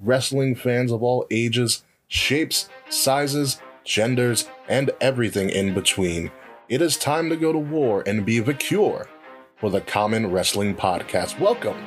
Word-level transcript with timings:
wrestling 0.00 0.54
fans 0.54 0.92
of 0.92 1.02
all 1.02 1.26
ages, 1.30 1.82
shapes, 2.08 2.68
sizes, 2.90 3.60
genders, 3.84 4.48
and 4.68 4.90
everything 5.00 5.48
in 5.48 5.72
between. 5.72 6.30
It 6.68 6.82
is 6.82 6.96
time 6.96 7.30
to 7.30 7.36
go 7.36 7.52
to 7.52 7.58
war 7.58 8.02
and 8.06 8.26
be 8.26 8.40
the 8.40 8.52
cure 8.52 9.08
for 9.56 9.70
the 9.70 9.80
Common 9.80 10.30
Wrestling 10.30 10.74
Podcast. 10.74 11.40
Welcome 11.40 11.82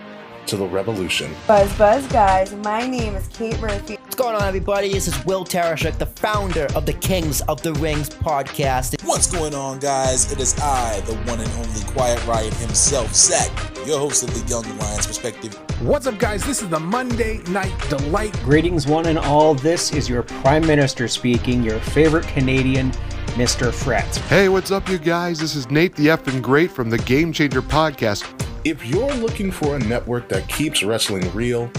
to 0.48 0.58
the 0.58 0.66
revolution. 0.66 1.36
Buzz 1.46 1.72
Buzz 1.78 2.08
guys, 2.08 2.56
my 2.56 2.88
name 2.88 3.16
is 3.16 3.28
Kate 3.28 3.60
Murphy. 3.60 3.99
What's 4.20 4.32
going 4.32 4.42
on, 4.42 4.48
everybody? 4.50 4.92
This 4.92 5.08
is 5.08 5.26
Will 5.26 5.46
Tarashuk, 5.46 5.98
the 5.98 6.06
founder 6.06 6.68
of 6.76 6.86
the 6.86 6.92
Kings 6.92 7.40
of 7.44 7.62
the 7.62 7.72
Rings 7.76 8.10
podcast. 8.10 9.02
What's 9.08 9.32
going 9.32 9.56
on, 9.56 9.80
guys? 9.80 10.30
It 10.30 10.42
is 10.42 10.60
I, 10.60 11.00
the 11.06 11.16
one 11.20 11.40
and 11.40 11.50
only 11.52 11.82
Quiet 11.94 12.28
Riot 12.28 12.54
himself, 12.56 13.16
Zach, 13.16 13.50
your 13.88 13.98
host 13.98 14.24
of 14.24 14.34
the 14.34 14.46
Young 14.50 14.66
Lions 14.78 15.08
Perspective. 15.08 15.54
What's 15.82 16.06
up, 16.06 16.20
guys? 16.20 16.44
This 16.44 16.62
is 16.62 16.68
the 16.68 16.82
Monday 16.82 17.38
Night 17.48 17.74
Delight. 17.88 18.34
Greetings, 18.44 18.88
one 18.88 19.06
and 19.06 19.18
all. 19.18 19.56
This 19.56 19.94
is 19.94 20.10
your 20.10 20.24
Prime 20.24 20.68
Minister 20.68 21.08
speaking, 21.08 21.64
your 21.64 21.80
favorite 21.80 22.28
Canadian, 22.28 22.92
Mr. 23.38 23.74
Fret. 23.74 24.14
Hey, 24.28 24.50
what's 24.50 24.70
up, 24.70 24.90
you 24.90 24.98
guys? 24.98 25.40
This 25.40 25.56
is 25.56 25.72
Nate 25.72 25.96
the 25.96 26.08
Effing 26.08 26.42
Great 26.42 26.72
from 26.72 26.90
the 26.90 26.98
Game 26.98 27.32
Changer 27.32 27.62
Podcast. 27.62 28.30
If 28.66 28.86
you're 28.86 29.14
looking 29.14 29.50
for 29.50 29.78
a 29.78 29.80
network 29.80 30.28
that 30.28 30.50
keeps 30.50 30.84
wrestling 30.84 31.34
real, 31.34 31.72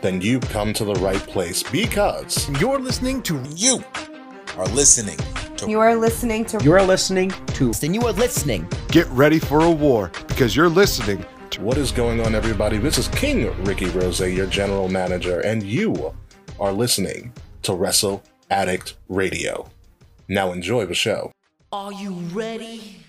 then 0.00 0.20
you've 0.20 0.48
come 0.50 0.72
to 0.72 0.84
the 0.84 0.94
right 0.94 1.20
place 1.20 1.62
because 1.62 2.48
You're 2.60 2.78
listening 2.78 3.22
to 3.22 3.42
You 3.54 3.82
are 4.56 4.66
listening 4.66 5.18
to 5.56 5.68
You 5.68 5.80
are 5.80 5.96
listening 5.96 6.44
to 6.46 6.62
You 6.62 6.72
are 6.72 6.82
listening 6.82 7.30
to 7.30 7.72
And 7.82 7.94
you 7.94 8.02
are 8.06 8.12
listening. 8.12 8.68
Get 8.88 9.06
ready 9.08 9.38
for 9.38 9.60
a 9.60 9.70
war 9.70 10.10
because 10.28 10.54
you're 10.54 10.68
listening 10.68 11.24
to 11.50 11.60
what 11.62 11.78
is 11.78 11.90
going 11.90 12.20
on, 12.20 12.34
everybody? 12.34 12.78
This 12.78 12.98
is 12.98 13.08
King 13.08 13.52
Ricky 13.64 13.86
Rose, 13.86 14.20
your 14.20 14.46
general 14.46 14.88
manager, 14.88 15.40
and 15.40 15.62
you 15.62 16.14
are 16.60 16.72
listening 16.72 17.32
to 17.62 17.74
Wrestle 17.74 18.22
Addict 18.50 18.96
Radio. 19.08 19.70
Now 20.28 20.52
enjoy 20.52 20.86
the 20.86 20.94
show. 20.94 21.32
Are 21.72 21.92
you 21.92 22.12
ready? 22.32 23.00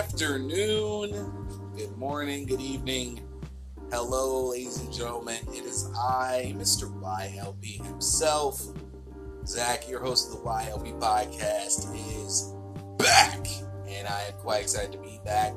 Afternoon, 0.00 1.10
good 1.76 1.94
morning, 1.98 2.46
good 2.46 2.62
evening. 2.62 3.20
Hello, 3.92 4.48
ladies 4.48 4.80
and 4.80 4.90
gentlemen. 4.90 5.36
It 5.52 5.66
is 5.66 5.90
I, 5.94 6.54
Mr. 6.56 6.90
YLP 7.02 7.84
himself. 7.84 8.62
Zach, 9.46 9.86
your 9.90 10.00
host 10.00 10.32
of 10.32 10.38
the 10.38 10.48
YLP 10.48 10.98
podcast, 10.98 11.94
is 12.24 12.54
back, 12.96 13.46
and 13.86 14.08
I 14.08 14.22
am 14.22 14.32
quite 14.38 14.62
excited 14.62 14.92
to 14.92 14.98
be 14.98 15.20
back. 15.22 15.52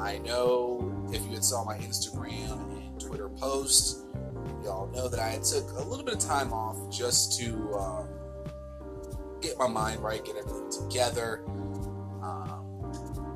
I 0.00 0.18
know 0.18 1.08
if 1.12 1.24
you 1.26 1.34
had 1.34 1.44
saw 1.44 1.62
my 1.62 1.78
Instagram 1.78 2.76
and 2.76 3.00
Twitter 3.00 3.28
posts, 3.28 4.04
y'all 4.64 4.90
know 4.92 5.08
that 5.08 5.20
I 5.20 5.38
took 5.48 5.70
a 5.78 5.88
little 5.88 6.04
bit 6.04 6.14
of 6.14 6.20
time 6.20 6.52
off 6.52 6.90
just 6.90 7.38
to 7.38 7.72
uh, 7.72 8.02
get 9.40 9.56
my 9.60 9.68
mind 9.68 10.00
right, 10.00 10.24
get 10.24 10.34
everything 10.34 10.72
together, 10.72 11.44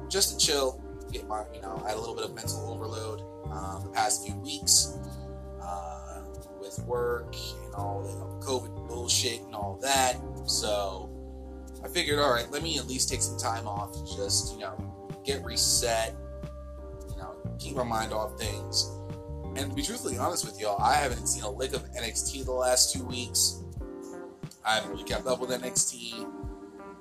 just 0.08 0.38
to 0.38 0.47
chill, 0.47 0.83
get 1.12 1.27
my, 1.28 1.44
you 1.55 1.60
know, 1.62 1.83
I 1.84 1.91
had 1.91 1.97
a 1.97 2.00
little 2.00 2.14
bit 2.14 2.24
of 2.24 2.34
mental 2.34 2.70
overload 2.70 3.20
um, 3.50 3.84
the 3.84 3.91
past 3.91 4.27
few 4.27 4.34
weeks 4.36 4.98
uh, 5.62 6.22
with 6.60 6.78
work 6.86 7.34
and 7.64 7.74
all 7.74 8.02
the 8.02 8.47
COVID 8.47 8.88
bullshit 8.88 9.41
and 9.42 9.55
all 9.55 9.78
that. 9.82 10.16
So 10.47 11.10
I 11.84 11.88
figured, 11.88 12.19
all 12.19 12.32
right, 12.32 12.50
let 12.50 12.62
me 12.62 12.78
at 12.78 12.86
least 12.86 13.08
take 13.08 13.22
some 13.22 13.38
time 13.38 13.66
off, 13.66 13.94
just 14.16 14.55
you 14.55 14.60
know, 14.60 15.20
get 15.25 15.44
reset, 15.44 16.14
you 17.10 17.16
know, 17.16 17.34
keep 17.58 17.77
my 17.77 17.84
mind 17.84 18.12
off 18.12 18.38
things. 18.38 18.91
And 19.56 19.70
to 19.70 19.76
be 19.76 19.82
truthfully 19.82 20.19
honest 20.19 20.44
with 20.44 20.60
y'all, 20.60 20.81
I 20.82 20.94
haven't 20.94 21.26
seen 21.26 21.44
a 21.44 21.50
lick 21.50 21.75
of 21.75 21.82
NXT 21.93 22.44
the 22.44 22.53
last 22.53 22.93
two 22.93 23.04
weeks. 23.04 23.62
I 24.64 24.76
haven't 24.76 24.91
really 24.91 25.04
kept 25.04 25.26
up 25.26 25.41
with 25.41 25.50
NXT. 25.50 26.28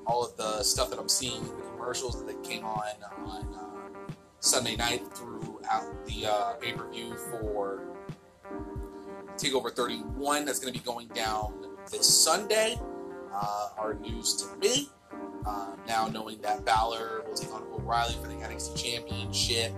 All 0.05 0.23
of 0.23 0.35
the 0.37 0.61
stuff 0.63 0.89
that 0.89 0.99
I'm 0.99 1.09
seeing, 1.09 1.43
the 1.43 1.72
commercials 1.83 2.25
that 2.25 2.41
came 2.43 2.63
on 2.63 2.81
on 3.25 3.53
uh, 3.55 4.11
Sunday 4.39 4.75
night 4.77 5.01
throughout 5.13 6.05
the 6.05 6.25
uh, 6.25 6.53
pay 6.53 6.71
per 6.71 6.89
view 6.89 7.13
for 7.29 7.81
Takeover 9.35 9.69
31, 9.69 10.45
that's 10.45 10.59
going 10.59 10.73
to 10.73 10.79
be 10.79 10.85
going 10.85 11.07
down 11.09 11.53
this 11.91 12.07
Sunday, 12.07 12.75
uh, 13.33 13.69
are 13.77 13.95
news 13.95 14.35
to 14.35 14.57
me. 14.57 14.87
Uh, 15.45 15.71
now 15.85 16.07
knowing 16.07 16.39
that 16.41 16.63
Balor 16.63 17.23
will 17.27 17.35
take 17.35 17.53
on 17.53 17.63
O'Reilly 17.73 18.13
for 18.21 18.29
the 18.29 18.35
NXT 18.35 18.81
Championship, 18.81 19.73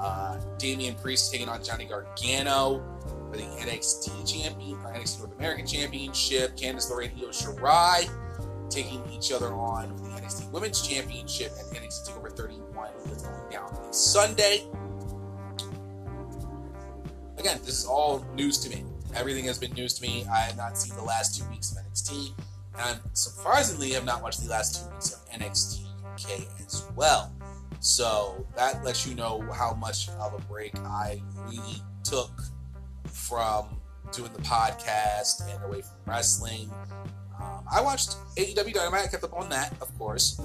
uh, 0.00 0.40
Damian 0.58 0.96
Priest 0.96 1.30
taking 1.30 1.48
on 1.48 1.62
Johnny 1.62 1.84
Gargano 1.84 2.82
for 3.30 3.36
the 3.36 3.44
NXT 3.44 4.26
Champion, 4.26 4.78
uh, 4.84 4.88
NXT 4.88 5.20
North 5.20 5.36
American 5.36 5.66
Championship, 5.66 6.56
Candice 6.56 6.90
LeRae 6.90 7.12
and 7.12 7.20
Io 7.20 7.28
Shirai 7.28 8.08
taking 8.68 9.00
each 9.12 9.30
other 9.30 9.54
on 9.54 9.96
NXT 10.26 10.50
Women's 10.50 10.82
Championship 10.82 11.52
and 11.58 11.76
NXT 11.76 12.08
Takeover 12.08 12.36
31 12.36 12.90
that's 13.06 13.22
going 13.22 13.50
down 13.50 13.92
Sunday. 13.92 14.66
Again, 17.38 17.60
this 17.64 17.78
is 17.78 17.86
all 17.86 18.26
news 18.34 18.58
to 18.58 18.70
me. 18.70 18.84
Everything 19.14 19.44
has 19.44 19.56
been 19.56 19.72
news 19.72 19.94
to 19.94 20.02
me. 20.02 20.26
I 20.32 20.40
have 20.40 20.56
not 20.56 20.76
seen 20.76 20.96
the 20.96 21.02
last 21.02 21.38
two 21.38 21.48
weeks 21.48 21.70
of 21.70 21.78
NXT, 21.78 22.32
and 22.78 23.00
surprisingly, 23.12 23.90
have 23.90 24.04
not 24.04 24.20
watched 24.20 24.42
the 24.42 24.50
last 24.50 24.82
two 24.82 24.90
weeks 24.90 25.14
of 25.14 25.30
NXT 25.30 25.86
UK 26.14 26.46
as 26.66 26.84
well. 26.96 27.32
So 27.78 28.46
that 28.56 28.82
lets 28.82 29.06
you 29.06 29.14
know 29.14 29.42
how 29.52 29.74
much 29.74 30.08
of 30.08 30.34
a 30.34 30.42
break 30.48 30.76
I 30.80 31.22
really 31.46 31.82
took 32.02 32.42
from 33.06 33.80
doing 34.12 34.32
the 34.32 34.42
podcast 34.42 35.48
and 35.48 35.62
away 35.64 35.82
from 35.82 35.98
wrestling. 36.04 36.70
Um, 37.40 37.64
I 37.70 37.80
watched 37.82 38.16
AEW 38.36 38.72
Dynamite, 38.72 39.04
I 39.04 39.06
kept 39.08 39.24
up 39.24 39.34
on 39.34 39.48
that, 39.50 39.72
of 39.80 39.96
course. 39.98 40.38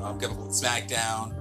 Um, 0.00 0.18
kept 0.18 0.32
up 0.32 0.38
with 0.38 0.50
SmackDown. 0.50 1.34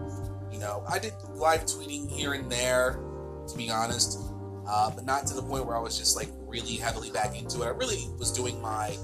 You 0.52 0.60
know, 0.60 0.84
I 0.88 1.00
did 1.00 1.14
live 1.34 1.66
tweeting 1.66 2.10
here 2.10 2.34
and 2.34 2.52
there, 2.52 3.00
to 3.48 3.58
be 3.58 3.70
honest, 3.70 4.20
uh, 4.68 4.92
but 4.92 5.06
not 5.06 5.26
to 5.28 5.34
the 5.34 5.42
point 5.42 5.66
where 5.66 5.76
I 5.76 5.80
was 5.80 5.98
just 5.98 6.16
like 6.16 6.30
really 6.46 6.76
heavily 6.76 7.12
back 7.12 7.36
into 7.38 7.64
it. 7.64 7.66
I 7.66 7.70
really 7.70 8.08
was 8.18 8.32
doing 8.32 8.62
my 8.62 8.96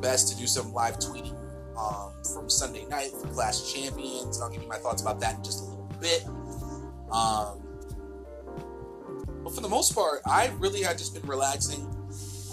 best 0.00 0.32
to 0.32 0.38
do 0.38 0.46
some 0.46 0.72
live 0.72 0.98
tweeting 0.98 1.36
um, 1.78 2.12
from 2.34 2.48
Sunday 2.48 2.84
night 2.86 3.10
for 3.10 3.28
Clash 3.28 3.72
Champions. 3.72 4.36
And 4.36 4.44
I'll 4.44 4.50
give 4.50 4.62
you 4.62 4.68
my 4.68 4.78
thoughts 4.78 5.02
about 5.02 5.20
that 5.20 5.36
in 5.36 5.44
just 5.44 5.60
a 5.60 5.64
little 5.64 5.90
bit. 6.00 6.26
Um, 7.12 7.62
but 9.44 9.54
for 9.54 9.60
the 9.60 9.68
most 9.68 9.94
part, 9.94 10.20
I 10.26 10.50
really 10.58 10.82
had 10.82 10.98
just 10.98 11.14
been 11.14 11.26
relaxing, 11.28 11.82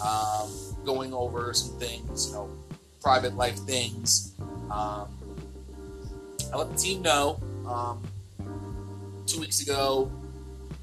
um, 0.03 0.52
going 0.85 1.13
over 1.13 1.53
some 1.53 1.78
things, 1.79 2.28
you 2.28 2.34
know, 2.34 2.50
private 3.01 3.35
life 3.35 3.57
things. 3.59 4.34
Um, 4.72 5.09
I 6.53 6.57
let 6.57 6.72
the 6.72 6.78
team 6.78 7.01
know 7.01 7.40
um, 7.68 8.01
two 9.25 9.40
weeks 9.40 9.62
ago 9.62 10.12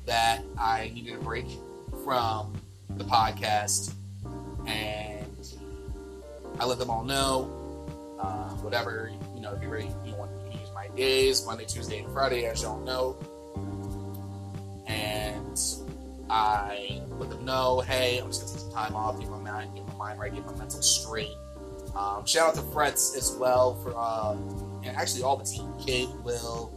that 0.06 0.42
I 0.58 0.90
needed 0.94 1.14
a 1.14 1.18
break 1.18 1.46
from 2.04 2.52
the 2.90 3.04
podcast, 3.04 3.92
and 4.66 5.48
I 6.58 6.64
let 6.64 6.78
them 6.78 6.90
all 6.90 7.04
know. 7.04 7.58
Uh, 8.20 8.50
whatever 8.60 9.10
you 9.34 9.40
know, 9.40 9.54
if 9.54 9.62
you're 9.62 9.72
ready, 9.72 9.88
you 10.04 10.14
want 10.14 10.30
to 10.30 10.58
use 10.58 10.70
my 10.72 10.86
days, 10.88 11.44
Monday, 11.44 11.64
Tuesday, 11.64 11.98
and 11.98 12.12
Friday, 12.12 12.44
as 12.44 12.62
y'all 12.62 12.78
know. 12.84 13.16
And 14.86 15.60
I 16.30 17.02
let 17.18 17.30
them 17.30 17.44
know, 17.44 17.80
hey, 17.80 18.18
I'm 18.18 18.28
just 18.28 18.42
gonna 18.42 18.52
take 18.52 18.60
some 18.60 18.72
time 18.72 18.94
off, 18.94 19.18
get 19.18 19.28
my 19.62 19.72
mind, 19.72 19.76
get 19.76 19.98
my 19.98 20.06
mind 20.06 20.20
right, 20.20 20.34
get 20.34 20.46
my 20.46 20.54
mental 20.56 20.82
straight. 20.82 21.36
Um, 21.96 22.24
shout 22.24 22.48
out 22.48 22.54
to 22.54 22.62
Frets 22.62 23.16
as 23.16 23.36
well 23.38 23.74
for, 23.82 23.92
uh, 23.96 24.36
and 24.84 24.96
actually 24.96 25.22
all 25.22 25.36
the 25.36 25.44
team, 25.44 25.72
Kate, 25.84 26.08
Will, 26.24 26.72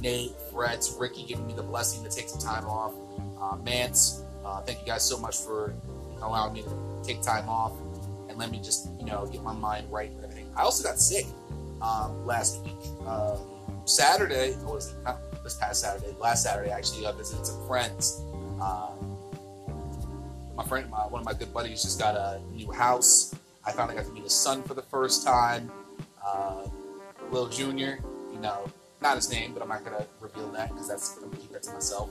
Nate, 0.00 0.32
Frets, 0.52 0.96
Ricky, 0.98 1.24
giving 1.24 1.46
me 1.46 1.54
the 1.54 1.62
blessing 1.62 2.04
to 2.04 2.10
take 2.14 2.28
some 2.28 2.40
time 2.40 2.64
off. 2.66 2.94
Uh, 3.40 3.56
Mance, 3.56 4.22
uh, 4.44 4.60
thank 4.62 4.80
you 4.80 4.86
guys 4.86 5.06
so 5.06 5.18
much 5.18 5.38
for 5.38 5.74
allowing 6.22 6.52
me 6.52 6.62
to 6.62 6.70
take 7.02 7.22
time 7.22 7.48
off 7.48 7.72
and 8.28 8.38
let 8.38 8.50
me 8.50 8.58
just, 8.58 8.88
you 8.98 9.06
know, 9.06 9.26
get 9.26 9.42
my 9.42 9.52
mind 9.52 9.90
right 9.90 10.10
and 10.10 10.24
everything. 10.24 10.50
I 10.56 10.62
also 10.62 10.84
got 10.84 10.98
sick 10.98 11.26
um, 11.82 12.26
last 12.26 12.62
week. 12.64 12.76
Uh, 13.06 13.36
Saturday, 13.86 14.54
or 14.66 14.74
was 14.74 14.92
it 14.92 15.02
not 15.02 15.18
this 15.42 15.54
past 15.56 15.80
Saturday? 15.80 16.14
Last 16.20 16.44
Saturday, 16.44 16.70
actually, 16.70 17.06
I 17.06 17.12
visited 17.12 17.44
some 17.44 17.66
friends. 17.66 18.22
Uh, 18.60 18.89
my 20.60 20.66
friend, 20.66 20.90
my, 20.90 21.06
one 21.06 21.20
of 21.20 21.24
my 21.24 21.32
good 21.32 21.54
buddies, 21.54 21.82
just 21.82 21.98
got 21.98 22.14
a 22.14 22.38
new 22.52 22.70
house. 22.70 23.34
I 23.64 23.72
finally 23.72 23.96
got 23.96 24.04
to 24.04 24.12
meet 24.12 24.24
his 24.24 24.34
son 24.34 24.62
for 24.62 24.74
the 24.74 24.82
first 24.82 25.24
time. 25.24 25.70
Uh, 26.24 26.66
Lil 27.30 27.48
Junior, 27.48 27.98
you 28.30 28.38
know, 28.40 28.70
not 29.00 29.16
his 29.16 29.30
name, 29.32 29.54
but 29.54 29.62
I'm 29.62 29.68
not 29.68 29.84
gonna 29.84 30.04
reveal 30.20 30.48
that 30.52 30.68
because 30.68 30.86
that's 30.86 31.16
I'm 31.16 31.30
gonna 31.30 31.36
keep 31.36 31.52
that 31.52 31.62
to 31.62 31.72
myself. 31.72 32.10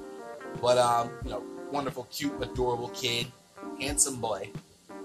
But 0.61 0.79
um, 0.79 1.11
you 1.23 1.29
know, 1.29 1.43
wonderful, 1.71 2.07
cute, 2.11 2.33
adorable 2.41 2.89
kid, 2.89 3.27
handsome 3.79 4.15
boy. 4.19 4.49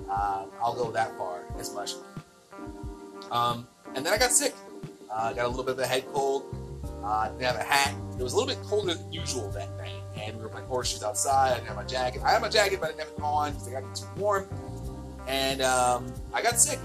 Uh, 0.09 0.47
I'll 0.63 0.75
go 0.75 0.91
that 0.93 1.17
far 1.19 1.43
as 1.59 1.75
much. 1.75 1.95
Um, 3.31 3.67
And 3.95 4.07
then 4.07 4.13
I 4.15 4.19
got 4.19 4.33
sick. 4.33 4.55
Uh, 5.13 5.35
got 5.35 5.45
a 5.45 5.49
little 5.49 5.65
bit 5.65 5.73
of 5.73 5.81
a 5.81 5.87
head 5.87 6.05
cold. 6.15 6.45
Uh, 7.05 7.29
didn't 7.29 7.43
have 7.43 7.57
a 7.57 7.63
hat. 7.63 7.95
It 8.19 8.23
was 8.23 8.33
a 8.33 8.37
little 8.37 8.49
bit 8.49 8.63
colder 8.67 8.95
than 8.95 9.13
usual 9.13 9.51
that 9.51 9.69
night. 9.77 10.04
And 10.25 10.37
we 10.37 10.43
were 10.43 10.49
playing 10.49 10.67
horseshoes 10.67 11.03
outside. 11.03 11.53
I 11.53 11.55
didn't 11.57 11.69
have 11.69 11.77
my 11.77 11.85
jacket. 11.85 12.23
I 12.25 12.31
had 12.31 12.41
my 12.41 12.49
jacket, 12.49 12.81
but 12.81 12.87
I 12.87 12.93
didn't 12.93 13.09
have 13.09 13.19
it 13.19 13.23
on 13.23 13.53
because 13.53 13.69
it 13.69 13.73
got 13.73 13.95
too 13.95 14.07
warm. 14.17 14.49
And 15.27 15.61
um, 15.63 16.13
I 16.33 16.43
got 16.43 16.59
sick. 16.59 16.79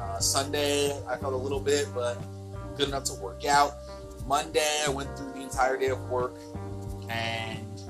Uh, 0.00 0.18
Sunday, 0.18 0.96
I 1.08 1.16
felt 1.16 1.32
a 1.32 1.36
little 1.36 1.60
bit, 1.60 1.88
but 1.94 2.22
good 2.76 2.88
enough 2.88 3.04
to 3.04 3.14
work 3.14 3.44
out. 3.44 3.74
Monday, 4.26 4.82
I 4.86 4.90
went 4.90 5.16
through 5.16 5.32
the 5.32 5.40
entire 5.40 5.76
day 5.76 5.88
of 5.88 6.08
work. 6.08 6.34
And, 7.08 7.80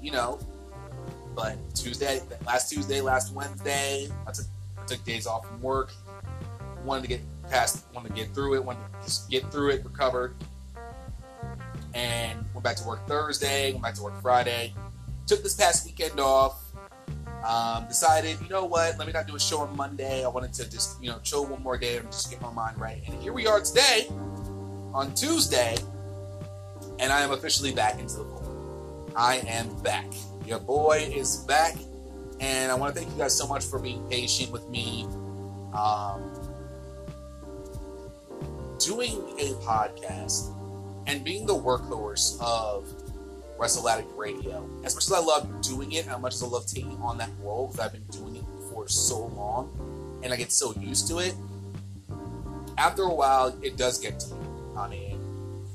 you 0.00 0.10
know, 0.10 0.38
but 1.34 1.56
Tuesday, 1.74 2.20
last 2.46 2.70
Tuesday, 2.70 3.00
last 3.00 3.34
Wednesday, 3.34 4.08
I 4.26 4.32
took, 4.32 4.46
I 4.78 4.84
took 4.86 5.04
days 5.04 5.26
off 5.26 5.46
from 5.48 5.60
work. 5.60 5.92
Wanted 6.84 7.02
to 7.02 7.08
get 7.08 7.20
past, 7.48 7.86
wanted 7.94 8.08
to 8.08 8.14
get 8.14 8.34
through 8.34 8.54
it, 8.54 8.64
wanted 8.64 8.80
to 8.80 9.06
just 9.06 9.30
get 9.30 9.50
through 9.50 9.70
it, 9.70 9.84
recovered. 9.84 10.34
And 11.94 12.44
went 12.54 12.64
back 12.64 12.76
to 12.76 12.86
work 12.86 13.06
Thursday, 13.06 13.72
went 13.72 13.82
back 13.82 13.94
to 13.94 14.02
work 14.02 14.20
Friday. 14.22 14.74
Took 15.26 15.42
this 15.42 15.54
past 15.54 15.86
weekend 15.86 16.18
off. 16.20 16.62
Um, 17.46 17.86
decided, 17.88 18.40
you 18.40 18.48
know 18.48 18.64
what, 18.64 18.96
let 18.98 19.06
me 19.06 19.12
not 19.12 19.26
do 19.26 19.34
a 19.34 19.40
show 19.40 19.58
on 19.58 19.76
Monday. 19.76 20.24
I 20.24 20.28
wanted 20.28 20.52
to 20.54 20.70
just, 20.70 21.02
you 21.02 21.10
know, 21.10 21.18
chill 21.24 21.44
one 21.44 21.60
more 21.60 21.76
day 21.76 21.96
and 21.96 22.06
just 22.06 22.30
get 22.30 22.40
my 22.40 22.52
mind 22.52 22.78
right. 22.78 23.02
And 23.08 23.20
here 23.20 23.32
we 23.32 23.48
are 23.48 23.60
today, 23.60 24.06
on 24.94 25.12
Tuesday, 25.14 25.76
and 27.00 27.12
I 27.12 27.22
am 27.22 27.32
officially 27.32 27.72
back 27.72 27.98
into 27.98 28.18
the 28.18 28.24
fold. 28.24 29.12
I 29.16 29.38
am 29.48 29.74
back. 29.82 30.06
Your 30.46 30.60
boy 30.60 31.10
is 31.12 31.38
back, 31.38 31.74
and 32.38 32.70
I 32.70 32.76
want 32.76 32.94
to 32.94 33.00
thank 33.00 33.12
you 33.12 33.18
guys 33.18 33.36
so 33.36 33.48
much 33.48 33.64
for 33.64 33.80
being 33.80 34.08
patient 34.08 34.52
with 34.52 34.68
me. 34.68 35.04
Um, 35.74 36.22
doing 38.78 39.18
a 39.40 39.54
podcast 39.64 40.54
and 41.06 41.24
being 41.24 41.46
the 41.46 41.54
workhorse 41.54 42.40
of 42.40 42.92
Wrestle 43.58 43.88
Addict 43.88 44.10
Radio. 44.16 44.68
As 44.84 44.94
much 44.94 45.04
as 45.04 45.12
I 45.12 45.20
love 45.20 45.62
doing 45.62 45.92
it, 45.92 46.06
how 46.06 46.18
much 46.18 46.34
as 46.34 46.42
I 46.42 46.46
love 46.46 46.66
taking 46.66 47.00
on 47.00 47.18
that 47.18 47.30
role, 47.40 47.68
because 47.68 47.80
I've 47.80 47.92
been 47.92 48.02
doing 48.10 48.36
it 48.36 48.44
for 48.70 48.88
so 48.88 49.26
long, 49.26 50.20
and 50.22 50.32
I 50.32 50.36
get 50.36 50.50
so 50.52 50.74
used 50.74 51.08
to 51.08 51.18
it. 51.18 51.34
After 52.78 53.02
a 53.02 53.14
while, 53.14 53.56
it 53.62 53.76
does 53.76 53.98
get 53.98 54.18
to 54.20 54.34
me. 54.34 54.46
I 54.76 54.88
mean, 54.88 55.20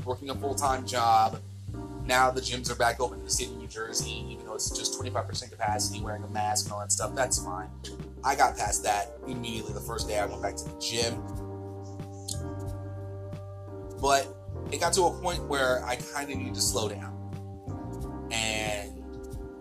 working 0.04 0.30
a 0.30 0.36
full 0.36 0.56
time 0.56 0.86
job. 0.86 1.40
Now 2.06 2.32
the 2.32 2.42
gyms 2.42 2.72
are 2.72 2.76
back 2.76 3.00
open 3.00 3.20
in 3.20 3.26
the 3.26 3.32
state 3.32 3.50
of 3.50 3.58
New 3.58 3.68
Jersey, 3.68 4.26
even 4.30 4.46
though 4.46 4.56
it's 4.56 4.70
just 4.70 5.00
25% 5.00 5.52
capacity, 5.52 6.02
wearing 6.02 6.24
a 6.24 6.28
mask 6.28 6.66
and 6.66 6.74
all 6.74 6.80
that 6.80 6.92
stuff. 6.92 7.14
That's 7.16 7.44
fine. 7.44 7.70
I 8.24 8.36
got 8.36 8.58
past 8.58 8.84
that 8.84 9.12
immediately 9.28 9.74
the 9.74 9.82
first 9.82 10.08
day 10.08 10.18
I 10.18 10.26
went 10.26 10.42
back 10.42 10.56
to 10.56 10.64
the 10.64 10.80
gym. 10.80 11.22
But 14.02 14.37
it 14.72 14.80
got 14.80 14.94
to 14.94 15.04
a 15.04 15.22
point 15.22 15.44
where 15.48 15.84
I 15.86 15.96
kind 15.96 16.32
of 16.32 16.38
needed 16.38 16.56
to 16.56 16.62
slow 16.62 16.90
down. 16.90 17.14
And 18.32 19.04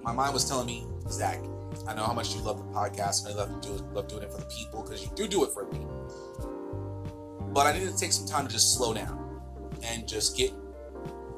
my 0.03 0.13
mind 0.13 0.35
was 0.35 0.49
telling 0.49 0.67
me, 0.67 0.87
Zach, 1.09 1.41
I 1.87 1.95
know 1.95 2.05
how 2.05 2.13
much 2.13 2.35
you 2.35 2.41
love 2.41 2.59
the 2.59 2.65
podcast 2.65 3.27
and 3.27 3.35
I 3.35 3.37
love, 3.45 3.61
do 3.61 3.71
love 3.93 4.09
doing 4.09 4.23
it 4.23 4.33
for 4.33 4.39
the 4.39 4.47
people 4.47 4.83
because 4.83 5.05
you 5.05 5.11
do 5.15 5.29
do 5.29 5.45
it 5.45 5.53
for 5.53 5.65
the 5.65 5.71
people. 5.71 7.51
But 7.53 7.67
I 7.67 7.73
needed 7.73 7.93
to 7.93 7.99
take 7.99 8.13
some 8.13 8.27
time 8.27 8.47
to 8.47 8.53
just 8.53 8.75
slow 8.75 8.93
down 8.93 9.41
and 9.83 10.07
just 10.09 10.37
get 10.37 10.53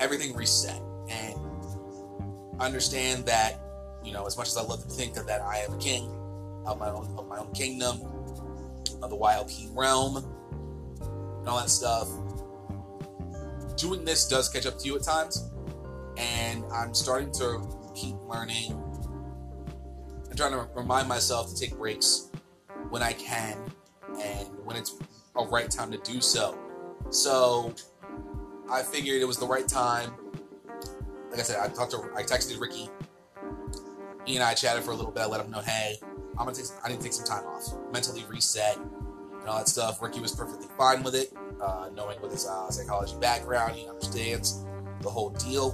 everything 0.01 0.35
reset 0.35 0.81
and 1.09 1.39
understand 2.61 3.27
that, 3.27 3.61
you 4.05 4.13
know, 4.13 4.27
as 4.27 4.37
much 4.37 4.49
as 4.49 4.57
I 4.57 4.63
love 4.63 4.83
to 4.83 4.89
think 4.89 5.17
of 5.17 5.27
that 5.27 5.43
I 5.43 5.59
am 5.59 5.75
a 5.75 5.79
king 5.79 6.15
of 6.67 6.79
my 6.79 6.91
own 6.91 7.15
of 7.17 7.29
my 7.29 7.39
own 7.39 7.53
kingdom, 7.53 8.01
of 9.03 9.11
the 9.11 9.17
YLP 9.17 9.75
realm, 9.77 10.17
and 10.17 11.49
all 11.49 11.59
that 11.59 11.71
stuff, 11.71 12.09
doing 13.79 14.05
this 14.05 14.27
does 14.27 14.49
catch 14.49 14.67
up 14.67 14.79
to 14.79 14.87
you 14.87 14.97
at 14.97 15.03
times, 15.03 15.51
and 16.17 16.65
I'm 16.73 16.95
starting 16.95 17.33
to 17.33 17.67
keep 17.95 18.17
learning 18.25 18.83
I'm 20.31 20.37
trying 20.37 20.53
to 20.53 20.69
remind 20.75 21.09
myself 21.09 21.49
to 21.53 21.59
take 21.59 21.77
breaks 21.77 22.31
when 22.91 23.03
I 23.03 23.13
can 23.13 23.57
and 24.23 24.49
when 24.65 24.77
it's 24.77 24.97
a 25.37 25.45
right 25.45 25.71
time 25.71 25.91
to 25.93 25.99
do 25.99 26.21
so. 26.21 26.59
So 27.11 27.75
I 28.71 28.83
figured 28.83 29.21
it 29.21 29.25
was 29.25 29.39
the 29.39 29.47
right 29.47 29.67
time. 29.67 30.13
Like 31.31 31.41
I 31.41 31.43
said, 31.43 31.59
I 31.59 31.69
talked 31.69 31.93
to, 31.93 32.11
I 32.15 32.23
texted 32.23 32.61
Ricky. 32.61 32.91
He 34.27 34.35
and 34.35 34.45
I 34.45 34.55
chatted 34.55 34.85
for 34.85 34.91
a 34.91 34.95
little 34.95 35.13
bit. 35.13 35.23
I 35.23 35.27
let 35.27 35.41
him 35.41 35.51
know, 35.51 35.61
hey, 35.61 35.97
I'm 36.39 36.45
gonna 36.45 36.55
take, 36.55 36.67
I 36.85 36.89
need 36.89 36.99
to 36.99 37.03
take 37.03 37.15
some 37.15 37.25
time 37.25 37.45
off, 37.47 37.73
mentally 37.93 38.25
reset, 38.29 38.77
and 38.77 39.49
all 39.49 39.59
that 39.59 39.69
stuff. 39.69 40.03
Ricky 40.03 40.21
was 40.21 40.33
perfectly 40.33 40.69
fine 40.77 41.03
with 41.03 41.15
it 41.15 41.33
uh, 41.61 41.91
knowing 41.95 42.21
with 42.21 42.33
his 42.33 42.47
uh, 42.47 42.71
psychology 42.71 43.15
background, 43.21 43.75
he 43.75 43.89
understands 43.89 44.65
the 45.03 45.11
whole 45.11 45.31
deal. 45.31 45.73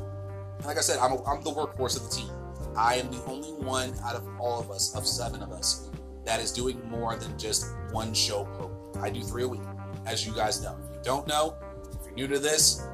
And 0.59 0.67
like 0.67 0.79
I 0.79 0.81
said, 0.81 0.99
I'm, 0.99 1.13
a, 1.13 1.25
I'm 1.25 1.43
the 1.43 1.51
workhorse 1.51 1.97
of 1.97 2.09
the 2.09 2.17
team. 2.17 2.31
I 2.77 2.97
am 2.97 3.11
the 3.11 3.23
only 3.25 3.53
one 3.65 3.95
out 4.05 4.17
of 4.17 4.27
all 4.41 4.61
of 4.61 4.71
us, 4.71 4.95
of 4.97 5.07
seven 5.07 5.43
of 5.43 5.53
us, 5.53 5.91
that 6.25 6.41
is 6.41 6.53
doing 6.53 6.81
more 6.89 7.17
than 7.17 7.39
just 7.39 7.67
one 7.93 8.13
show 8.15 8.45
per 8.45 8.67
week. 8.67 9.03
I 9.03 9.11
do 9.11 9.23
three 9.23 9.45
a 9.45 9.49
week, 9.49 9.61
as 10.07 10.27
you 10.27 10.33
guys 10.35 10.63
know. 10.63 10.77
If 10.89 10.97
you 10.97 11.03
don't 11.05 11.27
know, 11.27 11.57
if 11.93 12.07
you're 12.07 12.15
new 12.15 12.29
to 12.29 12.39
this, 12.39 12.87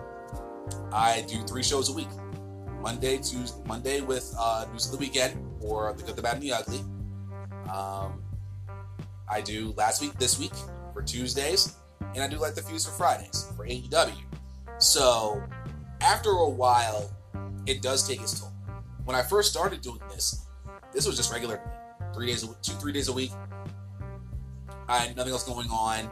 I 0.92 1.25
do 1.28 1.42
three 1.42 1.62
shows 1.62 1.88
a 1.88 1.92
week. 1.92 2.08
Monday, 2.81 3.19
Tuesday, 3.19 3.62
Monday 3.66 4.00
with 4.00 4.34
uh, 4.38 4.66
News 4.72 4.87
of 4.87 4.92
the 4.92 4.98
Weekend 4.98 5.38
or 5.60 5.92
The 5.92 6.02
Good, 6.02 6.16
the 6.16 6.22
Bad, 6.22 6.34
and 6.34 6.42
the 6.42 6.52
Ugly. 6.52 6.81
Um, 7.72 8.22
I 9.28 9.40
do 9.40 9.75
last 9.76 10.00
week, 10.00 10.14
this 10.14 10.38
week 10.38 10.52
for 10.92 11.02
Tuesdays 11.02 11.76
and 12.14 12.23
I 12.23 12.29
do 12.29 12.37
Light 12.37 12.55
the 12.55 12.62
Fuse 12.62 12.85
for 12.85 12.93
Fridays 12.93 13.47
for 13.56 13.67
AEW. 13.67 14.12
So 14.79 15.43
after 16.00 16.31
a 16.31 16.49
while, 16.49 17.11
it 17.67 17.82
does 17.82 18.06
take 18.06 18.20
its 18.20 18.41
toll. 18.41 18.52
When 19.05 19.17
I 19.17 19.23
first 19.23 19.50
started 19.50 19.81
doing 19.81 20.00
this, 20.11 20.47
this 20.93 21.06
was 21.06 21.17
just 21.17 21.32
regular, 21.32 21.61
three 22.14 22.26
days, 22.26 22.43
a 22.43 22.49
week, 22.49 22.56
two, 22.62 22.73
three 22.75 22.93
days 22.93 23.08
a 23.08 23.12
week. 23.12 23.32
I 24.88 24.99
had 24.99 25.17
nothing 25.17 25.32
else 25.32 25.44
going 25.44 25.69
on. 25.70 26.11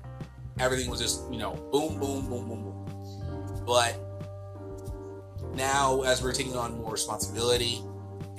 Everything 0.61 0.91
was 0.91 1.01
just, 1.01 1.31
you 1.33 1.39
know, 1.39 1.55
boom, 1.73 1.99
boom, 1.99 2.29
boom, 2.29 2.49
boom, 2.49 2.63
boom. 2.63 3.65
But 3.67 3.99
now, 5.55 6.03
as 6.03 6.23
we're 6.23 6.33
taking 6.33 6.57
on 6.57 6.81
more 6.81 6.93
responsibility 6.93 7.83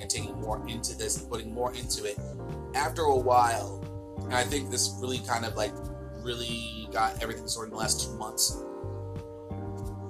and 0.00 0.08
taking 0.08 0.40
more 0.40 0.66
into 0.66 0.96
this 0.96 1.18
and 1.18 1.28
putting 1.28 1.52
more 1.52 1.74
into 1.74 2.04
it, 2.04 2.18
after 2.74 3.02
a 3.02 3.16
while, 3.16 3.84
and 4.24 4.34
I 4.34 4.44
think 4.44 4.70
this 4.70 4.96
really 5.00 5.18
kind 5.18 5.44
of 5.44 5.56
like 5.56 5.72
really 6.22 6.88
got 6.92 7.22
everything 7.22 7.46
sorted 7.46 7.72
in 7.72 7.76
the 7.76 7.80
last 7.80 8.06
two 8.06 8.16
months. 8.16 8.62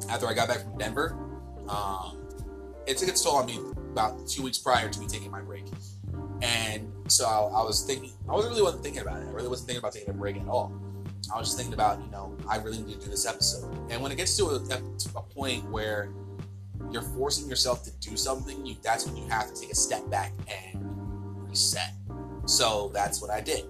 After 0.09 0.27
I 0.27 0.35
got 0.35 0.49
back 0.49 0.63
from 0.63 0.79
Denver, 0.79 1.17
um, 1.69 2.19
it 2.87 2.97
took 2.97 3.09
its 3.09 3.23
toll 3.23 3.37
on 3.37 3.47
me 3.47 3.59
about 3.93 4.27
two 4.27 4.43
weeks 4.43 4.59
prior 4.59 4.89
to 4.89 5.01
me 5.01 5.07
taking 5.07 5.31
my 5.31 5.41
break. 5.41 5.65
And 6.43 6.91
so 7.09 7.27
I, 7.27 7.61
I 7.61 7.63
was 7.63 7.83
thinking, 7.83 8.13
I 8.29 8.33
wasn't 8.33 8.53
really 8.53 8.63
wasn't 8.63 8.83
thinking 8.83 9.03
about 9.03 9.23
it. 9.23 9.29
I 9.29 9.31
really 9.31 9.49
wasn't 9.49 9.69
thinking 9.69 9.81
about 9.81 9.93
taking 9.93 10.11
a 10.11 10.15
break 10.15 10.37
at 10.37 10.49
all. 10.49 10.73
I 11.33 11.39
was 11.39 11.49
just 11.49 11.57
thinking 11.57 11.75
about, 11.75 12.01
you 12.03 12.11
know, 12.11 12.37
I 12.49 12.57
really 12.59 12.83
need 12.83 12.99
to 12.99 13.05
do 13.05 13.11
this 13.11 13.27
episode. 13.27 13.73
And 13.91 14.03
when 14.03 14.11
it 14.11 14.17
gets 14.17 14.37
to 14.39 14.47
a, 14.47 14.57
a 15.17 15.23
point 15.23 15.71
where 15.71 16.11
you're 16.91 17.03
forcing 17.03 17.49
yourself 17.49 17.85
to 17.85 17.93
do 18.01 18.17
something, 18.17 18.65
you, 18.67 18.75
that's 18.83 19.07
when 19.07 19.17
you 19.17 19.29
have 19.29 19.53
to 19.53 19.61
take 19.61 19.71
a 19.71 19.75
step 19.75 20.09
back 20.11 20.33
and 20.49 21.49
reset. 21.49 21.93
So 22.47 22.91
that's 22.93 23.21
what 23.21 23.31
I 23.31 23.41
did. 23.41 23.65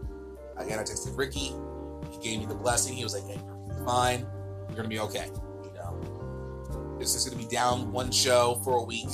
Again, 0.56 0.78
I 0.78 0.82
texted 0.82 1.16
Ricky 1.18 1.52
gave 2.22 2.40
me 2.40 2.46
the 2.46 2.54
blessing. 2.54 2.94
He 2.94 3.04
was 3.04 3.14
like, 3.14 3.24
"Hey, 3.24 3.40
fine. 3.84 4.26
You're 4.68 4.76
gonna 4.76 4.88
be 4.88 5.00
okay." 5.00 5.30
You 5.64 5.72
know, 5.74 6.98
it's 7.00 7.12
just 7.12 7.28
gonna 7.28 7.42
be 7.42 7.48
down 7.48 7.92
one 7.92 8.10
show 8.10 8.60
for 8.64 8.76
a 8.76 8.82
week, 8.82 9.08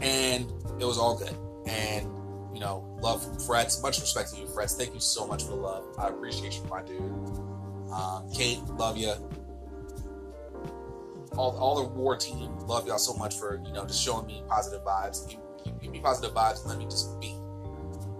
and 0.00 0.50
it 0.78 0.84
was 0.84 0.98
all 0.98 1.16
good. 1.16 1.36
And 1.66 2.06
you 2.52 2.60
know, 2.60 2.98
love 3.00 3.24
from 3.24 3.38
Frets. 3.38 3.82
Much 3.82 4.00
respect 4.00 4.32
to 4.34 4.40
you, 4.40 4.46
Frets. 4.46 4.76
Thank 4.76 4.94
you 4.94 5.00
so 5.00 5.26
much 5.26 5.42
for 5.44 5.50
the 5.50 5.56
love. 5.56 5.84
I 5.98 6.08
appreciate 6.08 6.54
you, 6.54 6.64
my 6.68 6.82
dude. 6.82 7.00
Um, 7.92 8.28
Kate, 8.32 8.62
love 8.70 8.96
you. 8.96 9.12
All, 11.36 11.56
all 11.56 11.82
the 11.82 11.88
war 11.88 12.16
team, 12.16 12.58
love 12.66 12.86
y'all 12.86 12.98
so 12.98 13.14
much 13.14 13.36
for 13.36 13.62
you 13.64 13.72
know 13.72 13.86
just 13.86 14.02
showing 14.02 14.26
me 14.26 14.42
positive 14.48 14.84
vibes. 14.84 15.28
Give, 15.28 15.38
give, 15.64 15.80
give 15.80 15.90
me 15.92 16.00
positive 16.00 16.34
vibes 16.34 16.60
and 16.60 16.70
let 16.70 16.78
me 16.78 16.84
just 16.84 17.18
be. 17.20 17.34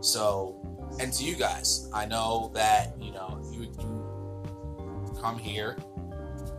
So 0.01 0.62
and 1.01 1.13
to 1.13 1.25
you 1.25 1.35
guys, 1.35 1.89
I 1.93 2.07
know 2.07 2.51
that 2.55 2.95
you 3.01 3.13
know 3.13 3.41
you, 3.53 3.63
you 3.63 5.19
come 5.21 5.39
here 5.39 5.77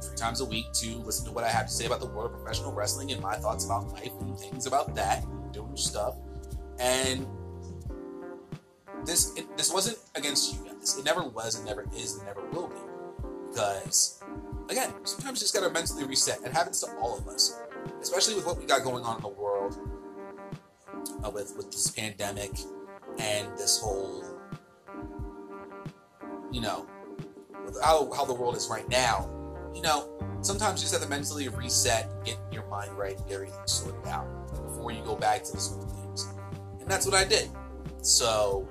three 0.01 0.15
times 0.15 0.41
a 0.41 0.45
week 0.45 0.65
to 0.73 0.97
listen 0.97 1.25
to 1.25 1.31
what 1.31 1.43
I 1.43 1.49
have 1.49 1.67
to 1.67 1.71
say 1.71 1.85
about 1.85 1.99
the 1.99 2.07
world 2.07 2.31
of 2.31 2.37
professional 2.37 2.73
wrestling 2.73 3.11
and 3.11 3.21
my 3.21 3.35
thoughts 3.35 3.65
about 3.65 3.91
life 3.93 4.11
and 4.21 4.37
things 4.37 4.65
about 4.65 4.95
that, 4.95 5.23
doing 5.51 5.75
stuff. 5.75 6.15
And 6.79 7.27
this 9.05 9.35
it, 9.35 9.57
this 9.57 9.71
wasn't 9.71 9.97
against 10.15 10.53
you 10.53 10.65
guys. 10.65 10.97
It 10.97 11.05
never 11.05 11.23
was, 11.23 11.55
and 11.55 11.65
never 11.65 11.85
is, 11.95 12.15
and 12.15 12.25
never 12.25 12.41
will 12.49 12.67
be. 12.67 12.75
Because 13.49 14.23
again, 14.69 14.93
sometimes 15.03 15.39
you 15.39 15.45
just 15.45 15.53
gotta 15.53 15.69
mentally 15.69 16.05
reset. 16.05 16.39
It 16.43 16.51
happens 16.51 16.79
to 16.81 16.87
all 16.97 17.17
of 17.17 17.27
us, 17.27 17.59
especially 18.01 18.35
with 18.35 18.45
what 18.45 18.57
we 18.57 18.65
got 18.65 18.83
going 18.83 19.03
on 19.03 19.17
in 19.17 19.21
the 19.21 19.29
world 19.29 19.77
uh, 21.23 21.29
with 21.29 21.55
with 21.55 21.71
this 21.71 21.91
pandemic 21.91 22.51
and 23.19 23.47
this 23.57 23.79
whole, 23.79 24.23
you 26.51 26.61
know, 26.61 26.87
how 27.83 28.11
how 28.13 28.25
the 28.25 28.33
world 28.33 28.55
is 28.55 28.67
right 28.69 28.87
now, 28.89 29.29
you 29.73 29.81
know, 29.81 30.09
sometimes 30.41 30.81
you 30.81 30.85
just 30.85 30.93
have 30.93 31.03
to 31.03 31.09
mentally 31.09 31.47
reset, 31.49 32.09
get 32.25 32.37
your 32.51 32.65
mind 32.67 32.91
right, 32.97 33.17
get 33.27 33.35
everything 33.35 33.59
sorted 33.65 34.07
out 34.07 34.27
before 34.49 34.91
you 34.91 35.03
go 35.03 35.15
back 35.15 35.43
to 35.43 35.51
the 35.51 35.57
of 35.57 35.91
things. 35.91 36.27
And 36.79 36.89
that's 36.89 37.05
what 37.05 37.15
I 37.15 37.23
did. 37.23 37.49
So 38.01 38.67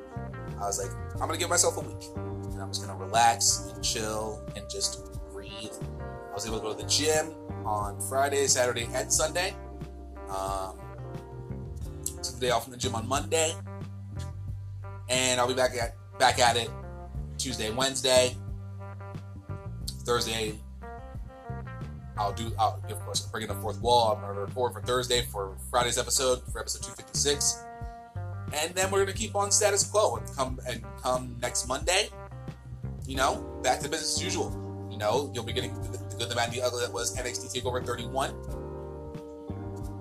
I 0.58 0.66
was 0.66 0.80
like, 0.80 0.92
I'm 1.14 1.20
gonna 1.20 1.38
give 1.38 1.48
myself 1.48 1.76
a 1.76 1.80
week, 1.80 2.04
and 2.16 2.60
I'm 2.60 2.68
just 2.68 2.86
gonna 2.86 2.98
relax 2.98 3.70
and 3.72 3.82
chill 3.82 4.42
and 4.54 4.68
just 4.68 5.00
breathe. 5.32 5.72
I 6.00 6.34
was 6.34 6.46
able 6.46 6.58
to 6.58 6.62
go 6.62 6.74
to 6.74 6.82
the 6.82 6.88
gym 6.88 7.32
on 7.64 8.00
Friday, 8.00 8.46
Saturday, 8.46 8.88
and 8.94 9.12
Sunday. 9.12 9.54
Um, 10.28 10.78
took 12.22 12.34
the 12.34 12.40
day 12.40 12.50
off 12.50 12.64
from 12.64 12.72
the 12.72 12.78
gym 12.78 12.94
on 12.94 13.06
Monday, 13.06 13.52
and 15.08 15.40
I'll 15.40 15.48
be 15.48 15.54
back 15.54 15.72
at 15.76 15.96
back 16.18 16.38
at 16.38 16.56
it 16.56 16.70
Tuesday, 17.38 17.70
Wednesday, 17.72 18.36
Thursday. 20.04 20.54
I'll 22.16 22.32
do. 22.32 22.52
I'll, 22.58 22.80
of 22.88 23.00
course, 23.00 23.20
bring 23.26 23.42
in 23.42 23.48
the 23.48 23.54
fourth 23.56 23.80
wall. 23.80 24.14
I'm 24.14 24.22
going 24.22 24.34
to 24.34 24.40
record 24.42 24.74
for 24.74 24.82
Thursday 24.82 25.22
for 25.22 25.56
Friday's 25.70 25.98
episode 25.98 26.42
for 26.52 26.60
episode 26.60 26.82
256, 26.82 27.64
and 28.54 28.74
then 28.74 28.90
we're 28.90 29.04
going 29.04 29.12
to 29.12 29.18
keep 29.18 29.34
on 29.34 29.50
status 29.50 29.84
quo 29.84 30.16
and 30.16 30.36
come 30.36 30.60
and 30.68 30.84
come 31.02 31.36
next 31.40 31.66
Monday. 31.66 32.08
You 33.06 33.16
know, 33.16 33.60
back 33.62 33.80
to 33.80 33.88
business 33.88 34.18
as 34.18 34.22
usual. 34.22 34.88
You 34.90 34.98
know, 34.98 35.30
you'll 35.34 35.44
be 35.44 35.52
getting 35.52 35.74
the, 35.82 35.98
the 35.98 36.16
good, 36.16 36.28
the 36.28 36.34
bad, 36.34 36.52
the 36.52 36.62
ugly 36.62 36.82
that 36.82 36.92
was 36.92 37.16
NXT 37.16 37.60
Takeover 37.60 37.84
31, 37.84 38.30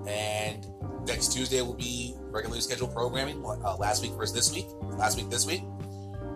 and 0.07 0.67
next 1.05 1.33
Tuesday 1.33 1.61
will 1.61 1.73
be 1.73 2.15
regularly 2.29 2.61
scheduled 2.61 2.93
programming. 2.93 3.43
Uh, 3.45 3.75
last 3.77 4.01
week 4.01 4.11
versus 4.13 4.33
this 4.33 4.53
week. 4.53 4.65
Last 4.97 5.17
week, 5.17 5.29
this 5.29 5.45
week. 5.45 5.63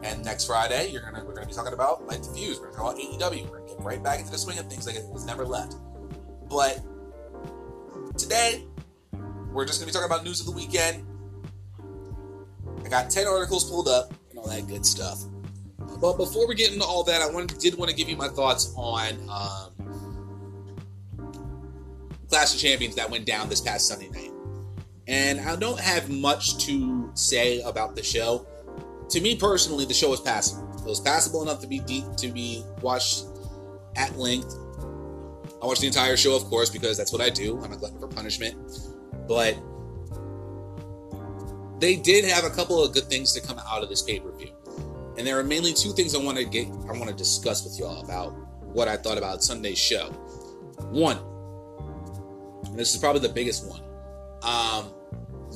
And 0.03 0.23
next 0.23 0.45
Friday, 0.45 0.91
you're 0.91 1.01
gonna 1.01 1.23
we're 1.25 1.33
gonna 1.33 1.47
be 1.47 1.53
talking 1.53 1.73
about 1.73 2.05
Light 2.05 2.21
the 2.21 2.29
Fuse. 2.29 2.59
We're 2.59 2.71
gonna 2.71 2.77
talk 2.77 3.19
about 3.19 3.31
AEW. 3.33 3.49
We're 3.49 3.59
gonna 3.59 3.71
get 3.71 3.81
right 3.81 4.03
back 4.03 4.19
into 4.19 4.31
the 4.31 4.37
swing 4.37 4.59
of 4.59 4.67
things 4.69 4.85
like 4.85 4.95
it 4.95 5.05
was 5.07 5.25
never 5.25 5.45
left. 5.45 5.75
But 6.47 6.81
today, 8.17 8.65
we're 9.51 9.65
just 9.65 9.79
gonna 9.79 9.87
be 9.87 9.93
talking 9.93 10.05
about 10.05 10.23
news 10.23 10.39
of 10.41 10.45
the 10.45 10.51
weekend. 10.51 11.05
I 12.85 12.89
got 12.89 13.09
ten 13.09 13.25
articles 13.25 13.69
pulled 13.69 13.87
up 13.87 14.13
and 14.29 14.37
all 14.37 14.47
that 14.47 14.67
good 14.67 14.85
stuff. 14.85 15.23
But 15.99 16.17
before 16.17 16.47
we 16.47 16.55
get 16.55 16.71
into 16.71 16.85
all 16.85 17.03
that, 17.05 17.21
I 17.21 17.29
wanted, 17.29 17.57
did 17.57 17.75
want 17.75 17.89
to 17.89 17.95
give 17.95 18.09
you 18.09 18.17
my 18.17 18.27
thoughts 18.27 18.73
on 18.75 19.13
um, 19.29 19.71
Clash 22.29 22.53
of 22.53 22.59
Champions 22.59 22.95
that 22.95 23.09
went 23.09 23.25
down 23.25 23.49
this 23.49 23.61
past 23.61 23.87
Sunday 23.87 24.09
night. 24.09 24.34
And 25.07 25.39
I 25.41 25.55
don't 25.55 25.79
have 25.79 26.09
much 26.09 26.65
to 26.65 27.11
say 27.13 27.61
about 27.61 27.95
the 27.95 28.03
show 28.03 28.47
to 29.09 29.21
me 29.21 29.35
personally, 29.35 29.85
the 29.85 29.93
show 29.93 30.09
was 30.09 30.21
passable. 30.21 30.67
It 30.77 30.85
was 30.85 30.99
passable 30.99 31.41
enough 31.43 31.61
to 31.61 31.67
be 31.67 31.79
deep 31.79 32.03
to 32.17 32.27
be 32.27 32.63
watched 32.81 33.25
at 33.95 34.17
length. 34.17 34.55
I 35.61 35.65
watched 35.65 35.81
the 35.81 35.87
entire 35.87 36.17
show, 36.17 36.35
of 36.35 36.43
course, 36.45 36.69
because 36.69 36.97
that's 36.97 37.11
what 37.11 37.21
I 37.21 37.29
do. 37.29 37.61
I'm 37.63 37.71
a 37.71 37.77
glutton 37.77 37.99
for 37.99 38.07
punishment. 38.07 38.55
But 39.27 39.57
they 41.79 41.95
did 41.95 42.25
have 42.25 42.43
a 42.43 42.49
couple 42.49 42.83
of 42.83 42.93
good 42.93 43.05
things 43.05 43.33
to 43.33 43.41
come 43.41 43.59
out 43.59 43.83
of 43.83 43.89
this 43.89 44.01
pay 44.01 44.19
per 44.19 44.31
view, 44.31 44.51
and 45.17 45.25
there 45.25 45.39
are 45.39 45.43
mainly 45.43 45.73
two 45.73 45.91
things 45.91 46.15
I 46.15 46.19
want 46.19 46.37
to 46.37 46.45
get. 46.45 46.67
I 46.67 46.97
want 46.97 47.07
to 47.07 47.15
discuss 47.15 47.63
with 47.63 47.79
y'all 47.79 48.03
about 48.03 48.31
what 48.65 48.87
I 48.87 48.97
thought 48.97 49.17
about 49.17 49.43
Sunday's 49.43 49.77
show. 49.77 50.09
One, 50.89 51.17
and 52.65 52.77
this 52.77 52.93
is 52.93 52.99
probably 52.99 53.21
the 53.21 53.33
biggest 53.33 53.67
one. 53.67 53.81
Um, 54.43 54.91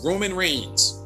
Roman 0.03 0.35
Reigns 0.35 0.99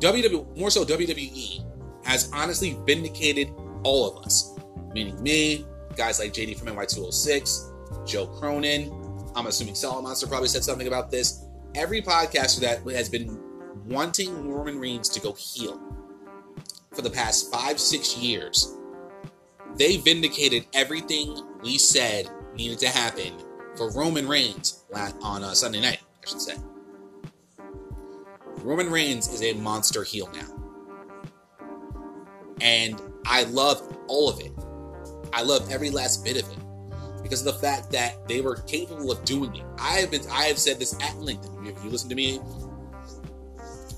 WWE, 0.00 0.56
more 0.56 0.70
so 0.70 0.84
WWE, 0.84 1.64
has 2.04 2.30
honestly 2.32 2.78
vindicated 2.86 3.52
all 3.82 4.08
of 4.08 4.24
us, 4.24 4.56
meaning 4.92 5.20
me, 5.22 5.66
guys 5.96 6.20
like 6.20 6.32
JD 6.32 6.56
from 6.58 6.68
NY206, 6.68 8.06
Joe 8.06 8.26
Cronin. 8.26 8.92
I'm 9.34 9.46
assuming 9.46 9.74
Solid 9.74 10.02
Monster 10.02 10.26
probably 10.26 10.48
said 10.48 10.62
something 10.62 10.86
about 10.86 11.10
this. 11.10 11.44
Every 11.74 12.00
podcaster 12.00 12.60
that 12.60 12.80
has 12.94 13.08
been 13.08 13.38
wanting 13.86 14.48
Roman 14.48 14.78
Reigns 14.78 15.08
to 15.10 15.20
go 15.20 15.32
heel 15.32 15.80
for 16.94 17.02
the 17.02 17.10
past 17.10 17.52
five, 17.52 17.80
six 17.80 18.16
years, 18.16 18.76
they 19.76 19.96
vindicated 19.96 20.66
everything 20.74 21.44
we 21.62 21.76
said 21.76 22.28
needed 22.54 22.78
to 22.80 22.88
happen 22.88 23.32
for 23.76 23.90
Roman 23.92 24.26
Reigns 24.26 24.84
on 25.22 25.44
uh, 25.44 25.54
Sunday 25.54 25.80
night, 25.80 26.00
should 26.28 26.40
say. 26.40 26.54
Roman 28.62 28.90
Reigns 28.90 29.28
is 29.28 29.42
a 29.42 29.54
monster 29.54 30.04
heel 30.04 30.30
now. 30.32 30.46
And 32.60 33.00
I 33.26 33.44
love 33.44 33.96
all 34.08 34.28
of 34.28 34.40
it. 34.40 34.52
I 35.32 35.42
love 35.42 35.70
every 35.70 35.90
last 35.90 36.24
bit 36.24 36.42
of 36.42 36.50
it 36.50 36.58
because 37.22 37.46
of 37.46 37.54
the 37.54 37.60
fact 37.60 37.90
that 37.92 38.26
they 38.26 38.40
were 38.40 38.56
capable 38.62 39.12
of 39.12 39.24
doing 39.24 39.54
it. 39.54 39.64
I 39.78 39.98
have 39.98 40.10
been 40.10 40.22
I 40.30 40.44
have 40.44 40.58
said 40.58 40.78
this 40.78 40.94
at 41.02 41.16
length. 41.18 41.48
If 41.64 41.82
you 41.84 41.90
listen 41.90 42.08
to 42.08 42.14
me 42.14 42.40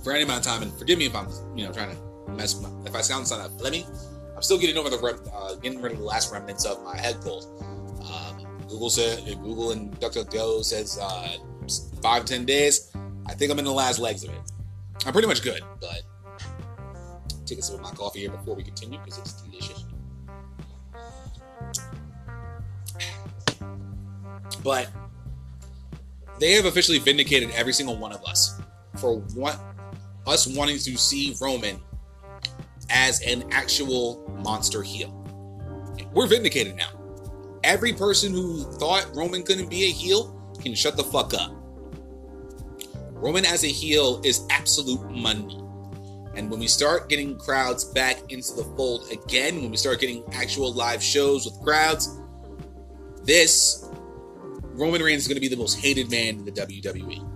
for 0.02 0.12
any 0.12 0.22
amount 0.24 0.44
of 0.44 0.52
time, 0.52 0.62
and 0.62 0.72
forgive 0.74 0.98
me 0.98 1.06
if 1.06 1.14
I'm 1.14 1.28
you 1.56 1.66
know 1.66 1.72
trying 1.72 1.94
to 1.94 2.32
mess 2.32 2.60
my, 2.60 2.68
if 2.86 2.94
I 2.94 3.00
sound 3.00 3.26
son 3.26 3.40
of 3.40 3.60
let 3.60 3.72
me. 3.72 3.86
I'm 4.34 4.42
still 4.42 4.58
getting 4.58 4.78
over 4.78 4.88
the 4.88 5.30
uh, 5.34 5.54
getting 5.56 5.82
rid 5.82 5.92
of 5.92 5.98
the 5.98 6.04
last 6.04 6.32
remnants 6.32 6.64
of 6.64 6.82
my 6.82 6.96
head 6.96 7.16
cold. 7.20 7.44
Um, 8.10 8.46
Google 8.68 8.90
said 8.90 9.24
Google 9.42 9.72
and 9.72 9.92
DuckDuckGo 10.00 10.64
says 10.64 10.98
uh, 11.00 11.36
five 12.02 12.24
ten 12.24 12.44
days. 12.44 12.92
I 13.26 13.34
think 13.34 13.50
I'm 13.52 13.58
in 13.58 13.64
the 13.64 13.72
last 13.72 13.98
legs 13.98 14.24
of 14.24 14.30
it. 14.30 14.40
I'm 15.06 15.12
pretty 15.12 15.28
much 15.28 15.42
good, 15.42 15.62
but 15.80 16.02
take 17.46 17.58
a 17.58 17.62
sip 17.62 17.76
of 17.76 17.80
my 17.80 17.90
coffee 17.90 18.20
here 18.20 18.30
before 18.30 18.54
we 18.54 18.62
continue 18.62 18.98
because 18.98 19.18
it's 19.18 19.42
delicious. 19.42 19.84
But 24.62 24.88
they 26.38 26.52
have 26.52 26.66
officially 26.66 26.98
vindicated 26.98 27.50
every 27.52 27.72
single 27.72 27.96
one 27.96 28.12
of 28.12 28.24
us 28.24 28.60
for 28.96 29.20
what 29.34 29.58
us 30.26 30.46
wanting 30.46 30.78
to 30.78 30.96
see 30.96 31.34
Roman 31.40 31.80
as 32.90 33.20
an 33.22 33.44
actual 33.50 34.28
monster 34.42 34.82
heel. 34.82 35.16
We're 36.12 36.26
vindicated 36.26 36.76
now. 36.76 36.90
Every 37.62 37.92
person 37.92 38.32
who 38.32 38.64
thought 38.78 39.08
Roman 39.14 39.42
couldn't 39.42 39.70
be 39.70 39.84
a 39.84 39.90
heel 39.90 40.36
can 40.60 40.74
shut 40.74 40.96
the 40.96 41.04
fuck 41.04 41.34
up. 41.34 41.52
Roman 43.20 43.44
as 43.44 43.64
a 43.64 43.68
heel 43.68 44.22
is 44.24 44.46
absolute 44.48 45.10
money. 45.10 45.58
And 46.34 46.50
when 46.50 46.58
we 46.58 46.68
start 46.68 47.10
getting 47.10 47.36
crowds 47.36 47.84
back 47.84 48.32
into 48.32 48.54
the 48.54 48.64
fold 48.76 49.10
again, 49.10 49.60
when 49.60 49.70
we 49.70 49.76
start 49.76 50.00
getting 50.00 50.24
actual 50.32 50.72
live 50.72 51.02
shows 51.02 51.44
with 51.44 51.60
crowds, 51.62 52.18
this 53.24 53.86
Roman 54.72 55.02
Reigns 55.02 55.22
is 55.22 55.28
going 55.28 55.36
to 55.36 55.40
be 55.40 55.48
the 55.48 55.56
most 55.56 55.78
hated 55.78 56.10
man 56.10 56.38
in 56.38 56.44
the 56.46 56.52
WWE. 56.52 57.26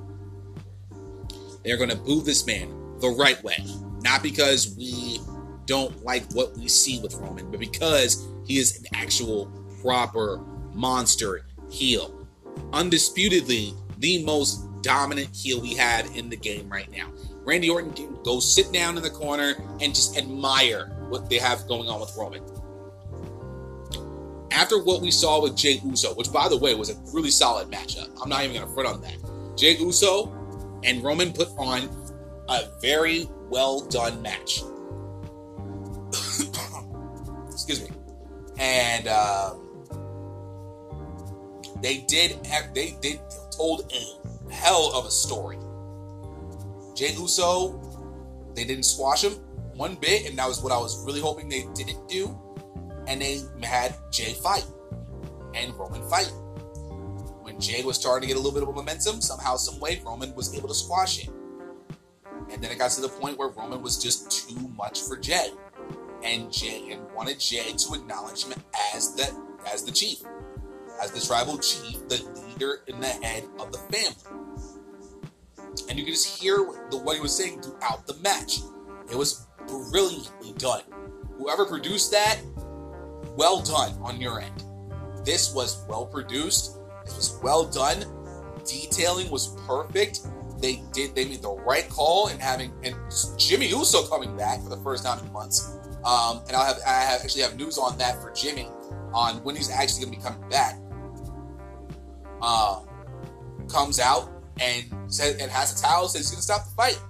They're 1.64 1.76
going 1.76 1.90
to 1.90 1.96
boo 1.96 2.22
this 2.22 2.46
man 2.46 2.68
the 3.00 3.10
right 3.10 3.42
way. 3.44 3.62
Not 4.00 4.22
because 4.22 4.74
we 4.78 5.20
don't 5.66 6.02
like 6.02 6.32
what 6.32 6.56
we 6.56 6.66
see 6.68 6.98
with 7.00 7.14
Roman, 7.16 7.50
but 7.50 7.60
because 7.60 8.26
he 8.46 8.58
is 8.58 8.78
an 8.78 8.86
actual 8.94 9.52
proper 9.82 10.38
monster 10.72 11.44
heel. 11.70 12.26
Undisputedly, 12.72 13.74
the 13.98 14.24
most 14.24 14.66
dominant 14.84 15.34
heel 15.34 15.60
we 15.60 15.74
had 15.74 16.06
in 16.14 16.28
the 16.28 16.36
game 16.36 16.68
right 16.68 16.88
now. 16.92 17.10
Randy 17.44 17.68
Orton 17.70 17.92
can 17.92 18.16
go 18.22 18.38
sit 18.38 18.72
down 18.72 18.96
in 18.96 19.02
the 19.02 19.10
corner 19.10 19.54
and 19.80 19.94
just 19.94 20.16
admire 20.16 20.86
what 21.08 21.28
they 21.28 21.38
have 21.38 21.66
going 21.66 21.88
on 21.88 22.00
with 22.00 22.14
Roman. 22.16 22.42
After 24.52 24.82
what 24.82 25.00
we 25.02 25.10
saw 25.10 25.42
with 25.42 25.56
Jey 25.56 25.80
Uso, 25.84 26.14
which 26.14 26.32
by 26.32 26.48
the 26.48 26.56
way 26.56 26.74
was 26.74 26.90
a 26.90 26.94
really 27.12 27.30
solid 27.30 27.68
matchup, 27.70 28.08
I'm 28.22 28.28
not 28.28 28.44
even 28.44 28.54
going 28.54 28.68
to 28.68 28.72
front 28.74 28.88
on 28.88 29.00
that. 29.02 29.56
Jey 29.56 29.76
Uso 29.76 30.32
and 30.84 31.02
Roman 31.02 31.32
put 31.32 31.48
on 31.58 31.88
a 32.48 32.62
very 32.80 33.28
well 33.48 33.80
done 33.86 34.22
match. 34.22 34.62
Excuse 37.50 37.82
me. 37.82 37.88
And 38.58 39.08
um, 39.08 39.64
they 41.82 41.98
did. 42.08 42.46
Have, 42.46 42.72
They 42.74 42.96
they 43.02 43.20
told 43.50 43.92
a 43.92 44.23
hell 44.54 44.92
of 44.94 45.06
a 45.06 45.10
story. 45.10 45.58
Jey 46.94 47.12
Uso, 47.14 47.80
they 48.54 48.64
didn't 48.64 48.84
squash 48.84 49.24
him 49.24 49.32
one 49.76 49.96
bit, 49.96 50.28
and 50.28 50.38
that 50.38 50.46
was 50.46 50.62
what 50.62 50.72
I 50.72 50.78
was 50.78 51.04
really 51.04 51.20
hoping 51.20 51.48
they 51.48 51.66
didn't 51.74 52.08
do. 52.08 52.38
And 53.06 53.20
they 53.20 53.40
had 53.62 53.96
Jey 54.10 54.32
fight 54.32 54.66
and 55.54 55.74
Roman 55.74 56.08
fight. 56.08 56.32
When 57.42 57.60
Jey 57.60 57.82
was 57.82 57.96
starting 57.96 58.28
to 58.28 58.34
get 58.34 58.40
a 58.40 58.40
little 58.40 58.58
bit 58.58 58.66
of 58.66 58.74
momentum, 58.74 59.20
somehow, 59.20 59.56
some 59.56 59.78
way, 59.80 60.00
Roman 60.04 60.34
was 60.34 60.56
able 60.56 60.68
to 60.68 60.74
squash 60.74 61.22
it. 61.22 61.28
And 62.50 62.62
then 62.62 62.70
it 62.70 62.78
got 62.78 62.92
to 62.92 63.00
the 63.00 63.08
point 63.08 63.38
where 63.38 63.48
Roman 63.48 63.82
was 63.82 64.02
just 64.02 64.48
too 64.48 64.68
much 64.76 65.02
for 65.02 65.16
Jey, 65.16 65.48
and 66.22 66.52
Jey 66.52 66.92
and 66.92 67.02
wanted 67.14 67.40
Jey 67.40 67.72
to 67.72 67.94
acknowledge 67.94 68.44
him 68.44 68.54
as 68.94 69.14
the 69.14 69.34
as 69.72 69.82
the 69.82 69.92
chief, 69.92 70.18
as 71.02 71.10
the 71.10 71.20
tribal 71.20 71.58
chief, 71.58 72.06
the 72.08 72.22
leader 72.46 72.82
and 72.86 73.02
the 73.02 73.08
head 73.08 73.44
of 73.58 73.72
the 73.72 73.78
family 73.78 74.43
and 75.88 75.98
you 75.98 76.04
can 76.04 76.14
just 76.14 76.40
hear 76.40 76.56
the, 76.90 76.98
what 76.98 77.16
he 77.16 77.20
was 77.20 77.36
saying 77.36 77.62
throughout 77.62 78.06
the 78.06 78.14
match. 78.22 78.60
It 79.10 79.16
was 79.16 79.46
brilliantly 79.66 80.52
done. 80.58 80.82
whoever 81.38 81.64
produced 81.64 82.10
that, 82.12 82.38
well 83.36 83.60
done 83.60 83.92
on 84.02 84.20
your 84.20 84.40
end. 84.40 84.64
This 85.24 85.54
was 85.54 85.84
well 85.88 86.06
produced. 86.06 86.78
This 87.04 87.16
was 87.16 87.40
well 87.42 87.64
done. 87.64 88.04
Detailing 88.64 89.30
was 89.30 89.56
perfect. 89.66 90.20
They 90.60 90.82
did. 90.92 91.14
They 91.14 91.24
made 91.24 91.42
the 91.42 91.50
right 91.50 91.88
call 91.88 92.28
in 92.28 92.38
having 92.38 92.72
and 92.82 92.94
Jimmy 93.36 93.68
Uso 93.68 94.06
coming 94.06 94.36
back 94.36 94.62
for 94.62 94.68
the 94.68 94.78
first 94.78 95.04
time 95.04 95.24
in 95.24 95.32
months. 95.32 95.78
Um, 96.04 96.42
and 96.46 96.56
I'll 96.56 96.64
have 96.64 96.78
I 96.86 97.00
have, 97.00 97.22
actually 97.22 97.42
have 97.42 97.56
news 97.56 97.78
on 97.78 97.98
that 97.98 98.20
for 98.22 98.30
Jimmy 98.32 98.68
on 99.12 99.42
when 99.44 99.56
he's 99.56 99.70
actually 99.70 100.04
going 100.04 100.14
to 100.14 100.20
be 100.20 100.24
coming 100.24 100.48
back. 100.48 100.78
Uh, 102.40 102.80
comes 103.68 103.98
out 103.98 104.30
and 104.60 104.84
says 105.12 105.36
and 105.40 105.50
has 105.50 105.78
a 105.78 105.82
towel 105.82 106.08
says 106.08 106.30
he's 106.30 106.36
to 106.36 106.42
stop 106.42 106.64
the 106.64 106.70
fight. 106.70 107.00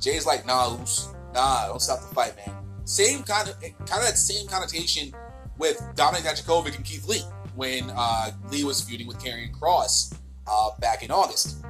Jey's 0.00 0.26
like, 0.26 0.44
nah, 0.46 0.76
Uso, 0.78 1.14
nah, 1.34 1.68
don't 1.68 1.80
stop 1.80 2.00
the 2.00 2.14
fight, 2.14 2.36
man. 2.36 2.54
Same 2.84 3.22
kind 3.22 3.48
of 3.48 3.60
kind 3.60 3.72
of 3.80 4.06
that 4.06 4.18
same 4.18 4.46
connotation 4.46 5.12
with 5.58 5.78
Dominik 5.94 6.22
Dijakovic 6.22 6.76
and 6.76 6.84
Keith 6.84 7.06
Lee 7.08 7.22
when 7.54 7.90
uh, 7.96 8.30
Lee 8.50 8.64
was 8.64 8.82
feuding 8.82 9.06
with 9.06 9.18
Karrion 9.18 9.52
Kross 9.52 10.14
uh, 10.46 10.70
back 10.78 11.02
in 11.02 11.10
August. 11.10 11.64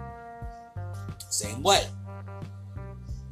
Same 1.30 1.62
way. 1.62 1.82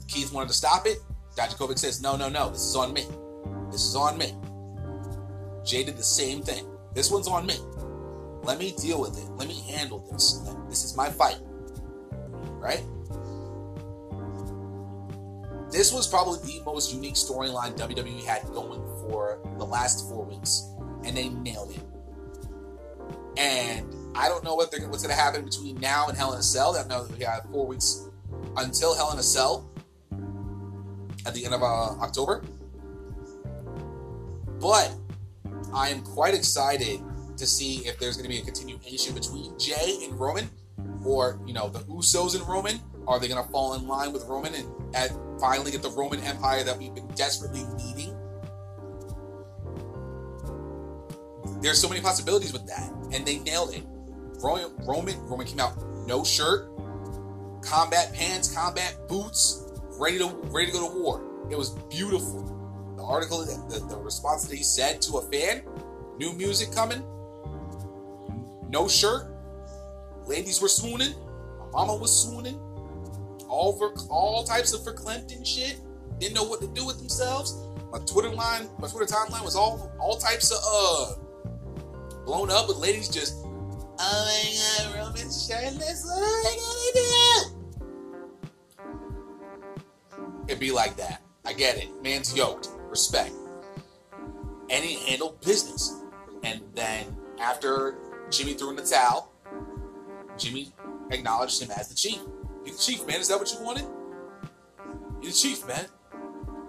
Keith 0.09 0.33
wanted 0.33 0.49
to 0.49 0.55
stop 0.55 0.87
it. 0.87 0.99
Dijakovic 1.37 1.79
says, 1.79 2.01
no, 2.01 2.17
no, 2.17 2.29
no, 2.29 2.51
this 2.51 2.63
is 2.63 2.77
on 2.77 2.93
me. 2.93 3.07
This 3.71 3.85
is 3.85 3.97
on 3.97 4.17
me. 4.17 4.33
Jey 5.65 5.83
did 5.83 5.97
the 5.97 6.03
same 6.03 6.43
thing. 6.43 6.67
This 6.95 7.11
one's 7.11 7.27
on 7.27 7.47
me. 7.47 7.57
Let 8.45 8.59
me 8.59 8.75
deal 8.81 9.01
with 9.01 9.19
it. 9.19 9.29
Let 9.33 9.49
me 9.49 9.61
handle 9.69 10.07
this. 10.13 10.41
This 10.69 10.85
is 10.85 10.97
my 10.97 11.11
fight. 11.11 11.39
Right? 12.59 12.83
This 15.71 15.93
was 15.93 16.07
probably 16.07 16.39
the 16.47 16.63
most 16.65 16.95
unique 16.95 17.15
storyline 17.15 17.77
WWE 17.77 18.25
had 18.25 18.45
going 18.53 18.81
for 19.01 19.41
the 19.59 19.65
last 19.65 20.09
four 20.09 20.25
weeks, 20.25 20.69
and 21.05 21.17
they 21.17 21.29
nailed 21.29 21.73
it. 21.73 21.83
And 23.37 23.93
I 24.15 24.29
don't 24.29 24.45
know 24.45 24.55
what 24.55 24.71
they're, 24.71 24.87
what's 24.89 25.03
going 25.03 25.15
to 25.15 25.21
happen 25.21 25.45
between 25.45 25.81
now 25.81 26.07
and 26.07 26.17
Hell 26.17 26.33
in 26.33 26.39
a 26.39 26.43
Cell. 26.43 26.77
I 26.77 26.87
know 26.87 27.09
we 27.19 27.25
have 27.25 27.45
four 27.51 27.67
weeks 27.67 28.09
until 28.57 28.95
Hell 28.95 29.11
in 29.13 29.19
a 29.19 29.23
Cell 29.23 29.69
at 31.27 31.35
the 31.35 31.45
end 31.45 31.55
of 31.55 31.63
uh, 31.63 32.01
October. 32.01 32.45
But 34.61 34.95
I 35.75 35.89
am 35.89 36.03
quite 36.03 36.35
excited 36.35 37.01
to 37.37 37.47
see 37.47 37.79
if 37.87 37.99
there's 37.99 38.17
going 38.17 38.25
to 38.25 38.29
be 38.29 38.39
a 38.39 38.45
continuation 38.45 39.15
between 39.15 39.59
Jey 39.59 40.05
and 40.05 40.19
Roman, 40.19 40.49
or 41.05 41.41
you 41.47 41.53
know 41.53 41.69
the 41.69 41.81
Usos 41.81 42.35
and 42.35 42.47
Roman. 42.49 42.81
Are 43.07 43.21
they 43.21 43.29
going 43.29 43.45
to 43.45 43.51
fall 43.51 43.75
in 43.75 43.87
line 43.87 44.15
with 44.15 44.25
Roman 44.25 44.55
and 44.55 45.41
finally 45.41 45.71
get 45.71 45.83
the 45.83 45.91
Roman 45.91 46.21
Empire 46.21 46.65
that 46.65 46.79
we've 46.79 46.95
been 46.95 47.09
desperately 47.09 47.65
needing? 47.77 48.17
There's 51.61 51.81
so 51.81 51.89
many 51.89 52.01
possibilities 52.01 52.53
with 52.53 52.67
that, 52.67 52.91
and 53.13 53.27
they 53.27 53.39
nailed 53.41 53.75
it. 53.75 53.85
Roman, 54.43 54.75
Roman, 54.87 55.19
Roman 55.27 55.47
came 55.47 55.61
out 55.61 55.77
no 56.07 56.25
shirt, 56.25 56.71
combat 57.63 58.13
pants, 58.15 58.55
combat 58.55 58.97
boots, 59.09 59.67
ready 59.99 60.19
to 60.19 60.29
ready 60.51 60.67
to 60.67 60.73
go 60.73 60.91
to 60.91 60.99
war. 60.99 61.23
It 61.51 61.57
was 61.57 61.71
beautiful. 61.91 62.51
The 62.97 63.03
article, 63.03 63.45
the, 63.45 63.85
the 63.89 63.97
response 63.97 64.47
that 64.47 64.57
he 64.57 64.63
said 64.63 65.03
to 65.03 65.19
a 65.19 65.31
fan, 65.31 65.63
new 66.19 66.33
music 66.33 66.73
coming, 66.73 67.03
no 68.69 68.89
shirt, 68.89 69.34
ladies 70.27 70.61
were 70.61 70.69
swooning, 70.69 71.15
my 71.59 71.67
mama 71.73 71.97
was 71.97 72.23
swooning, 72.23 72.59
all 73.49 73.77
for 73.79 73.93
all 74.11 74.45
types 74.45 74.73
of 74.73 74.81
verklempt 74.81 75.47
shit. 75.47 75.81
Didn't 76.19 76.35
know 76.35 76.45
what 76.45 76.61
to 76.61 76.69
do 76.69 76.87
with 76.87 76.99
themselves. 76.99 77.57
My 77.91 77.99
Twitter 78.01 78.31
line, 78.31 78.69
my 78.79 78.89
Twitter 78.89 79.13
timeline 79.13 79.45
was 79.45 79.57
all 79.57 79.93
all 80.01 80.17
types 80.19 80.51
of 80.51 80.59
uh 80.67 81.15
blown 82.25 82.51
up 82.51 82.69
with 82.69 82.79
ladies 82.79 83.09
just, 83.09 83.35
oh 83.45 83.95
my 83.99 84.95
god, 84.95 85.07
Roman's 85.07 85.47
shirtless. 85.47 86.05
What 86.05 86.19
am 86.19 86.25
I 86.25 86.57
gonna 86.57 86.93
do? 86.95 87.65
It'd 90.49 90.61
be 90.61 90.71
like 90.71 90.97
that. 90.97 91.23
I 91.45 91.53
get 91.53 91.77
it. 91.77 91.89
Man's 92.03 92.35
yoked. 92.37 92.69
Respect. 92.89 93.33
And 94.71 94.85
he 94.85 94.95
handled 95.09 95.41
business. 95.43 96.01
And 96.43 96.61
then 96.75 97.17
after 97.41 97.99
Jimmy 98.31 98.55
threw 98.55 98.71
in 98.71 98.77
the 98.77 98.83
towel, 98.83 99.34
Jimmy 100.39 100.73
acknowledged 101.11 101.63
him 101.63 101.71
as 101.71 101.89
the 101.89 101.95
chief. 101.95 102.21
He's 102.65 102.77
the 102.77 102.93
chief, 102.93 103.07
man. 103.07 103.21
Is 103.21 103.29
that 103.29 103.39
what 103.39 103.53
you 103.53 103.63
wanted? 103.63 103.87
He's 105.21 105.41
the 105.41 105.49
chief, 105.49 105.67
man. 105.67 105.87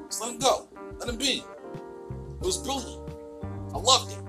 Just 0.07 0.21
let 0.21 0.31
him 0.31 0.39
go. 0.39 0.67
Let 0.99 1.09
him 1.09 1.17
be. 1.17 1.43
It 2.41 2.45
was 2.45 2.57
brilliant. 2.57 3.01
I 3.73 3.77
loved 3.77 4.11
it. 4.11 4.19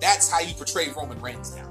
That's 0.00 0.30
how 0.30 0.40
you 0.40 0.54
portray 0.54 0.90
Roman 0.96 1.20
Reigns 1.20 1.54
now. 1.56 1.70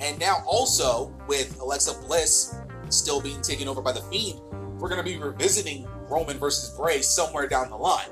And 0.00 0.18
now 0.18 0.42
also 0.46 1.12
with 1.26 1.58
Alexa 1.60 1.94
Bliss 2.06 2.54
still 2.88 3.20
being 3.20 3.40
taken 3.42 3.68
over 3.68 3.82
by 3.82 3.92
the 3.92 4.00
Fiend, 4.02 4.40
we're 4.78 4.88
going 4.88 5.04
to 5.04 5.04
be 5.04 5.16
revisiting 5.16 5.88
Roman 6.08 6.38
versus 6.38 6.76
Bray 6.76 7.02
somewhere 7.02 7.48
down 7.48 7.70
the 7.70 7.76
line. 7.76 8.08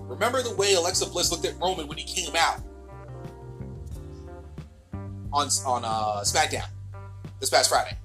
Remember 0.00 0.42
the 0.42 0.54
way 0.54 0.74
Alexa 0.74 1.06
Bliss 1.06 1.30
looked 1.30 1.46
at 1.46 1.58
Roman 1.58 1.88
when 1.88 1.96
he 1.96 2.04
came 2.04 2.36
out 2.36 2.60
on 5.32 5.48
on 5.66 5.84
uh, 5.84 6.22
SmackDown 6.22 6.66
this 7.40 7.50
past 7.50 7.68
Friday. 7.70 7.96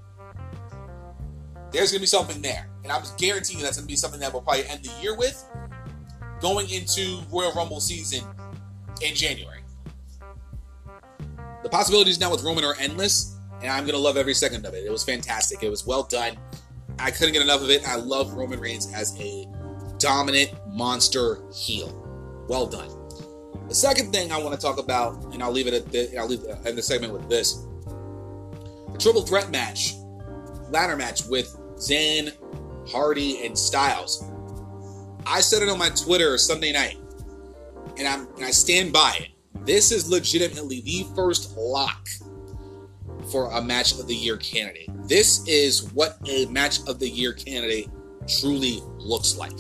There's 1.72 1.92
to 1.92 2.00
be 2.00 2.06
something 2.06 2.42
there, 2.42 2.70
and 2.84 2.92
I'm 2.92 3.04
guaranteeing 3.18 3.62
that's 3.62 3.78
to 3.78 3.86
be 3.86 3.96
something 3.96 4.20
that 4.22 4.32
we'll 4.32 4.42
probably 4.42 4.66
end 4.68 4.84
the 4.84 4.92
year 5.02 5.16
with, 5.16 5.44
going 6.40 6.70
into 6.70 7.20
Royal 7.32 7.52
Rumble 7.52 7.80
season 7.80 8.24
in 9.02 9.14
January. 9.14 9.62
The 11.64 11.70
possibilities 11.70 12.20
now 12.20 12.32
with 12.32 12.44
Roman 12.44 12.64
are 12.64 12.76
endless, 12.80 13.38
and 13.62 13.70
I'm 13.70 13.86
gonna 13.86 13.98
love 13.98 14.16
every 14.16 14.34
second 14.34 14.66
of 14.66 14.74
it. 14.74 14.86
It 14.86 14.92
was 14.92 15.04
fantastic. 15.04 15.62
It 15.62 15.70
was 15.70 15.86
well 15.86 16.04
done. 16.04 16.38
I 17.00 17.12
couldn't 17.12 17.34
get 17.34 17.42
enough 17.42 17.62
of 17.62 17.70
it. 17.70 17.88
I 17.88 17.96
love 17.96 18.34
Roman 18.34 18.60
Reigns 18.60 18.92
as 18.94 19.20
a 19.20 19.48
dominant 20.00 20.52
monster 20.68 21.40
heel. 21.54 21.94
Well 22.48 22.66
done. 22.66 22.90
The 23.68 23.76
second 23.76 24.14
thing 24.14 24.32
I 24.32 24.42
want 24.42 24.56
to 24.56 24.62
talk 24.62 24.78
about, 24.80 25.34
and 25.34 25.44
I'll 25.44 25.52
leave 25.52 25.68
it 25.68 25.74
at 25.74 25.92
this, 25.92 26.16
I'll 26.18 26.28
leave 26.28 26.44
in 26.66 26.76
the 26.76 26.82
segment 26.82 27.14
with 27.14 27.28
this: 27.30 27.66
the 28.92 28.98
triple 28.98 29.24
threat 29.24 29.52
match, 29.52 29.96
ladder 30.70 30.96
match 30.96 31.26
with 31.28 31.56
Zayn, 31.76 32.32
Hardy, 32.90 33.46
and 33.46 33.58
Styles. 33.58 34.24
I 35.26 35.42
said 35.42 35.62
it 35.62 35.70
on 35.70 35.78
my 35.78 35.90
Twitter 35.90 36.38
Sunday 36.38 36.72
night, 36.72 36.98
and 37.98 38.08
I'm 38.08 38.28
and 38.36 38.46
I 38.46 38.52
stand 38.52 38.94
by 38.94 39.18
it. 39.20 39.30
This 39.66 39.92
is 39.92 40.10
legitimately 40.10 40.82
the 40.82 41.06
first 41.14 41.58
lock 41.58 42.08
for 43.30 43.52
a 43.52 43.62
match 43.62 44.00
of 44.00 44.08
the 44.08 44.16
year 44.16 44.38
candidate. 44.38 44.90
This 45.10 45.46
is 45.46 45.92
what 45.92 46.18
a 46.26 46.46
match 46.46 46.80
of 46.88 47.00
the 47.00 47.10
year 47.10 47.34
candidate 47.34 47.90
truly 48.40 48.82
looks 48.98 49.36
like. 49.36 49.52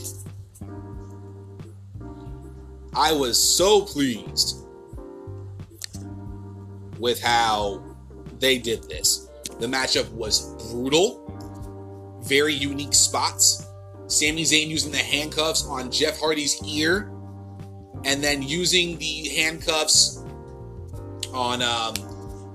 I 2.97 3.13
was 3.13 3.37
so 3.37 3.81
pleased 3.81 4.65
with 6.97 7.21
how 7.21 7.83
they 8.39 8.57
did 8.57 8.89
this. 8.89 9.29
The 9.59 9.67
matchup 9.67 10.11
was 10.13 10.71
brutal, 10.71 12.19
very 12.23 12.53
unique 12.53 12.95
spots. 12.95 13.67
Sami 14.07 14.43
Zayn 14.43 14.67
using 14.67 14.91
the 14.91 14.97
handcuffs 14.97 15.63
on 15.67 15.91
Jeff 15.91 16.19
Hardy's 16.19 16.59
ear, 16.65 17.11
and 18.03 18.23
then 18.23 18.41
using 18.41 18.97
the 18.97 19.29
handcuffs 19.29 20.23
on 21.33 21.61
um, 21.61 21.93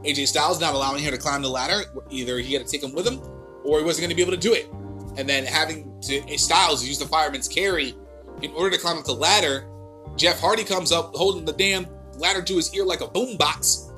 AJ 0.03 0.27
Styles, 0.27 0.61
not 0.61 0.75
allowing 0.75 1.05
him 1.05 1.13
to 1.13 1.19
climb 1.19 1.43
the 1.43 1.51
ladder. 1.51 1.85
Either 2.11 2.41
he 2.41 2.53
had 2.53 2.67
to 2.67 2.71
take 2.71 2.83
him 2.83 2.93
with 2.93 3.07
him, 3.07 3.21
or 3.65 3.79
he 3.79 3.85
wasn't 3.85 4.03
going 4.03 4.11
to 4.11 4.17
be 4.17 4.23
able 4.23 4.33
to 4.33 4.39
do 4.39 4.55
it. 4.55 4.69
And 5.17 5.29
then 5.29 5.45
having 5.45 6.01
to 6.01 6.37
Styles 6.37 6.85
use 6.85 6.99
the 6.99 7.07
fireman's 7.07 7.47
carry 7.47 7.95
in 8.41 8.51
order 8.55 8.75
to 8.75 8.83
climb 8.83 8.99
up 8.99 9.05
the 9.05 9.15
ladder. 9.15 9.69
Jeff 10.17 10.41
Hardy 10.41 10.65
comes 10.65 10.93
up 10.93 11.15
holding 11.15 11.45
the 11.45 11.53
damn 11.53 11.87
ladder 12.19 12.43
to 12.43 12.57
his 12.57 12.75
ear 12.75 12.85
like 12.85 13.01
a 13.01 13.09
boombox 13.09 13.91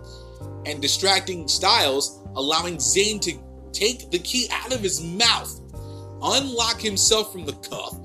and 0.66 0.80
distracting 0.80 1.48
Styles, 1.48 2.20
allowing 2.36 2.76
Zayn 2.76 3.20
to 3.22 3.32
take 3.72 4.10
the 4.10 4.18
key 4.18 4.48
out 4.50 4.74
of 4.74 4.80
his 4.80 5.02
mouth, 5.02 5.60
unlock 6.22 6.80
himself 6.80 7.32
from 7.32 7.44
the 7.44 7.52
cuff, 7.54 7.98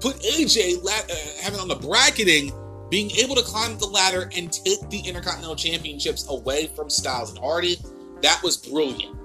put 0.00 0.16
AJ 0.20 0.84
uh, 0.84 1.42
having 1.42 1.60
on 1.60 1.68
the 1.68 1.76
bracketing, 1.76 2.52
being 2.90 3.10
able 3.12 3.34
to 3.34 3.42
climb 3.42 3.78
the 3.78 3.86
ladder 3.86 4.30
and 4.36 4.52
take 4.52 4.88
the 4.90 5.00
Intercontinental 5.00 5.56
Championships 5.56 6.28
away 6.28 6.66
from 6.66 6.90
Styles 6.90 7.30
and 7.30 7.38
Hardy. 7.38 7.78
That 8.22 8.42
was 8.42 8.56
brilliant. 8.56 9.16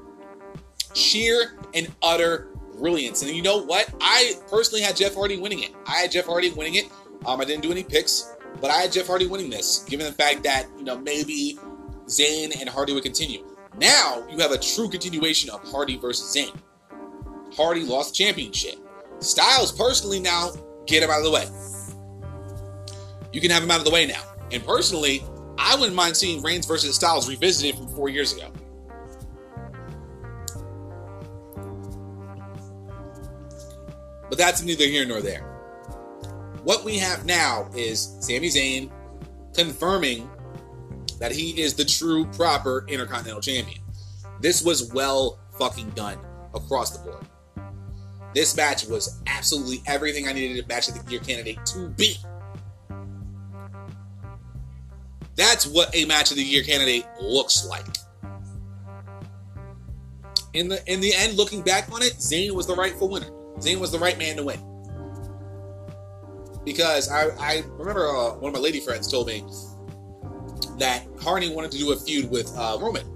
Sheer 0.93 1.57
and 1.73 1.91
utter 2.01 2.47
brilliance. 2.77 3.21
And 3.21 3.31
you 3.31 3.41
know 3.41 3.61
what? 3.61 3.93
I 4.01 4.33
personally 4.49 4.81
had 4.81 4.95
Jeff 4.95 5.13
Hardy 5.13 5.37
winning 5.37 5.59
it. 5.59 5.71
I 5.85 5.97
had 5.97 6.11
Jeff 6.11 6.25
Hardy 6.25 6.49
winning 6.51 6.75
it. 6.75 6.85
Um, 7.25 7.41
I 7.41 7.45
didn't 7.45 7.63
do 7.63 7.71
any 7.71 7.83
picks, 7.83 8.35
but 8.61 8.71
I 8.71 8.77
had 8.77 8.91
Jeff 8.91 9.07
Hardy 9.07 9.27
winning 9.27 9.49
this, 9.49 9.83
given 9.87 10.05
the 10.05 10.13
fact 10.13 10.43
that, 10.43 10.67
you 10.77 10.83
know, 10.83 10.97
maybe 10.97 11.59
Zayn 12.05 12.59
and 12.59 12.69
Hardy 12.69 12.93
would 12.93 13.03
continue. 13.03 13.45
Now 13.77 14.25
you 14.29 14.37
have 14.39 14.51
a 14.51 14.57
true 14.57 14.89
continuation 14.89 15.49
of 15.49 15.63
Hardy 15.69 15.97
versus 15.97 16.35
Zayn. 16.35 16.55
Hardy 17.55 17.83
lost 17.83 18.15
championship. 18.15 18.75
Styles 19.19 19.71
personally 19.71 20.19
now 20.19 20.51
get 20.85 21.03
him 21.03 21.09
out 21.09 21.19
of 21.19 21.25
the 21.25 21.31
way. 21.31 21.45
You 23.31 23.41
can 23.41 23.51
have 23.51 23.63
him 23.63 23.71
out 23.71 23.79
of 23.79 23.85
the 23.85 23.91
way 23.91 24.05
now. 24.05 24.23
And 24.51 24.63
personally, 24.65 25.23
I 25.57 25.75
wouldn't 25.75 25.95
mind 25.95 26.17
seeing 26.17 26.41
Reigns 26.41 26.65
versus 26.65 26.95
Styles 26.95 27.29
revisited 27.29 27.75
from 27.75 27.89
four 27.89 28.09
years 28.09 28.33
ago. 28.33 28.51
But 34.29 34.37
that's 34.37 34.61
neither 34.61 34.85
here 34.85 35.05
nor 35.05 35.21
there. 35.21 35.58
What 36.63 36.83
we 36.83 36.97
have 36.97 37.25
now 37.25 37.69
is 37.75 38.17
Sami 38.19 38.49
Zayn 38.49 38.91
confirming 39.53 40.29
that 41.19 41.31
he 41.31 41.61
is 41.61 41.73
the 41.73 41.85
true, 41.85 42.25
proper 42.25 42.85
Intercontinental 42.87 43.41
Champion. 43.41 43.81
This 44.41 44.63
was 44.63 44.91
well 44.93 45.39
fucking 45.57 45.89
done 45.91 46.17
across 46.53 46.97
the 46.97 47.03
board. 47.03 47.25
This 48.33 48.55
match 48.55 48.85
was 48.85 49.21
absolutely 49.27 49.81
everything 49.87 50.27
I 50.27 50.33
needed 50.33 50.63
a 50.63 50.67
match 50.67 50.87
of 50.87 51.03
the 51.03 51.11
year 51.11 51.19
candidate 51.19 51.65
to 51.67 51.89
be. 51.89 52.17
That's 55.35 55.65
what 55.65 55.93
a 55.95 56.05
match 56.05 56.31
of 56.31 56.37
the 56.37 56.43
year 56.43 56.63
candidate 56.63 57.05
looks 57.21 57.65
like. 57.65 57.85
In 60.53 60.67
the 60.67 60.81
in 60.91 60.99
the 60.99 61.13
end, 61.13 61.37
looking 61.37 61.61
back 61.61 61.91
on 61.91 62.01
it, 62.01 62.13
Zayn 62.13 62.51
was 62.51 62.67
the 62.67 62.75
rightful 62.75 63.09
winner. 63.09 63.29
Zayn 63.57 63.79
was 63.79 63.91
the 63.91 63.99
right 63.99 64.17
man 64.17 64.35
to 64.37 64.43
win. 64.43 64.68
Because 66.69 67.09
I, 67.09 67.29
I 67.39 67.63
remember 67.79 68.07
uh, 68.07 68.35
one 68.35 68.49
of 68.49 68.53
my 68.53 68.59
lady 68.59 68.79
friends 68.79 69.11
told 69.11 69.25
me 69.25 69.43
that 70.77 71.03
Hardy 71.19 71.51
wanted 71.51 71.71
to 71.71 71.79
do 71.79 71.93
a 71.93 71.95
feud 71.95 72.29
with 72.29 72.55
uh, 72.55 72.77
Roman. 72.79 73.07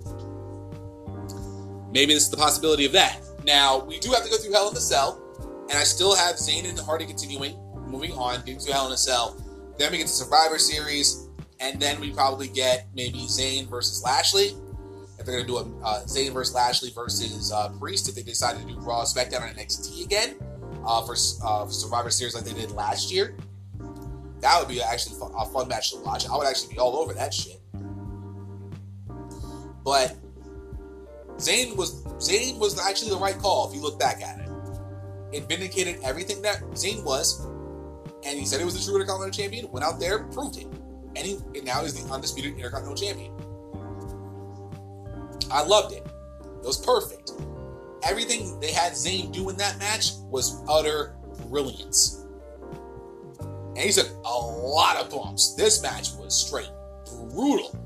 Maybe 1.91 2.15
this 2.15 2.23
is 2.23 2.31
the 2.31 2.37
possibility 2.37 2.83
of 2.87 2.93
that. 2.93 3.19
Now, 3.45 3.85
we 3.85 3.99
do 3.99 4.09
have 4.09 4.23
to 4.23 4.29
go 4.31 4.37
through 4.37 4.53
Hell 4.53 4.71
in 4.71 4.75
a 4.75 4.79
Cell, 4.79 5.21
and 5.69 5.77
I 5.77 5.83
still 5.83 6.15
have 6.15 6.37
Zayn 6.37 6.67
and 6.67 6.79
Hardy 6.79 7.05
continuing, 7.05 7.55
moving 7.85 8.13
on, 8.13 8.39
getting 8.39 8.57
through 8.57 8.73
Hell 8.73 8.87
in 8.87 8.93
a 8.93 8.97
Cell. 8.97 9.39
Then 9.77 9.91
we 9.91 9.99
get 9.99 10.07
to 10.07 10.13
Survivor 10.13 10.57
Series, 10.57 11.27
and 11.59 11.79
then 11.79 12.01
we 12.01 12.11
probably 12.11 12.47
get 12.47 12.87
maybe 12.95 13.19
Zayn 13.19 13.69
versus 13.69 14.01
Lashley. 14.03 14.55
If 15.19 15.27
they're 15.27 15.35
going 15.35 15.45
to 15.45 15.47
do 15.47 15.57
a 15.57 15.85
uh, 15.85 16.03
Zayn 16.05 16.33
versus 16.33 16.55
Lashley 16.55 16.89
versus 16.89 17.51
uh, 17.51 17.69
Priest, 17.79 18.09
if 18.09 18.15
they 18.15 18.23
decide 18.23 18.59
to 18.59 18.65
do 18.65 18.79
Raw, 18.79 19.03
SmackDown, 19.03 19.47
and 19.47 19.55
NXT 19.55 20.05
again 20.05 20.37
uh, 20.85 21.05
for, 21.05 21.15
uh, 21.43 21.67
Survivor 21.67 22.09
Series 22.09 22.35
like 22.35 22.43
they 22.43 22.53
did 22.53 22.71
last 22.71 23.11
year, 23.11 23.35
that 24.41 24.59
would 24.59 24.67
be 24.67 24.81
actually 24.81 25.15
a 25.37 25.45
fun 25.45 25.67
match 25.67 25.91
to 25.91 25.99
watch. 25.99 26.27
I 26.27 26.35
would 26.35 26.47
actually 26.47 26.73
be 26.73 26.79
all 26.79 26.97
over 26.97 27.13
that 27.13 27.33
shit. 27.33 27.59
But 29.83 30.15
Zayn 31.37 31.75
was 31.75 32.03
Zayn 32.19 32.57
was 32.59 32.79
actually 32.79 33.11
the 33.11 33.17
right 33.17 33.37
call 33.37 33.69
if 33.69 33.75
you 33.75 33.81
look 33.81 33.99
back 33.99 34.21
at 34.21 34.39
it. 34.39 34.49
It 35.31 35.49
vindicated 35.49 35.99
everything 36.03 36.41
that 36.43 36.61
Zayn 36.71 37.03
was, 37.03 37.45
and 38.25 38.37
he 38.37 38.45
said 38.45 38.59
he 38.59 38.65
was 38.65 38.75
the 38.75 38.83
true 38.83 38.95
Intercontinental 39.01 39.33
Champion. 39.37 39.71
Went 39.71 39.85
out 39.85 39.99
there, 39.99 40.23
proved 40.25 40.57
it, 40.57 40.67
and 41.15 41.25
he 41.25 41.39
and 41.55 41.65
now 41.65 41.81
he's 41.81 41.93
the 41.93 42.13
undisputed 42.13 42.55
Intercontinental 42.55 42.95
Champion. 42.95 43.33
I 45.51 45.63
loved 45.63 45.93
it. 45.93 46.05
It 46.05 46.65
was 46.65 46.77
perfect. 46.77 47.31
Everything 48.05 48.59
they 48.59 48.71
had 48.71 48.93
Zayn 48.93 49.31
do 49.31 49.49
in 49.49 49.57
that 49.57 49.79
match 49.79 50.11
was 50.29 50.61
utter 50.67 51.15
brilliance. 51.49 52.25
And 53.39 53.79
he 53.79 53.91
took 53.91 54.09
a 54.25 54.37
lot 54.37 54.97
of 54.97 55.09
bumps. 55.09 55.55
This 55.55 55.81
match 55.81 56.09
was 56.13 56.35
straight 56.35 56.69
brutal. 57.31 57.79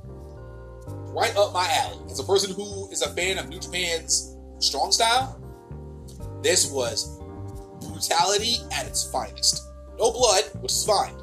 Right 1.13 1.35
up 1.35 1.53
my 1.53 1.67
alley. 1.71 1.99
As 2.11 2.19
a 2.19 2.23
person 2.23 2.53
who 2.53 2.89
is 2.91 3.01
a 3.01 3.09
fan 3.09 3.37
of 3.37 3.47
New 3.49 3.59
Japan's 3.59 4.37
strong 4.59 4.91
style, 4.91 5.41
this 6.43 6.71
was 6.71 7.19
brutality 7.81 8.57
at 8.71 8.85
its 8.87 9.09
finest. 9.11 9.63
No 9.97 10.11
blood, 10.11 10.43
which 10.61 10.71
is 10.71 10.85
fine. 10.85 11.15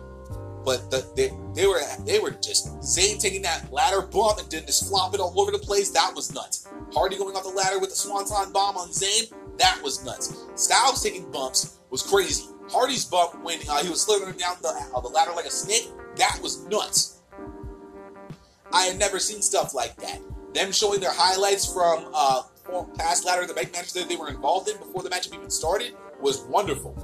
But 0.65 0.91
the, 0.91 1.07
they, 1.15 1.31
they 1.55 1.67
were 1.67 1.81
they 2.05 2.19
were 2.19 2.31
just 2.31 2.79
Zayn 2.81 3.21
taking 3.21 3.43
that 3.43 3.71
ladder 3.73 4.03
bump 4.03 4.39
and 4.39 4.51
then 4.51 4.65
just 4.67 4.89
flopping 4.89 5.21
it 5.21 5.23
all 5.23 5.39
over 5.39 5.51
the 5.51 5.59
place. 5.59 5.91
That 5.91 6.13
was 6.15 6.33
nuts. 6.35 6.69
Hardy 6.93 7.19
going 7.19 7.37
off 7.37 7.43
the 7.43 7.51
ladder 7.51 7.79
with 7.79 7.91
the 7.91 7.97
swanton 7.97 8.53
bomb 8.53 8.77
on 8.77 8.89
Zayn. 8.89 9.33
That 9.59 9.81
was 9.83 10.05
nuts. 10.05 10.47
Styles 10.55 11.03
taking 11.03 11.31
bumps 11.31 11.79
was 11.91 12.03
crazy. 12.03 12.47
Hardy's 12.71 13.05
bump 13.05 13.43
when 13.43 13.59
uh, 13.69 13.83
he 13.83 13.91
was 13.91 14.01
slithering 14.03 14.39
down 14.39 14.57
the, 14.63 14.69
uh, 14.69 15.01
the 15.01 15.09
ladder 15.09 15.33
like 15.33 15.45
a 15.45 15.51
snake. 15.51 15.89
That 16.17 16.39
was 16.43 16.65
nuts. 16.67 17.21
I 18.73 18.85
had 18.85 18.99
never 18.99 19.19
seen 19.19 19.43
stuff 19.43 19.75
like 19.75 19.97
that. 19.97 20.21
Them 20.55 20.73
showing 20.73 21.01
their 21.01 21.13
highlights 21.13 21.71
from 21.73 22.11
uh, 22.15 22.43
past 22.97 23.25
ladder 23.25 23.47
the 23.47 23.55
bank 23.55 23.73
matches 23.73 23.93
that 23.93 24.09
they 24.09 24.17
were 24.17 24.29
involved 24.29 24.69
in 24.69 24.77
before 24.79 25.03
the 25.03 25.11
match 25.11 25.29
even 25.33 25.51
started 25.51 25.95
was 26.21 26.41
wonderful. 26.45 26.97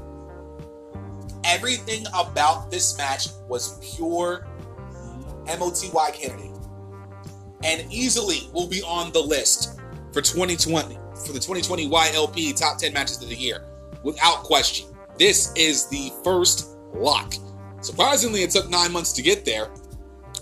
Everything 1.51 2.07
about 2.15 2.71
this 2.71 2.97
match 2.97 3.27
was 3.49 3.77
pure 3.97 4.47
MOTY 5.47 5.89
candidate. 6.13 6.53
And 7.65 7.93
easily 7.93 8.49
will 8.55 8.69
be 8.69 8.83
on 8.83 9.11
the 9.11 9.19
list 9.19 9.81
for 10.13 10.23
2020, 10.23 10.95
for 10.95 11.33
the 11.33 11.41
2020 11.41 11.91
YLP 11.91 12.57
top 12.57 12.79
10 12.79 12.93
matches 12.93 13.21
of 13.21 13.29
the 13.29 13.35
year, 13.35 13.65
without 14.05 14.45
question. 14.45 14.87
This 15.19 15.53
is 15.57 15.89
the 15.89 16.13
first 16.23 16.77
lock. 16.95 17.35
Surprisingly, 17.81 18.45
it 18.45 18.51
took 18.51 18.71
nine 18.71 18.93
months 18.93 19.13
to 19.15 19.23
get 19.23 19.45
there. 19.45 19.71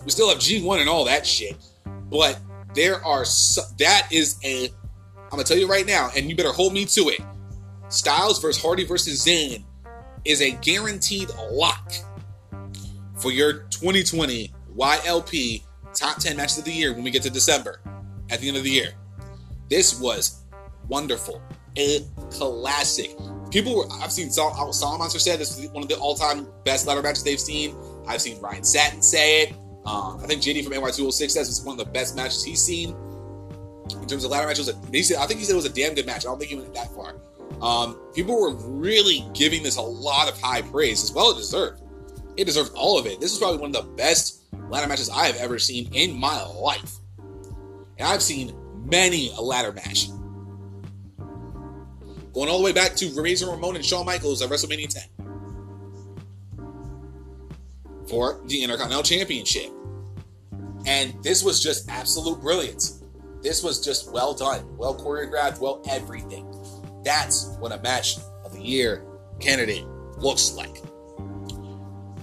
We 0.04 0.10
still 0.10 0.28
have 0.28 0.38
G1 0.38 0.78
and 0.78 0.90
all 0.90 1.06
that 1.06 1.26
shit. 1.26 1.56
But 2.10 2.38
there 2.74 3.02
are, 3.02 3.24
that 3.78 4.08
is 4.12 4.38
a, 4.44 4.68
I'm 5.32 5.38
to 5.38 5.44
tell 5.44 5.56
you 5.56 5.68
right 5.68 5.86
now, 5.86 6.10
and 6.14 6.28
you 6.28 6.36
better 6.36 6.52
hold 6.52 6.74
me 6.74 6.84
to 6.84 7.08
it. 7.08 7.22
Styles 7.88 8.42
versus 8.42 8.62
Hardy 8.62 8.84
versus 8.84 9.24
Zayn 9.24 9.64
is 10.24 10.42
a 10.42 10.52
guaranteed 10.52 11.28
lock 11.50 11.92
for 13.16 13.32
your 13.32 13.64
2020 13.70 14.52
YLP 14.76 15.62
top 15.94 16.18
10 16.18 16.36
matches 16.36 16.58
of 16.58 16.64
the 16.64 16.72
year 16.72 16.92
when 16.92 17.02
we 17.02 17.10
get 17.10 17.22
to 17.22 17.30
December 17.30 17.80
at 18.30 18.40
the 18.40 18.48
end 18.48 18.56
of 18.56 18.62
the 18.62 18.70
year. 18.70 18.92
This 19.68 20.00
was 20.00 20.44
wonderful. 20.88 21.42
A 21.76 22.00
classic. 22.30 23.10
People 23.50 23.76
were, 23.76 23.86
I've 24.00 24.12
seen 24.12 24.30
Sol, 24.30 24.72
Solomon 24.72 25.00
Monster 25.00 25.18
said 25.18 25.38
this 25.38 25.58
is 25.58 25.70
one 25.70 25.82
of 25.82 25.88
the 25.88 25.96
all 25.96 26.14
time 26.14 26.46
best 26.64 26.86
ladder 26.86 27.02
matches 27.02 27.22
they've 27.24 27.40
seen. 27.40 27.74
I've 28.06 28.20
seen 28.20 28.40
Ryan 28.40 28.64
Satin 28.64 29.02
say 29.02 29.42
it. 29.42 29.52
Um, 29.86 30.20
I 30.22 30.26
think 30.26 30.42
JD 30.42 30.64
from 30.64 30.72
NY206 30.74 31.30
says 31.30 31.48
it's 31.48 31.62
one 31.62 31.78
of 31.78 31.84
the 31.84 31.90
best 31.92 32.14
matches 32.16 32.44
he's 32.44 32.62
seen. 32.62 32.90
In 33.90 34.06
terms 34.06 34.24
of 34.24 34.30
ladder 34.30 34.46
matches, 34.46 34.70
he 34.92 35.02
said, 35.02 35.18
I 35.18 35.26
think 35.26 35.40
he 35.40 35.46
said 35.46 35.54
it 35.54 35.56
was 35.56 35.64
a 35.64 35.70
damn 35.70 35.94
good 35.94 36.04
match. 36.04 36.26
I 36.26 36.28
don't 36.28 36.38
think 36.38 36.50
he 36.50 36.56
went 36.56 36.74
that 36.74 36.94
far. 36.94 37.14
Um, 37.60 38.00
people 38.14 38.40
were 38.40 38.54
really 38.54 39.28
giving 39.34 39.62
this 39.62 39.76
a 39.76 39.82
lot 39.82 40.30
of 40.30 40.40
high 40.40 40.62
praise, 40.62 41.02
as 41.02 41.12
well 41.12 41.32
it 41.32 41.36
deserved. 41.36 41.82
It 42.36 42.44
deserved 42.44 42.72
all 42.74 42.98
of 42.98 43.06
it. 43.06 43.20
This 43.20 43.32
is 43.32 43.38
probably 43.38 43.58
one 43.58 43.74
of 43.74 43.84
the 43.84 43.92
best 43.94 44.44
ladder 44.68 44.86
matches 44.86 45.10
I 45.10 45.26
have 45.26 45.36
ever 45.36 45.58
seen 45.58 45.92
in 45.92 46.18
my 46.18 46.44
life. 46.44 46.94
And 47.98 48.06
I've 48.06 48.22
seen 48.22 48.54
many 48.88 49.30
a 49.36 49.40
ladder 49.40 49.72
match. 49.72 50.08
Going 52.32 52.48
all 52.48 52.58
the 52.58 52.64
way 52.64 52.72
back 52.72 52.94
to 52.96 53.08
Razor 53.20 53.46
Ramon 53.46 53.74
and 53.74 53.84
Shawn 53.84 54.06
Michaels 54.06 54.40
at 54.42 54.50
WrestleMania 54.50 54.88
10 54.88 55.02
for 58.08 58.40
the 58.46 58.62
Intercontinental 58.62 59.02
Championship. 59.02 59.72
And 60.86 61.20
this 61.22 61.42
was 61.42 61.60
just 61.62 61.90
absolute 61.90 62.40
brilliance. 62.40 63.02
This 63.42 63.62
was 63.62 63.80
just 63.84 64.12
well 64.12 64.34
done, 64.34 64.76
well 64.76 64.96
choreographed, 64.96 65.60
well 65.60 65.82
everything. 65.88 66.46
That's 67.04 67.56
what 67.58 67.72
a 67.72 67.78
match 67.80 68.18
of 68.44 68.52
the 68.52 68.60
year 68.60 69.04
candidate 69.40 69.84
looks 70.18 70.52
like. 70.54 70.76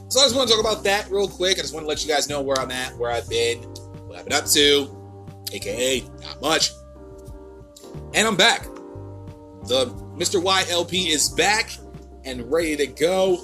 So 0.10 0.22
I 0.22 0.24
just 0.24 0.36
want 0.36 0.48
to 0.50 0.56
talk 0.56 0.64
about 0.64 0.84
that 0.84 1.10
real 1.10 1.28
quick. 1.28 1.58
I 1.58 1.62
just 1.62 1.74
want 1.74 1.84
to 1.84 1.88
let 1.88 2.04
you 2.04 2.10
guys 2.10 2.30
know 2.30 2.42
where 2.42 2.58
I'm 2.60 2.72
at, 2.72 2.96
where 2.98 3.12
I've 3.12 3.28
been, 3.30 3.60
what 4.08 4.18
I've 4.18 4.26
been 4.26 4.34
up 4.34 4.46
to, 4.48 4.88
aka 5.52 6.02
not 6.22 6.42
much. 6.42 6.72
And 8.14 8.28
I'm 8.28 8.36
back. 8.36 8.64
The 9.68 9.88
Mr. 10.16 10.42
YLP 10.42 11.08
is 11.08 11.30
back 11.30 11.72
and 12.24 12.50
ready 12.52 12.76
to 12.78 12.88
go. 12.88 13.40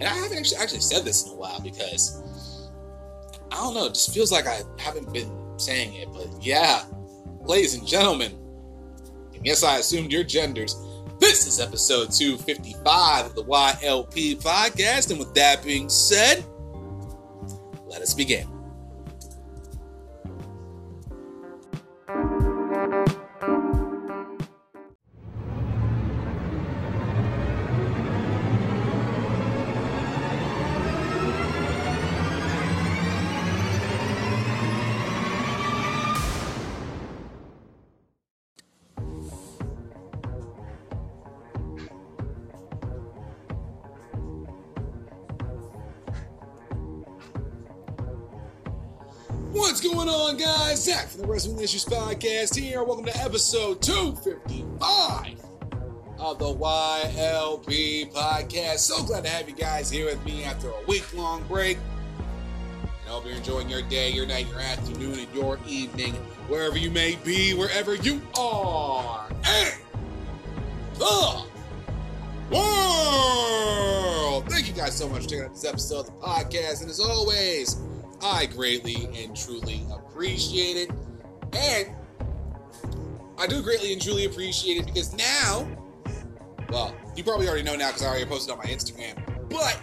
And 0.00 0.04
I 0.04 0.14
haven't 0.14 0.38
actually 0.38 0.56
actually 0.58 0.80
said 0.80 1.04
this 1.04 1.26
in 1.26 1.32
a 1.32 1.36
while 1.36 1.60
because 1.60 2.70
I 3.52 3.56
don't 3.56 3.74
know, 3.74 3.86
it 3.86 3.94
just 3.94 4.12
feels 4.12 4.32
like 4.32 4.46
I 4.46 4.62
haven't 4.78 5.12
been 5.12 5.30
saying 5.58 5.94
it, 5.94 6.08
but 6.12 6.26
yeah, 6.44 6.84
ladies 7.42 7.74
and 7.74 7.86
gentlemen, 7.86 8.36
yes, 9.44 9.62
I 9.62 9.78
assumed 9.78 10.10
your 10.10 10.24
genders. 10.24 10.76
This 11.18 11.46
is 11.46 11.60
episode 11.60 12.10
255 12.10 13.26
of 13.26 13.34
the 13.34 13.44
YLP 13.44 14.42
podcast, 14.42 15.10
and 15.10 15.18
with 15.18 15.32
that 15.34 15.62
being 15.62 15.88
said, 15.88 16.44
let 17.86 18.02
us 18.02 18.14
begin. 18.14 18.53
Going 49.92 50.08
on, 50.08 50.36
guys? 50.38 50.84
Zach 50.84 51.08
from 51.08 51.20
the 51.20 51.26
Wrestling 51.26 51.60
Issues 51.60 51.84
Podcast 51.84 52.56
here. 52.56 52.82
Welcome 52.82 53.04
to 53.04 53.14
episode 53.18 53.82
255 53.82 55.38
of 56.18 56.38
the 56.38 56.46
YLP 56.46 58.10
Podcast. 58.10 58.78
So 58.78 59.04
glad 59.04 59.24
to 59.24 59.30
have 59.30 59.46
you 59.46 59.54
guys 59.54 59.90
here 59.90 60.06
with 60.06 60.24
me 60.24 60.42
after 60.44 60.70
a 60.70 60.84
week 60.88 61.12
long 61.14 61.42
break. 61.48 61.76
I 63.04 63.10
hope 63.10 63.26
you're 63.26 63.34
enjoying 63.36 63.68
your 63.68 63.82
day, 63.82 64.10
your 64.10 64.24
night, 64.24 64.48
your 64.48 64.60
afternoon, 64.60 65.18
and 65.18 65.28
your 65.34 65.58
evening, 65.68 66.14
wherever 66.48 66.78
you 66.78 66.90
may 66.90 67.16
be, 67.22 67.52
wherever 67.52 67.94
you 67.94 68.22
are. 68.38 69.26
And 69.44 69.74
the 70.94 71.44
world. 72.50 74.48
Thank 74.48 74.66
you 74.66 74.72
guys 74.72 74.96
so 74.96 75.10
much 75.10 75.24
for 75.24 75.28
checking 75.28 75.44
out 75.44 75.52
this 75.52 75.66
episode 75.66 76.00
of 76.00 76.06
the 76.06 76.12
podcast. 76.12 76.80
And 76.80 76.88
as 76.88 77.00
always, 77.00 77.76
I 78.22 78.46
greatly 78.46 79.08
and 79.16 79.36
truly 79.36 79.82
appreciate 79.92 80.76
it. 80.76 80.90
And 81.52 81.90
I 83.38 83.46
do 83.46 83.62
greatly 83.62 83.92
and 83.92 84.00
truly 84.00 84.26
appreciate 84.26 84.78
it 84.78 84.86
because 84.86 85.14
now, 85.14 85.68
well, 86.70 86.94
you 87.16 87.24
probably 87.24 87.48
already 87.48 87.62
know 87.62 87.76
now 87.76 87.88
because 87.88 88.02
I 88.02 88.08
already 88.08 88.26
posted 88.26 88.52
on 88.52 88.58
my 88.58 88.64
Instagram, 88.64 89.14
but 89.48 89.80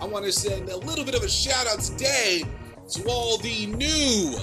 I 0.00 0.04
want 0.04 0.24
to 0.24 0.32
send 0.32 0.68
a 0.68 0.76
little 0.76 1.04
bit 1.04 1.14
of 1.14 1.22
a 1.22 1.28
shout 1.28 1.66
out 1.66 1.80
today 1.80 2.44
to 2.90 3.08
all 3.08 3.38
the 3.38 3.66
new, 3.66 4.36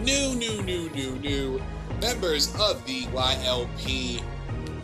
new, 0.00 0.34
new, 0.34 0.62
new, 0.62 0.90
new, 0.90 1.16
new 1.16 1.62
members 2.00 2.54
of 2.60 2.84
the 2.86 3.04
YLP 3.06 4.22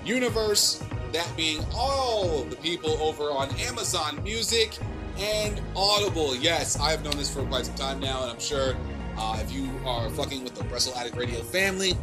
universe. 0.04 0.82
That 1.12 1.30
being 1.36 1.64
all 1.74 2.42
the 2.44 2.56
people 2.56 2.90
over 3.02 3.24
on 3.24 3.48
Amazon 3.60 4.22
Music 4.22 4.78
and 5.18 5.60
Audible. 5.76 6.36
Yes, 6.36 6.78
I 6.78 6.90
have 6.90 7.02
known 7.02 7.16
this 7.16 7.32
for 7.32 7.44
quite 7.46 7.66
some 7.66 7.74
time 7.74 8.00
now, 8.00 8.22
and 8.22 8.30
I'm 8.30 8.40
sure 8.40 8.76
uh, 9.16 9.38
if 9.42 9.52
you 9.52 9.68
are 9.84 10.08
fucking 10.10 10.44
with 10.44 10.54
the 10.54 10.64
Wrestle 10.64 10.96
Addict 10.96 11.16
Radio 11.16 11.40
family, 11.42 11.94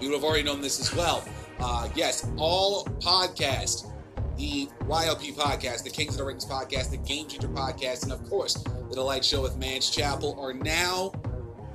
you 0.00 0.08
would 0.08 0.14
have 0.14 0.24
already 0.24 0.42
known 0.42 0.60
this 0.60 0.80
as 0.80 0.94
well. 0.94 1.26
Uh, 1.58 1.88
yes, 1.94 2.30
all 2.36 2.84
podcasts, 3.00 3.90
the 4.36 4.68
YLP 4.82 5.34
podcast, 5.34 5.82
the 5.82 5.90
Kings 5.90 6.12
of 6.14 6.18
the 6.18 6.24
Rings 6.24 6.44
podcast, 6.44 6.90
the 6.90 6.98
Game 6.98 7.26
Changer 7.26 7.48
podcast, 7.48 8.04
and 8.04 8.12
of 8.12 8.28
course, 8.28 8.54
the 8.54 8.94
Delight 8.94 9.24
Show 9.24 9.42
with 9.42 9.56
Man's 9.56 9.90
Chapel 9.90 10.38
are 10.40 10.52
now, 10.52 11.12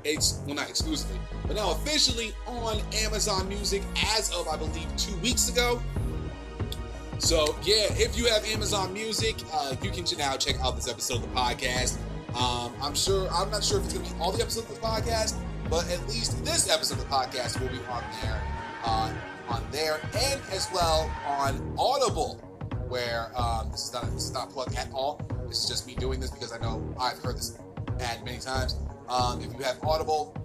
it's 0.04 0.42
well, 0.46 0.56
not 0.56 0.70
exclusively, 0.70 1.20
but 1.46 1.56
now 1.56 1.72
officially 1.72 2.34
on 2.48 2.80
Amazon 2.96 3.50
Music 3.50 3.82
as 4.16 4.32
of, 4.34 4.48
I 4.48 4.56
believe, 4.56 4.96
two 4.98 5.16
weeks 5.18 5.50
ago. 5.50 5.82
So 7.24 7.56
yeah, 7.64 7.86
if 7.92 8.18
you 8.18 8.26
have 8.26 8.44
Amazon 8.44 8.92
Music, 8.92 9.38
uh, 9.54 9.78
you 9.82 9.92
can 9.92 10.04
now 10.18 10.36
check 10.36 10.60
out 10.60 10.76
this 10.76 10.90
episode 10.90 11.16
of 11.16 11.22
the 11.22 11.30
podcast. 11.30 11.98
Um, 12.36 12.74
I'm 12.82 12.94
sure 12.94 13.30
I'm 13.32 13.50
not 13.50 13.64
sure 13.64 13.80
if 13.80 13.86
it's 13.86 13.94
gonna 13.94 14.06
be 14.06 14.14
all 14.20 14.34
the 14.34 14.42
episodes 14.42 14.70
of 14.70 14.76
the 14.76 14.82
podcast, 14.86 15.40
but 15.70 15.90
at 15.90 16.06
least 16.10 16.44
this 16.44 16.70
episode 16.70 17.00
of 17.00 17.06
the 17.06 17.16
podcast 17.16 17.62
will 17.62 17.70
be 17.70 17.80
on 17.86 18.04
there, 18.22 18.44
uh, 18.84 19.14
on 19.48 19.66
there, 19.72 20.02
and 20.14 20.42
as 20.52 20.68
well 20.74 21.10
on 21.26 21.74
Audible, 21.80 22.36
where 22.90 23.32
um, 23.40 23.72
this 23.72 23.86
is 23.86 23.94
not 23.94 24.04
this 24.12 24.26
is 24.26 24.34
not 24.34 24.50
a 24.50 24.52
plug 24.52 24.76
at 24.76 24.92
all. 24.92 25.22
This 25.48 25.64
is 25.64 25.70
just 25.70 25.88
me 25.88 25.96
doing 25.96 26.20
this 26.20 26.30
because 26.30 26.52
I 26.52 26.58
know 26.58 26.94
I've 27.00 27.20
heard 27.20 27.38
this 27.38 27.58
ad 28.02 28.26
many 28.26 28.40
times. 28.40 28.76
Um, 29.08 29.40
if 29.40 29.58
you 29.58 29.64
have 29.64 29.82
Audible, 29.82 30.36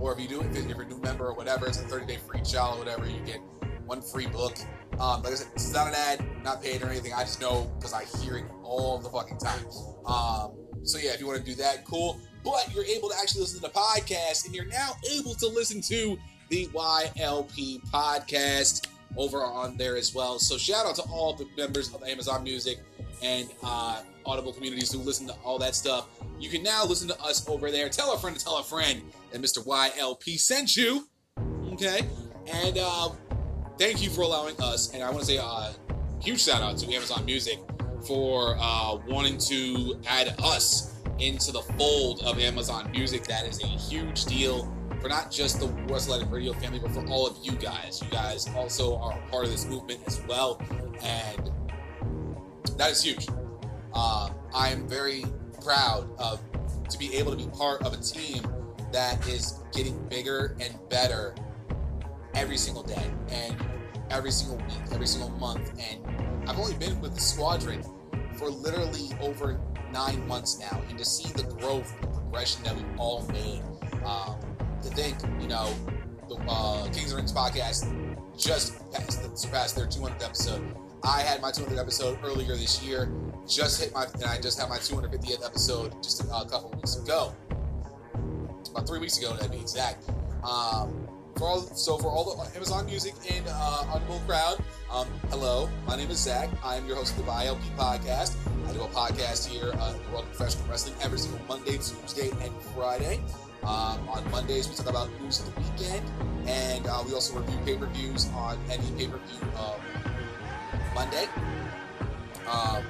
or 0.00 0.12
if 0.12 0.18
you 0.18 0.26
do, 0.26 0.40
if 0.40 0.68
you're 0.68 0.82
a 0.82 0.84
new 0.84 0.98
member 0.98 1.26
or 1.26 1.34
whatever, 1.34 1.68
it's 1.68 1.78
a 1.78 1.84
30 1.84 2.06
day 2.06 2.18
free 2.26 2.40
trial 2.40 2.74
or 2.74 2.78
whatever. 2.80 3.06
You 3.06 3.20
get 3.24 3.40
one 3.86 4.02
free 4.02 4.26
book. 4.26 4.56
Um, 4.98 5.22
like 5.22 5.32
I 5.32 5.34
said, 5.34 5.48
this 5.54 5.66
is 5.66 5.74
not 5.74 5.88
an 5.88 5.94
ad, 5.94 6.24
not 6.42 6.62
paid 6.62 6.82
or 6.82 6.86
anything. 6.88 7.12
I 7.12 7.20
just 7.20 7.40
know 7.40 7.70
because 7.76 7.92
I 7.92 8.04
hear 8.18 8.38
it 8.38 8.44
all 8.62 8.98
the 8.98 9.10
fucking 9.10 9.38
time. 9.38 9.64
Um, 10.06 10.56
so 10.84 10.98
yeah, 10.98 11.12
if 11.12 11.20
you 11.20 11.26
want 11.26 11.38
to 11.38 11.44
do 11.44 11.54
that, 11.56 11.84
cool. 11.84 12.20
But 12.44 12.72
you're 12.74 12.84
able 12.84 13.08
to 13.08 13.16
actually 13.20 13.42
listen 13.42 13.60
to 13.60 13.66
the 13.66 13.72
podcast, 13.72 14.46
and 14.46 14.54
you're 14.54 14.66
now 14.66 14.92
able 15.14 15.34
to 15.34 15.48
listen 15.48 15.80
to 15.82 16.16
the 16.48 16.66
YLP 16.68 17.80
podcast 17.90 18.86
over 19.16 19.38
on 19.38 19.76
there 19.76 19.96
as 19.96 20.14
well. 20.14 20.38
So 20.38 20.56
shout 20.56 20.86
out 20.86 20.94
to 20.96 21.02
all 21.02 21.34
the 21.34 21.46
members 21.56 21.92
of 21.94 22.02
Amazon 22.04 22.44
Music 22.44 22.78
and 23.22 23.48
uh, 23.62 24.02
Audible 24.24 24.52
communities 24.52 24.92
who 24.92 24.98
listen 24.98 25.26
to 25.26 25.34
all 25.44 25.58
that 25.58 25.74
stuff. 25.74 26.08
You 26.38 26.50
can 26.50 26.62
now 26.62 26.84
listen 26.84 27.08
to 27.08 27.20
us 27.20 27.48
over 27.48 27.70
there. 27.70 27.88
Tell 27.88 28.12
a 28.12 28.18
friend 28.18 28.36
to 28.36 28.44
tell 28.44 28.58
a 28.58 28.62
friend 28.62 29.02
that 29.32 29.40
Mr. 29.40 29.64
YLP 29.64 30.38
sent 30.38 30.76
you. 30.76 31.08
Okay, 31.72 32.00
and 32.46 32.78
uh, 32.78 33.10
thank 33.78 34.02
you 34.02 34.10
for 34.10 34.22
allowing 34.22 34.60
us. 34.60 34.92
And 34.94 35.02
I 35.02 35.10
want 35.10 35.20
to 35.20 35.26
say 35.26 35.36
a 35.36 35.74
huge 36.20 36.42
shout 36.42 36.62
out 36.62 36.78
to 36.78 36.92
Amazon 36.92 37.24
Music 37.24 37.58
for 38.06 38.56
uh, 38.58 38.98
wanting 39.08 39.38
to 39.38 40.00
add 40.06 40.34
us 40.42 40.94
into 41.18 41.52
the 41.52 41.62
fold 41.62 42.22
of 42.22 42.38
Amazon 42.38 42.90
Music. 42.90 43.24
That 43.24 43.46
is 43.46 43.62
a 43.62 43.66
huge 43.66 44.24
deal 44.24 44.72
for 45.00 45.08
not 45.08 45.30
just 45.30 45.60
the 45.60 45.68
Wrestle 45.88 46.14
Addict 46.14 46.30
Radio 46.30 46.52
family, 46.54 46.78
but 46.78 46.90
for 46.92 47.06
all 47.08 47.26
of 47.26 47.36
you 47.42 47.52
guys. 47.52 48.00
You 48.02 48.10
guys 48.10 48.48
also 48.54 48.96
are 48.98 49.18
part 49.30 49.44
of 49.44 49.50
this 49.50 49.66
movement 49.66 50.00
as 50.06 50.22
well, 50.26 50.60
and 51.02 51.50
that 52.76 52.90
is 52.90 53.02
huge. 53.02 53.26
Uh, 53.92 54.30
I 54.54 54.68
am 54.70 54.88
very 54.88 55.24
proud 55.62 56.08
of 56.18 56.40
to 56.88 56.98
be 56.98 57.14
able 57.14 57.32
to 57.32 57.36
be 57.36 57.48
part 57.56 57.82
of 57.82 57.92
a 57.92 57.96
team 57.96 58.42
that 58.92 59.26
is 59.26 59.58
getting 59.72 59.98
bigger 60.08 60.56
and 60.60 60.74
better 60.88 61.34
every 62.36 62.56
single 62.56 62.82
day 62.82 63.10
and 63.30 63.56
every 64.10 64.30
single 64.30 64.58
week, 64.58 64.92
every 64.92 65.06
single 65.06 65.30
month. 65.30 65.72
And 65.80 66.48
I've 66.48 66.58
only 66.58 66.74
been 66.74 67.00
with 67.00 67.14
the 67.14 67.20
squadron 67.20 67.82
for 68.36 68.50
literally 68.50 69.10
over 69.20 69.58
nine 69.92 70.26
months 70.28 70.60
now, 70.60 70.80
and 70.88 70.98
to 70.98 71.04
see 71.04 71.32
the 71.32 71.44
growth 71.54 71.92
and 72.02 72.12
progression 72.12 72.62
that 72.64 72.76
we've 72.76 72.98
all 72.98 73.26
made. 73.28 73.62
Um, 74.04 74.38
to 74.82 74.88
think, 74.90 75.16
you 75.40 75.48
know, 75.48 75.72
the 76.28 76.36
uh, 76.48 76.84
Kings 76.92 77.10
of 77.10 77.16
Rings 77.16 77.32
podcast 77.32 77.86
just 78.38 78.78
passed, 78.92 79.36
surpassed 79.38 79.74
their 79.74 79.86
200th 79.86 80.24
episode. 80.24 80.76
I 81.02 81.22
had 81.22 81.40
my 81.40 81.50
200th 81.50 81.80
episode 81.80 82.18
earlier 82.22 82.54
this 82.54 82.82
year. 82.82 83.10
Just 83.48 83.80
hit 83.80 83.94
my, 83.94 84.04
and 84.14 84.24
I 84.24 84.40
just 84.40 84.60
had 84.60 84.68
my 84.68 84.78
250th 84.78 85.44
episode 85.44 86.02
just 86.02 86.22
a, 86.22 86.36
a 86.36 86.46
couple 86.48 86.70
weeks 86.70 86.96
ago. 86.96 87.34
About 88.70 88.86
three 88.86 88.98
weeks 88.98 89.18
ago, 89.18 89.36
to 89.36 89.48
be 89.48 89.58
exact. 89.58 90.08
Um, 90.44 91.05
for 91.38 91.48
all, 91.48 91.60
so 91.60 91.98
for 91.98 92.08
all 92.08 92.24
the 92.24 92.56
Amazon 92.56 92.86
Music 92.86 93.14
and 93.30 93.46
uh, 93.48 93.84
Audible 93.92 94.20
crowd, 94.26 94.58
um, 94.90 95.06
hello, 95.28 95.68
my 95.86 95.96
name 95.96 96.10
is 96.10 96.18
Zach. 96.18 96.48
I 96.64 96.76
am 96.76 96.86
your 96.86 96.96
host 96.96 97.16
of 97.18 97.24
the 97.24 97.30
YLP 97.30 97.60
podcast. 97.76 98.36
I 98.68 98.72
do 98.72 98.80
a 98.82 98.88
podcast 98.88 99.46
here 99.46 99.72
uh, 99.74 99.92
in 99.92 100.02
the 100.02 100.10
world 100.12 100.24
of 100.24 100.32
professional 100.32 100.68
wrestling 100.68 100.96
every 101.02 101.18
single 101.18 101.40
Monday, 101.46 101.72
Tuesday, 101.72 102.30
and 102.42 102.52
Friday. 102.74 103.20
Um, 103.62 104.08
on 104.08 104.30
Mondays, 104.30 104.68
we 104.68 104.76
talk 104.76 104.88
about 104.88 105.10
news 105.20 105.40
of 105.40 105.54
the 105.54 105.60
weekend, 105.60 106.06
and 106.46 106.86
uh, 106.86 107.02
we 107.06 107.12
also 107.12 107.38
review 107.38 107.58
pay-per-views 107.64 108.28
on 108.34 108.58
any 108.70 108.90
pay-per-view 108.92 109.48
um, 109.58 109.80
Monday. 110.94 111.26
Um, 112.48 112.84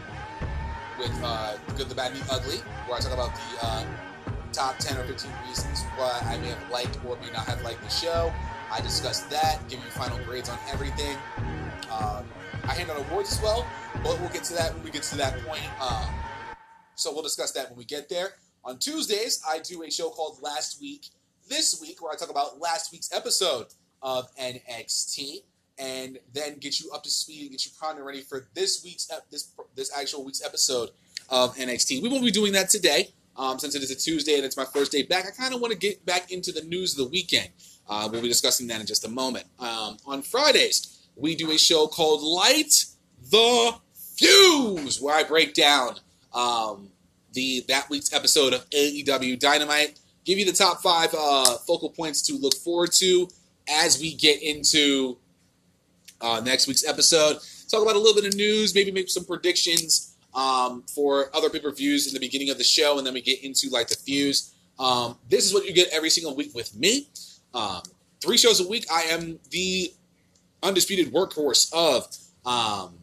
with 0.99 1.13
uh, 1.23 1.57
good, 1.77 1.89
the 1.89 1.95
bad, 1.95 2.13
and 2.13 2.21
the 2.21 2.33
ugly, 2.33 2.59
where 2.87 2.97
I 2.97 3.01
talk 3.01 3.13
about 3.13 3.35
the 3.35 3.67
uh, 3.67 3.85
top 4.57 4.79
10 4.79 4.97
or 4.97 5.05
15 5.05 5.31
reasons 5.47 5.83
why 5.97 6.19
I 6.25 6.39
may 6.39 6.49
have 6.49 6.71
liked 6.71 6.99
or 7.05 7.17
may 7.17 7.31
not 7.31 7.45
have 7.45 7.61
liked 7.63 7.83
the 7.83 7.91
show. 7.91 8.33
I 8.73 8.81
discuss 8.81 9.21
that, 9.25 9.61
give 9.69 9.79
you 9.81 9.91
final 9.91 10.19
grades 10.25 10.49
on 10.49 10.59
everything. 10.73 11.15
Uh, 11.91 12.23
I 12.65 12.73
hand 12.73 12.91
out 12.91 12.99
awards 12.99 13.31
as 13.33 13.43
well, 13.43 13.67
but 14.03 14.19
we'll 14.19 14.31
get 14.31 14.45
to 14.45 14.55
that 14.55 14.73
when 14.75 14.83
we 14.83 14.91
get 14.91 15.03
to 15.05 15.17
that 15.19 15.39
point. 15.41 15.61
Uh, 15.79 16.09
so 16.95 17.13
we'll 17.13 17.23
discuss 17.23 17.53
that 17.53 17.69
when 17.69 17.77
we 17.77 17.85
get 17.85 18.09
there. 18.09 18.31
On 18.65 18.79
Tuesdays, 18.79 19.43
I 19.47 19.59
do 19.59 19.83
a 19.83 19.91
show 19.91 20.09
called 20.09 20.39
Last 20.41 20.81
Week 20.81 21.05
This 21.51 21.79
Week, 21.79 22.03
where 22.03 22.11
I 22.11 22.17
talk 22.17 22.31
about 22.31 22.59
last 22.59 22.93
week's 22.93 23.13
episode 23.13 23.67
of 24.01 24.35
NXT, 24.37 25.43
and 25.79 26.19
then 26.33 26.57
get 26.57 26.81
you 26.81 26.91
up 26.93 27.03
to 27.03 27.11
speed 27.11 27.43
and 27.43 27.51
get 27.51 27.67
you 27.67 27.73
primed 27.79 27.99
and 27.99 28.07
ready 28.07 28.23
for 28.23 28.49
this 28.55 28.83
week's 28.83 29.07
ep- 29.13 29.31
this 29.31 29.53
this 29.75 29.95
actual 29.95 30.25
week's 30.25 30.43
episode 30.43 30.91
of 31.29 31.55
NXT. 31.57 32.03
We 32.03 32.09
won't 32.09 32.25
be 32.25 32.31
doing 32.31 32.55
that 32.55 32.71
today. 32.71 33.11
Um, 33.39 33.59
since 33.59 33.75
it 33.75 33.83
is 33.83 33.91
a 33.91 33.95
Tuesday 33.95 34.37
and 34.37 34.45
it's 34.45 34.57
my 34.57 34.65
first 34.65 34.93
day 34.93 35.03
back, 35.03 35.27
I 35.27 35.31
kind 35.31 35.55
of 35.55 35.61
want 35.61 35.73
to 35.73 35.79
get 35.79 36.05
back 36.07 36.33
into 36.33 36.53
the 36.53 36.63
news 36.63 36.93
of 36.93 37.05
the 37.05 37.11
weekend. 37.11 37.51
Uh, 37.89 38.09
we'll 38.11 38.23
be 38.23 38.29
discussing 38.29 38.67
that 38.69 38.81
in 38.81 38.87
just 38.87 39.05
a 39.05 39.11
moment. 39.11 39.47
Um, 39.59 39.99
on 40.07 40.23
Fridays, 40.23 41.07
we 41.17 41.35
do 41.37 41.51
a 41.51 41.59
show 41.59 41.87
called 41.87 42.23
Light 42.23 42.87
the 43.31 43.75
Fuse, 44.17 45.01
where 45.01 45.15
I 45.15 45.23
break 45.23 45.55
down 45.55 45.97
um, 46.33 46.91
the 47.33 47.65
that 47.69 47.89
week's 47.91 48.13
episode 48.13 48.53
of 48.55 48.69
AEW 48.71 49.39
Dynamite, 49.39 49.99
give 50.25 50.39
you 50.39 50.45
the 50.45 50.53
top 50.53 50.83
five 50.83 51.15
uh, 51.17 51.57
focal 51.67 51.91
points 51.91 52.23
to 52.23 52.39
look 52.39 52.55
forward 52.55 52.93
to 52.93 53.29
as 53.69 54.01
we 54.01 54.15
get 54.15 54.43
into 54.43 55.19
uh, 56.21 56.41
next 56.45 56.67
week's 56.67 56.87
episode. 56.87 57.39
Talk 57.71 57.83
about 57.83 57.97
a 57.97 57.99
little 57.99 58.15
bit 58.15 58.27
of 58.33 58.37
news, 58.37 58.75
maybe 58.75 58.91
make 58.91 59.11
some 59.11 59.25
predictions 59.25 60.16
um, 60.37 60.83
for 60.83 61.35
other 61.35 61.49
pay 61.49 61.59
per 61.59 61.73
views 61.73 62.07
in 62.07 62.15
the 62.15 62.21
beginning 62.21 62.51
of 62.51 62.59
the 62.59 62.65
show, 62.65 62.99
and 62.99 63.07
then 63.07 63.15
we 63.15 63.23
get 63.23 63.43
into 63.43 63.71
Light 63.71 63.89
the 63.89 63.97
Fuse. 63.97 64.55
Um, 64.79 65.17
this 65.29 65.47
is 65.47 65.55
what 65.55 65.65
you 65.65 65.73
get 65.73 65.89
every 65.93 66.11
single 66.11 66.37
week 66.37 66.55
with 66.55 66.77
me. 66.77 67.09
Um, 67.55 67.81
three 68.21 68.37
shows 68.37 68.61
a 68.61 68.69
week. 68.69 68.87
I 68.93 69.05
am 69.05 69.41
the 69.51 69.93
undisputed 70.63 71.13
workhorse 71.13 71.73
of 71.73 72.07
um, 72.45 72.99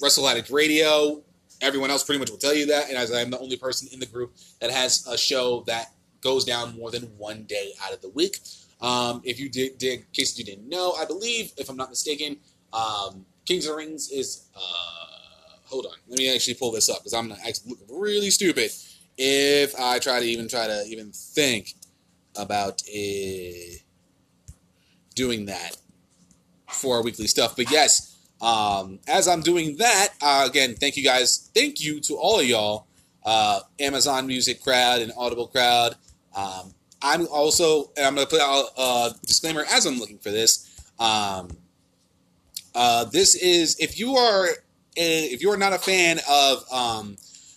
Wrestle 0.00 0.28
Addict 0.28 0.50
Radio. 0.50 1.22
everyone 1.62 1.90
else 1.90 2.04
pretty 2.04 2.20
much 2.20 2.30
will 2.30 2.38
tell 2.38 2.54
you 2.54 2.66
that, 2.66 2.88
and 2.88 2.98
as 2.98 3.10
I'm 3.10 3.30
the 3.30 3.38
only 3.38 3.56
person 3.56 3.88
in 3.90 3.98
the 3.98 4.06
group 4.06 4.34
that 4.60 4.70
has 4.70 5.06
a 5.06 5.16
show 5.16 5.64
that 5.66 5.86
goes 6.20 6.44
down 6.44 6.76
more 6.76 6.90
than 6.90 7.04
one 7.16 7.44
day 7.44 7.72
out 7.82 7.94
of 7.94 8.02
the 8.02 8.10
week. 8.10 8.38
Um, 8.80 9.22
if 9.24 9.40
you 9.40 9.48
did, 9.48 9.78
did, 9.78 10.00
in 10.00 10.06
case 10.12 10.38
you 10.38 10.44
didn't 10.44 10.68
know, 10.68 10.92
I 10.92 11.04
believe, 11.06 11.52
if 11.56 11.70
I'm 11.70 11.76
not 11.76 11.88
mistaken, 11.88 12.36
um, 12.74 13.24
Kings 13.46 13.64
of 13.64 13.70
the 13.72 13.76
Rings 13.78 14.10
is. 14.10 14.48
Uh, 14.54 15.07
hold 15.68 15.86
on, 15.86 15.92
let 16.08 16.18
me 16.18 16.32
actually 16.34 16.54
pull 16.54 16.72
this 16.72 16.88
up 16.88 16.98
because 16.98 17.14
I'm 17.14 17.28
gonna 17.28 17.40
look 17.66 17.78
really 17.88 18.30
stupid 18.30 18.70
if 19.16 19.74
I 19.78 19.98
try 19.98 20.20
to 20.20 20.26
even 20.26 20.48
try 20.48 20.66
to 20.66 20.84
even 20.88 21.10
think 21.12 21.74
about 22.36 22.82
uh, 22.88 23.76
doing 25.14 25.46
that 25.46 25.76
for 26.68 26.96
our 26.96 27.02
weekly 27.02 27.26
stuff. 27.26 27.56
But 27.56 27.70
yes, 27.70 28.16
um, 28.40 29.00
as 29.08 29.26
I'm 29.26 29.40
doing 29.40 29.76
that, 29.76 30.08
uh, 30.22 30.46
again, 30.48 30.76
thank 30.76 30.96
you 30.96 31.04
guys. 31.04 31.50
Thank 31.54 31.80
you 31.80 32.00
to 32.00 32.14
all 32.14 32.38
of 32.38 32.46
y'all, 32.46 32.86
uh, 33.24 33.60
Amazon 33.80 34.26
Music 34.26 34.62
crowd 34.62 35.00
and 35.00 35.12
Audible 35.16 35.48
crowd. 35.48 35.96
Um, 36.34 36.74
I'm 37.02 37.26
also, 37.28 37.90
and 37.96 38.06
I'm 38.06 38.14
going 38.14 38.26
to 38.26 38.30
put 38.30 38.40
out 38.40 38.66
a 38.76 39.14
disclaimer 39.26 39.64
as 39.70 39.86
I'm 39.86 39.98
looking 39.98 40.18
for 40.18 40.30
this. 40.30 40.68
Um, 40.98 41.50
uh, 42.74 43.04
this 43.04 43.34
is 43.34 43.76
if 43.80 43.98
you 43.98 44.16
are 44.16 44.48
if 44.98 45.42
you 45.42 45.50
are 45.50 45.56
not 45.56 45.72
a 45.72 45.78
fan 45.78 46.18
of 46.28 46.64
um, 46.72 47.16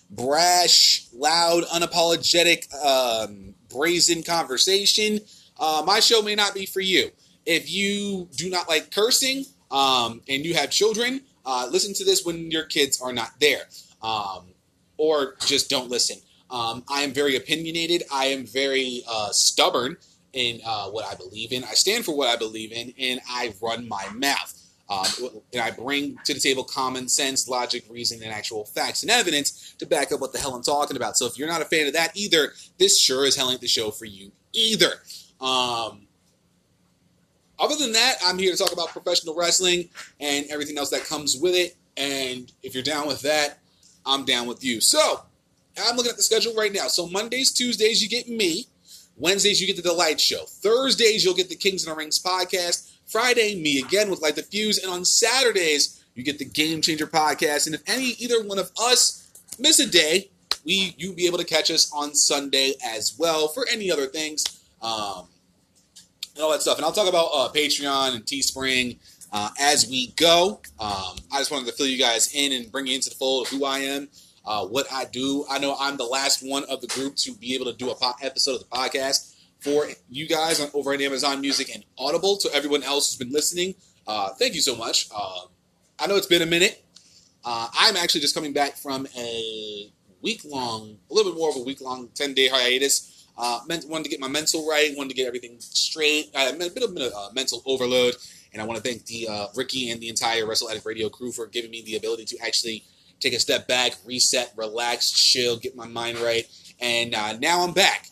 brash, 0.10 1.08
loud, 1.14 1.64
unapologetic, 1.66 2.74
um, 2.84 3.56
brazen 3.70 4.24
conversation, 4.24 5.20
uh, 5.60 5.84
my 5.86 6.00
show 6.00 6.22
may 6.22 6.36
not 6.36 6.54
be 6.54 6.66
for 6.66 6.82
you. 6.82 7.10
If 7.46 7.72
you 7.72 8.28
do 8.36 8.50
not 8.50 8.68
like 8.68 8.92
cursing 8.92 9.46
um, 9.72 10.22
and 10.28 10.46
you 10.46 10.54
have 10.54 10.70
children, 10.70 11.22
uh, 11.46 11.68
listen 11.72 11.94
to 11.96 12.06
this 12.06 12.26
when 12.26 12.52
your 12.52 12.64
kids 12.64 13.02
are 13.02 13.14
not 13.14 13.32
there, 13.40 13.64
um, 14.04 14.54
or 14.98 15.36
just 15.46 15.70
don't 15.70 15.90
listen. 15.90 16.18
Um, 16.50 16.84
I 16.90 17.02
am 17.02 17.14
very 17.14 17.36
opinionated. 17.36 18.04
I 18.14 18.26
am 18.26 18.46
very 18.46 19.04
uh, 19.10 19.30
stubborn 19.32 19.98
in 20.34 20.60
uh, 20.66 20.90
what 20.90 21.06
I 21.06 21.16
believe 21.16 21.52
in. 21.52 21.64
I 21.64 21.74
stand 21.74 22.06
for 22.06 22.16
what 22.16 22.28
I 22.28 22.36
believe 22.36 22.72
in, 22.72 22.94
and 23.00 23.22
I 23.28 23.54
run 23.62 23.88
my 23.88 24.08
mouth. 24.14 24.61
Um, 24.92 25.06
and 25.54 25.62
I 25.62 25.72
bring 25.72 26.18
to 26.26 26.34
the 26.34 26.40
table 26.40 26.66
common 26.66 27.08
sense, 27.08 27.48
logic, 27.48 27.86
reason, 27.90 28.22
and 28.22 28.30
actual 28.30 28.66
facts 28.66 29.04
and 29.04 29.10
evidence 29.10 29.74
to 29.80 29.86
back 29.86 30.12
up 30.12 30.20
what 30.20 30.34
the 30.34 30.40
hell 30.40 30.54
I'm 30.54 30.64
talking 30.64 30.98
about. 30.98 31.16
So 31.16 31.26
if 31.26 31.38
you're 31.38 31.48
not 31.48 31.62
a 31.62 31.66
fan 31.66 31.88
of 31.88 31.94
that 31.94 32.12
either, 32.14 32.52
this 32.78 33.00
sure 33.00 33.26
is 33.26 33.38
hell 33.38 33.50
ain't 33.50 33.62
the 33.62 33.70
show 33.70 33.92
for 33.92 34.04
you 34.04 34.34
either. 34.52 34.92
Um, 35.40 36.08
other 37.58 37.78
than 37.78 37.94
that, 37.94 38.16
I'm 38.26 38.38
here 38.38 38.52
to 38.52 38.58
talk 38.58 38.74
about 38.74 38.90
professional 38.90 39.34
wrestling 39.34 39.88
and 40.20 40.46
everything 40.50 40.78
else 40.78 40.90
that 40.90 41.06
comes 41.06 41.38
with 41.38 41.56
it. 41.56 41.78
And 41.96 42.52
if 42.62 42.74
you're 42.74 42.84
down 42.84 43.08
with 43.08 43.22
that, 43.22 43.60
I'm 44.06 44.26
down 44.26 44.46
with 44.46 44.62
you. 44.62 44.82
So 44.82 45.22
I'm 45.82 45.96
looking 45.96 46.10
at 46.10 46.18
the 46.18 46.24
schedule 46.24 46.54
right 46.54 46.74
now. 46.74 46.88
So 46.88 47.08
Mondays, 47.08 47.54
Tuesdays, 47.54 48.04
you 48.04 48.10
get 48.10 48.28
me. 48.28 48.66
Wednesdays, 49.16 49.62
you 49.62 49.68
get 49.68 49.76
the 49.78 49.84
Delight 49.84 50.20
Show. 50.20 50.44
Thursdays, 50.48 51.24
you'll 51.24 51.36
get 51.36 51.48
the 51.48 51.56
Kings 51.56 51.86
and 51.86 51.94
the 51.94 51.98
Rings 51.98 52.22
podcast. 52.22 52.91
Friday, 53.12 53.62
me 53.62 53.80
again 53.80 54.10
with 54.10 54.22
Light 54.22 54.38
the 54.38 54.44
Fuse. 54.44 54.78
And 54.78 54.92
on 54.92 55.04
Saturdays, 55.04 56.02
you 56.16 56.24
get 56.24 56.40
the 56.40 56.46
Game 56.46 56.82
Changer 56.82 57.08
podcast. 57.08 57.66
And 57.66 57.76
if 57.76 57.82
any 57.86 58.12
either 58.20 58.42
one 58.42 58.58
of 58.58 58.72
us 58.82 59.30
miss 59.60 59.80
a 59.80 59.88
day, 59.90 60.30
we 60.64 60.96
you'll 60.98 61.16
be 61.16 61.28
able 61.28 61.38
to 61.38 61.44
catch 61.44 61.70
us 61.70 61.92
on 61.94 62.16
Sunday 62.16 62.74
as 62.86 63.16
well 63.20 63.50
for 63.50 63.66
any 63.70 63.92
other 63.92 64.06
things. 64.06 64.46
Um, 64.82 65.28
and 66.36 66.44
all 66.44 66.52
that 66.52 66.62
stuff. 66.62 66.78
And 66.78 66.86
I'll 66.86 66.94
talk 66.94 67.10
about 67.10 67.30
uh, 67.34 67.50
Patreon 67.54 68.16
and 68.16 68.26
Teespring 68.26 68.98
uh, 69.34 69.50
as 69.60 69.90
we 69.90 70.12
go. 70.12 70.62
Um, 70.80 71.18
I 71.34 71.40
just 71.40 71.52
wanted 71.52 71.68
to 71.68 71.74
fill 71.74 71.88
you 71.88 71.98
guys 71.98 72.34
in 72.34 72.54
and 72.54 72.72
bring 72.72 72.88
you 72.88 72.96
into 72.96 73.10
the 73.10 73.16
fold 73.16 73.48
of 73.48 73.52
who 73.52 73.66
I 73.66 73.80
am, 73.80 74.08
uh, 74.46 74.66
what 74.66 74.88
I 74.90 75.04
do. 75.06 75.46
I 75.50 75.60
know 75.60 75.76
I'm 75.78 75.98
the 75.98 76.06
last 76.06 76.42
one 76.42 76.64
of 76.70 76.80
the 76.80 76.88
group 76.88 77.18
to 77.18 77.34
be 77.34 77.54
able 77.56 77.66
to 77.66 77.74
do 77.74 77.90
a 77.90 77.96
po- 77.96 78.14
episode 78.22 78.56
of 78.56 78.60
the 78.60 78.68
podcast 78.68 79.31
for 79.62 79.88
you 80.10 80.28
guys 80.28 80.60
on, 80.60 80.70
over 80.74 80.94
on 80.94 81.02
Amazon 81.02 81.40
Music 81.40 81.74
and 81.74 81.86
Audible. 81.98 82.38
To 82.38 82.50
everyone 82.54 82.84
else 82.84 83.12
who's 83.12 83.18
been 83.18 83.34
listening, 83.34 83.76
uh, 84.08 84.30
thank 84.30 84.56
you 84.56 84.62
so 84.62 84.76
much. 84.76 85.10
Um, 85.12 85.48
I 86.00 86.08
know 86.08 86.16
it's 86.16 86.28
been 86.28 86.42
a 86.42 86.48
minute. 86.48 86.84
Uh, 87.46 87.68
I'm 87.74 87.96
actually 87.96 88.22
just 88.22 88.36
coming 88.36 88.54
back 88.54 88.76
from 88.76 89.08
a 89.18 89.92
week 90.22 90.42
long, 90.46 90.98
a 91.10 91.14
little 91.14 91.32
bit 91.32 91.40
more 91.40 91.50
of 91.50 91.56
a 91.56 91.64
week 91.64 91.82
long, 91.82 92.10
10 92.14 92.34
day 92.34 92.48
hiatus. 92.48 93.28
Uh, 93.38 93.60
meant, 93.68 93.88
wanted 93.88 94.04
to 94.04 94.10
get 94.10 94.20
my 94.20 94.28
mental 94.28 94.68
right, 94.68 94.92
wanted 94.96 95.10
to 95.10 95.16
get 95.16 95.26
everything 95.26 95.56
straight. 95.60 96.30
I 96.36 96.42
had 96.42 96.56
a 96.56 96.58
bit 96.70 96.84
of 96.84 96.96
a 96.96 97.16
uh, 97.16 97.30
mental 97.34 97.64
overload, 97.66 98.16
and 98.54 98.62
I 98.62 98.66
want 98.66 98.78
to 98.78 98.84
thank 98.84 99.06
the 99.06 99.28
uh, 99.28 99.48
Ricky 99.56 99.90
and 99.90 100.02
the 100.02 100.10
entire 100.10 100.46
Wrestle 100.46 100.70
Addict 100.70 100.86
Radio 100.86 101.10
crew 101.10 101.32
for 101.32 101.48
giving 101.48 101.72
me 101.72 101.82
the 101.82 101.96
ability 101.96 102.26
to 102.26 102.38
actually 102.46 102.84
take 103.20 103.34
a 103.34 103.40
step 103.40 103.68
back, 103.68 103.94
reset, 104.06 104.54
relax, 104.58 105.12
chill, 105.12 105.58
get 105.58 105.76
my 105.76 105.88
mind 105.88 106.20
right. 106.20 106.46
And 106.80 107.16
uh, 107.16 107.38
now 107.38 107.64
I'm 107.64 107.74
back. 107.74 108.11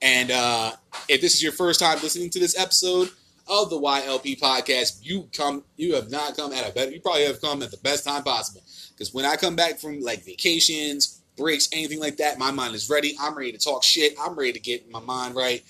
And 0.00 0.30
uh, 0.30 0.72
if 1.08 1.20
this 1.20 1.34
is 1.34 1.42
your 1.42 1.52
first 1.52 1.80
time 1.80 1.98
listening 2.02 2.30
to 2.30 2.38
this 2.38 2.58
episode 2.58 3.10
of 3.48 3.70
the 3.70 3.80
YLP 3.80 4.38
podcast, 4.38 4.98
you 5.02 5.28
come, 5.32 5.64
you 5.76 5.94
have 5.94 6.10
not 6.10 6.36
come 6.36 6.52
at 6.52 6.68
a 6.68 6.72
better, 6.72 6.90
you 6.90 7.00
probably 7.00 7.24
have 7.24 7.40
come 7.40 7.62
at 7.62 7.70
the 7.70 7.78
best 7.78 8.04
time 8.04 8.22
possible. 8.22 8.62
Because 8.90 9.12
when 9.12 9.24
I 9.24 9.36
come 9.36 9.56
back 9.56 9.78
from 9.78 10.00
like 10.00 10.24
vacations, 10.24 11.22
breaks, 11.36 11.68
anything 11.72 12.00
like 12.00 12.18
that, 12.18 12.38
my 12.38 12.50
mind 12.50 12.74
is 12.74 12.90
ready. 12.90 13.16
I'm 13.20 13.36
ready 13.36 13.52
to 13.52 13.58
talk 13.58 13.82
shit. 13.82 14.14
I'm 14.20 14.34
ready 14.34 14.52
to 14.52 14.60
get 14.60 14.90
my 14.90 15.00
mind 15.00 15.34
right. 15.34 15.62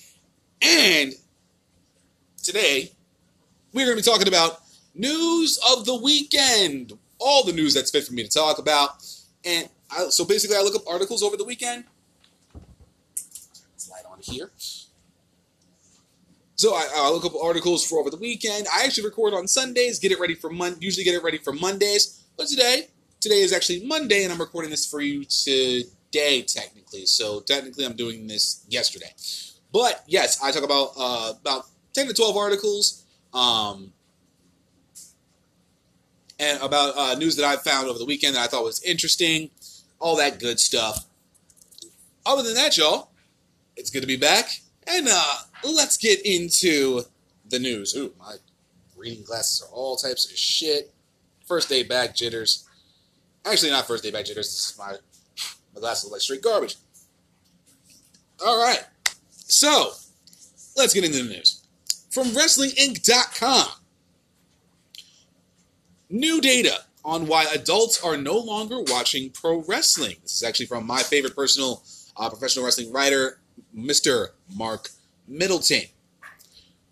And 0.61 1.13
today, 2.43 2.91
we're 3.73 3.85
going 3.85 3.97
to 3.97 4.03
be 4.03 4.11
talking 4.11 4.27
about 4.29 4.61
news 4.95 5.61
of 5.71 5.85
the 5.85 5.95
weekend. 5.95 6.95
All 7.21 7.45
the 7.45 7.53
news 7.53 7.75
that's 7.75 7.91
fit 7.91 8.05
for 8.05 8.15
me 8.15 8.25
to 8.25 8.29
talk 8.29 8.59
about. 8.59 8.91
And 9.45 9.69
I, 9.91 10.09
so 10.09 10.25
basically, 10.25 10.57
I 10.57 10.61
look 10.61 10.75
up 10.75 10.89
articles 10.89 11.23
over 11.23 11.37
the 11.37 11.45
weekend. 11.45 11.85
Here. 14.31 14.51
So 16.57 16.75
I, 16.75 16.89
I, 16.93 17.11
look 17.11 17.25
up 17.25 17.33
articles 17.41 17.87
for 17.87 18.01
over 18.01 18.11
the 18.11 18.17
weekend. 18.17 18.67
I 18.73 18.85
actually 18.85 19.05
record 19.05 19.33
on 19.33 19.47
Sundays, 19.47 20.01
get 20.01 20.11
it 20.11 20.19
ready 20.19 20.35
for 20.35 20.51
Mon. 20.51 20.77
Usually 20.81 21.05
get 21.05 21.15
it 21.15 21.23
ready 21.23 21.39
for 21.39 21.53
Mondays, 21.53 22.25
but 22.37 22.49
today 22.49 22.89
today 23.21 23.41
is 23.41 23.53
actually 23.53 23.85
Monday, 23.87 24.25
and 24.25 24.33
I'm 24.33 24.41
recording 24.41 24.71
this 24.71 24.87
for 24.87 25.01
you 25.01 25.25
today, 25.25 26.43
technically. 26.43 27.07
So 27.07 27.41
technically, 27.41 27.85
I'm 27.85 27.97
doing 27.97 28.27
this 28.27 28.65
yesterday. 28.69 29.13
But 29.73 30.03
yes, 30.07 30.43
I 30.43 30.51
talk 30.51 30.65
about 30.65 30.93
uh, 30.99 31.35
about 31.41 31.67
ten 31.93 32.07
to 32.07 32.15
twelve 32.15 32.37
articles, 32.37 33.05
um, 33.35 33.93
and 36.39 36.61
about 36.63 36.97
uh, 36.97 37.15
news 37.15 37.37
that 37.37 37.45
I 37.45 37.57
found 37.57 37.89
over 37.89 37.99
the 37.99 38.07
weekend 38.07 38.37
that 38.37 38.43
I 38.43 38.47
thought 38.47 38.65
was 38.65 38.83
interesting, 38.83 39.51
all 39.99 40.17
that 40.17 40.39
good 40.41 40.59
stuff. 40.59 41.07
Other 42.25 42.43
than 42.43 42.55
that, 42.55 42.77
y'all, 42.77 43.11
it's 43.79 43.91
good 43.91 44.01
to 44.01 44.07
be 44.07 44.17
back, 44.17 44.61
and 44.87 45.07
uh, 45.09 45.35
let's 45.65 45.97
get 45.97 46.21
into 46.27 47.03
the 47.49 47.59
news. 47.59 47.95
Ooh, 47.97 48.13
my 48.19 48.35
reading 48.97 49.23
glasses 49.25 49.63
are 49.63 49.73
all 49.73 49.97
types 49.97 50.31
of 50.31 50.37
shit. 50.37 50.93
First 51.47 51.69
day 51.69 51.85
back 51.85 52.15
jitters. 52.15 52.69
Actually, 53.47 53.71
not 53.71 53.87
first 53.87 54.03
day 54.03 54.11
back 54.11 54.25
jitters. 54.25 54.49
This 54.49 54.71
is 54.71 54.79
my 54.79 54.97
my 55.75 55.81
glasses 55.81 56.05
look 56.05 56.15
like 56.15 56.21
straight 56.21 56.43
garbage. 56.43 56.77
All 58.45 58.61
right, 58.63 58.85
so 59.31 59.93
let's 60.77 60.93
get 60.93 61.05
into 61.05 61.23
the 61.23 61.29
news 61.29 61.63
from 62.11 62.27
WrestlingInc.com. 62.29 63.69
New 66.11 66.41
data 66.41 66.81
on 67.05 67.27
why 67.27 67.47
adults 67.55 68.03
are 68.03 68.17
no 68.17 68.37
longer 68.39 68.81
watching 68.81 69.31
pro 69.31 69.63
wrestling. 69.63 70.17
This 70.23 70.33
is 70.33 70.43
actually 70.43 70.67
from 70.67 70.87
my 70.87 71.03
favorite 71.03 71.37
personal 71.37 71.83
uh, 72.17 72.29
professional 72.29 72.65
wrestling 72.65 72.93
writer, 72.93 73.38
Mr. 73.79 74.29
Mark 74.55 74.91
Middleton. 75.27 75.83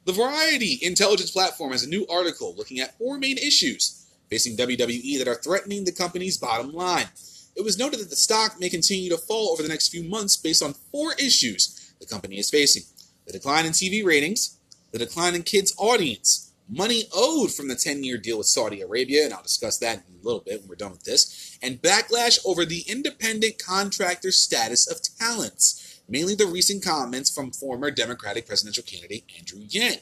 The 0.05 0.13
Variety 0.13 0.79
Intelligence 0.83 1.31
Platform 1.31 1.73
has 1.73 1.83
a 1.83 1.89
new 1.89 2.07
article 2.07 2.55
looking 2.57 2.79
at 2.79 2.97
four 2.97 3.19
main 3.19 3.39
issues 3.39 4.07
facing 4.31 4.57
WWE 4.57 5.19
that 5.19 5.29
are 5.29 5.35
threatening 5.35 5.85
the 5.85 5.93
company's 5.93 6.39
bottom 6.39 6.73
line. 6.73 7.07
It 7.57 7.65
was 7.65 7.79
noted 7.79 8.01
that 8.01 8.11
the 8.11 8.17
stock 8.17 8.61
may 8.61 8.69
continue 8.69 9.11
to 9.11 9.19
fall 9.19 9.51
over 9.51 9.63
the 9.63 9.69
next 9.69 9.89
few 9.89 10.05
months 10.05 10.37
based 10.37 10.63
on 10.63 10.75
four 10.93 11.15
issues 11.15 11.95
the 12.01 12.07
company 12.07 12.39
is 12.39 12.51
facing 12.51 12.83
the 13.27 13.33
decline 13.33 13.67
in 13.67 13.73
TV 13.73 14.05
ratings, 14.05 14.59
the 14.93 14.99
decline 14.99 15.35
in 15.35 15.43
kids' 15.43 15.75
audience, 15.79 16.53
money 16.69 17.05
owed 17.15 17.53
from 17.53 17.69
the 17.69 17.75
10 17.75 18.05
year 18.05 18.19
deal 18.19 18.39
with 18.39 18.47
Saudi 18.47 18.81
Arabia, 18.81 19.25
and 19.25 19.33
I'll 19.33 19.43
discuss 19.43 19.79
that 19.79 20.05
in 20.09 20.21
a 20.21 20.25
little 20.25 20.41
bit 20.41 20.61
when 20.61 20.69
we're 20.69 20.77
done 20.77 20.93
with 20.93 21.05
this, 21.05 21.59
and 21.63 21.83
backlash 21.83 22.39
over 22.45 22.65
the 22.65 22.85
independent 22.87 23.59
contractor 23.59 24.31
status 24.31 24.91
of 24.91 25.01
talents, 25.19 25.86
mainly 26.09 26.35
the 26.35 26.47
recent 26.47 26.85
comments 26.85 27.31
from 27.31 27.51
former 27.51 27.91
Democratic 27.91 28.47
presidential 28.47 28.85
candidate 28.85 29.25
Andrew 29.39 29.61
Yang. 29.69 29.99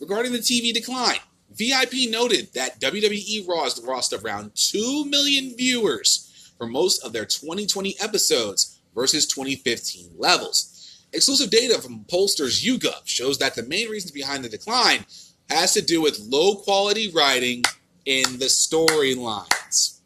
Regarding 0.00 0.32
the 0.32 0.38
TV 0.38 0.72
decline, 0.72 1.18
VIP 1.50 2.10
noted 2.10 2.52
that 2.54 2.80
WWE 2.80 3.46
Raw's 3.46 3.82
lost 3.82 4.12
around 4.12 4.52
2 4.54 5.04
million 5.06 5.54
viewers 5.56 6.52
for 6.58 6.66
most 6.66 7.04
of 7.04 7.12
their 7.12 7.24
2020 7.24 7.96
episodes 8.00 8.80
versus 8.94 9.26
2015 9.26 10.10
levels. 10.16 10.70
Exclusive 11.12 11.50
data 11.50 11.80
from 11.80 12.04
Pollsters 12.04 12.64
YouGov 12.64 13.06
shows 13.06 13.38
that 13.38 13.54
the 13.54 13.62
main 13.62 13.88
reasons 13.88 14.10
behind 14.10 14.44
the 14.44 14.48
decline 14.48 15.04
has 15.48 15.72
to 15.74 15.82
do 15.82 16.00
with 16.00 16.18
low 16.18 16.56
quality 16.56 17.10
writing 17.10 17.62
in 18.04 18.38
the 18.38 18.46
storylines. 18.46 20.00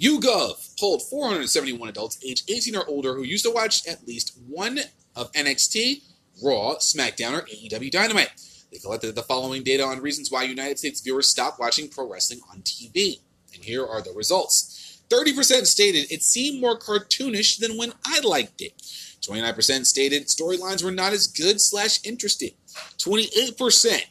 YouGov 0.00 0.65
polled 0.78 1.02
471 1.02 1.88
adults 1.88 2.18
aged 2.24 2.50
18 2.50 2.76
or 2.76 2.86
older 2.86 3.14
who 3.14 3.22
used 3.22 3.44
to 3.44 3.50
watch 3.50 3.86
at 3.86 4.06
least 4.06 4.38
one 4.46 4.78
of 5.14 5.32
NXT, 5.32 6.02
Raw, 6.42 6.76
SmackDown, 6.76 7.38
or 7.38 7.42
AEW 7.42 7.90
Dynamite. 7.90 8.30
They 8.70 8.78
collected 8.78 9.14
the 9.14 9.22
following 9.22 9.62
data 9.62 9.84
on 9.84 10.00
reasons 10.00 10.30
why 10.30 10.42
United 10.42 10.78
States 10.78 11.00
viewers 11.00 11.28
stopped 11.28 11.58
watching 11.58 11.88
pro 11.88 12.10
wrestling 12.10 12.40
on 12.50 12.60
TV. 12.60 13.20
And 13.54 13.64
here 13.64 13.86
are 13.86 14.02
the 14.02 14.12
results. 14.12 15.00
30% 15.08 15.66
stated 15.66 16.10
it 16.10 16.22
seemed 16.22 16.60
more 16.60 16.78
cartoonish 16.78 17.58
than 17.58 17.76
when 17.76 17.92
I 18.04 18.20
liked 18.20 18.60
it. 18.60 18.74
29% 19.22 19.86
stated 19.86 20.26
storylines 20.26 20.84
were 20.84 20.90
not 20.90 21.12
as 21.12 21.26
good 21.26 21.60
slash 21.60 22.00
interesting. 22.04 22.50
28% 22.98 24.02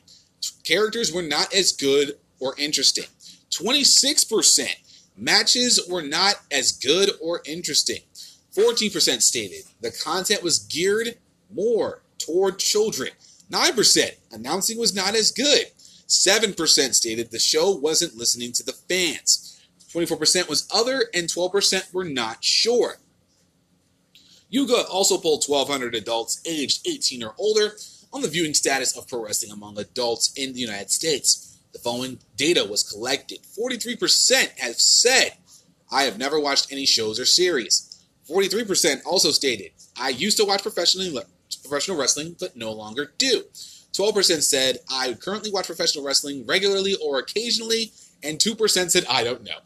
characters 0.64 1.14
were 1.14 1.22
not 1.22 1.54
as 1.54 1.72
good 1.72 2.18
or 2.40 2.56
interesting. 2.58 3.06
26% 3.52 4.76
matches 5.18 5.80
were 5.90 6.02
not 6.02 6.36
as 6.52 6.72
good 6.72 7.12
or 7.22 7.42
interesting. 7.46 8.02
14% 8.56 9.22
stated 9.22 9.64
the 9.82 9.92
content 9.92 10.44
was 10.44 10.60
geared 10.60 11.18
more 11.54 12.02
toward 12.18 12.60
children. 12.60 13.12
9% 13.52 14.12
announcing 14.32 14.80
was 14.80 14.96
not 14.96 15.16
as 15.16 15.32
good. 15.32 15.66
7% 16.08 16.94
stated 16.94 17.32
the 17.32 17.40
show 17.40 17.72
wasn't 17.72 18.16
listening 18.16 18.52
to 18.54 18.64
the 18.64 18.74
fans. 18.74 19.60
24% 19.94 20.50
was 20.50 20.68
other, 20.74 21.06
and 21.14 21.28
12% 21.28 21.94
were 21.94 22.04
not 22.04 22.44
sure. 22.44 22.98
YouGov 24.52 24.86
also 24.90 25.18
polled 25.18 25.46
1,200 25.46 25.96
adults 25.96 26.42
aged 26.46 26.88
18 26.88 27.24
or 27.24 27.34
older 27.38 27.74
on 28.14 28.22
the 28.22 28.28
viewing 28.28 28.54
status 28.54 28.96
of 28.96 29.08
pro 29.08 29.24
wrestling 29.24 29.52
among 29.52 29.78
adults 29.78 30.32
in 30.36 30.54
the 30.54 30.60
United 30.60 30.92
States. 30.92 31.45
The 31.76 31.80
following 31.80 32.20
data 32.38 32.64
was 32.64 32.90
collected 32.90 33.40
43% 33.44 34.60
have 34.60 34.76
said, 34.76 35.32
I 35.92 36.04
have 36.04 36.18
never 36.18 36.40
watched 36.40 36.72
any 36.72 36.86
shows 36.86 37.20
or 37.20 37.26
series. 37.26 38.02
43% 38.30 39.02
also 39.06 39.32
stated, 39.32 39.72
I 40.00 40.08
used 40.08 40.38
to 40.38 40.46
watch 40.46 40.62
professionally, 40.62 41.14
professional 41.62 41.98
wrestling, 41.98 42.38
but 42.40 42.56
no 42.56 42.72
longer 42.72 43.12
do. 43.18 43.44
12% 43.92 44.42
said, 44.42 44.78
I 44.90 45.16
currently 45.16 45.52
watch 45.52 45.66
professional 45.66 46.06
wrestling 46.06 46.46
regularly 46.46 46.96
or 47.04 47.20
occasionally, 47.20 47.92
and 48.24 48.40
2% 48.40 48.90
said, 48.90 49.04
I 49.10 49.26
don't 49.26 49.44
know. 49.44 49.60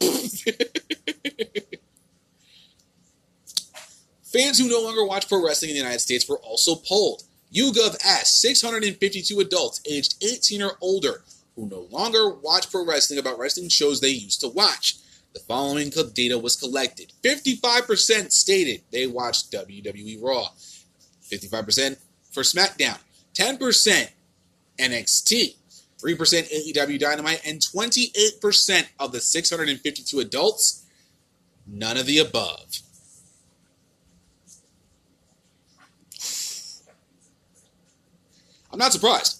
Fans 4.24 4.58
who 4.58 4.68
no 4.68 4.80
longer 4.82 5.04
watch 5.04 5.28
pro 5.28 5.46
wrestling 5.46 5.70
in 5.70 5.76
the 5.76 5.82
United 5.82 6.00
States 6.00 6.28
were 6.28 6.40
also 6.40 6.74
polled. 6.74 7.22
YouGov 7.54 8.04
asked 8.04 8.40
652 8.40 9.38
adults 9.38 9.80
aged 9.88 10.16
18 10.24 10.60
or 10.62 10.72
older 10.80 11.22
who 11.60 11.68
no 11.68 11.86
longer 11.90 12.30
watch 12.30 12.70
pro 12.70 12.86
wrestling 12.86 13.18
about 13.18 13.38
wrestling 13.38 13.68
shows 13.68 14.00
they 14.00 14.08
used 14.08 14.40
to 14.40 14.48
watch. 14.48 14.96
The 15.34 15.40
following 15.40 15.90
data 15.90 16.38
was 16.38 16.56
collected 16.56 17.12
55% 17.22 18.32
stated 18.32 18.82
they 18.90 19.06
watched 19.06 19.52
WWE 19.52 20.22
Raw, 20.22 20.48
55% 21.30 21.98
for 22.32 22.42
SmackDown, 22.42 22.98
10% 23.34 24.08
NXT, 24.78 25.54
3% 26.02 26.74
AEW 26.74 26.98
Dynamite, 26.98 27.42
and 27.46 27.60
28% 27.60 28.88
of 28.98 29.12
the 29.12 29.20
652 29.20 30.18
adults, 30.18 30.86
none 31.66 31.96
of 31.96 32.06
the 32.06 32.18
above. 32.18 32.80
I'm 38.72 38.78
not 38.78 38.92
surprised. 38.92 39.39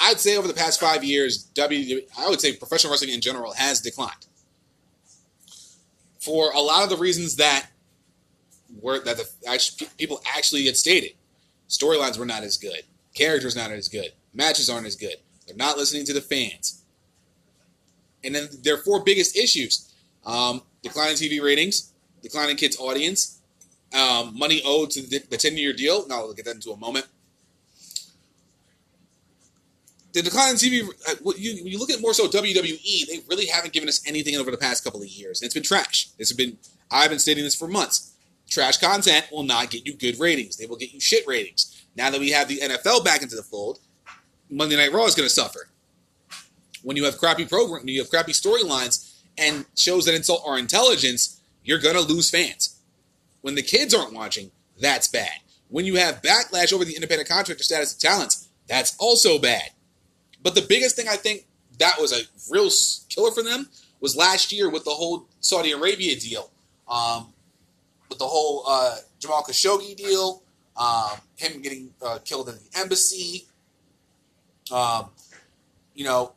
I'd 0.00 0.18
say 0.18 0.36
over 0.36 0.48
the 0.48 0.54
past 0.54 0.80
five 0.80 1.04
years, 1.04 1.50
WWE, 1.54 2.06
I 2.18 2.28
would 2.28 2.40
say 2.40 2.54
professional 2.54 2.90
wrestling 2.90 3.12
in 3.12 3.20
general 3.20 3.52
has 3.52 3.80
declined. 3.80 4.26
For 6.18 6.50
a 6.52 6.60
lot 6.60 6.82
of 6.84 6.90
the 6.90 6.96
reasons 6.96 7.36
that 7.36 7.68
were 8.80 9.00
that 9.00 9.18
the 9.18 9.88
people 9.98 10.22
actually 10.34 10.66
had 10.66 10.76
stated, 10.76 11.12
storylines 11.68 12.18
were 12.18 12.24
not 12.24 12.42
as 12.42 12.56
good, 12.56 12.82
characters 13.14 13.54
not 13.54 13.70
as 13.70 13.88
good, 13.88 14.12
matches 14.32 14.70
aren't 14.70 14.86
as 14.86 14.96
good. 14.96 15.16
They're 15.46 15.56
not 15.56 15.76
listening 15.76 16.06
to 16.06 16.12
the 16.12 16.20
fans. 16.20 16.82
And 18.24 18.34
then 18.34 18.48
their 18.62 18.78
four 18.78 19.02
biggest 19.02 19.36
issues: 19.36 19.92
um, 20.24 20.62
declining 20.82 21.16
TV 21.16 21.42
ratings, 21.42 21.92
declining 22.22 22.56
kids' 22.56 22.78
audience, 22.78 23.40
um, 23.94 24.38
money 24.38 24.62
owed 24.64 24.90
to 24.92 25.02
the, 25.02 25.18
the 25.30 25.36
ten-year 25.36 25.72
deal. 25.72 26.06
Now 26.06 26.22
we'll 26.22 26.34
get 26.34 26.46
that 26.46 26.54
into 26.54 26.70
a 26.70 26.76
moment 26.76 27.06
the 30.12 30.22
decline 30.22 30.50
in 30.50 30.56
TV, 30.56 30.88
uh, 31.08 31.14
you, 31.36 31.62
when 31.62 31.72
you 31.72 31.78
look 31.78 31.90
at 31.90 32.00
more 32.00 32.14
so 32.14 32.26
WWE, 32.26 33.06
they 33.06 33.20
really 33.28 33.46
haven't 33.46 33.72
given 33.72 33.88
us 33.88 34.02
anything 34.06 34.36
over 34.36 34.50
the 34.50 34.56
past 34.56 34.82
couple 34.82 35.00
of 35.00 35.08
years. 35.08 35.40
And 35.40 35.46
it's 35.46 35.54
been 35.54 35.62
trash. 35.62 36.08
It's 36.18 36.32
been, 36.32 36.58
I've 36.90 37.10
been 37.10 37.18
stating 37.18 37.44
this 37.44 37.54
for 37.54 37.68
months. 37.68 38.14
Trash 38.48 38.78
content 38.78 39.26
will 39.30 39.44
not 39.44 39.70
get 39.70 39.86
you 39.86 39.94
good 39.94 40.18
ratings. 40.18 40.56
They 40.56 40.66
will 40.66 40.76
get 40.76 40.92
you 40.92 41.00
shit 41.00 41.26
ratings. 41.26 41.84
Now 41.96 42.10
that 42.10 42.20
we 42.20 42.30
have 42.30 42.48
the 42.48 42.58
NFL 42.58 43.04
back 43.04 43.22
into 43.22 43.36
the 43.36 43.42
fold, 43.42 43.78
Monday 44.48 44.76
Night 44.76 44.92
Raw 44.92 45.04
is 45.04 45.14
going 45.14 45.28
to 45.28 45.34
suffer. 45.34 45.68
When 46.82 46.96
you 46.96 47.04
have 47.04 47.18
crappy 47.18 47.44
program, 47.44 47.88
you 47.88 48.00
have 48.00 48.10
crappy 48.10 48.32
storylines 48.32 49.20
and 49.38 49.66
shows 49.76 50.06
that 50.06 50.14
insult 50.14 50.42
our 50.44 50.58
intelligence, 50.58 51.40
you're 51.62 51.78
going 51.78 51.94
to 51.94 52.00
lose 52.00 52.30
fans. 52.30 52.80
When 53.42 53.54
the 53.54 53.62
kids 53.62 53.94
aren't 53.94 54.12
watching, 54.12 54.50
that's 54.80 55.08
bad. 55.08 55.40
When 55.68 55.84
you 55.84 55.96
have 55.96 56.22
backlash 56.22 56.72
over 56.72 56.84
the 56.84 56.94
independent 56.94 57.28
contractor 57.28 57.62
status 57.62 57.94
of 57.94 58.00
talents, 58.00 58.48
that's 58.66 58.96
also 58.98 59.38
bad. 59.38 59.70
But 60.42 60.54
the 60.54 60.62
biggest 60.62 60.96
thing 60.96 61.08
I 61.08 61.16
think 61.16 61.46
that 61.78 62.00
was 62.00 62.12
a 62.12 62.22
real 62.50 62.70
killer 63.08 63.30
for 63.30 63.42
them 63.42 63.68
was 64.00 64.16
last 64.16 64.52
year 64.52 64.70
with 64.70 64.84
the 64.84 64.90
whole 64.90 65.26
Saudi 65.40 65.72
Arabia 65.72 66.16
deal, 66.16 66.50
um, 66.88 67.32
with 68.08 68.18
the 68.18 68.26
whole 68.26 68.64
uh, 68.66 68.96
Jamal 69.18 69.42
Khashoggi 69.42 69.96
deal, 69.96 70.42
um, 70.76 71.18
him 71.36 71.60
getting 71.60 71.90
uh, 72.02 72.18
killed 72.24 72.48
in 72.48 72.54
the 72.54 72.78
embassy, 72.78 73.46
um, 74.72 75.06
you 75.94 76.04
know, 76.04 76.32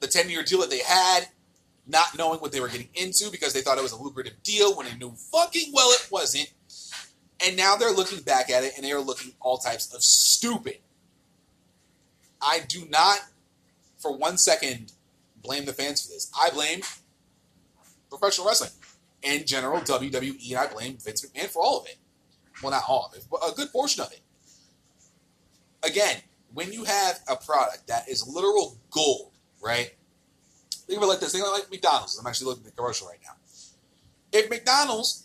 the 0.00 0.06
10 0.06 0.30
year 0.30 0.42
deal 0.42 0.60
that 0.60 0.70
they 0.70 0.78
had, 0.78 1.28
not 1.86 2.16
knowing 2.16 2.38
what 2.38 2.52
they 2.52 2.60
were 2.60 2.68
getting 2.68 2.88
into 2.94 3.30
because 3.30 3.52
they 3.52 3.60
thought 3.60 3.78
it 3.78 3.82
was 3.82 3.92
a 3.92 4.00
lucrative 4.00 4.40
deal 4.42 4.76
when 4.76 4.86
they 4.86 4.94
knew 4.94 5.10
fucking 5.32 5.72
well 5.72 5.90
it 5.90 6.06
wasn't. 6.10 6.52
And 7.44 7.56
now 7.56 7.76
they're 7.76 7.92
looking 7.92 8.20
back 8.20 8.50
at 8.50 8.64
it 8.64 8.74
and 8.76 8.84
they 8.84 8.92
are 8.92 9.00
looking 9.00 9.32
all 9.40 9.58
types 9.58 9.92
of 9.94 10.02
stupid. 10.02 10.78
I 12.40 12.60
do 12.68 12.86
not 12.90 13.20
for 13.98 14.16
one 14.16 14.38
second 14.38 14.92
blame 15.42 15.64
the 15.64 15.72
fans 15.72 16.02
for 16.02 16.12
this. 16.12 16.30
I 16.38 16.50
blame 16.50 16.80
professional 18.10 18.46
wrestling 18.46 18.70
in 19.22 19.46
general, 19.46 19.80
WWE, 19.80 20.50
and 20.50 20.58
I 20.58 20.66
blame 20.72 20.98
Vince 20.98 21.24
McMahon 21.24 21.46
for 21.46 21.62
all 21.62 21.80
of 21.80 21.86
it. 21.86 21.96
Well, 22.62 22.72
not 22.72 22.84
all 22.88 23.10
of 23.10 23.16
it, 23.16 23.24
but 23.30 23.40
a 23.46 23.54
good 23.54 23.70
portion 23.70 24.02
of 24.02 24.12
it. 24.12 24.20
Again, 25.82 26.16
when 26.52 26.72
you 26.72 26.84
have 26.84 27.20
a 27.28 27.36
product 27.36 27.86
that 27.86 28.08
is 28.08 28.26
literal 28.26 28.78
gold, 28.90 29.32
right? 29.62 29.94
Think 30.70 30.98
of 30.98 31.04
it 31.04 31.06
like 31.06 31.20
this. 31.20 31.32
Think 31.32 31.44
of 31.44 31.50
it 31.50 31.52
like 31.52 31.70
McDonald's. 31.70 32.18
I'm 32.18 32.26
actually 32.26 32.46
looking 32.46 32.64
at 32.64 32.70
the 32.70 32.76
commercial 32.76 33.06
right 33.06 33.18
now. 33.22 33.32
If 34.32 34.50
McDonald's 34.50 35.24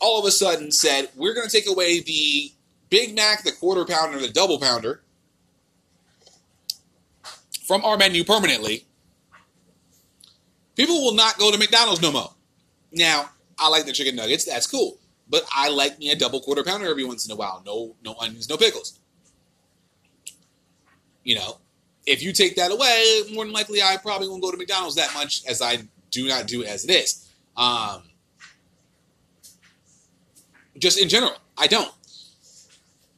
all 0.00 0.20
of 0.20 0.26
a 0.26 0.30
sudden 0.30 0.70
said, 0.70 1.08
we're 1.16 1.34
going 1.34 1.48
to 1.48 1.52
take 1.52 1.68
away 1.68 2.00
the 2.00 2.52
Big 2.90 3.16
Mac, 3.16 3.42
the 3.42 3.52
quarter 3.52 3.84
pounder, 3.84 4.18
the 4.20 4.28
double 4.28 4.58
pounder, 4.58 5.02
from 7.66 7.84
our 7.84 7.96
menu 7.96 8.22
permanently, 8.22 8.86
people 10.76 11.02
will 11.02 11.14
not 11.14 11.36
go 11.36 11.50
to 11.50 11.58
McDonald's 11.58 12.00
no 12.00 12.12
more. 12.12 12.30
Now, 12.92 13.30
I 13.58 13.68
like 13.68 13.86
the 13.86 13.92
chicken 13.92 14.14
nuggets, 14.14 14.44
that's 14.44 14.66
cool. 14.66 14.98
But 15.28 15.44
I 15.52 15.68
like 15.70 15.98
me 15.98 16.10
a 16.10 16.16
double 16.16 16.40
quarter 16.40 16.62
pounder 16.62 16.88
every 16.88 17.04
once 17.04 17.26
in 17.26 17.32
a 17.32 17.36
while. 17.36 17.60
No, 17.66 17.96
no 18.04 18.14
onions, 18.20 18.48
no 18.48 18.56
pickles. 18.56 19.00
You 21.24 21.34
know, 21.34 21.58
if 22.06 22.22
you 22.22 22.32
take 22.32 22.54
that 22.54 22.70
away, 22.70 23.22
more 23.34 23.44
than 23.44 23.52
likely 23.52 23.82
I 23.82 23.96
probably 23.96 24.28
won't 24.28 24.42
go 24.42 24.52
to 24.52 24.56
McDonald's 24.56 24.94
that 24.94 25.12
much 25.14 25.44
as 25.46 25.60
I 25.60 25.78
do 26.12 26.28
not 26.28 26.46
do 26.46 26.62
as 26.62 26.84
it 26.84 26.92
is. 26.92 27.28
Um, 27.56 28.04
just 30.78 31.00
in 31.00 31.08
general, 31.08 31.36
I 31.58 31.66
don't. 31.66 31.90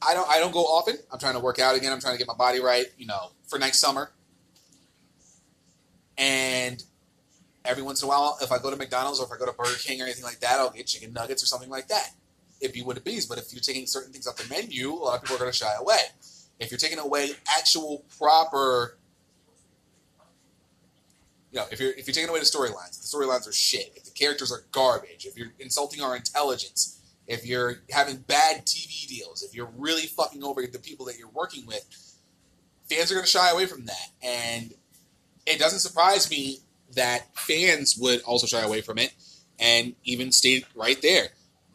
I 0.01 0.15
don't. 0.15 0.29
I 0.31 0.39
don't 0.39 0.53
go 0.53 0.61
often. 0.61 0.97
I'm 1.13 1.19
trying 1.19 1.35
to 1.35 1.41
work 1.41 1.59
out 1.59 1.77
again. 1.77 1.93
I'm 1.93 2.01
trying 2.01 2.15
to 2.15 2.19
get 2.19 2.27
my 2.27 2.35
body 2.35 2.61
right. 2.61 2.87
You 2.97 3.07
know, 3.07 3.33
for 3.47 3.59
next 3.59 3.81
summer. 3.81 4.11
And 6.19 6.83
every 7.65 7.83
once 7.83 8.03
in 8.03 8.07
a 8.07 8.09
while, 8.09 8.37
if 8.43 8.51
I 8.51 8.59
go 8.59 8.71
to 8.71 8.77
McDonald's 8.77 9.21
or 9.21 9.27
if 9.27 9.33
I 9.33 9.39
go 9.39 9.47
to 9.47 9.53
Burger 9.53 9.77
King 9.79 10.01
or 10.03 10.05
anything 10.05 10.25
like 10.25 10.41
that, 10.41 10.59
I'll 10.59 10.71
get 10.71 10.87
chicken 10.87 11.13
nuggets 11.13 11.43
or 11.43 11.47
something 11.47 11.71
like 11.71 11.89
that. 11.89 12.11
It'd 12.61 12.75
be 12.75 12.83
what 12.83 12.97
it 12.97 13.05
be. 13.05 13.21
But 13.29 13.39
if 13.39 13.53
you're 13.53 13.63
taking 13.63 13.87
certain 13.87 14.13
things 14.13 14.27
off 14.27 14.37
the 14.37 14.49
menu, 14.53 14.93
a 14.93 14.95
lot 14.95 15.17
of 15.17 15.23
people 15.23 15.37
are 15.37 15.39
going 15.39 15.53
to 15.53 15.57
shy 15.57 15.73
away. 15.79 16.01
If 16.59 16.71
you're 16.73 16.79
taking 16.79 16.99
away 16.99 17.31
actual 17.57 18.05
proper, 18.19 18.99
you 21.53 21.61
know, 21.61 21.67
if 21.71 21.79
you're 21.79 21.93
if 21.93 22.09
you're 22.09 22.15
taking 22.15 22.29
away 22.29 22.41
the 22.41 22.47
storylines, 22.47 23.01
the 23.01 23.17
storylines 23.17 23.49
are 23.49 23.53
shit. 23.53 23.93
If 23.95 24.05
the 24.05 24.11
characters 24.11 24.51
are 24.51 24.65
garbage, 24.73 25.25
if 25.25 25.37
you're 25.37 25.53
insulting 25.61 26.03
our 26.03 26.17
intelligence, 26.17 27.01
if 27.29 27.47
you're 27.47 27.77
having 27.91 28.17
bad 28.17 28.67
TV 28.67 29.07
deals, 29.07 29.43
if 29.43 29.55
you're 29.55 29.71
really 29.77 30.07
fucking 30.07 30.43
over 30.43 30.63
the 30.67 30.79
people 30.81 31.07
that 31.07 31.17
you're 31.17 31.29
working 31.29 31.65
with, 31.65 31.87
fans 32.91 33.13
are 33.13 33.15
going 33.15 33.25
to 33.25 33.31
shy 33.31 33.51
away 33.51 33.67
from 33.67 33.85
that. 33.85 34.09
And 34.21 34.75
it 35.49 35.59
doesn't 35.59 35.81
surprise 35.81 36.31
me 36.31 36.59
that 36.95 37.27
fans 37.37 37.97
would 37.99 38.23
also 38.23 38.47
shy 38.47 38.61
away 38.61 38.81
from 38.81 38.99
it 38.99 39.13
and 39.59 39.95
even 40.05 40.33
stay 40.33 40.65
right 40.75 41.01
there. 41.03 41.29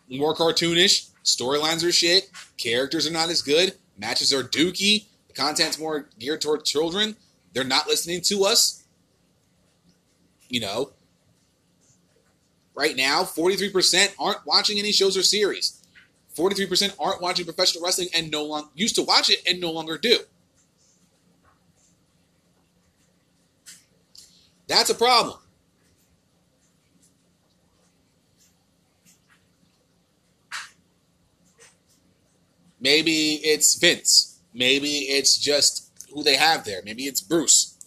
More 0.10 0.36
cartoonish, 0.36 1.10
storylines 1.24 1.88
are 1.88 1.92
shit, 1.92 2.30
characters 2.58 3.08
are 3.08 3.12
not 3.12 3.30
as 3.30 3.42
good, 3.42 3.76
matches 3.98 4.34
are 4.34 4.44
dookie, 4.44 5.06
the 5.28 5.34
content's 5.34 5.80
more 5.80 6.10
geared 6.20 6.42
toward 6.42 6.66
children. 6.66 7.16
They're 7.54 7.64
not 7.64 7.88
listening 7.88 8.22
to 8.22 8.46
us. 8.46 8.84
You 10.50 10.60
know, 10.60 10.92
right 12.76 12.96
now, 12.96 13.24
43% 13.24 14.14
aren't 14.20 14.46
watching 14.46 14.78
any 14.78 14.92
shows 14.92 15.18
or 15.18 15.24
series. 15.24 15.84
43% 16.36 16.96
aren't 17.00 17.22
watching 17.22 17.46
professional 17.46 17.84
wrestling 17.84 18.10
and 18.14 18.32
no 18.32 18.44
longer 18.44 18.70
used 18.76 18.96
to 18.96 19.04
watch 19.04 19.30
it 19.30 19.40
and 19.48 19.60
no 19.60 19.72
longer 19.72 19.98
do. 19.98 20.20
That's 24.74 24.90
a 24.90 24.96
problem. 24.96 25.38
Maybe 32.82 33.36
it's 33.44 33.76
Vince. 33.76 34.40
Maybe 34.52 34.88
it's 34.88 35.38
just 35.38 35.92
who 36.12 36.24
they 36.24 36.38
have 36.38 36.66
there. 36.66 36.82
Maybe 36.84 37.04
it's 37.04 37.22
Bruce. 37.22 37.78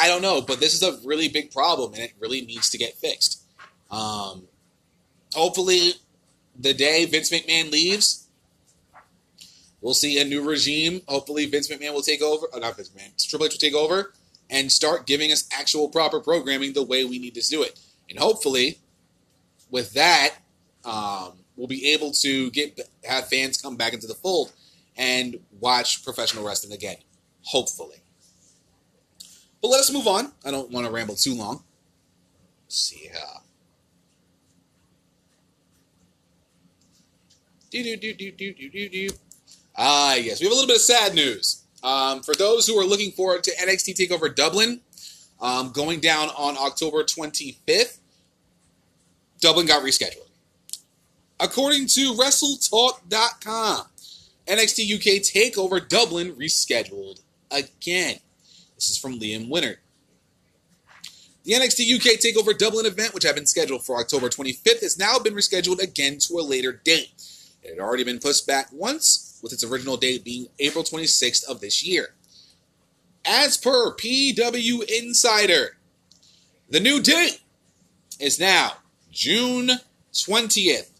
I 0.00 0.06
don't 0.06 0.22
know, 0.22 0.40
but 0.40 0.60
this 0.60 0.74
is 0.74 0.82
a 0.84 0.96
really 1.04 1.28
big 1.28 1.50
problem 1.50 1.92
and 1.94 2.04
it 2.04 2.12
really 2.20 2.42
needs 2.42 2.70
to 2.70 2.78
get 2.78 2.94
fixed. 2.94 3.42
Um, 3.90 4.44
hopefully, 5.34 5.94
the 6.56 6.72
day 6.72 7.04
Vince 7.04 7.30
McMahon 7.30 7.72
leaves, 7.72 8.28
we'll 9.80 9.92
see 9.92 10.20
a 10.20 10.24
new 10.24 10.48
regime. 10.48 11.02
Hopefully, 11.08 11.46
Vince 11.46 11.66
McMahon 11.66 11.92
will 11.92 12.02
take 12.02 12.22
over. 12.22 12.46
Oh, 12.54 12.60
not 12.60 12.76
Vince 12.76 12.90
McMahon. 12.90 13.28
Triple 13.28 13.46
H 13.46 13.54
will 13.54 13.58
take 13.58 13.74
over 13.74 14.12
and 14.52 14.70
start 14.70 15.06
giving 15.06 15.32
us 15.32 15.48
actual 15.50 15.88
proper 15.88 16.20
programming 16.20 16.74
the 16.74 16.82
way 16.82 17.04
we 17.04 17.18
need 17.18 17.34
to 17.34 17.40
do 17.48 17.62
it. 17.62 17.80
And 18.08 18.18
hopefully, 18.18 18.78
with 19.70 19.94
that, 19.94 20.34
um, 20.84 21.32
we'll 21.56 21.66
be 21.66 21.90
able 21.92 22.12
to 22.12 22.50
get 22.50 22.78
have 23.04 23.28
fans 23.28 23.60
come 23.60 23.76
back 23.76 23.94
into 23.94 24.06
the 24.06 24.14
fold 24.14 24.52
and 24.96 25.40
watch 25.58 26.04
professional 26.04 26.44
wrestling 26.44 26.74
again. 26.74 26.96
Hopefully. 27.44 27.96
But 29.62 29.68
let 29.68 29.80
us 29.80 29.92
move 29.92 30.06
on. 30.06 30.32
I 30.44 30.50
don't 30.50 30.70
want 30.70 30.86
to 30.86 30.92
ramble 30.92 31.16
too 31.16 31.34
long. 31.34 31.64
Let's 32.66 32.76
see. 32.78 33.10
Do 37.70 37.82
do 37.82 37.96
do 37.96 38.12
do 38.12 38.30
do 38.32 38.52
do 38.52 38.68
do 38.68 38.88
do. 38.90 39.08
Ah, 39.74 40.14
yes, 40.16 40.40
we 40.40 40.44
have 40.44 40.52
a 40.52 40.54
little 40.54 40.66
bit 40.68 40.76
of 40.76 40.82
sad 40.82 41.14
news. 41.14 41.61
Um, 41.82 42.22
for 42.22 42.34
those 42.34 42.66
who 42.66 42.78
are 42.78 42.84
looking 42.84 43.10
forward 43.10 43.42
to 43.44 43.50
NXT 43.56 43.96
Takeover 43.96 44.34
Dublin, 44.34 44.80
um, 45.40 45.72
going 45.72 46.00
down 46.00 46.28
on 46.30 46.56
October 46.56 47.02
25th, 47.02 47.98
Dublin 49.40 49.66
got 49.66 49.82
rescheduled. 49.82 50.28
According 51.40 51.88
to 51.88 52.14
WrestleTalk.com, 52.14 53.86
NXT 54.46 54.94
UK 54.94 55.22
Takeover 55.22 55.86
Dublin 55.86 56.32
rescheduled 56.34 57.20
again. 57.50 58.18
This 58.76 58.90
is 58.90 58.98
from 58.98 59.18
Liam 59.18 59.48
Winter. 59.48 59.80
The 61.44 61.54
NXT 61.54 61.96
UK 61.96 62.20
Takeover 62.20 62.56
Dublin 62.56 62.86
event, 62.86 63.14
which 63.14 63.24
had 63.24 63.34
been 63.34 63.46
scheduled 63.46 63.84
for 63.84 63.98
October 63.98 64.28
25th, 64.28 64.82
has 64.82 64.96
now 64.96 65.18
been 65.18 65.34
rescheduled 65.34 65.80
again 65.82 66.18
to 66.20 66.34
a 66.34 66.42
later 66.42 66.80
date. 66.84 67.10
It 67.64 67.70
had 67.70 67.78
already 67.80 68.04
been 68.04 68.20
pushed 68.20 68.46
back 68.46 68.68
once, 68.72 69.31
with 69.42 69.52
its 69.52 69.64
original 69.64 69.96
date 69.96 70.24
being 70.24 70.46
April 70.58 70.84
26th 70.84 71.44
of 71.48 71.60
this 71.60 71.84
year. 71.84 72.14
As 73.24 73.56
per 73.56 73.94
PW 73.94 74.82
Insider, 74.88 75.76
the 76.68 76.80
new 76.80 77.02
date 77.02 77.40
is 78.18 78.40
now 78.40 78.78
June 79.10 79.70
20th, 80.12 80.90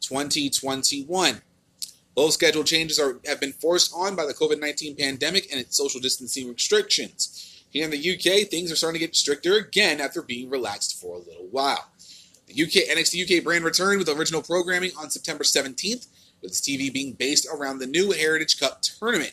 2021. 0.00 1.42
Both 2.14 2.32
schedule 2.32 2.64
changes 2.64 2.98
are, 2.98 3.20
have 3.26 3.38
been 3.38 3.52
forced 3.52 3.92
on 3.94 4.16
by 4.16 4.26
the 4.26 4.34
COVID 4.34 4.58
19 4.60 4.96
pandemic 4.96 5.50
and 5.50 5.60
its 5.60 5.76
social 5.76 6.00
distancing 6.00 6.48
restrictions. 6.48 7.62
Here 7.70 7.84
in 7.84 7.90
the 7.90 7.98
UK, 7.98 8.48
things 8.48 8.72
are 8.72 8.76
starting 8.76 9.00
to 9.00 9.06
get 9.06 9.14
stricter 9.14 9.56
again 9.56 10.00
after 10.00 10.22
being 10.22 10.48
relaxed 10.48 11.00
for 11.00 11.16
a 11.16 11.18
little 11.18 11.46
while. 11.50 11.90
The 12.46 12.62
UK 12.62 12.96
NXT 12.96 13.38
UK 13.38 13.44
brand 13.44 13.64
returned 13.64 13.98
with 13.98 14.08
original 14.08 14.42
programming 14.42 14.92
on 14.98 15.10
September 15.10 15.44
17th, 15.44 16.06
with 16.42 16.52
TV 16.52 16.92
being 16.92 17.12
based 17.12 17.46
around 17.52 17.78
the 17.78 17.86
new 17.86 18.12
Heritage 18.12 18.58
Cup 18.60 18.82
tournament. 18.82 19.32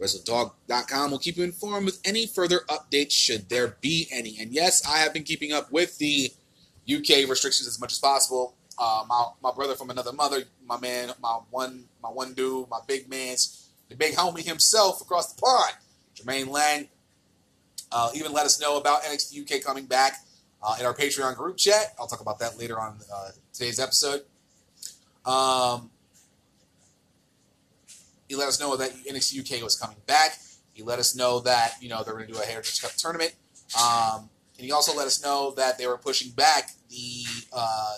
WrestleTalk.com 0.00 1.10
will 1.10 1.18
keep 1.18 1.36
you 1.36 1.44
informed 1.44 1.86
with 1.86 2.00
any 2.04 2.26
further 2.26 2.60
updates 2.68 3.12
should 3.12 3.48
there 3.48 3.76
be 3.80 4.08
any. 4.10 4.36
And 4.40 4.52
yes, 4.52 4.86
I 4.86 4.98
have 4.98 5.12
been 5.12 5.22
keeping 5.22 5.52
up 5.52 5.70
with 5.70 5.98
the 5.98 6.30
UK 6.92 7.28
restrictions 7.28 7.66
as 7.66 7.80
much 7.80 7.92
as 7.92 7.98
possible. 7.98 8.54
Uh, 8.76 9.04
my 9.08 9.26
my 9.40 9.52
brother 9.52 9.76
from 9.76 9.90
another 9.90 10.12
mother, 10.12 10.42
my 10.66 10.78
man, 10.80 11.12
my 11.22 11.38
one 11.50 11.84
my 12.02 12.08
one 12.08 12.34
dude, 12.34 12.68
my 12.68 12.80
big 12.88 13.08
man's 13.08 13.68
the 13.88 13.94
big 13.94 14.14
homie 14.16 14.44
himself 14.44 15.00
across 15.00 15.32
the 15.32 15.40
pond, 15.40 15.74
Jermaine 16.16 16.48
Lang. 16.48 16.88
Uh, 17.92 18.10
even 18.14 18.32
let 18.32 18.44
us 18.44 18.60
know 18.60 18.76
about 18.76 19.04
NXT 19.04 19.42
UK 19.42 19.62
coming 19.62 19.86
back 19.86 20.14
uh, 20.60 20.74
in 20.80 20.86
our 20.86 20.94
Patreon 20.94 21.36
group 21.36 21.56
chat. 21.56 21.94
I'll 21.98 22.08
talk 22.08 22.20
about 22.20 22.40
that 22.40 22.58
later 22.58 22.80
on 22.80 22.98
uh, 23.14 23.28
today's 23.52 23.78
episode. 23.78 24.22
Um, 25.24 25.90
he 28.28 28.34
let 28.34 28.48
us 28.48 28.60
know 28.60 28.76
that 28.76 28.92
NXT 28.92 29.40
UK 29.40 29.62
was 29.62 29.76
coming 29.76 29.96
back. 30.06 30.38
He 30.72 30.82
let 30.82 30.98
us 30.98 31.14
know 31.14 31.40
that 31.40 31.74
you 31.80 31.88
know 31.88 32.02
they're 32.02 32.14
going 32.14 32.26
to 32.26 32.32
do 32.32 32.40
a 32.40 32.44
Heritage 32.44 32.80
Cup 32.80 32.92
tournament, 32.92 33.34
um, 33.80 34.28
and 34.56 34.66
he 34.66 34.72
also 34.72 34.96
let 34.96 35.06
us 35.06 35.22
know 35.22 35.52
that 35.52 35.78
they 35.78 35.86
were 35.86 35.98
pushing 35.98 36.30
back 36.32 36.70
the 36.88 37.24
uh, 37.52 37.94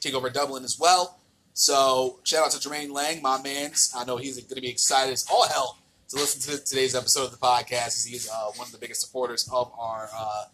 Takeover 0.00 0.32
Dublin 0.32 0.64
as 0.64 0.78
well. 0.78 1.18
So 1.54 2.20
shout 2.24 2.44
out 2.44 2.50
to 2.52 2.68
Jermaine 2.68 2.92
Lang, 2.92 3.20
my 3.20 3.40
man. 3.42 3.72
I 3.96 4.04
know 4.04 4.16
he's 4.16 4.36
going 4.36 4.54
to 4.54 4.60
be 4.60 4.68
excited 4.68 5.12
as 5.12 5.26
all 5.30 5.48
hell 5.48 5.78
to 6.08 6.16
listen 6.16 6.40
to 6.42 6.64
today's 6.64 6.94
episode 6.94 7.24
of 7.24 7.30
the 7.32 7.36
podcast. 7.36 8.06
He's 8.06 8.28
uh, 8.30 8.50
one 8.56 8.66
of 8.66 8.72
the 8.72 8.78
biggest 8.78 9.00
supporters 9.00 9.48
of 9.52 9.72
our 9.78 10.08
uh, 10.14 10.44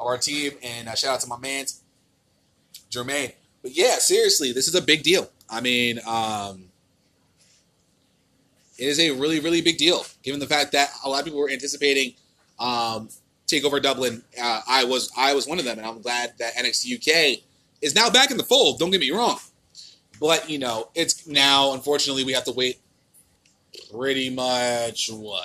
of 0.00 0.06
our 0.06 0.18
team, 0.18 0.52
and 0.62 0.88
uh, 0.88 0.94
shout 0.94 1.14
out 1.14 1.20
to 1.20 1.28
my 1.28 1.38
man 1.38 1.66
Jermaine. 2.90 3.32
But 3.62 3.76
yeah, 3.76 3.96
seriously, 3.98 4.52
this 4.52 4.68
is 4.68 4.74
a 4.74 4.82
big 4.82 5.02
deal. 5.02 5.30
I 5.50 5.60
mean, 5.60 6.00
um, 6.06 6.67
it 8.78 8.86
is 8.86 9.00
a 9.00 9.10
really, 9.10 9.40
really 9.40 9.60
big 9.60 9.76
deal, 9.76 10.06
given 10.22 10.38
the 10.38 10.46
fact 10.46 10.72
that 10.72 10.90
a 11.04 11.08
lot 11.08 11.18
of 11.18 11.24
people 11.24 11.40
were 11.40 11.50
anticipating 11.50 12.14
um, 12.60 13.08
Takeover 13.48 13.82
Dublin. 13.82 14.22
Uh, 14.40 14.60
I 14.68 14.84
was, 14.84 15.10
I 15.16 15.34
was 15.34 15.48
one 15.48 15.58
of 15.58 15.64
them, 15.64 15.78
and 15.78 15.86
I'm 15.86 16.00
glad 16.00 16.34
that 16.38 16.54
NXT 16.54 16.98
UK 16.98 17.42
is 17.82 17.94
now 17.94 18.08
back 18.08 18.30
in 18.30 18.36
the 18.36 18.44
fold. 18.44 18.78
Don't 18.78 18.90
get 18.90 19.00
me 19.00 19.10
wrong, 19.10 19.38
but 20.20 20.48
you 20.48 20.58
know, 20.58 20.90
it's 20.94 21.26
now 21.26 21.72
unfortunately 21.72 22.24
we 22.24 22.32
have 22.32 22.44
to 22.44 22.52
wait 22.52 22.78
pretty 23.90 24.30
much 24.30 25.10
what 25.10 25.42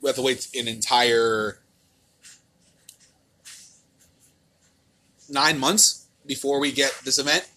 we 0.00 0.08
have 0.08 0.16
to 0.16 0.22
wait 0.22 0.48
an 0.58 0.66
entire 0.68 1.58
nine 5.30 5.58
months 5.58 6.01
before 6.26 6.60
we 6.60 6.72
get 6.72 6.92
this 7.04 7.18
event. 7.18 7.48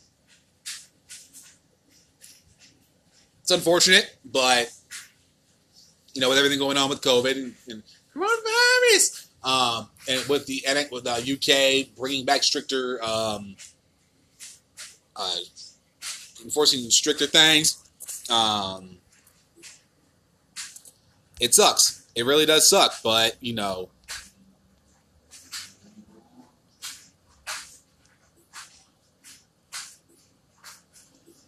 It's 3.42 3.52
unfortunate, 3.52 4.18
but 4.26 4.72
you 6.14 6.22
know, 6.22 6.30
with 6.30 6.38
everything 6.38 6.58
going 6.58 6.78
on 6.78 6.90
with 6.90 7.02
COVID 7.02 7.32
and, 7.32 7.54
and 7.68 7.84
coronavirus, 8.16 9.28
um, 9.44 9.90
and 10.10 10.28
with 10.28 10.48
the 10.48 10.64
with 10.92 11.04
the 11.04 11.86
UK 11.86 11.96
bringing 11.96 12.26
back 12.26 12.42
stricter, 12.42 13.04
um, 13.04 13.56
uh, 15.16 15.36
enforcing 16.44 16.90
stricter 16.90 17.28
things, 17.28 17.84
um, 18.32 18.98
it 21.40 21.54
sucks. 21.54 22.08
It 22.16 22.26
really 22.26 22.46
does 22.46 22.68
suck, 22.68 22.96
but 23.04 23.36
you 23.42 23.54
know, 23.54 23.90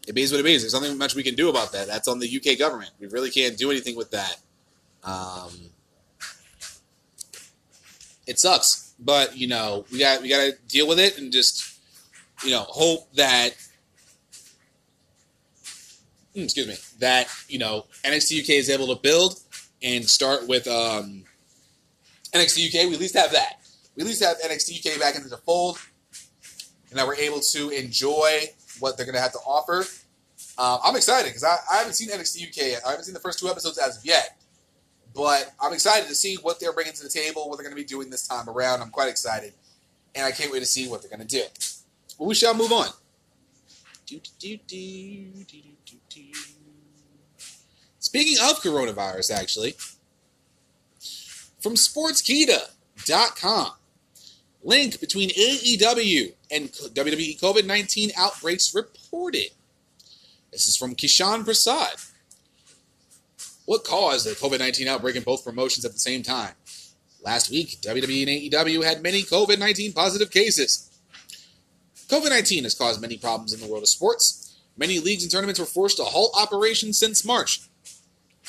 it 0.08 0.18
is 0.18 0.32
what 0.32 0.40
it 0.40 0.46
is. 0.46 0.64
There's 0.64 0.74
nothing 0.74 0.98
much 0.98 1.16
we 1.16 1.24
can 1.24 1.36
do 1.36 1.50
about 1.50 1.74
that. 1.74 1.88
That's 1.88 2.08
on 2.08 2.20
the 2.20 2.28
UK 2.28 2.58
government. 2.58 2.92
We 3.00 3.08
really 3.08 3.30
can't 3.30 3.58
do 3.58 3.70
anything 3.70 3.98
with 3.98 4.12
that. 4.12 4.38
Um, 5.04 5.52
it 8.26 8.40
sucks, 8.40 8.94
but 9.00 9.38
you 9.38 9.48
know 9.48 9.86
we 9.92 10.00
got 10.00 10.22
we 10.22 10.30
got 10.30 10.40
to 10.40 10.54
deal 10.68 10.88
with 10.88 11.00
it 11.00 11.18
and 11.18 11.32
just 11.32 11.78
you 12.44 12.52
know 12.52 12.62
hope 12.62 13.14
that 13.16 13.56
hmm, 16.34 16.44
excuse 16.44 16.68
me 16.68 16.76
that 17.00 17.28
you 17.50 17.60
know 17.60 17.86
NXT 18.04 18.44
UK 18.44 18.50
is 18.52 18.70
able 18.70 18.88
to 18.94 19.02
build 19.02 19.40
and 19.82 20.06
start 20.10 20.48
with 20.48 20.68
um, 20.68 21.26
NXT 22.34 22.68
UK. 22.68 22.88
We 22.88 22.96
at 22.96 23.00
least 23.00 23.16
have 23.16 23.32
that. 23.34 23.60
We 23.96 24.02
at 24.02 24.08
least 24.08 24.24
have 24.24 24.38
NXT 24.40 24.86
UK 24.86 25.00
back 25.00 25.16
into 25.16 25.30
the 25.30 25.38
fold, 25.38 25.80
and 26.90 26.98
that 26.98 27.06
we're 27.06 27.16
able 27.16 27.42
to 27.42 27.70
enjoy 27.70 28.50
what 28.80 28.98
they're 28.98 29.06
going 29.06 29.16
to 29.16 29.22
have 29.22 29.34
to 29.34 29.40
offer. 29.40 29.86
Uh, 30.58 30.80
I'm 30.84 30.96
excited 30.96 31.30
because 31.30 31.44
I, 31.44 31.58
I, 31.72 31.78
haven't 31.78 31.94
seen 31.94 32.10
NXT 32.10 32.50
UK 32.50 32.58
yet. 32.58 32.82
I 32.86 32.92
haven't 32.92 33.06
seen 33.06 33.14
the 33.14 33.20
first 33.20 33.40
two 33.40 33.48
episodes 33.48 33.78
as 33.78 33.98
of 33.98 34.06
yet. 34.06 34.38
But 35.16 35.52
I'm 35.60 35.74
excited 35.74 36.08
to 36.10 36.16
see 36.16 36.36
what 36.36 36.60
they're 36.60 36.74
bringing 36.74 36.94
to 36.94 37.04
the 37.04 37.10
table, 37.10 37.50
what 37.50 37.58
they're 37.58 37.64
going 37.64 37.76
to 37.76 37.82
be 37.82 37.88
doing 37.88 38.10
this 38.10 38.28
time 38.28 38.48
around. 38.48 38.82
I'm 38.82 38.92
quite 38.92 39.10
excited, 39.10 39.54
and 40.14 40.26
I 40.26 40.32
can't 40.32 40.52
wait 40.52 40.60
to 40.60 40.66
see 40.66 40.88
what 40.88 41.02
they're 41.02 41.10
going 41.10 41.28
to 41.28 41.36
do. 41.36 41.44
But 42.20 42.26
we 42.26 42.36
shall 42.36 42.54
move 42.54 42.72
on. 42.72 42.88
Speaking 48.00 48.38
of 48.42 48.62
coronavirus, 48.62 49.32
actually, 49.32 49.76
from 51.60 51.74
Sportskeeda.com, 51.74 53.72
link 54.68 55.00
between 55.00 55.30
AEW 55.30 56.34
and 56.52 56.70
WWE 56.70 57.40
COVID 57.40 57.66
19 57.66 58.12
outbreaks 58.18 58.76
reported. 58.76 59.52
This 60.52 60.68
is 60.68 60.76
from 60.76 60.94
Kishan 60.94 61.46
Prasad. 61.46 61.96
What 63.66 63.84
caused 63.84 64.28
the 64.28 64.32
COVID 64.32 64.60
19 64.60 64.88
outbreak 64.88 65.16
in 65.16 65.24
both 65.24 65.44
promotions 65.44 65.86
at 65.86 65.94
the 65.94 66.00
same 66.00 66.22
time? 66.22 66.54
Last 67.24 67.50
week, 67.50 67.78
WWE 67.82 68.22
and 68.22 68.68
AEW 68.70 68.84
had 68.84 69.02
many 69.02 69.24
COVID 69.24 69.58
19 69.58 69.94
positive 69.94 70.30
cases. 70.30 70.90
COVID 72.10 72.30
19 72.30 72.64
has 72.64 72.76
caused 72.76 73.02
many 73.02 73.18
problems 73.18 73.54
in 73.54 73.62
the 73.62 73.68
world 73.68 73.84
of 73.84 73.90
sports. 73.90 74.58
Many 74.78 75.00
leagues 75.00 75.24
and 75.24 75.32
tournaments 75.32 75.60
were 75.60 75.66
forced 75.66 75.98
to 75.98 76.04
halt 76.04 76.36
operations 76.38 77.00
since 77.00 77.26
March. 77.26 77.62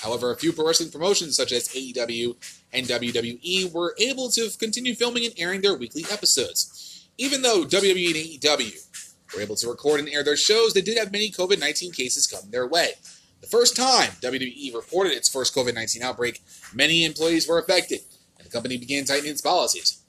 However, 0.03 0.31
a 0.31 0.37
few 0.37 0.53
pro 0.53 0.67
wrestling 0.67 0.91
promotions 0.91 1.37
such 1.37 1.53
as 1.53 1.69
AEW 1.69 2.37
and 2.73 2.87
WWE 2.87 3.73
were 3.73 3.95
able 3.99 4.31
to 4.31 4.49
continue 4.59 4.95
filming 4.95 5.25
and 5.25 5.35
airing 5.37 5.61
their 5.61 5.75
weekly 5.75 6.05
episodes. 6.11 7.09
Even 7.19 7.43
though 7.43 7.65
WWE 7.65 8.07
and 8.07 8.17
AEW 8.17 9.35
were 9.35 9.41
able 9.41 9.57
to 9.57 9.69
record 9.69 9.99
and 9.99 10.09
air 10.09 10.23
their 10.23 10.37
shows, 10.37 10.73
they 10.73 10.81
did 10.81 10.99
have 10.99 11.11
many 11.11 11.31
COVID 11.31 11.59
19 11.59 11.93
cases 11.93 12.27
come 12.29 12.51
their 12.51 12.67
way. 12.67 12.93
The 13.41 13.49
first 13.49 13.77
time 13.77 14.11
WWE 14.21 14.75
reported 14.75 15.13
its 15.13 15.29
first 15.29 15.55
COVID 15.55 15.75
19 15.75 16.03
outbreak, 16.03 16.43
many 16.73 17.05
employees 17.05 17.49
were 17.49 17.59
affected, 17.59 18.01
and 18.37 18.47
the 18.47 18.51
company 18.51 18.77
began 18.77 19.05
tightening 19.05 19.33
its 19.33 19.41
policies. 19.41 20.03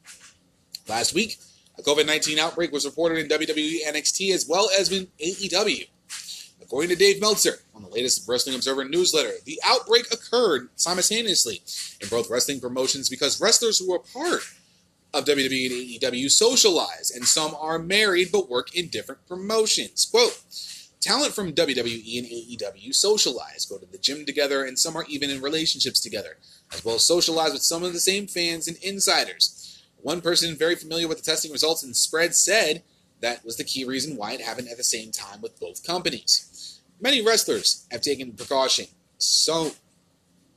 Last 0.88 1.14
week, 1.14 1.38
a 1.80 1.82
COVID 1.82 2.06
19 2.06 2.38
outbreak 2.38 2.72
was 2.72 2.86
reported 2.86 3.18
in 3.18 3.28
WWE 3.28 3.80
NXT 3.88 4.34
as 4.34 4.48
well 4.48 4.70
as 4.78 4.92
in 4.92 5.08
AEW. 5.20 5.88
According 6.62 6.89
to 6.89 6.95
Dave 6.95 7.20
Meltzer 7.20 7.60
on 7.74 7.82
the 7.82 7.89
latest 7.89 8.28
Wrestling 8.28 8.55
Observer 8.55 8.86
newsletter, 8.86 9.34
the 9.45 9.60
outbreak 9.66 10.12
occurred 10.12 10.70
simultaneously 10.76 11.62
in 12.01 12.10
both 12.10 12.30
wrestling 12.30 12.60
promotions 12.60 13.10
because 13.10 13.41
wrestlers 13.41 13.80
who 13.80 13.93
are 13.93 13.99
part 13.99 14.41
of 15.14 15.26
WWE 15.26 15.66
and 15.66 16.12
AEW 16.14 16.30
socialize, 16.30 17.10
and 17.10 17.26
some 17.26 17.55
are 17.55 17.80
married 17.80 18.32
but 18.32 18.49
work 18.49 18.76
in 18.76 18.88
different 18.88 19.28
promotions. 19.28 20.05
Quote, 20.05 20.43
Talent 21.01 21.34
from 21.34 21.53
WWE 21.53 22.20
and 22.20 22.28
AEW 22.28 22.93
socialize, 22.93 23.66
go 23.66 23.78
to 23.78 23.86
the 23.86 23.97
gym 23.97 24.26
together, 24.26 24.66
and 24.66 24.78
some 24.78 24.97
are 24.97 25.05
even 25.07 25.30
in 25.30 25.41
relationships 25.41 26.01
together, 26.01 26.38
as 26.74 26.84
well 26.84 26.95
as 26.95 27.05
socialize 27.05 27.53
with 27.53 27.62
some 27.62 27.84
of 27.84 27.93
the 27.93 28.01
same 28.01 28.28
fans 28.28 28.68
and 28.68 28.76
insiders. 28.84 29.82
One 30.01 30.20
person 30.20 30.55
very 30.55 30.76
familiar 30.76 31.07
with 31.07 31.18
the 31.18 31.24
testing 31.24 31.51
results 31.51 31.84
and 31.84 31.95
spread 31.95 32.36
said 32.36 32.84
that 33.22 33.45
was 33.45 33.57
the 33.57 33.64
key 33.64 33.86
reason 33.86 34.18
why 34.18 34.34
it 34.34 34.41
happened 34.41 34.68
at 34.68 34.78
the 34.78 34.84
same 34.84 35.12
time 35.12 35.41
with 35.41 35.60
both 35.60 35.86
companies. 35.86 36.49
Many 37.02 37.26
wrestlers 37.26 37.86
have 37.91 38.02
taken 38.02 38.34
precaution, 38.34 38.86
so 39.18 39.72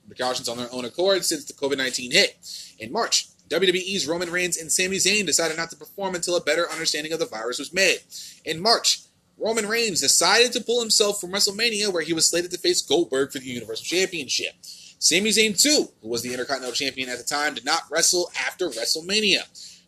precautions 0.07 0.49
on 0.49 0.59
their 0.59 0.73
own 0.73 0.85
accord 0.85 1.25
since 1.25 1.45
the 1.45 1.53
COVID 1.53 1.79
19 1.79 2.11
hit. 2.11 2.37
In 2.79 2.91
March, 2.91 3.29
WWE's 3.49 4.07
Roman 4.07 4.31
Reigns 4.31 4.57
and 4.57 4.73
Sami 4.73 4.97
Zayn 4.97 5.27
decided 5.27 5.57
not 5.57 5.71
to 5.71 5.77
perform 5.77 6.15
until 6.15 6.37
a 6.37 6.41
better 6.41 6.71
understanding 6.71 7.13
of 7.13 7.19
the 7.19 7.27
virus 7.27 7.59
was 7.59 7.73
made. 7.73 7.99
In 8.45 8.61
March, 8.61 9.01
Roman 9.39 9.69
Reigns 9.69 10.01
decided 10.01 10.53
to 10.53 10.61
pull 10.61 10.81
himself 10.81 11.21
from 11.21 11.33
WrestleMania, 11.33 11.93
where 11.93 12.03
he 12.03 12.13
was 12.13 12.29
slated 12.29 12.51
to 12.53 12.59
face 12.59 12.83
Goldberg 12.83 13.33
for 13.33 13.39
the 13.39 13.47
Universal 13.47 13.85
Championship. 13.85 14.55
Sami 14.99 15.31
Zayn, 15.31 15.61
too, 15.61 15.89
who 16.01 16.09
was 16.09 16.23
the 16.23 16.31
Intercontinental 16.31 16.75
Champion 16.75 17.09
at 17.09 17.19
the 17.19 17.25
time, 17.25 17.55
did 17.55 17.65
not 17.65 17.83
wrestle 17.91 18.31
after 18.47 18.69
WrestleMania. 18.69 19.41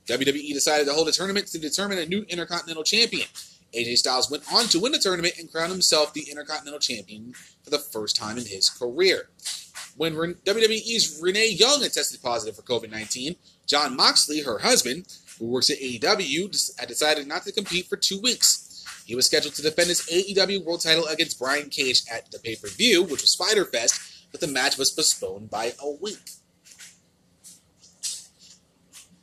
WWE 0.06 0.52
decided 0.52 0.86
to 0.86 0.92
hold 0.92 1.08
a 1.08 1.12
tournament 1.12 1.46
to 1.46 1.58
determine 1.58 1.98
a 1.98 2.06
new 2.06 2.24
Intercontinental 2.28 2.82
Champion. 2.82 3.28
AJ 3.74 3.98
Styles 3.98 4.30
went 4.30 4.44
on 4.52 4.66
to 4.66 4.78
win 4.78 4.92
the 4.92 4.98
tournament 4.98 5.34
and 5.38 5.50
crown 5.50 5.70
himself 5.70 6.12
the 6.12 6.28
Intercontinental 6.30 6.78
Champion 6.78 7.34
for 7.62 7.70
the 7.70 7.78
first 7.78 8.16
time 8.16 8.38
in 8.38 8.46
his 8.46 8.70
career. 8.70 9.28
When 9.96 10.14
WWE's 10.14 11.20
Renee 11.22 11.50
Young 11.50 11.80
tested 11.80 12.22
positive 12.22 12.56
for 12.56 12.62
COVID 12.62 12.90
19, 12.90 13.36
Jon 13.66 13.96
Moxley, 13.96 14.42
her 14.42 14.58
husband, 14.58 15.06
who 15.38 15.46
works 15.46 15.70
at 15.70 15.78
AEW, 15.78 16.78
had 16.78 16.88
decided 16.88 17.26
not 17.26 17.44
to 17.44 17.52
compete 17.52 17.86
for 17.86 17.96
two 17.96 18.20
weeks. 18.20 18.84
He 19.06 19.14
was 19.14 19.26
scheduled 19.26 19.54
to 19.54 19.62
defend 19.62 19.88
his 19.88 20.02
AEW 20.02 20.64
World 20.64 20.80
title 20.80 21.06
against 21.06 21.38
Brian 21.38 21.68
Cage 21.68 22.02
at 22.12 22.30
the 22.30 22.38
pay 22.38 22.56
per 22.56 22.68
view, 22.68 23.02
which 23.02 23.20
was 23.20 23.34
Fyter 23.34 23.66
Fest, 23.66 24.28
but 24.32 24.40
the 24.40 24.46
match 24.46 24.78
was 24.78 24.90
postponed 24.90 25.50
by 25.50 25.72
a 25.80 25.90
week. 25.90 26.30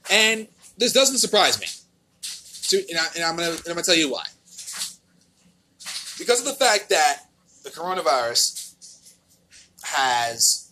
And 0.10 0.48
this 0.78 0.94
doesn't 0.94 1.18
surprise 1.18 1.60
me. 1.60 1.68
And, 2.90 2.98
I, 2.98 3.30
am 3.30 3.36
going 3.36 3.58
to 3.58 3.84
tell 3.84 3.96
you 3.96 4.12
why 4.12 4.26
because 6.22 6.40
of 6.40 6.46
the 6.46 6.54
fact 6.54 6.90
that 6.90 7.24
the 7.64 7.72
coronavirus 7.72 8.76
has, 9.82 10.72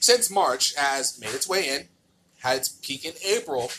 since 0.00 0.30
March, 0.30 0.74
has 0.74 1.20
made 1.20 1.34
its 1.34 1.46
way 1.46 1.68
in, 1.68 1.88
had 2.42 2.56
its 2.56 2.70
peak 2.70 3.04
in 3.04 3.12
April, 3.22 3.70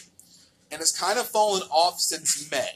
and 0.69 0.77
has 0.79 0.91
kind 0.91 1.17
of 1.17 1.27
fallen 1.27 1.63
off 1.71 1.99
since 1.99 2.51
May. 2.51 2.69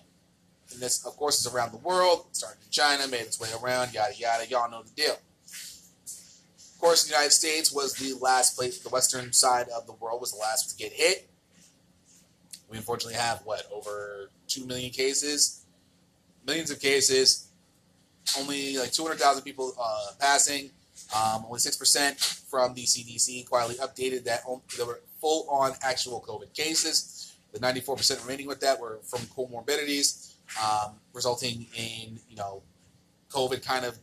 And 0.74 0.82
this, 0.82 1.06
of 1.06 1.16
course, 1.18 1.40
is 1.40 1.54
around 1.54 1.72
the 1.72 1.78
world. 1.78 2.26
Started 2.32 2.64
in 2.66 2.72
China, 2.72 3.08
made 3.08 3.22
its 3.22 3.40
way 3.40 3.50
around, 3.62 3.94
yada 3.94 4.16
yada. 4.18 4.48
Y'all 4.48 4.72
know 4.72 4.82
the 4.82 4.90
deal. 5.00 5.20
Of 6.74 6.80
course, 6.80 7.04
the 7.04 7.12
United 7.12 7.32
States 7.32 7.72
was 7.72 7.94
the 7.94 8.16
last 8.20 8.58
place. 8.58 8.80
The 8.80 8.90
western 8.90 9.34
side 9.34 9.68
of 9.70 9.86
the 9.86 9.94
world 9.94 10.20
was 10.20 10.32
the 10.32 10.40
last 10.40 10.72
to 10.72 10.76
get 10.84 10.94
hit. 10.94 11.30
We 12.72 12.78
unfortunately 12.78 13.20
have 13.20 13.42
what 13.44 13.70
over 13.72 14.32
two 14.48 14.66
million 14.66 14.90
cases, 14.90 15.64
millions 16.44 16.72
of 16.72 16.80
cases, 16.80 17.50
only 18.40 18.78
like 18.78 18.92
200,000 18.92 19.44
people 19.44 19.74
uh, 19.82 20.12
passing, 20.20 20.70
um, 21.16 21.46
only 21.46 21.60
6% 21.60 22.50
from 22.50 22.74
the 22.74 22.84
CDC 22.84 23.48
quietly 23.48 23.76
updated 23.76 24.24
that 24.26 24.42
there 24.78 24.86
were 24.86 25.02
full 25.20 25.48
on 25.50 25.74
actual 25.82 26.24
COVID 26.28 26.54
cases. 26.54 27.36
The 27.54 27.60
94% 27.60 28.22
remaining 28.22 28.48
with 28.48 28.62
that 28.62 28.80
were 28.80 29.00
from 29.04 29.20
comorbidities, 29.22 30.34
um, 30.62 30.94
resulting 31.14 31.66
in, 31.76 32.20
you 32.30 32.36
know, 32.36 32.62
COVID 33.32 33.66
kind 33.66 33.86
of 33.86 33.98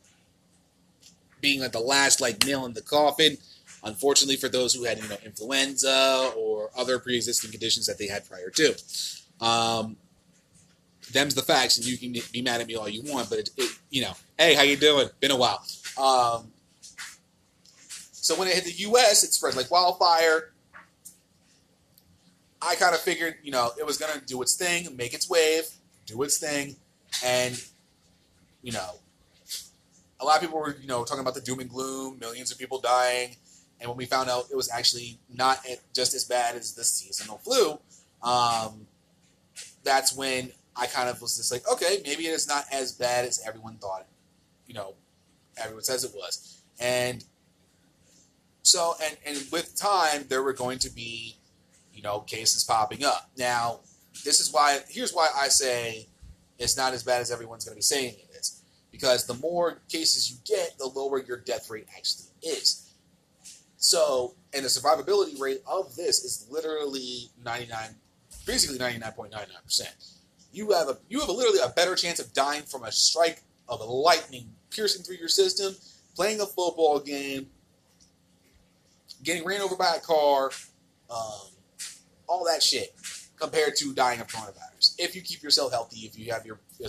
being 1.41 1.61
like 1.61 1.72
the 1.72 1.81
last 1.81 2.20
like 2.20 2.45
nail 2.45 2.66
in 2.66 2.72
the 2.72 2.83
coffin. 2.83 3.39
Unfortunately, 3.85 4.37
for 4.37 4.49
those 4.49 4.74
who 4.74 4.85
had 4.85 4.99
you 4.99 5.09
know 5.09 5.16
influenza 5.24 6.33
or 6.37 6.70
other 6.76 6.99
pre-existing 6.99 7.51
conditions 7.51 7.87
that 7.87 7.97
they 7.97 8.09
had 8.09 8.29
prior 8.29 8.51
to, 8.51 8.74
um, 9.41 9.97
them's 11.13 11.35
the 11.35 11.43
facts, 11.43 11.77
and 11.77 11.87
you 11.87 11.97
can 11.99 12.15
be 12.33 12.43
mad 12.43 12.61
at 12.61 12.67
me 12.67 12.75
all 12.75 12.89
you 12.89 13.03
want, 13.03 13.31
but 13.31 13.39
it, 13.39 13.51
it, 13.57 13.79
you 13.91 14.03
know, 14.03 14.13
hey, 14.39 14.55
how 14.55 14.63
you 14.63 14.77
doing? 14.77 15.09
Been 15.21 15.31
a 15.31 15.37
while. 15.37 15.65
Um, 16.01 16.53
so 18.13 18.39
when 18.39 18.49
it 18.49 18.55
hit 18.55 18.65
the 18.65 18.73
U.S., 18.73 19.25
it 19.25 19.33
spread 19.33 19.57
like 19.57 19.71
wildfire. 19.71 20.53
I 22.61 22.75
kind 22.75 22.95
of 22.95 23.01
figured, 23.01 23.37
you 23.43 23.53
know, 23.53 23.71
it 23.79 23.87
was 23.87 23.99
gonna 23.99 24.21
do 24.27 24.43
its 24.43 24.57
thing, 24.57 24.97
make 24.97 25.15
its 25.15 25.31
wave, 25.31 25.69
do 26.07 26.23
its 26.23 26.39
thing, 26.39 26.77
and 27.25 27.63
you 28.63 28.73
know, 28.73 28.91
a 30.21 30.25
lot 30.25 30.37
of 30.37 30.43
people 30.43 30.59
were, 30.59 30.77
you 30.81 30.89
know, 30.89 31.05
talking 31.05 31.21
about 31.21 31.35
the 31.35 31.41
doom 31.41 31.61
and 31.61 31.71
gloom, 31.71 32.19
millions 32.19 32.51
of 32.51 32.59
people 32.59 32.81
dying, 32.81 33.37
and 33.81 33.89
when 33.89 33.97
we 33.97 34.07
found 34.07 34.29
out 34.29 34.47
it 34.51 34.57
was 34.57 34.71
actually 34.71 35.19
not 35.33 35.65
just 35.95 36.15
as 36.15 36.25
bad 36.25 36.57
as 36.57 36.75
the 36.75 36.85
seasonal 36.85 37.39
flu, 37.39 37.79
um, 38.23 38.87
that's 39.85 40.15
when 40.15 40.51
I 40.79 40.87
kind 40.87 41.09
of 41.09 41.20
was 41.20 41.37
just 41.37 41.51
like, 41.51 41.68
okay, 41.70 42.01
maybe 42.05 42.26
it 42.26 42.31
is 42.31 42.47
not 42.47 42.64
as 42.72 42.93
bad 42.93 43.24
as 43.24 43.43
everyone 43.47 43.76
thought. 43.76 44.07
You 44.66 44.74
know, 44.74 44.95
everyone 45.57 45.83
says 45.83 46.05
it 46.05 46.12
was, 46.14 46.62
and 46.79 47.24
so 48.62 48.95
and 49.03 49.16
and 49.26 49.39
with 49.51 49.74
time 49.76 50.24
there 50.29 50.43
were 50.43 50.53
going 50.53 50.79
to 50.81 50.91
be, 50.91 51.37
you 51.93 52.03
know, 52.03 52.20
cases 52.20 52.64
popping 52.64 53.05
up. 53.05 53.31
Now, 53.37 53.81
this 54.24 54.41
is 54.41 54.53
why. 54.53 54.81
Here's 54.89 55.12
why 55.12 55.29
I 55.35 55.49
say 55.49 56.07
it's 56.59 56.76
not 56.76 56.93
as 56.93 57.03
bad 57.03 57.20
as 57.20 57.31
everyone's 57.31 57.64
going 57.64 57.74
to 57.74 57.79
be 57.79 57.83
saying 57.83 58.14
it 58.14 58.37
is, 58.39 58.62
because 58.93 59.26
the 59.26 59.35
more 59.35 59.81
cases 59.89 60.31
you 60.31 60.37
get, 60.45 60.76
the 60.79 60.87
lower 60.87 61.22
your 61.22 61.39
death 61.39 61.70
rate 61.70 61.87
actually 61.97 62.26
is. 62.43 62.85
So, 63.79 64.35
and 64.53 64.64
the 64.64 64.68
survivability 64.68 65.41
rate 65.41 65.62
of 65.66 65.95
this 65.95 66.24
is 66.24 66.47
literally 66.51 67.31
99, 67.45 67.79
basically 68.45 68.76
99.99%. 68.76 70.18
You 70.59 70.73
have 70.73 70.89
a 70.89 70.99
you 71.09 71.21
have 71.21 71.29
a 71.29 71.33
literally 71.33 71.61
a 71.65 71.69
better 71.69 71.95
chance 71.95 72.19
of 72.19 72.33
dying 72.33 72.65
from 72.65 72.83
a 72.83 72.91
strike 72.91 73.43
of 73.69 73.81
lightning 73.81 74.49
piercing 74.71 75.05
through 75.05 75.15
your 75.15 75.29
system, 75.29 75.77
playing 76.17 76.41
a 76.41 76.47
football 76.47 76.99
game, 76.99 77.47
getting 79.23 79.45
ran 79.45 79.61
over 79.61 79.77
by 79.77 79.95
a 79.95 80.01
car, 80.01 80.51
um, 81.09 81.47
all 82.27 82.45
that 82.45 82.61
shit, 82.61 82.93
compared 83.39 83.77
to 83.77 83.95
dying 83.95 84.21
of 84.21 84.27
coronavirus. 84.27 84.97
If 84.99 85.15
you 85.15 85.23
keep 85.23 85.45
yourself 85.45 85.71
healthy, 85.71 86.01
if 86.01 86.19
you 86.19 86.33
have 86.33 86.45
your, 86.45 86.59
you 86.81 86.89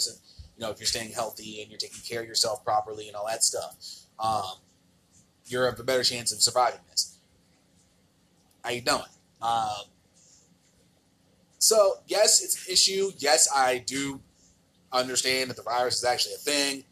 know, 0.57 0.71
if 0.71 0.79
you're 0.79 0.87
staying 0.87 1.11
healthy 1.11 1.61
and 1.61 1.69
you're 1.69 1.77
taking 1.77 2.01
care 2.01 2.21
of 2.21 2.27
yourself 2.27 2.65
properly 2.65 3.07
and 3.07 3.15
all 3.15 3.27
that 3.27 3.43
stuff, 3.43 3.75
um, 4.19 4.57
you 5.45 5.59
have 5.59 5.79
a 5.79 5.83
better 5.83 6.03
chance 6.03 6.33
of 6.33 6.41
surviving 6.41 6.79
this. 6.89 7.19
How 8.63 8.71
you 8.71 8.81
doing? 8.81 9.03
Um, 9.43 9.83
so 11.59 11.95
yes, 12.07 12.43
it's 12.43 12.65
an 12.67 12.73
issue. 12.73 13.11
Yes, 13.17 13.47
I 13.53 13.83
do 13.85 14.19
understand 14.91 15.49
that 15.49 15.57
the 15.57 15.63
virus 15.63 15.97
is 15.97 16.03
actually 16.03 16.33
a 16.33 16.37
thing. 16.37 16.83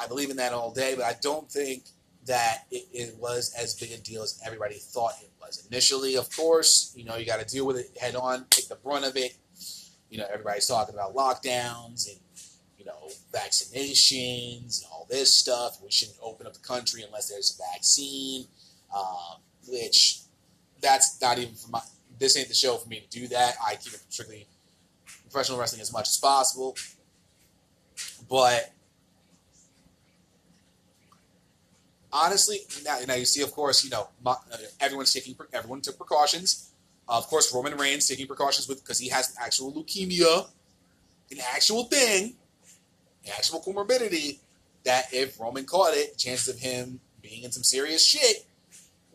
I 0.00 0.06
believe 0.06 0.30
in 0.30 0.36
that 0.36 0.52
all 0.52 0.70
day, 0.72 0.94
but 0.96 1.04
I 1.04 1.14
don't 1.20 1.50
think 1.50 1.84
that 2.26 2.66
it, 2.70 2.86
it 2.92 3.16
was 3.18 3.54
as 3.58 3.74
big 3.74 3.92
a 3.92 3.98
deal 3.98 4.22
as 4.22 4.40
everybody 4.46 4.76
thought 4.76 5.12
it 5.22 5.30
was. 5.40 5.66
Initially, 5.70 6.16
of 6.16 6.34
course, 6.34 6.92
you 6.96 7.04
know, 7.04 7.16
you 7.16 7.26
got 7.26 7.40
to 7.40 7.46
deal 7.46 7.66
with 7.66 7.76
it 7.76 7.96
head 8.00 8.14
on, 8.14 8.46
take 8.50 8.68
the 8.68 8.76
brunt 8.76 9.04
of 9.04 9.16
it. 9.16 9.36
You 10.08 10.18
know, 10.18 10.26
everybody's 10.32 10.66
talking 10.66 10.94
about 10.94 11.14
lockdowns 11.14 12.08
and, 12.08 12.18
you 12.78 12.84
know, 12.84 13.10
vaccinations 13.32 14.82
and 14.82 14.90
all 14.90 15.06
this 15.08 15.32
stuff. 15.32 15.78
We 15.82 15.90
shouldn't 15.90 16.18
open 16.22 16.46
up 16.46 16.54
the 16.54 16.60
country 16.60 17.02
unless 17.02 17.28
there's 17.28 17.58
a 17.58 17.72
vaccine, 17.72 18.46
um, 18.96 19.40
which 19.68 20.20
that's 20.80 21.20
not 21.20 21.38
even 21.38 21.54
for 21.54 21.70
my, 21.70 21.80
this 22.20 22.36
ain't 22.36 22.48
the 22.48 22.54
show 22.54 22.76
for 22.76 22.88
me 22.88 23.00
to 23.00 23.18
do 23.18 23.26
that. 23.28 23.56
I 23.66 23.74
keep 23.74 23.94
it 23.94 24.00
strictly 24.10 24.46
professional 25.22 25.58
wrestling 25.58 25.80
as 25.80 25.92
much 25.92 26.08
as 26.08 26.18
possible. 26.18 26.76
But 28.28 28.72
honestly, 32.12 32.58
now, 32.84 32.98
now 33.08 33.14
you 33.14 33.24
see, 33.24 33.42
of 33.42 33.52
course, 33.52 33.82
you 33.82 33.90
know, 33.90 34.08
uh, 34.24 34.36
everyone's 34.80 35.12
taking 35.12 35.34
everyone 35.52 35.80
took 35.80 35.96
precautions. 35.96 36.70
Uh, 37.08 37.16
of 37.16 37.26
course, 37.26 37.52
Roman 37.52 37.76
Reigns 37.76 38.06
taking 38.06 38.26
precautions 38.26 38.68
with 38.68 38.82
because 38.82 38.98
he 38.98 39.08
has 39.08 39.34
actual 39.40 39.72
leukemia, 39.72 40.46
an 41.32 41.38
actual 41.54 41.84
thing, 41.84 42.34
an 43.24 43.32
actual 43.36 43.60
comorbidity. 43.60 44.38
That 44.84 45.12
if 45.12 45.38
Roman 45.38 45.64
caught 45.64 45.94
it, 45.94 46.16
chances 46.16 46.54
of 46.54 46.60
him 46.60 47.00
being 47.20 47.42
in 47.42 47.52
some 47.52 47.62
serious 47.62 48.04
shit 48.04 48.46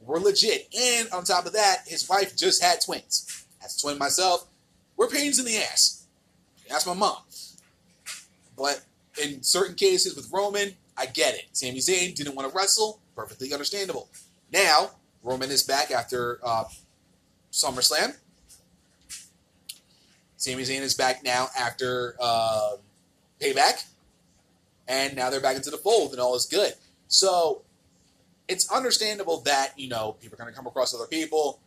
were 0.05 0.19
legit. 0.19 0.67
And 0.77 1.09
on 1.11 1.23
top 1.23 1.45
of 1.45 1.53
that, 1.53 1.83
his 1.87 2.07
wife 2.07 2.35
just 2.35 2.63
had 2.63 2.81
twins. 2.81 3.45
As 3.63 3.75
a 3.77 3.81
twin 3.81 3.97
myself, 3.97 4.47
we're 4.97 5.07
pains 5.07 5.39
in 5.39 5.45
the 5.45 5.57
ass. 5.57 6.05
That's 6.69 6.85
my 6.85 6.93
mom. 6.93 7.17
But 8.57 8.81
in 9.21 9.43
certain 9.43 9.75
cases 9.75 10.15
with 10.15 10.31
Roman, 10.31 10.75
I 10.97 11.07
get 11.07 11.35
it. 11.35 11.45
Sami 11.53 11.79
Zayn 11.79 12.15
didn't 12.15 12.35
want 12.35 12.49
to 12.49 12.55
wrestle. 12.55 12.99
Perfectly 13.15 13.51
understandable. 13.51 14.09
Now, 14.51 14.91
Roman 15.23 15.49
is 15.49 15.63
back 15.63 15.91
after 15.91 16.39
uh, 16.43 16.65
SummerSlam. 17.51 18.15
Sami 20.37 20.63
Zayn 20.63 20.81
is 20.81 20.93
back 20.93 21.23
now 21.23 21.47
after 21.57 22.15
uh, 22.19 22.75
Payback. 23.41 23.85
And 24.87 25.15
now 25.15 25.29
they're 25.29 25.41
back 25.41 25.55
into 25.55 25.71
the 25.71 25.77
fold 25.77 26.11
and 26.11 26.21
all 26.21 26.35
is 26.35 26.45
good. 26.45 26.73
So 27.07 27.63
it's 28.47 28.71
understandable 28.71 29.41
that, 29.41 29.77
you 29.77 29.89
know, 29.89 30.15
people 30.21 30.35
are 30.35 30.43
going 30.43 30.51
to 30.51 30.55
come 30.55 30.67
across 30.67 30.93
other 30.93 31.07
people. 31.07 31.59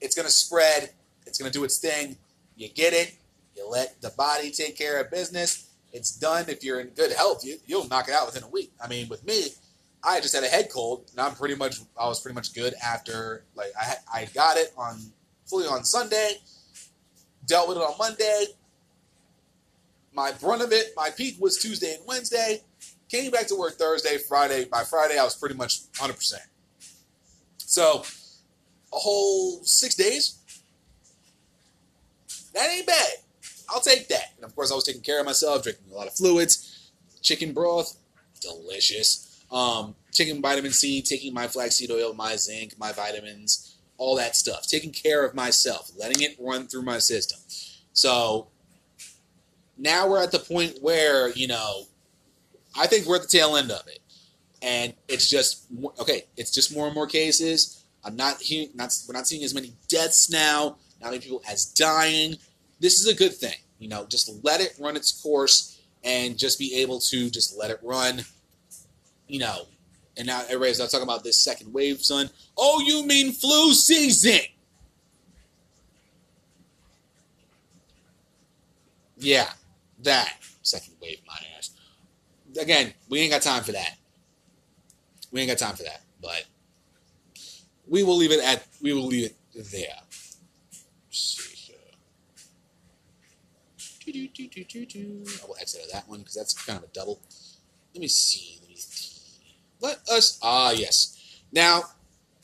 It's 0.00 0.14
going 0.14 0.26
to 0.26 0.32
spread. 0.32 0.90
It's 1.26 1.38
going 1.38 1.50
to 1.50 1.58
do 1.58 1.64
its 1.64 1.78
thing. 1.78 2.16
You 2.56 2.68
get 2.68 2.92
it. 2.92 3.16
You 3.56 3.68
let 3.68 4.00
the 4.00 4.10
body 4.10 4.50
take 4.50 4.76
care 4.76 5.00
of 5.00 5.10
business. 5.10 5.70
It's 5.92 6.12
done. 6.12 6.44
If 6.48 6.62
you're 6.62 6.80
in 6.80 6.88
good 6.88 7.12
health, 7.12 7.44
you, 7.44 7.56
you'll 7.66 7.88
knock 7.88 8.08
it 8.08 8.14
out 8.14 8.26
within 8.26 8.42
a 8.42 8.48
week. 8.48 8.72
I 8.82 8.86
mean, 8.86 9.08
with 9.08 9.26
me, 9.26 9.46
I 10.04 10.20
just 10.20 10.34
had 10.34 10.44
a 10.44 10.48
head 10.48 10.68
cold, 10.72 11.10
and 11.10 11.20
I'm 11.20 11.34
pretty 11.34 11.56
much 11.56 11.78
I 11.98 12.06
was 12.06 12.20
pretty 12.20 12.34
much 12.34 12.54
good 12.54 12.74
after 12.84 13.44
like 13.56 13.72
I 13.78 13.94
I 14.12 14.24
got 14.26 14.56
it 14.56 14.72
on 14.76 15.00
fully 15.46 15.66
on 15.66 15.84
Sunday, 15.84 16.34
dealt 17.46 17.68
with 17.68 17.78
it 17.78 17.80
on 17.80 17.94
Monday. 17.98 18.46
My 20.12 20.32
brunt 20.32 20.62
of 20.62 20.72
it, 20.72 20.92
my 20.96 21.10
peak 21.10 21.36
was 21.40 21.58
Tuesday 21.58 21.94
and 21.94 22.06
Wednesday. 22.06 22.62
Came 23.08 23.30
back 23.30 23.46
to 23.48 23.54
work 23.54 23.74
Thursday, 23.74 24.18
Friday. 24.18 24.64
By 24.64 24.82
Friday, 24.82 25.18
I 25.18 25.24
was 25.24 25.36
pretty 25.36 25.54
much 25.54 25.80
100. 25.98 26.14
percent 26.14 26.42
So 27.58 28.02
a 28.92 28.96
whole 28.96 29.62
six 29.64 29.94
days. 29.94 30.38
That 32.54 32.70
ain't 32.70 32.86
bad. 32.86 33.12
I'll 33.68 33.80
take 33.80 34.08
that. 34.08 34.32
And 34.36 34.44
of 34.44 34.54
course, 34.54 34.72
I 34.72 34.74
was 34.74 34.84
taking 34.84 35.02
care 35.02 35.20
of 35.20 35.26
myself, 35.26 35.62
drinking 35.62 35.92
a 35.92 35.94
lot 35.94 36.06
of 36.06 36.14
fluids, 36.14 36.90
chicken 37.20 37.52
broth, 37.52 37.96
delicious. 38.40 39.44
Um, 39.50 39.94
taking 40.10 40.42
vitamin 40.42 40.72
C, 40.72 41.02
taking 41.02 41.32
my 41.32 41.46
flaxseed 41.46 41.90
oil, 41.90 42.14
my 42.14 42.36
zinc, 42.36 42.74
my 42.78 42.92
vitamins, 42.92 43.76
all 43.98 44.16
that 44.16 44.34
stuff. 44.34 44.66
Taking 44.66 44.90
care 44.90 45.24
of 45.24 45.34
myself, 45.34 45.90
letting 45.96 46.22
it 46.22 46.36
run 46.40 46.66
through 46.66 46.82
my 46.82 46.98
system. 46.98 47.38
So 47.92 48.48
now 49.76 50.08
we're 50.08 50.22
at 50.22 50.32
the 50.32 50.38
point 50.38 50.78
where, 50.80 51.30
you 51.30 51.46
know, 51.46 51.84
I 52.78 52.86
think 52.86 53.06
we're 53.06 53.16
at 53.16 53.22
the 53.22 53.28
tail 53.28 53.56
end 53.56 53.70
of 53.70 53.86
it. 53.88 54.00
And 54.62 54.94
it's 55.08 55.28
just, 55.28 55.66
okay, 56.00 56.24
it's 56.36 56.50
just 56.50 56.74
more 56.74 56.86
and 56.86 56.94
more 56.94 57.06
cases. 57.06 57.84
I'm 58.04 58.16
not 58.16 58.40
hearing, 58.40 58.70
not, 58.74 58.96
we're 59.08 59.14
not 59.14 59.26
seeing 59.26 59.44
as 59.44 59.54
many 59.54 59.74
deaths 59.88 60.30
now, 60.30 60.76
not 61.00 61.10
many 61.10 61.20
people 61.20 61.42
as 61.48 61.66
dying 61.66 62.36
this 62.80 63.00
is 63.00 63.06
a 63.06 63.14
good 63.14 63.34
thing. 63.34 63.54
You 63.78 63.88
know, 63.88 64.06
just 64.06 64.30
let 64.44 64.60
it 64.60 64.74
run 64.78 64.96
its 64.96 65.20
course 65.22 65.80
and 66.04 66.38
just 66.38 66.58
be 66.58 66.76
able 66.76 67.00
to 67.00 67.30
just 67.30 67.56
let 67.58 67.70
it 67.70 67.78
run. 67.82 68.22
You 69.28 69.40
know, 69.40 69.66
and 70.16 70.26
now 70.26 70.42
everybody's 70.42 70.78
not 70.78 70.90
talking 70.90 71.06
about 71.06 71.24
this 71.24 71.38
second 71.38 71.72
wave, 71.72 72.00
son. 72.00 72.30
Oh, 72.56 72.82
you 72.84 73.04
mean 73.06 73.32
flu 73.32 73.74
season? 73.74 74.40
Yeah, 79.18 79.50
that 80.02 80.34
second 80.62 80.94
wave, 81.02 81.20
my 81.26 81.38
ass. 81.55 81.55
Again, 82.60 82.92
we 83.08 83.20
ain't 83.20 83.32
got 83.32 83.42
time 83.42 83.62
for 83.62 83.72
that. 83.72 83.96
We 85.30 85.40
ain't 85.40 85.50
got 85.50 85.58
time 85.58 85.76
for 85.76 85.82
that, 85.82 86.00
but 86.22 86.44
we 87.86 88.02
will 88.02 88.16
leave 88.16 88.32
it 88.32 88.42
at 88.42 88.66
we 88.82 88.92
will 88.92 89.06
leave 89.06 89.30
it 89.30 89.36
there. 89.72 89.96
I 94.08 95.46
will 95.46 95.56
exit 95.60 95.82
that 95.92 96.08
one 96.08 96.20
because 96.20 96.34
that's 96.34 96.54
kind 96.64 96.78
of 96.78 96.84
a 96.84 96.92
double. 96.92 97.20
Let 97.94 98.00
me 98.00 98.08
see. 98.08 98.58
Let 98.60 98.70
me 98.70 98.76
see. 98.76 99.56
Let 99.80 99.98
us. 100.08 100.38
Ah, 100.42 100.70
yes. 100.70 101.42
Now, 101.52 101.82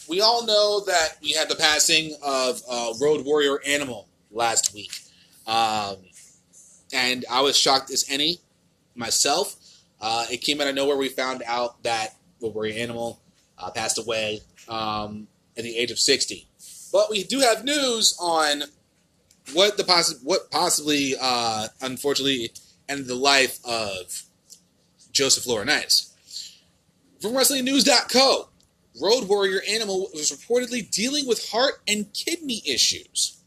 we 0.08 0.20
all 0.20 0.44
know 0.44 0.80
that 0.86 1.18
we 1.22 1.32
had 1.32 1.48
the 1.48 1.56
passing 1.56 2.14
of 2.22 2.62
uh, 2.68 2.94
Road 3.00 3.24
Warrior 3.24 3.60
Animal 3.66 4.08
last 4.30 4.74
week. 4.74 4.92
Um, 5.46 5.96
and 6.92 7.24
I 7.30 7.40
was 7.40 7.56
shocked 7.56 7.90
as 7.90 8.04
any 8.08 8.38
myself. 8.94 9.56
Uh, 10.02 10.26
it 10.30 10.38
came 10.38 10.60
out 10.60 10.66
of 10.66 10.74
nowhere. 10.74 10.96
We 10.96 11.08
found 11.08 11.42
out 11.46 11.82
that 11.84 12.16
Warrior 12.40 12.74
Animal 12.78 13.22
uh, 13.56 13.70
passed 13.70 13.98
away 13.98 14.40
um, 14.68 15.28
at 15.56 15.62
the 15.62 15.76
age 15.76 15.90
of 15.90 15.98
60. 15.98 16.48
But 16.92 17.08
we 17.08 17.22
do 17.24 17.38
have 17.40 17.64
news 17.64 18.16
on 18.20 18.64
what 19.54 19.76
the 19.76 19.84
possi- 19.84 20.22
what 20.22 20.50
possibly 20.50 21.14
uh, 21.20 21.68
unfortunately 21.80 22.50
ended 22.88 23.06
the 23.06 23.14
life 23.14 23.58
of 23.64 24.24
Joseph 25.12 25.44
Laurinaitis. 25.44 26.10
From 27.20 27.32
WrestlingNews.co, 27.32 28.48
Road 29.00 29.28
Warrior 29.28 29.62
Animal 29.68 30.08
was 30.12 30.30
reportedly 30.30 30.90
dealing 30.90 31.26
with 31.26 31.50
heart 31.50 31.74
and 31.86 32.12
kidney 32.12 32.62
issues. 32.66 33.38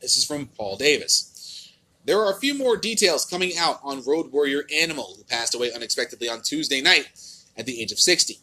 This 0.00 0.16
is 0.16 0.24
from 0.24 0.46
Paul 0.46 0.76
Davis. 0.76 1.33
There 2.04 2.20
are 2.20 2.32
a 2.32 2.38
few 2.38 2.54
more 2.54 2.76
details 2.76 3.24
coming 3.24 3.52
out 3.58 3.80
on 3.82 4.04
Road 4.04 4.30
Warrior 4.30 4.64
Animal, 4.74 5.14
who 5.16 5.24
passed 5.24 5.54
away 5.54 5.72
unexpectedly 5.72 6.28
on 6.28 6.42
Tuesday 6.42 6.80
night 6.80 7.08
at 7.56 7.66
the 7.66 7.80
age 7.80 7.92
of 7.92 7.98
60. 7.98 8.38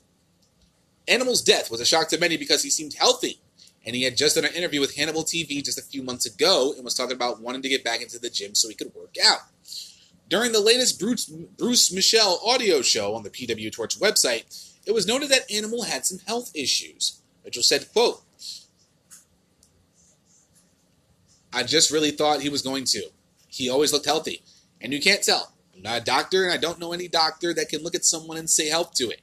Animal's 1.07 1.41
death 1.41 1.69
was 1.69 1.79
a 1.79 1.85
shock 1.85 2.09
to 2.09 2.17
many 2.17 2.37
because 2.37 2.63
he 2.63 2.69
seemed 2.69 2.95
healthy 2.95 3.39
and 3.85 3.95
he 3.95 4.03
had 4.03 4.17
just 4.17 4.35
done 4.35 4.45
an 4.45 4.53
interview 4.53 4.79
with 4.79 4.95
Hannibal 4.95 5.23
TV 5.23 5.63
just 5.63 5.79
a 5.79 5.83
few 5.83 6.03
months 6.03 6.25
ago 6.25 6.73
and 6.75 6.83
was 6.83 6.93
talking 6.93 7.15
about 7.15 7.41
wanting 7.41 7.61
to 7.63 7.69
get 7.69 7.83
back 7.83 8.01
into 8.01 8.19
the 8.19 8.29
gym 8.29 8.55
so 8.55 8.69
he 8.69 8.75
could 8.75 8.93
work 8.95 9.15
out. 9.23 9.39
During 10.29 10.51
the 10.51 10.61
latest 10.61 10.99
Bruce, 10.99 11.25
Bruce 11.25 11.91
Mitchell 11.91 12.39
audio 12.45 12.81
show 12.81 13.15
on 13.15 13.23
the 13.23 13.29
PW 13.29 13.71
Torch 13.71 13.99
website, 13.99 14.71
it 14.85 14.93
was 14.93 15.07
noted 15.07 15.29
that 15.29 15.51
Animal 15.51 15.83
had 15.83 16.05
some 16.05 16.19
health 16.19 16.51
issues. 16.55 17.21
Mitchell 17.43 17.63
said, 17.63 17.91
quote, 17.91 18.21
I 21.53 21.63
just 21.63 21.91
really 21.91 22.11
thought 22.11 22.41
he 22.41 22.49
was 22.49 22.61
going 22.61 22.85
to. 22.85 23.09
He 23.51 23.69
always 23.69 23.93
looked 23.93 24.05
healthy. 24.05 24.41
And 24.79 24.91
you 24.91 24.99
can't 24.99 25.21
tell. 25.21 25.53
I'm 25.75 25.83
not 25.83 26.01
a 26.01 26.03
doctor, 26.03 26.43
and 26.43 26.53
I 26.53 26.57
don't 26.57 26.79
know 26.79 26.93
any 26.93 27.07
doctor 27.07 27.53
that 27.53 27.69
can 27.69 27.83
look 27.83 27.93
at 27.93 28.05
someone 28.05 28.37
and 28.37 28.49
say 28.49 28.69
help 28.69 28.95
to 28.95 29.09
it. 29.09 29.21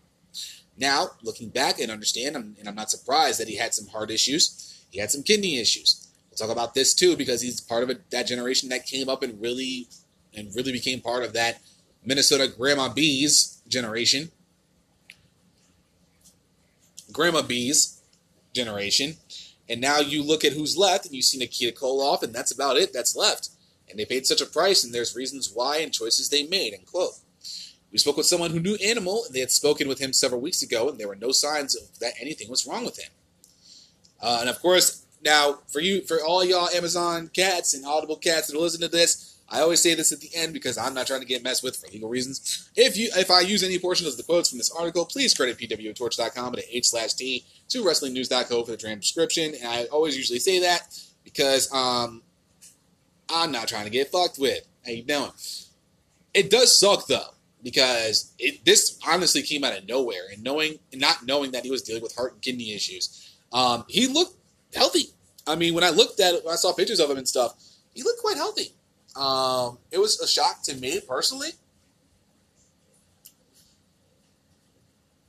Now, 0.77 1.13
looking 1.23 1.49
back 1.49 1.81
and 1.81 1.91
understand, 1.91 2.37
and 2.37 2.57
I'm 2.67 2.75
not 2.75 2.91
surprised 2.91 3.41
that 3.41 3.49
he 3.49 3.57
had 3.57 3.75
some 3.75 3.89
heart 3.89 4.11
issues. 4.11 4.85
He 4.91 5.01
had 5.01 5.11
some 5.11 5.25
kidney 5.25 5.59
issues. 5.59 6.09
We'll 6.31 6.37
talk 6.37 6.55
about 6.55 6.75
this 6.75 6.95
too 6.95 7.17
because 7.17 7.41
he's 7.41 7.61
part 7.61 7.83
of 7.83 7.91
a, 7.91 7.97
that 8.11 8.29
generation 8.29 8.69
that 8.69 8.87
came 8.87 9.09
up 9.09 9.23
and 9.23 9.41
really, 9.41 9.89
and 10.35 10.55
really 10.55 10.73
became 10.73 11.01
part 11.01 11.25
of 11.25 11.33
that 11.33 11.61
Minnesota 12.05 12.47
Grandma 12.47 12.89
Bees 12.89 13.61
generation. 13.67 14.31
Grandma 17.13 17.43
Bees 17.43 18.01
generation. 18.55 19.17
And 19.69 19.81
now 19.81 19.99
you 19.99 20.23
look 20.23 20.45
at 20.45 20.53
who's 20.53 20.77
left, 20.77 21.07
and 21.07 21.15
you 21.15 21.23
see 21.23 21.39
Nikita 21.39 21.79
Koloff, 21.79 22.23
and 22.23 22.33
that's 22.33 22.53
about 22.53 22.77
it. 22.77 22.93
That's 22.93 23.17
left. 23.17 23.51
And 23.91 23.99
they 23.99 24.05
paid 24.05 24.27
such 24.27 24.41
a 24.41 24.47
price, 24.47 24.85
and 24.85 24.95
there's 24.95 25.17
reasons 25.17 25.51
why 25.53 25.79
and 25.79 25.93
choices 25.93 26.29
they 26.29 26.47
made. 26.47 26.75
End 26.75 26.87
quote. 26.87 27.15
We 27.91 27.99
spoke 27.99 28.19
with 28.19 28.27
someone 28.27 28.51
who 28.51 28.61
knew 28.61 28.77
Animal, 28.77 29.25
and 29.25 29.35
they 29.35 29.41
had 29.41 29.51
spoken 29.51 29.89
with 29.89 29.99
him 29.99 30.13
several 30.13 30.41
weeks 30.41 30.63
ago, 30.63 30.89
and 30.89 30.99
there 30.99 31.09
were 31.09 31.17
no 31.17 31.33
signs 31.33 31.75
of 31.75 31.99
that 32.01 32.15
anything 32.21 32.51
was 32.51 32.67
wrong 32.67 32.85
with 32.85 32.99
him. 32.99 33.11
Uh, 34.21 34.39
and 34.41 34.51
of 34.51 34.61
course, 34.61 35.07
now 35.25 35.61
for 35.69 35.81
you, 35.81 36.03
for 36.03 36.19
all 36.23 36.45
y'all 36.45 36.69
Amazon 36.69 37.31
cats 37.33 37.75
and 37.75 37.87
Audible 37.87 38.17
cats 38.17 38.49
that 38.49 38.57
are 38.57 38.61
listening 38.61 38.89
to 38.91 38.97
this, 38.97 39.39
I 39.49 39.61
always 39.61 39.81
say 39.81 39.95
this 39.95 40.13
at 40.13 40.21
the 40.21 40.31
end 40.35 40.53
because 40.53 40.77
I'm 40.77 40.93
not 40.93 41.07
trying 41.07 41.21
to 41.21 41.27
get 41.27 41.43
messed 41.43 41.63
with 41.63 41.77
for 41.77 41.89
legal 41.89 42.11
reasons. 42.11 42.71
If 42.77 42.99
you, 42.99 43.09
if 43.17 43.31
I 43.31 43.41
use 43.41 43.63
any 43.63 43.79
portion 43.79 44.07
of 44.07 44.17
the 44.17 44.23
quotes 44.23 44.51
from 44.51 44.59
this 44.59 44.71
article, 44.71 45.07
please 45.07 45.33
credit 45.33 45.57
pwtorch.com 45.59 46.55
at 46.55 46.65
h 46.71 46.89
slash 46.89 47.15
t 47.15 47.47
to 47.69 47.83
wrestlingnews.co 47.83 48.65
for 48.65 48.71
the 48.71 48.77
transcription. 48.77 49.55
And 49.55 49.67
I 49.67 49.85
always 49.87 50.17
usually 50.17 50.39
say 50.39 50.61
that 50.61 51.01
because 51.25 51.73
um, 51.73 52.23
I'm 53.29 53.53
not 53.53 53.69
trying 53.69 53.85
to 53.85 53.91
get 53.91 54.11
fucked 54.11 54.39
with. 54.39 54.67
How 54.85 54.93
you 54.93 55.03
doing? 55.03 55.31
It 56.35 56.51
does 56.51 56.79
suck 56.79 57.07
though 57.07 57.35
because 57.63 58.33
it, 58.39 58.65
this 58.65 58.99
honestly 59.07 59.43
came 59.43 59.65
out 59.65 59.77
of 59.77 59.89
nowhere, 59.89 60.29
and 60.33 60.43
knowing, 60.43 60.79
not 60.95 61.27
knowing 61.27 61.51
that 61.53 61.65
he 61.65 61.71
was 61.71 61.83
dealing 61.83 62.03
with 62.03 62.15
heart 62.15 62.35
and 62.35 62.43
kidney 62.43 62.75
issues, 62.75 63.35
um, 63.53 63.85
he 63.89 64.07
looked 64.07 64.37
healthy. 64.75 65.07
I 65.47 65.57
mean, 65.57 65.75
when 65.75 65.85
I 65.85 65.91
looked 65.91 66.21
at 66.21 66.35
it, 66.35 66.45
when 66.45 66.53
I 66.53 66.57
saw 66.57 66.73
pictures 66.73 67.01
of 67.01 67.11
him 67.11 67.19
and 67.19 67.27
stuff, 67.27 67.55
he 67.95 68.03
looked 68.03 68.21
quite 68.21 68.37
healthy. 68.37 68.73
Um, 69.17 69.79
it 69.91 69.99
was 69.99 70.21
a 70.21 70.29
shock 70.29 70.63
to 70.65 70.77
me 70.77 71.01
personally. 71.07 71.51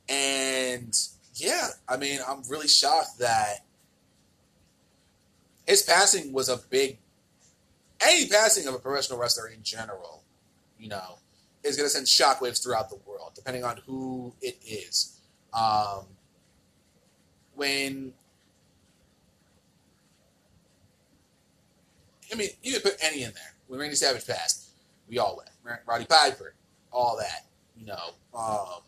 And 0.08 0.96
yeah, 1.34 1.68
I 1.88 1.96
mean, 1.96 2.20
I'm 2.26 2.42
really 2.48 2.68
shocked 2.68 3.18
that 3.20 3.64
his 5.66 5.82
passing 5.82 6.32
was 6.32 6.48
a 6.48 6.56
big, 6.56 6.98
any 8.00 8.26
passing 8.26 8.66
of 8.66 8.74
a 8.74 8.78
professional 8.78 9.18
wrestler 9.18 9.48
in 9.48 9.62
general, 9.62 10.22
you 10.78 10.88
know, 10.88 11.18
is 11.62 11.76
going 11.76 11.86
to 11.86 11.90
send 11.90 12.06
shockwaves 12.06 12.62
throughout 12.62 12.88
the 12.88 12.98
world, 13.06 13.32
depending 13.34 13.64
on 13.64 13.78
who 13.86 14.34
it 14.40 14.58
is. 14.64 15.20
Um, 15.52 16.04
when 17.54 18.14
I 22.32 22.36
mean, 22.36 22.50
you 22.62 22.72
could 22.74 22.82
put 22.82 22.96
any 23.02 23.22
in 23.22 23.32
there. 23.34 23.54
When 23.66 23.80
Randy 23.80 23.96
Savage 23.96 24.26
passed, 24.26 24.70
we 25.08 25.18
all 25.18 25.36
went. 25.36 25.80
Roddy 25.86 26.04
Piper, 26.04 26.54
all 26.92 27.16
that. 27.18 27.46
You 27.76 27.86
know, 27.86 28.14
um, 28.34 28.82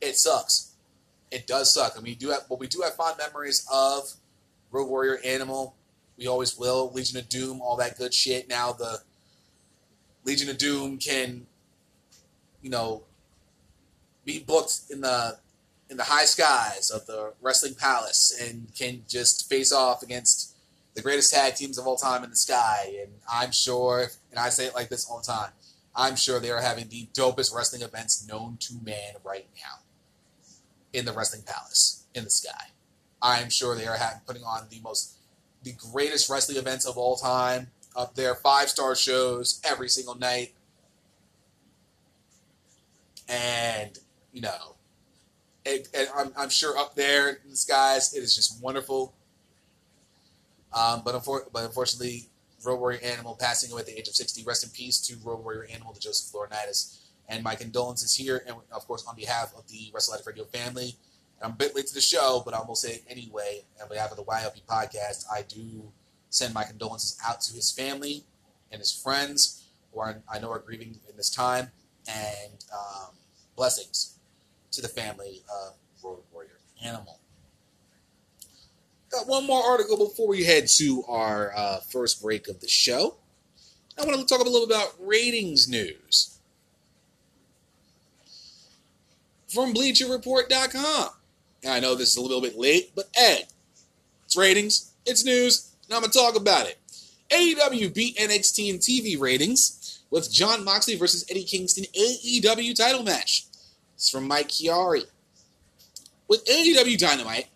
it 0.00 0.16
sucks. 0.16 0.74
It 1.30 1.46
does 1.46 1.72
suck. 1.72 1.94
I 1.96 2.00
mean, 2.00 2.16
do 2.16 2.28
have, 2.30 2.42
but 2.48 2.58
we 2.58 2.66
do 2.66 2.80
have 2.82 2.94
fond 2.94 3.16
memories 3.18 3.66
of 3.72 4.12
Road 4.70 4.88
Warrior 4.88 5.18
Animal. 5.24 5.74
We 6.18 6.26
always 6.26 6.58
will. 6.58 6.90
Legion 6.92 7.18
of 7.18 7.28
Doom, 7.28 7.60
all 7.62 7.76
that 7.76 7.96
good 7.96 8.12
shit. 8.12 8.48
Now 8.48 8.72
the 8.72 8.98
Legion 10.24 10.50
of 10.50 10.58
Doom 10.58 10.98
can, 10.98 11.46
you 12.60 12.70
know, 12.70 13.04
be 14.24 14.40
booked 14.40 14.80
in 14.90 15.00
the 15.00 15.38
in 15.90 15.96
the 15.96 16.04
high 16.04 16.24
skies 16.24 16.90
of 16.90 17.06
the 17.06 17.32
wrestling 17.40 17.74
palace 17.74 18.38
and 18.42 18.68
can 18.74 19.02
just 19.08 19.48
face 19.48 19.72
off 19.72 20.02
against 20.02 20.54
the 20.94 21.00
greatest 21.00 21.32
tag 21.32 21.54
teams 21.54 21.78
of 21.78 21.86
all 21.86 21.96
time 21.96 22.24
in 22.24 22.30
the 22.30 22.36
sky. 22.36 22.94
And 23.00 23.12
I'm 23.32 23.52
sure, 23.52 24.08
and 24.30 24.38
I 24.38 24.50
say 24.50 24.66
it 24.66 24.74
like 24.74 24.88
this 24.88 25.08
all 25.08 25.20
the 25.20 25.32
time, 25.32 25.52
I'm 25.94 26.16
sure 26.16 26.40
they 26.40 26.50
are 26.50 26.60
having 26.60 26.88
the 26.88 27.08
dopest 27.14 27.54
wrestling 27.54 27.82
events 27.82 28.26
known 28.26 28.56
to 28.60 28.74
man 28.84 29.14
right 29.24 29.46
now 29.56 29.78
in 30.92 31.04
the 31.04 31.12
wrestling 31.12 31.42
palace 31.46 32.04
in 32.14 32.24
the 32.24 32.30
sky. 32.30 32.66
I'm 33.22 33.50
sure 33.50 33.74
they 33.74 33.86
are 33.86 33.96
having, 33.96 34.20
putting 34.26 34.44
on 34.44 34.66
the 34.70 34.80
most, 34.80 35.17
the 35.62 35.72
greatest 35.92 36.30
wrestling 36.30 36.58
events 36.58 36.86
of 36.86 36.96
all 36.96 37.16
time 37.16 37.68
up 37.96 38.14
there, 38.14 38.34
five 38.34 38.68
star 38.68 38.94
shows 38.94 39.60
every 39.64 39.88
single 39.88 40.14
night. 40.14 40.54
And, 43.28 43.98
you 44.32 44.40
know, 44.40 44.76
it, 45.64 45.88
it, 45.92 46.08
I'm, 46.16 46.32
I'm 46.36 46.48
sure 46.48 46.78
up 46.78 46.94
there 46.94 47.28
in 47.28 47.50
the 47.50 47.56
skies, 47.56 48.14
it 48.14 48.22
is 48.22 48.34
just 48.34 48.62
wonderful. 48.62 49.12
Um, 50.72 51.02
but, 51.04 51.14
unfor- 51.14 51.52
but 51.52 51.64
unfortunately, 51.64 52.28
Road 52.64 52.76
Warrior 52.76 53.00
Animal 53.02 53.36
passing 53.38 53.70
away 53.72 53.80
at 53.80 53.86
the 53.86 53.98
age 53.98 54.08
of 54.08 54.14
60. 54.14 54.44
Rest 54.44 54.64
in 54.64 54.70
peace 54.70 55.00
to 55.02 55.16
Road 55.24 55.42
Warrior 55.42 55.66
Animal, 55.72 55.92
to 55.92 56.00
Joseph 56.00 56.32
Laurinaitis. 56.32 57.00
And 57.28 57.44
my 57.44 57.54
condolences 57.54 58.14
here, 58.14 58.42
and 58.46 58.56
of 58.72 58.86
course, 58.86 59.04
on 59.06 59.14
behalf 59.14 59.52
of 59.56 59.68
the 59.68 59.92
WrestleLife 59.94 60.26
Radio 60.26 60.44
family. 60.44 60.96
I'm 61.42 61.52
a 61.52 61.54
bit 61.54 61.76
late 61.76 61.86
to 61.86 61.94
the 61.94 62.00
show, 62.00 62.42
but 62.44 62.54
I 62.54 62.60
will 62.66 62.74
say 62.74 62.94
it 62.94 63.04
anyway. 63.08 63.64
On 63.80 63.88
behalf 63.88 64.10
of 64.10 64.16
the 64.16 64.24
YLP 64.24 64.62
podcast, 64.66 65.24
I 65.32 65.42
do 65.42 65.92
send 66.30 66.52
my 66.52 66.64
condolences 66.64 67.18
out 67.26 67.40
to 67.42 67.54
his 67.54 67.70
family 67.70 68.24
and 68.72 68.78
his 68.78 68.92
friends, 68.92 69.64
who 69.92 70.00
are, 70.00 70.20
I 70.32 70.38
know 70.38 70.50
are 70.50 70.58
grieving 70.58 70.98
in 71.08 71.16
this 71.16 71.30
time, 71.30 71.70
and 72.08 72.64
um, 72.72 73.14
blessings 73.56 74.18
to 74.72 74.82
the 74.82 74.88
family 74.88 75.42
of 75.48 75.74
Road 76.02 76.18
Warrior 76.32 76.58
Animal. 76.84 77.18
Got 79.10 79.26
one 79.26 79.46
more 79.46 79.62
article 79.62 79.96
before 79.96 80.28
we 80.28 80.44
head 80.44 80.66
to 80.76 81.02
our 81.08 81.52
uh, 81.56 81.80
first 81.80 82.20
break 82.20 82.48
of 82.48 82.60
the 82.60 82.68
show. 82.68 83.16
I 83.98 84.04
want 84.04 84.20
to 84.20 84.26
talk 84.26 84.44
a 84.44 84.48
little 84.48 84.66
bit 84.66 84.76
about 84.76 84.94
ratings 85.00 85.66
news 85.68 86.38
from 89.48 89.72
BleacherReport.com. 89.72 91.08
I 91.66 91.80
know 91.80 91.94
this 91.94 92.10
is 92.10 92.16
a 92.16 92.20
little 92.20 92.40
bit 92.40 92.56
late, 92.56 92.92
but 92.94 93.08
Ed, 93.16 93.46
it's 94.24 94.36
ratings, 94.36 94.92
it's 95.06 95.24
news, 95.24 95.72
and 95.86 95.94
I'm 95.94 96.02
going 96.02 96.10
to 96.10 96.18
talk 96.18 96.36
about 96.36 96.66
it. 96.66 96.78
AEW 97.30 97.92
beat 97.92 98.16
NXT 98.16 98.70
in 98.70 98.78
TV 98.78 99.20
ratings 99.20 100.02
with 100.10 100.32
Jon 100.32 100.64
Moxley 100.64 100.96
versus 100.96 101.24
Eddie 101.30 101.44
Kingston 101.44 101.84
AEW 101.94 102.74
title 102.74 103.02
match. 103.02 103.46
It's 103.94 104.08
from 104.08 104.28
Mike 104.28 104.48
Chiari. 104.48 105.04
With 106.28 106.44
AEW 106.44 106.98
Dynamite, 106.98 107.48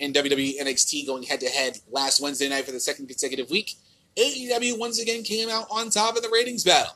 and 0.00 0.14
WWE 0.14 0.60
NXT 0.60 1.06
going 1.06 1.22
head 1.22 1.40
to 1.40 1.48
head 1.48 1.78
last 1.90 2.20
Wednesday 2.20 2.48
night 2.48 2.64
for 2.64 2.72
the 2.72 2.80
second 2.80 3.06
consecutive 3.06 3.50
week, 3.50 3.76
AEW 4.16 4.78
once 4.78 5.00
again 5.00 5.22
came 5.22 5.48
out 5.48 5.66
on 5.70 5.90
top 5.90 6.16
in 6.16 6.22
the 6.22 6.28
ratings 6.28 6.64
battle. 6.64 6.94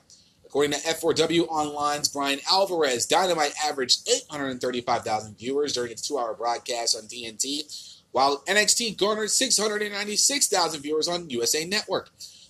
According 0.49 0.73
to 0.73 0.79
F4W 0.79 1.47
Online's 1.51 2.09
Bryan 2.09 2.41
Alvarez, 2.51 3.05
Dynamite 3.05 3.53
averaged 3.63 4.09
835,000 4.09 5.37
viewers 5.37 5.75
during 5.75 5.93
its 5.93 6.09
two 6.09 6.17
hour 6.17 6.33
broadcast 6.33 6.97
on 6.97 7.03
TNT, 7.03 8.01
while 8.13 8.43
NXT 8.49 8.97
garnered 8.97 9.31
696,000 9.31 10.81
viewers 10.81 11.07
on 11.07 11.29
USA 11.29 11.67
Network. 11.67 12.09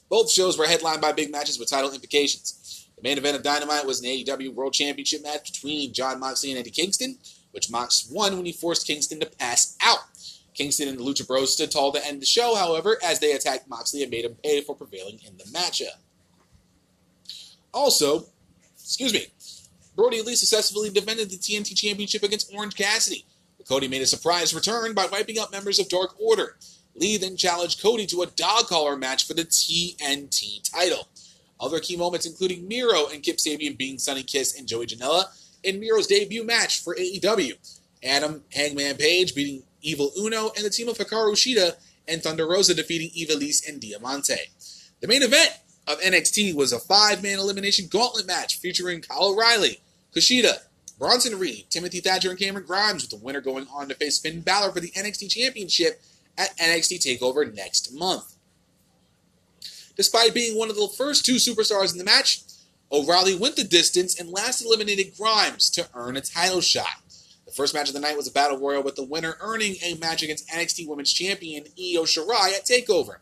Both 0.09 0.31
shows 0.31 0.57
were 0.57 0.67
headlined 0.67 1.01
by 1.01 1.11
big 1.11 1.33
matches 1.33 1.59
with 1.59 1.71
title 1.71 1.93
implications. 1.93 2.87
The 2.95 3.03
main 3.03 3.19
event 3.19 3.37
of 3.37 3.43
Dynamite 3.43 3.85
was 3.85 4.01
an 4.01 4.07
AEW 4.07 4.55
World 4.55 4.75
Championship 4.75 5.25
match 5.25 5.53
between 5.53 5.93
Jon 5.93 6.21
Moxley 6.21 6.53
and 6.53 6.61
Eddie 6.61 6.71
Kingston, 6.71 7.19
which 7.51 7.69
Mox 7.69 8.09
won 8.09 8.37
when 8.37 8.47
he 8.47 8.53
forced 8.53 8.87
Kingston 8.87 9.19
to 9.19 9.27
pass 9.27 9.77
out. 9.83 10.05
Kingston 10.55 10.87
and 10.87 10.99
the 11.01 11.03
Lucha 11.03 11.27
Bros 11.27 11.53
stood 11.53 11.73
tall 11.73 11.91
to 11.91 12.07
end 12.07 12.23
the 12.23 12.27
show, 12.27 12.55
however, 12.55 12.97
as 13.03 13.19
they 13.19 13.33
attacked 13.33 13.69
Moxley 13.69 14.03
and 14.03 14.11
made 14.13 14.25
him 14.25 14.37
pay 14.45 14.61
for 14.61 14.77
prevailing 14.77 15.19
in 15.27 15.37
the 15.37 15.45
matchup. 15.45 15.99
Also, 17.73 18.27
excuse 18.75 19.13
me, 19.13 19.27
Brodie 19.95 20.23
Lee 20.23 20.37
successfully 20.37 20.91
defended 20.91 21.31
the 21.31 21.37
TNT 21.37 21.77
Championship 21.77 22.23
against 22.23 22.53
Orange 22.55 22.75
Cassidy. 22.75 23.25
Cody 23.69 23.89
made 23.89 24.01
a 24.01 24.07
surprise 24.07 24.55
return 24.55 24.95
by 24.95 25.07
wiping 25.07 25.39
out 25.39 25.53
members 25.53 25.79
of 25.79 25.89
Dark 25.89 26.15
Order. 26.19 26.57
Lee 26.95 27.19
then 27.19 27.37
challenged 27.37 27.83
Cody 27.83 28.07
to 28.07 28.23
a 28.23 28.27
dog 28.27 28.67
collar 28.67 28.97
match 28.97 29.27
for 29.27 29.35
the 29.35 29.45
TNT 29.45 30.69
title. 30.71 31.09
Other 31.61 31.81
key 31.81 31.97
moments 31.97 32.27
including 32.27 32.67
Miro 32.67 33.09
and 33.09 33.23
Kip 33.23 33.37
Sabian 33.37 33.77
being 33.77 33.99
Sonny 33.99 34.23
Kiss 34.23 34.59
and 34.59 34.67
Joey 34.67 34.87
Janela 34.87 35.25
in 35.63 35.81
Miro's 35.81 36.07
debut 36.07 36.45
match 36.45 36.83
for 36.83 36.95
AEW. 36.95 37.55
Adam 38.03 38.45
Hangman 38.55 38.97
Page 38.97 39.35
beating 39.35 39.65
Evil 39.83 40.13
Uno 40.19 40.51
and 40.57 40.65
the 40.65 40.71
team 40.71 40.89
of 40.89 40.97
Hikaru 40.97 41.35
Shida 41.35 41.75
and 42.07 42.23
Thunder 42.23 42.49
Rosa 42.49 42.75
defeating 42.75 43.11
Ivelisse 43.11 43.69
and 43.69 43.81
Diamante. 43.81 44.51
The 45.01 45.09
main 45.09 45.23
event 45.23 45.51
of 45.89 46.01
NXT 46.01 46.55
was 46.55 46.73
a 46.73 46.79
five-man 46.79 47.39
elimination 47.39 47.89
gauntlet 47.89 48.27
match 48.27 48.59
featuring 48.59 49.01
Kyle 49.01 49.33
O'Reilly, 49.33 49.81
Kushida, 50.15 50.59
Bronson 50.99 51.39
Reed, 51.39 51.67
Timothy 51.71 52.01
Thatcher, 52.01 52.31
and 52.31 52.39
Cameron 52.39 52.67
Grimes, 52.67 53.03
with 53.03 53.11
the 53.11 53.25
winner 53.25 53.41
going 53.41 53.67
on 53.73 53.89
to 53.89 53.95
face 53.95 54.19
Finn 54.19 54.43
Balor 54.43 54.73
for 54.73 54.81
the 54.81 54.91
NXT 54.91 55.31
Championship 55.31 56.03
at 56.37 56.57
NXT 56.59 57.19
TakeOver 57.19 57.55
next 57.55 57.93
month. 57.95 58.35
Despite 59.97 60.35
being 60.35 60.59
one 60.59 60.71
of 60.71 60.77
the 60.77 60.89
first 60.97 61.25
two 61.25 61.37
superstars 61.37 61.93
in 61.93 61.99
the 61.99 62.05
match, 62.05 62.43
O'Reilly 62.93 63.35
went 63.35 63.57
the 63.57 63.65
distance 63.65 64.19
and 64.19 64.31
last 64.31 64.65
eliminated 64.65 65.17
Grimes 65.17 65.71
to 65.71 65.89
earn 65.95 66.17
a 66.17 66.21
title 66.21 66.61
shot. 66.61 66.87
The 67.47 67.53
first 67.53 67.75
match 67.75 67.89
of 67.89 67.95
the 67.95 68.01
night 68.01 68.17
was 68.17 68.29
a 68.29 68.33
battle 68.33 68.59
royal 68.59 68.83
with 68.83 68.97
the 68.97 69.05
winner 69.05 69.37
earning 69.41 69.77
a 69.83 69.95
match 69.95 70.23
against 70.23 70.49
NXT 70.49 70.87
Women's 70.87 71.13
Champion 71.13 71.65
Io 71.79 72.05
Shirai 72.05 72.55
at 72.55 72.67
TakeOver. 72.67 73.17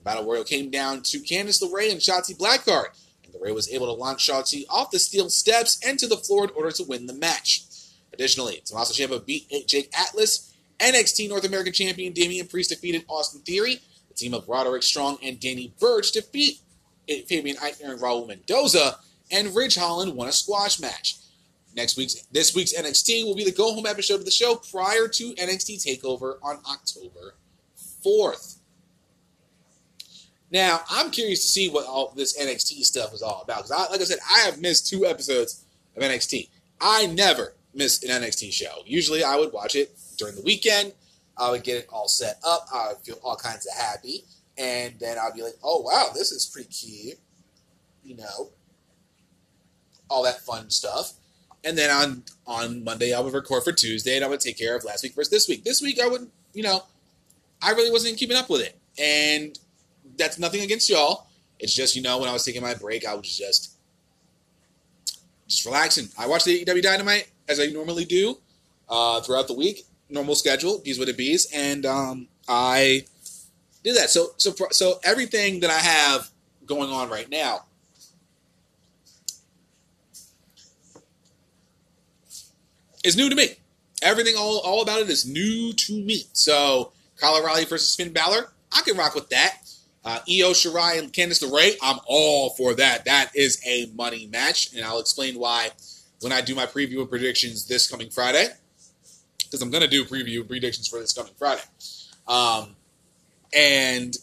The 0.00 0.04
battle 0.04 0.24
royal 0.24 0.44
came 0.44 0.70
down 0.70 1.02
to 1.02 1.18
Candice 1.18 1.62
LeRae 1.62 1.92
and 1.92 2.00
Shotzi 2.00 2.34
Blackheart, 2.34 2.98
and 3.22 3.34
LeRae 3.34 3.54
was 3.54 3.70
able 3.70 3.86
to 3.86 3.92
launch 3.92 4.26
Shotzi 4.26 4.64
off 4.70 4.90
the 4.90 4.98
steel 4.98 5.28
steps 5.28 5.78
and 5.86 5.98
to 5.98 6.06
the 6.06 6.16
floor 6.16 6.44
in 6.44 6.50
order 6.56 6.70
to 6.70 6.84
win 6.84 7.06
the 7.06 7.12
match. 7.12 7.64
Additionally, 8.14 8.62
Tommaso 8.64 8.94
Ciampa 8.94 9.24
beat 9.24 9.46
Jake 9.66 9.90
Atlas. 9.96 10.54
NXT 10.78 11.28
North 11.28 11.44
American 11.44 11.74
Champion 11.74 12.14
Damian 12.14 12.46
Priest 12.46 12.70
defeated 12.70 13.04
Austin 13.06 13.42
Theory. 13.42 13.80
The 14.08 14.14
team 14.14 14.32
of 14.32 14.48
Roderick 14.48 14.82
Strong 14.82 15.18
and 15.22 15.38
Danny 15.38 15.74
Burch 15.78 16.12
defeat 16.12 16.60
Fabian 17.06 17.56
Aichner 17.56 17.90
and 17.90 18.00
Raul 18.00 18.26
Mendoza, 18.26 18.96
and 19.30 19.54
Ridge 19.54 19.74
Holland 19.74 20.14
won 20.14 20.28
a 20.28 20.32
squash 20.32 20.80
match. 20.80 21.16
Next 21.76 21.98
week's 21.98 22.14
this 22.32 22.54
week's 22.54 22.72
NXT 22.72 23.26
will 23.26 23.34
be 23.34 23.44
the 23.44 23.52
go 23.52 23.74
home 23.74 23.86
episode 23.86 24.20
of 24.20 24.24
the 24.24 24.30
show 24.30 24.54
prior 24.56 25.06
to 25.06 25.34
NXT 25.34 25.84
Takeover 25.84 26.36
on 26.42 26.60
October 26.66 27.34
fourth. 28.02 28.49
Now, 30.50 30.80
I'm 30.90 31.10
curious 31.10 31.42
to 31.42 31.48
see 31.48 31.68
what 31.68 31.86
all 31.86 32.12
this 32.16 32.38
NXT 32.40 32.84
stuff 32.84 33.14
is 33.14 33.22
all 33.22 33.42
about. 33.42 33.58
Because, 33.58 33.70
I, 33.70 33.90
like 33.90 34.00
I 34.00 34.04
said, 34.04 34.18
I 34.28 34.40
have 34.40 34.60
missed 34.60 34.88
two 34.88 35.06
episodes 35.06 35.64
of 35.96 36.02
NXT. 36.02 36.48
I 36.80 37.06
never 37.06 37.54
miss 37.74 38.02
an 38.02 38.10
NXT 38.22 38.52
show. 38.52 38.82
Usually, 38.84 39.22
I 39.22 39.36
would 39.36 39.52
watch 39.52 39.76
it 39.76 39.96
during 40.16 40.34
the 40.34 40.42
weekend. 40.42 40.92
I 41.36 41.50
would 41.50 41.64
get 41.64 41.78
it 41.78 41.86
all 41.90 42.08
set 42.08 42.38
up. 42.44 42.66
I 42.72 42.88
would 42.88 42.98
feel 42.98 43.18
all 43.24 43.36
kinds 43.36 43.66
of 43.66 43.74
happy, 43.74 44.24
and 44.58 44.98
then 44.98 45.16
I'd 45.18 45.34
be 45.34 45.42
like, 45.42 45.54
"Oh 45.62 45.80
wow, 45.80 46.10
this 46.14 46.32
is 46.32 46.46
pretty 46.46 46.68
cute," 46.68 47.18
you 48.04 48.16
know, 48.16 48.50
all 50.10 50.22
that 50.24 50.40
fun 50.40 50.68
stuff. 50.68 51.14
And 51.64 51.78
then 51.78 51.90
on 51.90 52.24
on 52.46 52.84
Monday, 52.84 53.14
I 53.14 53.20
would 53.20 53.32
record 53.32 53.64
for 53.64 53.72
Tuesday, 53.72 54.16
and 54.16 54.24
I 54.24 54.28
would 54.28 54.40
take 54.40 54.58
care 54.58 54.76
of 54.76 54.84
last 54.84 55.02
week 55.02 55.14
versus 55.14 55.30
this 55.30 55.48
week. 55.48 55.64
This 55.64 55.80
week, 55.80 55.98
I 56.00 56.08
wouldn't, 56.08 56.30
you 56.52 56.62
know, 56.62 56.82
I 57.62 57.70
really 57.70 57.90
wasn't 57.90 58.18
keeping 58.18 58.36
up 58.36 58.50
with 58.50 58.60
it, 58.60 58.78
and 58.98 59.58
that's 60.20 60.38
nothing 60.38 60.60
against 60.60 60.88
y'all. 60.88 61.26
It's 61.58 61.74
just 61.74 61.96
you 61.96 62.02
know 62.02 62.18
when 62.18 62.28
I 62.28 62.32
was 62.32 62.44
taking 62.44 62.62
my 62.62 62.74
break, 62.74 63.06
I 63.06 63.14
was 63.14 63.36
just 63.36 63.72
just 65.48 65.64
relaxing. 65.64 66.08
I 66.16 66.28
watched 66.28 66.44
the 66.44 66.64
AEW 66.64 66.82
Dynamite 66.82 67.28
as 67.48 67.58
I 67.58 67.66
normally 67.66 68.04
do 68.04 68.38
uh, 68.88 69.20
throughout 69.20 69.48
the 69.48 69.54
week, 69.54 69.84
normal 70.08 70.34
schedule, 70.36 70.78
bees 70.78 70.98
with 70.98 71.08
the 71.08 71.14
bees, 71.14 71.48
and 71.52 71.84
um, 71.84 72.28
I 72.48 73.04
did 73.82 73.96
that. 73.96 74.10
So 74.10 74.28
so 74.36 74.54
so 74.70 75.00
everything 75.02 75.60
that 75.60 75.70
I 75.70 75.78
have 75.78 76.30
going 76.66 76.90
on 76.90 77.10
right 77.10 77.28
now. 77.28 77.64
Is 83.02 83.16
new 83.16 83.30
to 83.30 83.34
me. 83.34 83.56
Everything 84.02 84.34
all, 84.36 84.58
all 84.60 84.82
about 84.82 85.00
it 85.00 85.08
is 85.08 85.26
new 85.26 85.72
to 85.72 85.92
me. 86.02 86.24
So 86.32 86.92
Kyle 87.16 87.36
O'Reilly 87.36 87.64
versus 87.64 87.96
Finn 87.96 88.12
Balor, 88.12 88.52
I 88.72 88.82
can 88.82 88.96
rock 88.96 89.14
with 89.14 89.30
that. 89.30 89.58
Uh, 90.02 90.18
Io 90.28 90.52
Shirai 90.52 90.98
and 90.98 91.12
Candice 91.12 91.44
LeRae, 91.44 91.76
I'm 91.82 91.98
all 92.06 92.50
for 92.50 92.74
that. 92.74 93.04
That 93.04 93.30
is 93.34 93.60
a 93.66 93.90
money 93.94 94.26
match, 94.26 94.72
and 94.74 94.84
I'll 94.84 94.98
explain 95.00 95.38
why 95.38 95.70
when 96.20 96.32
I 96.32 96.40
do 96.40 96.54
my 96.54 96.66
preview 96.66 97.00
and 97.00 97.08
predictions 97.08 97.66
this 97.66 97.90
coming 97.90 98.08
Friday, 98.08 98.48
because 99.44 99.60
I'm 99.60 99.70
going 99.70 99.82
to 99.82 99.88
do 99.88 100.04
preview 100.04 100.46
predictions 100.46 100.88
for 100.88 100.98
this 100.98 101.12
coming 101.12 101.32
Friday. 101.38 101.62
Um, 102.26 102.76
and 103.54 104.16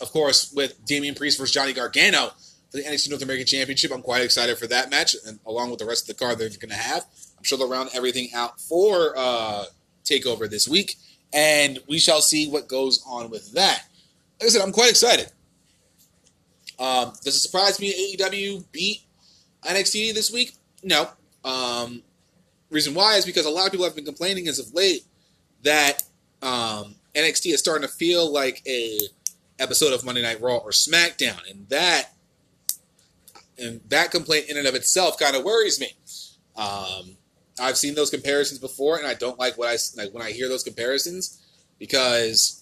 of 0.00 0.12
course, 0.12 0.52
with 0.54 0.84
Damian 0.84 1.14
Priest 1.14 1.38
versus 1.38 1.54
Johnny 1.54 1.72
Gargano 1.72 2.30
for 2.70 2.76
the 2.76 2.82
NXT 2.82 3.10
North 3.10 3.22
American 3.22 3.46
Championship, 3.46 3.90
I'm 3.92 4.02
quite 4.02 4.22
excited 4.22 4.58
for 4.58 4.66
that 4.66 4.90
match, 4.90 5.16
and 5.26 5.38
along 5.46 5.70
with 5.70 5.78
the 5.78 5.86
rest 5.86 6.08
of 6.08 6.16
the 6.16 6.22
card 6.22 6.38
they're 6.38 6.48
going 6.50 6.68
to 6.68 6.74
have. 6.74 7.06
I'm 7.38 7.44
sure 7.44 7.56
they'll 7.56 7.70
round 7.70 7.90
everything 7.94 8.28
out 8.34 8.60
for 8.60 9.14
uh, 9.16 9.64
Takeover 10.04 10.48
this 10.48 10.68
week, 10.68 10.96
and 11.32 11.78
we 11.88 11.98
shall 11.98 12.20
see 12.20 12.50
what 12.50 12.68
goes 12.68 13.02
on 13.06 13.30
with 13.30 13.52
that 13.52 13.87
like 14.40 14.46
I 14.46 14.48
said, 14.48 14.62
I'm 14.62 14.72
quite 14.72 14.90
excited. 14.90 15.30
Um, 16.78 17.12
does 17.24 17.36
it 17.36 17.40
surprise 17.40 17.80
me 17.80 18.16
AEW 18.16 18.64
beat 18.70 19.02
NXT 19.64 20.14
this 20.14 20.32
week? 20.32 20.52
No. 20.82 21.08
Um, 21.44 22.02
reason 22.70 22.94
why 22.94 23.16
is 23.16 23.26
because 23.26 23.46
a 23.46 23.50
lot 23.50 23.66
of 23.66 23.72
people 23.72 23.84
have 23.84 23.96
been 23.96 24.04
complaining 24.04 24.46
as 24.48 24.58
of 24.58 24.72
late 24.74 25.02
that 25.62 26.04
um, 26.42 26.94
NXT 27.14 27.52
is 27.52 27.58
starting 27.58 27.86
to 27.86 27.92
feel 27.92 28.32
like 28.32 28.62
a 28.66 28.98
episode 29.58 29.92
of 29.92 30.04
Monday 30.04 30.22
Night 30.22 30.40
Raw 30.40 30.58
or 30.58 30.70
SmackDown, 30.70 31.50
and 31.50 31.68
that 31.68 32.12
and 33.58 33.80
that 33.88 34.12
complaint 34.12 34.48
in 34.48 34.56
and 34.56 34.68
of 34.68 34.74
itself 34.76 35.18
kind 35.18 35.34
of 35.34 35.42
worries 35.42 35.80
me. 35.80 35.92
Um, 36.56 37.16
I've 37.60 37.76
seen 37.76 37.94
those 37.94 38.10
comparisons 38.10 38.60
before, 38.60 38.98
and 38.98 39.06
I 39.06 39.14
don't 39.14 39.38
like 39.38 39.58
what 39.58 39.68
I 39.68 39.76
like 40.00 40.14
when 40.14 40.22
I 40.22 40.30
hear 40.30 40.48
those 40.48 40.62
comparisons 40.62 41.42
because 41.78 42.57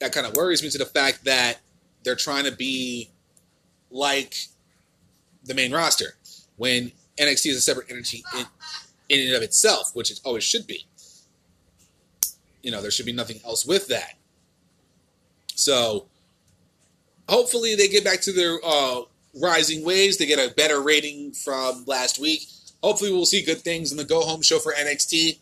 that 0.00 0.12
kind 0.12 0.26
of 0.26 0.34
worries 0.34 0.62
me 0.62 0.70
to 0.70 0.78
the 0.78 0.86
fact 0.86 1.24
that 1.24 1.58
they're 2.04 2.16
trying 2.16 2.44
to 2.44 2.52
be 2.52 3.10
like 3.90 4.34
the 5.44 5.54
main 5.54 5.72
roster 5.72 6.16
when 6.56 6.92
NXT 7.18 7.50
is 7.50 7.56
a 7.56 7.60
separate 7.60 7.90
entity 7.90 8.22
in, 8.34 8.46
in 9.08 9.26
and 9.26 9.36
of 9.36 9.42
itself, 9.42 9.90
which 9.94 10.10
it 10.10 10.20
always 10.24 10.44
should 10.44 10.66
be. 10.66 10.86
You 12.62 12.70
know, 12.70 12.82
there 12.82 12.90
should 12.90 13.06
be 13.06 13.12
nothing 13.12 13.40
else 13.44 13.64
with 13.64 13.88
that. 13.88 14.14
So, 15.54 16.06
hopefully, 17.28 17.74
they 17.74 17.88
get 17.88 18.04
back 18.04 18.20
to 18.22 18.32
their 18.32 18.58
uh, 18.64 19.02
rising 19.40 19.84
ways. 19.84 20.18
They 20.18 20.26
get 20.26 20.38
a 20.38 20.54
better 20.54 20.80
rating 20.80 21.32
from 21.32 21.84
last 21.86 22.18
week. 22.18 22.42
Hopefully, 22.82 23.10
we'll 23.10 23.26
see 23.26 23.42
good 23.42 23.58
things 23.58 23.90
in 23.90 23.96
the 23.96 24.04
go 24.04 24.20
home 24.20 24.42
show 24.42 24.58
for 24.58 24.72
NXT, 24.72 25.38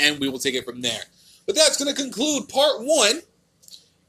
and 0.00 0.18
we 0.18 0.28
will 0.28 0.38
take 0.38 0.54
it 0.54 0.64
from 0.64 0.80
there. 0.80 1.02
But 1.46 1.54
that's 1.54 1.82
going 1.82 1.94
to 1.94 2.00
conclude 2.00 2.48
part 2.48 2.80
one 2.80 3.22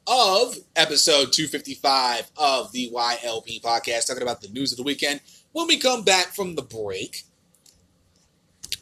of 0.08 0.56
episode 0.76 1.32
255 1.32 2.32
of 2.38 2.72
the 2.72 2.89
YLP 2.93 3.62
podcast, 3.62 4.08
talking 4.08 4.24
about 4.24 4.41
the 4.41 4.49
news 4.49 4.72
of 4.72 4.78
the 4.78 4.84
weekend. 4.84 5.22
When 5.52 5.68
we 5.68 5.78
come 5.78 6.04
back 6.04 6.28
from 6.28 6.56
the 6.56 6.62
break, 6.62 7.24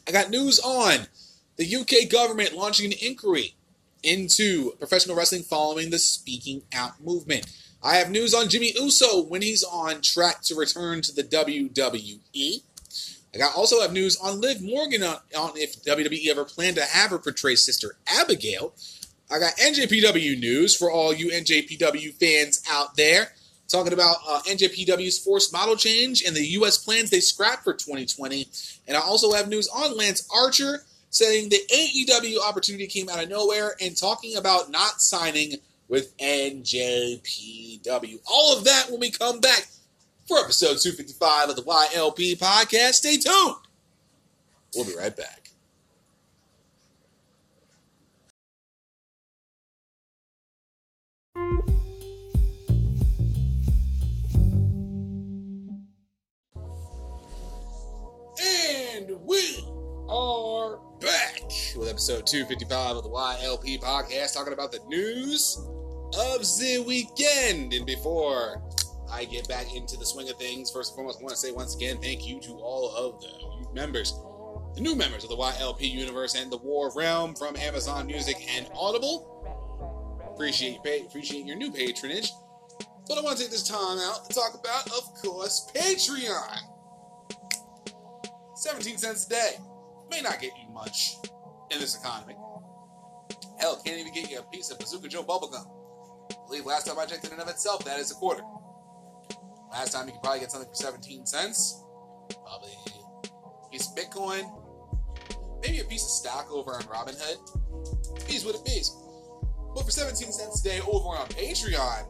I 0.08 0.12
got 0.12 0.30
news 0.30 0.58
on 0.60 1.06
the 1.56 1.76
UK 1.76 2.10
government 2.10 2.54
launching 2.54 2.86
an 2.86 2.98
inquiry 3.00 3.54
into 4.02 4.72
professional 4.72 5.16
wrestling 5.16 5.42
following 5.42 5.90
the 5.90 5.98
Speaking 5.98 6.62
Out 6.72 7.00
movement. 7.04 7.46
I 7.82 7.96
have 7.96 8.10
news 8.10 8.34
on 8.34 8.48
Jimmy 8.48 8.72
Uso 8.74 9.22
when 9.22 9.42
he's 9.42 9.64
on 9.64 10.02
track 10.02 10.42
to 10.42 10.54
return 10.54 11.02
to 11.02 11.12
the 11.14 11.22
WWE. 11.22 12.62
I 13.34 13.50
also 13.54 13.80
have 13.80 13.92
news 13.92 14.16
on 14.16 14.40
Liv 14.40 14.60
Morgan 14.60 15.02
on, 15.02 15.18
on 15.36 15.52
if 15.56 15.82
WWE 15.84 16.28
ever 16.28 16.44
planned 16.44 16.76
to 16.76 16.84
have 16.84 17.10
her 17.10 17.18
portray 17.18 17.54
Sister 17.54 17.96
Abigail. 18.06 18.74
I 19.30 19.38
got 19.38 19.56
NJPW 19.56 20.40
news 20.40 20.76
for 20.76 20.90
all 20.90 21.14
you 21.14 21.28
NJPW 21.28 22.14
fans 22.14 22.62
out 22.68 22.96
there. 22.96 23.32
Talking 23.68 23.92
about 23.92 24.16
uh, 24.28 24.40
NJPW's 24.48 25.18
forced 25.18 25.52
model 25.52 25.76
change 25.76 26.24
and 26.24 26.34
the 26.34 26.44
U.S. 26.44 26.76
plans 26.76 27.10
they 27.10 27.20
scrapped 27.20 27.62
for 27.62 27.72
2020. 27.72 28.48
And 28.88 28.96
I 28.96 29.00
also 29.00 29.32
have 29.32 29.48
news 29.48 29.68
on 29.68 29.96
Lance 29.96 30.26
Archer 30.34 30.82
saying 31.10 31.50
the 31.50 31.60
AEW 31.72 32.40
opportunity 32.40 32.88
came 32.88 33.08
out 33.08 33.22
of 33.22 33.28
nowhere 33.28 33.76
and 33.80 33.96
talking 33.96 34.36
about 34.36 34.72
not 34.72 35.00
signing 35.00 35.58
with 35.88 36.16
NJPW. 36.18 37.20
All 38.26 38.56
of 38.56 38.64
that 38.64 38.86
when 38.90 38.98
we 38.98 39.10
come 39.10 39.38
back 39.40 39.68
for 40.26 40.38
episode 40.38 40.78
255 40.78 41.50
of 41.50 41.56
the 41.56 41.62
YLP 41.62 42.38
podcast. 42.38 42.94
Stay 42.94 43.18
tuned. 43.18 43.56
We'll 44.74 44.84
be 44.86 44.96
right 44.96 45.16
back. 45.16 45.39
And 58.50 59.10
we 59.26 59.64
are 60.08 60.80
back 61.00 61.42
with 61.76 61.88
episode 61.88 62.26
255 62.26 62.96
of 62.96 63.04
the 63.04 63.08
YLP 63.08 63.80
podcast, 63.80 64.34
talking 64.34 64.52
about 64.52 64.72
the 64.72 64.80
news 64.88 65.56
of 66.18 66.40
the 66.40 66.82
weekend. 66.84 67.72
And 67.72 67.86
before 67.86 68.60
I 69.08 69.24
get 69.26 69.46
back 69.46 69.72
into 69.76 69.96
the 69.96 70.04
swing 70.04 70.28
of 70.30 70.36
things, 70.36 70.68
first 70.68 70.90
and 70.90 70.96
foremost, 70.96 71.20
I 71.20 71.22
want 71.22 71.34
to 71.36 71.40
say 71.40 71.52
once 71.52 71.76
again 71.76 71.98
thank 72.00 72.26
you 72.26 72.40
to 72.40 72.54
all 72.54 72.92
of 72.96 73.20
the 73.20 73.72
members, 73.72 74.14
the 74.74 74.80
new 74.80 74.96
members 74.96 75.22
of 75.22 75.30
the 75.30 75.36
YLP 75.36 75.88
universe 75.88 76.34
and 76.34 76.50
the 76.50 76.58
War 76.58 76.90
Realm 76.96 77.36
from 77.36 77.54
Amazon 77.56 78.08
Music 78.08 78.36
and 78.56 78.68
Audible. 78.74 80.26
Appreciate 80.34 80.78
appreciate 81.06 81.46
your 81.46 81.56
new 81.56 81.70
patronage. 81.70 82.32
But 83.06 83.16
I 83.16 83.20
want 83.20 83.36
to 83.38 83.44
take 83.44 83.52
this 83.52 83.68
time 83.68 83.98
out 83.98 84.28
to 84.28 84.34
talk 84.34 84.54
about, 84.58 84.86
of 84.86 85.14
course, 85.22 85.70
Patreon. 85.72 86.69
17 88.60 88.98
cents 88.98 89.24
a 89.24 89.30
day. 89.30 89.50
May 90.10 90.20
not 90.20 90.38
get 90.38 90.52
you 90.62 90.70
much 90.70 91.16
in 91.70 91.80
this 91.80 91.98
economy. 91.98 92.36
Hell, 93.58 93.80
can't 93.86 93.98
even 93.98 94.12
get 94.12 94.30
you 94.30 94.38
a 94.38 94.42
piece 94.42 94.70
of 94.70 94.78
Bazooka 94.78 95.08
Joe 95.08 95.22
bubblegum. 95.22 95.64
I 96.30 96.46
believe 96.46 96.66
last 96.66 96.86
time 96.86 96.98
I 96.98 97.06
checked 97.06 97.24
in 97.24 97.32
and 97.32 97.40
of 97.40 97.48
itself, 97.48 97.86
that 97.86 97.98
is 97.98 98.10
a 98.10 98.14
quarter. 98.14 98.42
Last 99.72 99.92
time 99.92 100.06
you 100.08 100.12
could 100.12 100.22
probably 100.22 100.40
get 100.40 100.50
something 100.50 100.68
for 100.68 100.74
17 100.74 101.24
cents. 101.24 101.82
Probably 102.44 102.70
a 103.24 103.70
piece 103.70 103.88
of 103.88 103.96
Bitcoin. 103.96 104.44
Maybe 105.62 105.80
a 105.80 105.84
piece 105.84 106.02
of 106.02 106.10
stock 106.10 106.52
over 106.52 106.72
on 106.72 106.82
Robinhood. 106.82 108.26
Bees 108.28 108.44
what 108.44 108.56
it 108.56 108.64
bees. 108.66 108.94
But 109.74 109.84
for 109.84 109.90
17 109.90 110.32
cents 110.32 110.60
a 110.60 110.68
day 110.68 110.80
over 110.80 111.08
on 111.16 111.26
Patreon, 111.28 112.06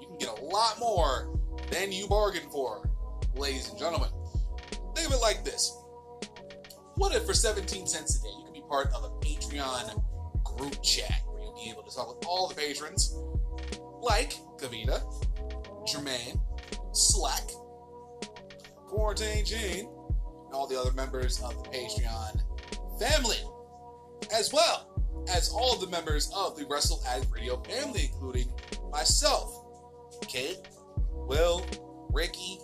you 0.00 0.08
can 0.08 0.18
get 0.18 0.36
a 0.36 0.44
lot 0.46 0.80
more 0.80 1.38
than 1.70 1.92
you 1.92 2.08
bargained 2.08 2.50
for, 2.50 2.90
ladies 3.36 3.68
and 3.68 3.78
gentlemen. 3.78 4.08
Think 4.96 5.06
of 5.06 5.14
it 5.14 5.20
like 5.22 5.44
this. 5.44 5.78
What 6.96 7.14
if 7.14 7.24
for 7.24 7.34
17 7.34 7.86
cents 7.86 8.18
a 8.18 8.22
day 8.22 8.28
you 8.38 8.44
can 8.44 8.52
be 8.52 8.62
part 8.68 8.88
of 8.94 9.04
a 9.04 9.10
Patreon 9.24 10.04
group 10.44 10.82
chat 10.82 11.22
where 11.26 11.42
you'll 11.42 11.54
be 11.54 11.70
able 11.70 11.82
to 11.82 11.94
talk 11.94 12.08
with 12.08 12.26
all 12.26 12.48
the 12.48 12.54
patrons, 12.54 13.16
like 14.00 14.34
Kavita, 14.58 15.00
Jermaine, 15.86 16.40
Slack, 16.92 17.50
Quarantine 18.88 19.44
Gene, 19.44 19.88
and 19.88 20.54
all 20.54 20.66
the 20.66 20.78
other 20.78 20.92
members 20.92 21.40
of 21.42 21.62
the 21.62 21.70
Patreon 21.70 22.42
family, 23.00 23.40
as 24.34 24.52
well 24.52 24.88
as 25.34 25.48
all 25.48 25.74
of 25.74 25.80
the 25.80 25.88
members 25.88 26.30
of 26.34 26.58
the 26.58 26.66
Wrestle 26.66 27.02
Addict 27.08 27.32
Radio 27.32 27.60
family, 27.62 28.10
including 28.12 28.52
myself, 28.90 29.64
Kate, 30.28 30.58
Will, 31.10 31.66
Ricky, 32.12 32.58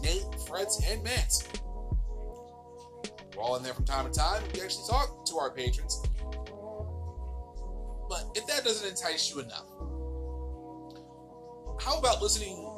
Nate, 0.00 0.22
Fretz, 0.46 0.80
and 0.88 1.02
Mance. 1.02 1.48
We're 3.36 3.42
all 3.42 3.56
in 3.56 3.62
there 3.62 3.74
from 3.74 3.84
time 3.84 4.10
to 4.10 4.18
time. 4.18 4.42
We 4.54 4.60
actually 4.60 4.86
talk 4.88 5.26
to 5.26 5.36
our 5.38 5.50
patrons. 5.50 6.02
But 8.08 8.26
if 8.34 8.46
that 8.46 8.64
doesn't 8.64 8.88
entice 8.88 9.30
you 9.34 9.40
enough, 9.40 9.66
how 11.80 11.98
about 11.98 12.22
listening 12.22 12.70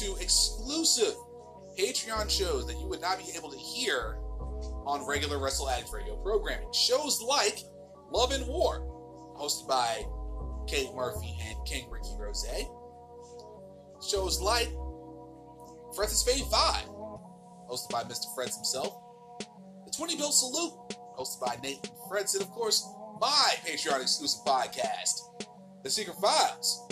to 0.00 0.16
exclusive 0.20 1.14
Patreon 1.78 2.28
shows 2.28 2.66
that 2.66 2.76
you 2.78 2.86
would 2.88 3.00
not 3.00 3.18
be 3.18 3.26
able 3.36 3.50
to 3.50 3.58
hear 3.58 4.16
on 4.86 5.06
regular 5.06 5.38
Wrestle 5.38 5.70
Addicts 5.70 5.92
radio 5.92 6.16
programming? 6.16 6.72
Shows 6.72 7.22
like 7.22 7.60
Love 8.10 8.32
and 8.32 8.46
War, 8.46 8.80
hosted 9.38 9.68
by 9.68 10.04
Kate 10.66 10.92
Murphy 10.94 11.36
and 11.48 11.56
King 11.66 11.88
Ricky 11.90 12.16
Rose. 12.18 12.44
Shows 14.08 14.40
like 14.40 14.68
Fred's 15.94 16.22
Fade 16.22 16.44
5, 16.50 16.84
hosted 17.70 17.90
by 17.90 18.02
Mr. 18.04 18.26
Freds 18.36 18.56
himself. 18.56 18.99
The 19.90 19.96
20 19.96 20.16
Bill 20.18 20.30
Salute, 20.30 20.72
hosted 21.18 21.40
by 21.40 21.56
Nate 21.64 21.90
Fredson, 22.08 22.42
of 22.42 22.50
course, 22.50 22.88
my 23.20 23.54
Patreon 23.66 24.00
exclusive 24.00 24.44
podcast, 24.46 25.22
The 25.82 25.90
Secret 25.90 26.16
Files, 26.18 26.88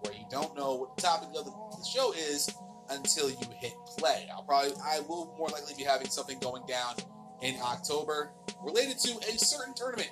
where 0.00 0.14
you 0.14 0.24
don't 0.30 0.56
know 0.56 0.74
what 0.76 0.96
the 0.96 1.02
topic 1.02 1.28
of 1.36 1.44
the, 1.44 1.84
show 1.86 2.12
is 2.12 2.50
until 2.90 3.28
you 3.28 3.36
hit 3.60 3.74
play. 3.98 4.28
I'll 4.32 4.44
probably, 4.44 4.72
I 4.82 5.00
will 5.00 5.34
more 5.38 5.48
likely 5.48 5.74
be 5.76 5.84
having 5.84 6.08
something 6.08 6.38
going 6.38 6.64
down 6.66 6.94
in 7.42 7.56
October 7.62 8.32
related 8.62 8.98
to 9.00 9.10
a 9.28 9.38
certain 9.38 9.74
tournament 9.74 10.10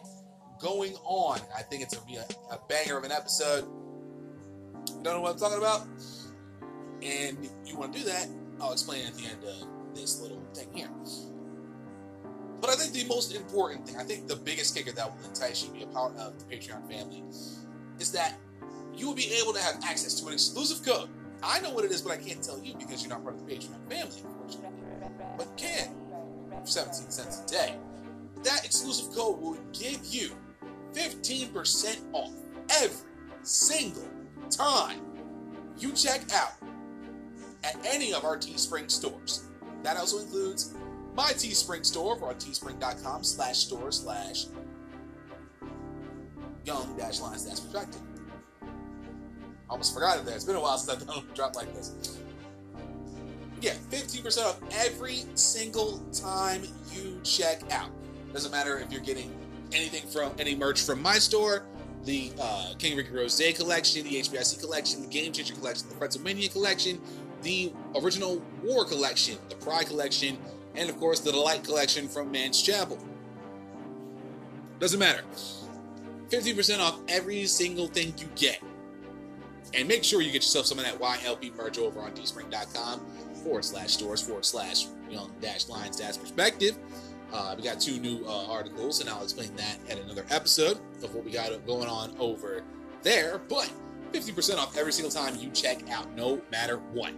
going 0.61 0.95
on. 1.05 1.41
I 1.57 1.63
think 1.63 1.83
it's 1.83 1.95
gonna 1.95 2.07
be 2.07 2.17
a, 2.17 2.27
a 2.51 2.61
banger 2.69 2.99
of 2.99 3.05
an 3.05 3.13
episode. 3.13 3.65
You 4.89 5.03
don't 5.03 5.05
know 5.05 5.21
what 5.23 5.33
I'm 5.33 5.39
talking 5.39 5.59
about? 5.59 5.87
And 7.03 7.49
you 7.65 7.79
want 7.79 7.95
to 7.95 7.99
do 7.99 8.05
that, 8.05 8.29
I'll 8.61 8.73
explain 8.73 9.07
at 9.07 9.15
the 9.15 9.25
end 9.25 9.43
of 9.43 9.95
this 9.95 10.21
little 10.21 10.43
thing 10.55 10.69
here. 10.73 10.91
But 12.61 12.71
I 12.71 12.75
think 12.75 12.93
the 12.93 13.05
most 13.07 13.35
important 13.35 13.87
thing, 13.87 13.97
I 13.97 14.05
think 14.05 14.27
the 14.27 14.37
biggest 14.37 14.75
kicker 14.75 14.93
that 14.93 15.11
will 15.11 15.29
entice 15.29 15.63
you 15.63 15.69
to 15.69 15.75
be 15.75 15.83
a 15.83 15.87
part 15.87 16.17
of 16.17 16.39
the 16.39 16.45
Patreon 16.45 16.91
family 16.91 17.23
is 17.99 18.13
that 18.13 18.35
you 18.95 19.07
will 19.07 19.15
be 19.15 19.33
able 19.41 19.53
to 19.53 19.61
have 19.61 19.77
access 19.85 20.19
to 20.21 20.27
an 20.29 20.33
exclusive 20.33 20.85
code. 20.85 21.09
I 21.43 21.61
know 21.61 21.71
what 21.71 21.85
it 21.85 21.91
is, 21.91 22.01
but 22.01 22.13
I 22.13 22.17
can't 22.17 22.43
tell 22.43 22.59
you 22.59 22.75
because 22.79 23.03
you're 23.03 23.11
not 23.11 23.23
part 23.23 23.35
of 23.35 23.47
the 23.47 23.55
Patreon 23.55 23.91
family, 23.91 24.23
unfortunately. 24.25 24.81
But 25.37 25.55
can 25.57 25.91
for 26.63 26.67
17 26.67 27.11
cents 27.11 27.43
a 27.45 27.47
day. 27.47 27.75
That 28.43 28.65
exclusive 28.65 29.15
code 29.15 29.41
will 29.41 29.59
give 29.73 30.05
you 30.07 30.31
15% 30.95 31.99
off 32.13 32.33
every 32.71 32.97
single 33.43 34.09
time 34.51 35.01
you 35.79 35.93
check 35.93 36.23
out 36.33 36.53
at 37.65 37.77
any 37.85 38.15
of 38.15 38.25
our 38.25 38.37
Teespring 38.37 38.91
stores. 38.91 39.45
That 39.83 39.97
also 39.97 40.19
includes 40.19 40.75
my 41.17 41.33
Teespring 41.33 41.85
store 41.85 42.15
over 42.15 42.27
on 42.27 42.35
teespring.com 42.35 43.25
slash 43.25 43.57
store 43.57 43.91
slash 43.91 44.47
young 46.65 46.95
dash 46.97 47.21
lines 47.21 47.45
dash 47.45 47.61
perspective. 47.61 48.03
Almost 49.71 49.95
forgot 49.95 50.19
it 50.19 50.27
there. 50.27 50.37
It's 50.37 50.45
been 50.45 50.57
a 50.57 50.61
while 50.61 50.77
since 50.77 51.01
I've 51.01 51.07
done 51.07 51.25
a 51.29 51.35
drop 51.35 51.57
like 51.57 51.75
this. 51.75 52.21
Yeah, 53.63 53.73
15% 53.91 54.45
off 54.45 54.61
every 54.73 55.25
single 55.35 55.99
time 56.13 56.63
you 56.93 57.19
check 57.25 57.63
out. 57.73 57.91
Doesn't 58.33 58.53
matter 58.53 58.79
if 58.79 58.93
you're 58.93 59.01
getting 59.01 59.35
anything 59.73 60.07
from 60.09 60.33
any 60.39 60.55
merch 60.55 60.83
from 60.83 61.01
my 61.01 61.19
store, 61.19 61.65
the 62.05 62.31
uh, 62.39 62.75
King 62.79 62.97
Ricky 62.97 63.11
Rose 63.11 63.41
collection, 63.57 64.05
the 64.05 64.21
HBIC 64.21 64.61
collection, 64.61 65.01
the 65.01 65.09
Game 65.09 65.33
Changer 65.33 65.55
collection, 65.55 65.89
the 65.89 65.95
Pretzelmania 65.95 66.53
collection, 66.53 67.01
the 67.43 67.73
original 68.01 68.43
War 68.63 68.85
collection, 68.85 69.39
the 69.49 69.57
Pride 69.57 69.87
collection, 69.87 70.39
and 70.77 70.89
of 70.89 70.99
course 70.99 71.21
the 71.21 71.33
Delight 71.33 71.65
collection 71.65 72.09
from 72.09 72.31
Man's 72.31 72.63
Chapel. 72.63 72.99
Doesn't 74.79 74.99
matter. 74.99 75.23
50% 76.29 76.81
off 76.81 77.01
every 77.09 77.47
single 77.47 77.87
thing 77.87 78.13
you 78.19 78.27
get. 78.35 78.61
And 79.75 79.89
make 79.89 80.05
sure 80.05 80.21
you 80.21 80.33
get 80.33 80.43
yourself 80.43 80.67
some 80.67 80.79
of 80.79 80.85
that 80.85 80.99
YLP 80.99 81.57
merch 81.57 81.79
over 81.79 82.01
on 82.01 82.13
teespring.com 82.13 83.01
forward 83.43 83.65
slash 83.65 83.93
stores 83.93 84.23
forward 84.23 84.45
slash 84.45 84.87
young 85.11 85.33
dash 85.41 85.69
lines 85.69 85.97
dash 85.97 86.19
perspective. 86.19 86.77
Uh, 87.33 87.55
we 87.57 87.63
got 87.63 87.81
two 87.81 87.99
new 87.99 88.25
uh, 88.27 88.47
articles, 88.47 89.01
and 89.01 89.11
I'll 89.11 89.23
explain 89.23 89.55
that 89.57 89.79
at 89.91 89.99
another 89.99 90.25
episode 90.31 90.79
of 91.03 91.15
what 91.15 91.25
we 91.25 91.33
got 91.33 91.51
going 91.67 91.89
on 91.89 92.15
over 92.19 92.63
there. 93.03 93.39
But 93.49 93.71
50% 94.13 94.59
off 94.59 94.77
every 94.77 94.93
single 94.93 95.11
time 95.11 95.37
you 95.37 95.51
check 95.51 95.89
out, 95.91 96.11
no 96.17 96.41
matter 96.51 96.79
what. 96.93 97.13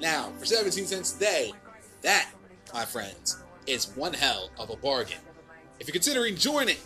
Now, 0.00 0.32
for 0.38 0.44
17 0.44 0.86
cents 0.86 1.16
a 1.16 1.20
day, 1.20 1.52
that, 2.02 2.30
my 2.72 2.84
friends, 2.84 3.42
is 3.66 3.86
one 3.96 4.14
hell 4.14 4.50
of 4.58 4.70
a 4.70 4.76
bargain. 4.76 5.18
If 5.80 5.86
you're 5.86 5.92
considering 5.92 6.36
joining 6.36 6.78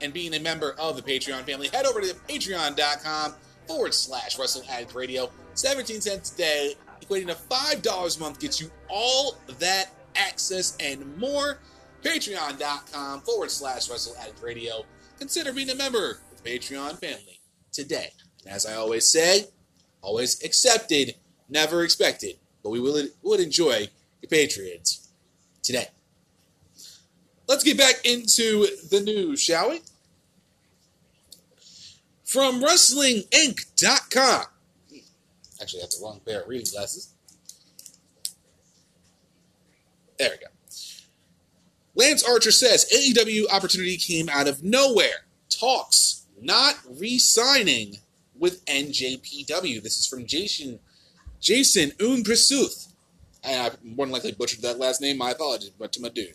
and 0.00 0.12
being 0.12 0.34
a 0.34 0.40
member 0.40 0.74
of 0.78 0.96
the 0.96 1.02
Patreon 1.02 1.44
family, 1.44 1.68
head 1.68 1.86
over 1.86 2.00
to 2.00 2.14
patreon.com 2.28 3.34
forward 3.66 3.94
slash 3.94 4.38
Wrestle 4.38 4.62
Addict 4.70 4.94
Radio. 4.94 5.30
17 5.54 6.00
cents 6.00 6.34
a 6.34 6.36
day, 6.36 6.74
equating 7.00 7.28
to 7.28 7.34
$5 7.34 8.16
a 8.16 8.20
month, 8.20 8.40
gets 8.40 8.60
you 8.60 8.70
all 8.88 9.36
that 9.58 9.90
access 10.16 10.76
and 10.80 11.16
more. 11.16 11.58
Patreon.com 12.02 13.20
forward 13.22 13.50
slash 13.50 13.88
Wrestle 13.88 14.14
Addict 14.20 14.42
Radio. 14.42 14.84
Consider 15.18 15.52
being 15.52 15.70
a 15.70 15.74
member 15.74 16.20
of 16.32 16.42
the 16.42 16.50
Patreon 16.50 16.98
family 17.00 17.40
today. 17.72 18.12
As 18.46 18.66
I 18.66 18.74
always 18.74 19.08
say, 19.08 19.46
always 20.02 20.42
accepted, 20.44 21.14
never 21.48 21.82
expected, 21.82 22.36
but 22.62 22.70
we 22.70 22.80
will, 22.80 23.06
would 23.22 23.40
enjoy 23.40 23.88
Patriots 24.28 25.08
today. 25.62 25.88
Let's 27.46 27.64
get 27.64 27.76
back 27.76 28.04
into 28.04 28.66
the 28.90 29.00
news, 29.00 29.40
shall 29.40 29.70
we? 29.70 29.80
From 32.24 32.62
WrestlingInc.com. 32.62 34.44
Actually, 35.60 35.80
I 35.80 35.82
have 35.82 35.90
the 35.90 35.98
wrong 36.02 36.20
pair 36.26 36.40
of 36.42 36.48
reading 36.48 36.66
glasses. 36.72 37.14
There 40.18 40.30
we 40.30 40.36
go. 40.38 40.46
Lance 41.94 42.22
Archer 42.28 42.50
says 42.50 42.86
AEW 42.92 43.44
opportunity 43.52 43.96
came 43.96 44.28
out 44.28 44.48
of 44.48 44.64
nowhere. 44.64 45.26
Talks 45.48 46.26
not 46.40 46.74
re-signing 46.98 47.98
with 48.36 48.64
NJPW. 48.66 49.82
This 49.82 49.98
is 49.98 50.06
from 50.06 50.26
Jason 50.26 50.80
Jason 51.40 51.92
Unpresuth. 53.44 53.74
I 53.74 53.76
more 53.84 54.06
than 54.06 54.12
likely 54.12 54.32
butchered 54.32 54.62
that 54.62 54.78
last 54.78 55.00
name. 55.00 55.18
My 55.18 55.30
apologies, 55.30 55.70
but 55.70 55.92
to 55.92 56.02
my 56.02 56.08
dude. 56.08 56.34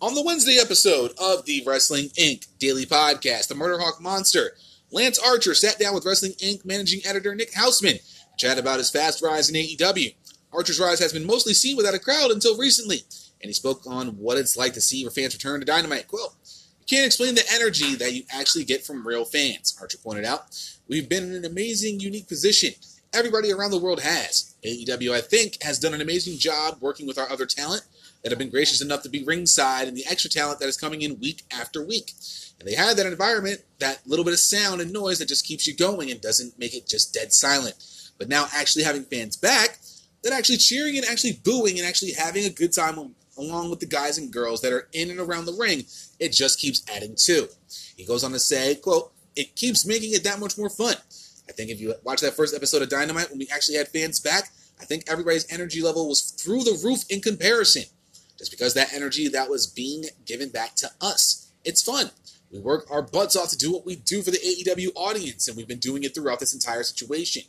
On 0.00 0.14
the 0.14 0.22
Wednesday 0.22 0.58
episode 0.58 1.12
of 1.18 1.44
the 1.44 1.62
Wrestling 1.66 2.06
Inc. 2.10 2.46
Daily 2.58 2.86
Podcast, 2.86 3.48
the 3.48 3.54
Murder 3.54 3.78
Hawk 3.78 4.00
Monster, 4.00 4.52
Lance 4.90 5.18
Archer 5.18 5.54
sat 5.54 5.78
down 5.78 5.94
with 5.94 6.06
Wrestling 6.06 6.32
Inc. 6.32 6.64
managing 6.64 7.00
editor 7.04 7.34
Nick 7.34 7.52
Hausman 7.52 7.98
to 7.98 8.36
chat 8.38 8.58
about 8.58 8.78
his 8.78 8.90
fast 8.90 9.22
rise 9.22 9.50
in 9.50 9.56
AEW. 9.56 10.14
Archer's 10.52 10.80
rise 10.80 10.98
has 11.00 11.12
been 11.12 11.26
mostly 11.26 11.54
seen 11.54 11.76
without 11.76 11.94
a 11.94 11.98
crowd 11.98 12.30
until 12.30 12.56
recently, 12.56 13.02
and 13.40 13.48
he 13.48 13.52
spoke 13.52 13.86
on 13.86 14.18
what 14.18 14.38
it's 14.38 14.56
like 14.56 14.72
to 14.72 14.80
see 14.80 15.02
your 15.02 15.10
fans 15.10 15.34
return 15.34 15.60
to 15.60 15.66
Dynamite. 15.66 16.08
Quote, 16.08 16.34
You 16.80 16.86
can't 16.88 17.06
explain 17.06 17.34
the 17.34 17.44
energy 17.52 17.94
that 17.96 18.14
you 18.14 18.24
actually 18.32 18.64
get 18.64 18.84
from 18.84 19.06
real 19.06 19.24
fans, 19.24 19.76
Archer 19.80 19.98
pointed 19.98 20.24
out. 20.24 20.46
We've 20.88 21.08
been 21.08 21.24
in 21.24 21.34
an 21.34 21.44
amazing, 21.44 22.00
unique 22.00 22.26
position. 22.26 22.72
Everybody 23.12 23.52
around 23.52 23.72
the 23.72 23.78
world 23.78 24.00
has. 24.00 24.54
AEW, 24.64 25.12
I 25.12 25.20
think, 25.20 25.60
has 25.62 25.80
done 25.80 25.94
an 25.94 26.00
amazing 26.00 26.38
job 26.38 26.78
working 26.80 27.08
with 27.08 27.18
our 27.18 27.28
other 27.28 27.44
talent 27.44 27.82
that 28.22 28.30
have 28.30 28.38
been 28.38 28.50
gracious 28.50 28.80
enough 28.80 29.02
to 29.02 29.08
be 29.08 29.24
ringside 29.24 29.88
and 29.88 29.96
the 29.96 30.06
extra 30.08 30.30
talent 30.30 30.60
that 30.60 30.68
is 30.68 30.76
coming 30.76 31.02
in 31.02 31.18
week 31.18 31.42
after 31.52 31.84
week. 31.84 32.12
And 32.60 32.68
they 32.68 32.74
have 32.74 32.96
that 32.96 33.06
environment, 33.06 33.62
that 33.80 34.06
little 34.06 34.24
bit 34.24 34.34
of 34.34 34.38
sound 34.38 34.80
and 34.80 34.92
noise 34.92 35.18
that 35.18 35.28
just 35.28 35.46
keeps 35.46 35.66
you 35.66 35.74
going 35.74 36.10
and 36.10 36.20
doesn't 36.20 36.58
make 36.58 36.74
it 36.74 36.86
just 36.86 37.12
dead 37.12 37.32
silent. 37.32 37.74
But 38.16 38.28
now 38.28 38.46
actually 38.54 38.84
having 38.84 39.04
fans 39.04 39.36
back, 39.36 39.78
that 40.22 40.32
actually 40.32 40.58
cheering 40.58 40.96
and 40.96 41.06
actually 41.06 41.40
booing 41.42 41.78
and 41.78 41.88
actually 41.88 42.12
having 42.12 42.44
a 42.44 42.50
good 42.50 42.72
time 42.72 43.14
along 43.36 43.70
with 43.70 43.80
the 43.80 43.86
guys 43.86 44.18
and 44.18 44.32
girls 44.32 44.60
that 44.60 44.72
are 44.72 44.88
in 44.92 45.10
and 45.10 45.18
around 45.18 45.46
the 45.46 45.56
ring, 45.58 45.84
it 46.20 46.32
just 46.32 46.60
keeps 46.60 46.84
adding 46.94 47.14
to. 47.16 47.48
He 47.96 48.04
goes 48.04 48.22
on 48.22 48.32
to 48.32 48.38
say, 48.38 48.76
quote, 48.76 49.10
it 49.34 49.56
keeps 49.56 49.86
making 49.86 50.12
it 50.12 50.22
that 50.24 50.38
much 50.38 50.58
more 50.58 50.68
fun. 50.68 50.94
I 51.50 51.52
think 51.52 51.68
if 51.70 51.80
you 51.80 51.92
watch 52.04 52.20
that 52.20 52.34
first 52.34 52.54
episode 52.54 52.80
of 52.80 52.88
Dynamite 52.88 53.28
when 53.28 53.40
we 53.40 53.48
actually 53.52 53.76
had 53.76 53.88
fans 53.88 54.20
back, 54.20 54.50
I 54.80 54.84
think 54.84 55.02
everybody's 55.08 55.52
energy 55.52 55.82
level 55.82 56.08
was 56.08 56.30
through 56.30 56.62
the 56.62 56.80
roof 56.84 57.00
in 57.10 57.20
comparison. 57.20 57.82
Just 58.38 58.52
because 58.52 58.72
that 58.74 58.94
energy 58.94 59.26
that 59.28 59.50
was 59.50 59.66
being 59.66 60.04
given 60.24 60.48
back 60.48 60.76
to 60.76 60.88
us. 61.00 61.50
It's 61.64 61.82
fun. 61.82 62.12
We 62.52 62.60
work 62.60 62.86
our 62.88 63.02
butts 63.02 63.34
off 63.34 63.50
to 63.50 63.58
do 63.58 63.72
what 63.72 63.84
we 63.84 63.96
do 63.96 64.22
for 64.22 64.30
the 64.30 64.38
AEW 64.38 64.92
audience, 64.94 65.48
and 65.48 65.56
we've 65.56 65.68
been 65.68 65.78
doing 65.78 66.04
it 66.04 66.14
throughout 66.14 66.38
this 66.38 66.54
entire 66.54 66.84
situation. 66.84 67.42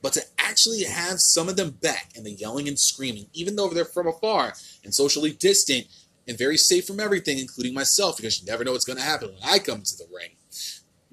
But 0.00 0.12
to 0.14 0.22
actually 0.38 0.84
have 0.84 1.20
some 1.20 1.48
of 1.48 1.56
them 1.56 1.70
back 1.70 2.12
and 2.16 2.24
the 2.24 2.32
yelling 2.32 2.68
and 2.68 2.78
screaming, 2.78 3.26
even 3.32 3.56
though 3.56 3.68
they're 3.68 3.84
from 3.84 4.06
afar 4.06 4.54
and 4.84 4.94
socially 4.94 5.32
distant 5.32 5.86
and 6.28 6.38
very 6.38 6.56
safe 6.56 6.86
from 6.86 7.00
everything, 7.00 7.38
including 7.38 7.74
myself, 7.74 8.16
because 8.16 8.40
you 8.40 8.46
never 8.46 8.64
know 8.64 8.72
what's 8.72 8.84
going 8.84 8.98
to 8.98 9.04
happen 9.04 9.30
when 9.30 9.42
I 9.44 9.58
come 9.58 9.82
to 9.82 9.96
the 9.96 10.06
ring. 10.14 10.30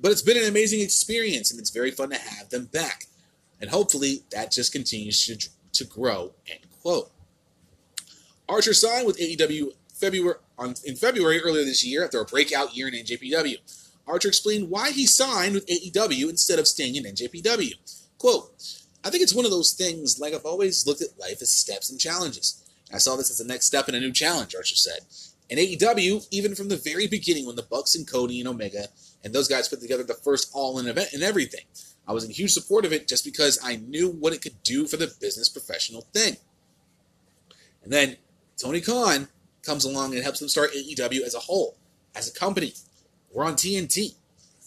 But 0.01 0.11
it's 0.11 0.21
been 0.21 0.37
an 0.37 0.47
amazing 0.47 0.81
experience, 0.81 1.51
and 1.51 1.59
it's 1.59 1.71
very 1.71 1.91
fun 1.91 2.09
to 2.11 2.17
have 2.17 2.49
them 2.49 2.65
back. 2.65 3.05
And 3.59 3.69
hopefully 3.69 4.23
that 4.31 4.51
just 4.51 4.71
continues 4.71 5.25
to, 5.25 5.49
to 5.73 5.83
grow. 5.83 6.33
End 6.49 6.61
quote. 6.81 7.11
Archer 8.47 8.73
signed 8.73 9.05
with 9.05 9.19
AEW 9.19 9.73
February 9.93 10.37
on, 10.57 10.75
in 10.85 10.95
February 10.95 11.41
earlier 11.41 11.63
this 11.63 11.85
year 11.85 12.03
after 12.03 12.19
a 12.21 12.25
breakout 12.25 12.75
year 12.75 12.87
in 12.87 12.93
NJPW. 12.93 13.57
Archer 14.07 14.29
explained 14.29 14.69
why 14.69 14.91
he 14.91 15.05
signed 15.05 15.53
with 15.53 15.67
AEW 15.67 16.29
instead 16.29 16.57
of 16.57 16.67
staying 16.67 16.95
in 16.95 17.03
NJPW. 17.03 17.73
Quote, 18.17 18.51
I 19.03 19.09
think 19.09 19.23
it's 19.23 19.35
one 19.35 19.45
of 19.45 19.51
those 19.51 19.73
things 19.73 20.19
like 20.19 20.33
I've 20.33 20.45
always 20.45 20.87
looked 20.87 21.01
at 21.01 21.19
life 21.19 21.41
as 21.41 21.51
steps 21.51 21.89
and 21.89 21.99
challenges. 21.99 22.63
I 22.93 22.97
saw 22.97 23.15
this 23.15 23.29
as 23.29 23.37
the 23.37 23.45
next 23.45 23.67
step 23.67 23.87
in 23.87 23.95
a 23.95 23.99
new 23.99 24.11
challenge, 24.11 24.55
Archer 24.55 24.75
said. 24.75 25.01
And 25.49 25.59
AEW, 25.59 26.27
even 26.31 26.55
from 26.55 26.69
the 26.69 26.77
very 26.77 27.07
beginning 27.07 27.45
when 27.45 27.55
the 27.55 27.63
Bucks 27.63 27.95
and 27.95 28.07
Cody 28.07 28.39
and 28.39 28.49
Omega 28.49 28.87
and 29.23 29.33
those 29.33 29.47
guys 29.47 29.67
put 29.67 29.81
together 29.81 30.03
the 30.03 30.13
first 30.13 30.51
all 30.53 30.79
in 30.79 30.87
event 30.87 31.09
and 31.13 31.23
everything, 31.23 31.65
I 32.07 32.13
was 32.13 32.23
in 32.23 32.31
huge 32.31 32.51
support 32.51 32.85
of 32.85 32.93
it 32.93 33.07
just 33.07 33.23
because 33.23 33.59
I 33.63 33.75
knew 33.75 34.09
what 34.09 34.33
it 34.33 34.41
could 34.41 34.61
do 34.63 34.87
for 34.87 34.97
the 34.97 35.13
business 35.19 35.49
professional 35.49 36.01
thing. 36.13 36.37
And 37.83 37.93
then 37.93 38.17
Tony 38.57 38.81
Khan 38.81 39.27
comes 39.63 39.85
along 39.85 40.13
and 40.13 40.23
helps 40.23 40.39
them 40.39 40.49
start 40.49 40.71
AEW 40.73 41.21
as 41.21 41.35
a 41.35 41.39
whole, 41.39 41.75
as 42.15 42.27
a 42.27 42.33
company. 42.33 42.73
We're 43.31 43.45
on 43.45 43.53
TNT. 43.53 44.15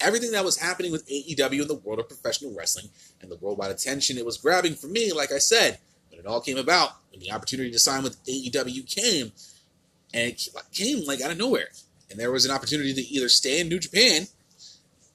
Everything 0.00 0.32
that 0.32 0.44
was 0.44 0.58
happening 0.58 0.92
with 0.92 1.08
AEW 1.08 1.62
in 1.62 1.68
the 1.68 1.74
world 1.74 2.00
of 2.00 2.08
professional 2.08 2.54
wrestling 2.54 2.88
and 3.20 3.30
the 3.30 3.36
worldwide 3.36 3.70
attention 3.70 4.18
it 4.18 4.26
was 4.26 4.36
grabbing 4.36 4.74
for 4.74 4.86
me, 4.86 5.12
like 5.12 5.32
I 5.32 5.38
said, 5.38 5.78
when 6.10 6.20
it 6.20 6.26
all 6.26 6.40
came 6.40 6.58
about, 6.58 6.92
when 7.10 7.20
the 7.20 7.32
opportunity 7.32 7.70
to 7.70 7.78
sign 7.78 8.02
with 8.02 8.22
AEW 8.24 8.86
came, 8.86 9.32
and 10.14 10.30
it 10.30 10.48
came 10.72 11.04
like 11.06 11.20
out 11.20 11.30
of 11.30 11.38
nowhere. 11.38 11.68
And 12.10 12.20
there 12.20 12.30
was 12.30 12.44
an 12.44 12.50
opportunity 12.50 12.92
to 12.94 13.00
either 13.00 13.28
stay 13.28 13.60
in 13.60 13.68
New 13.68 13.78
Japan 13.78 14.26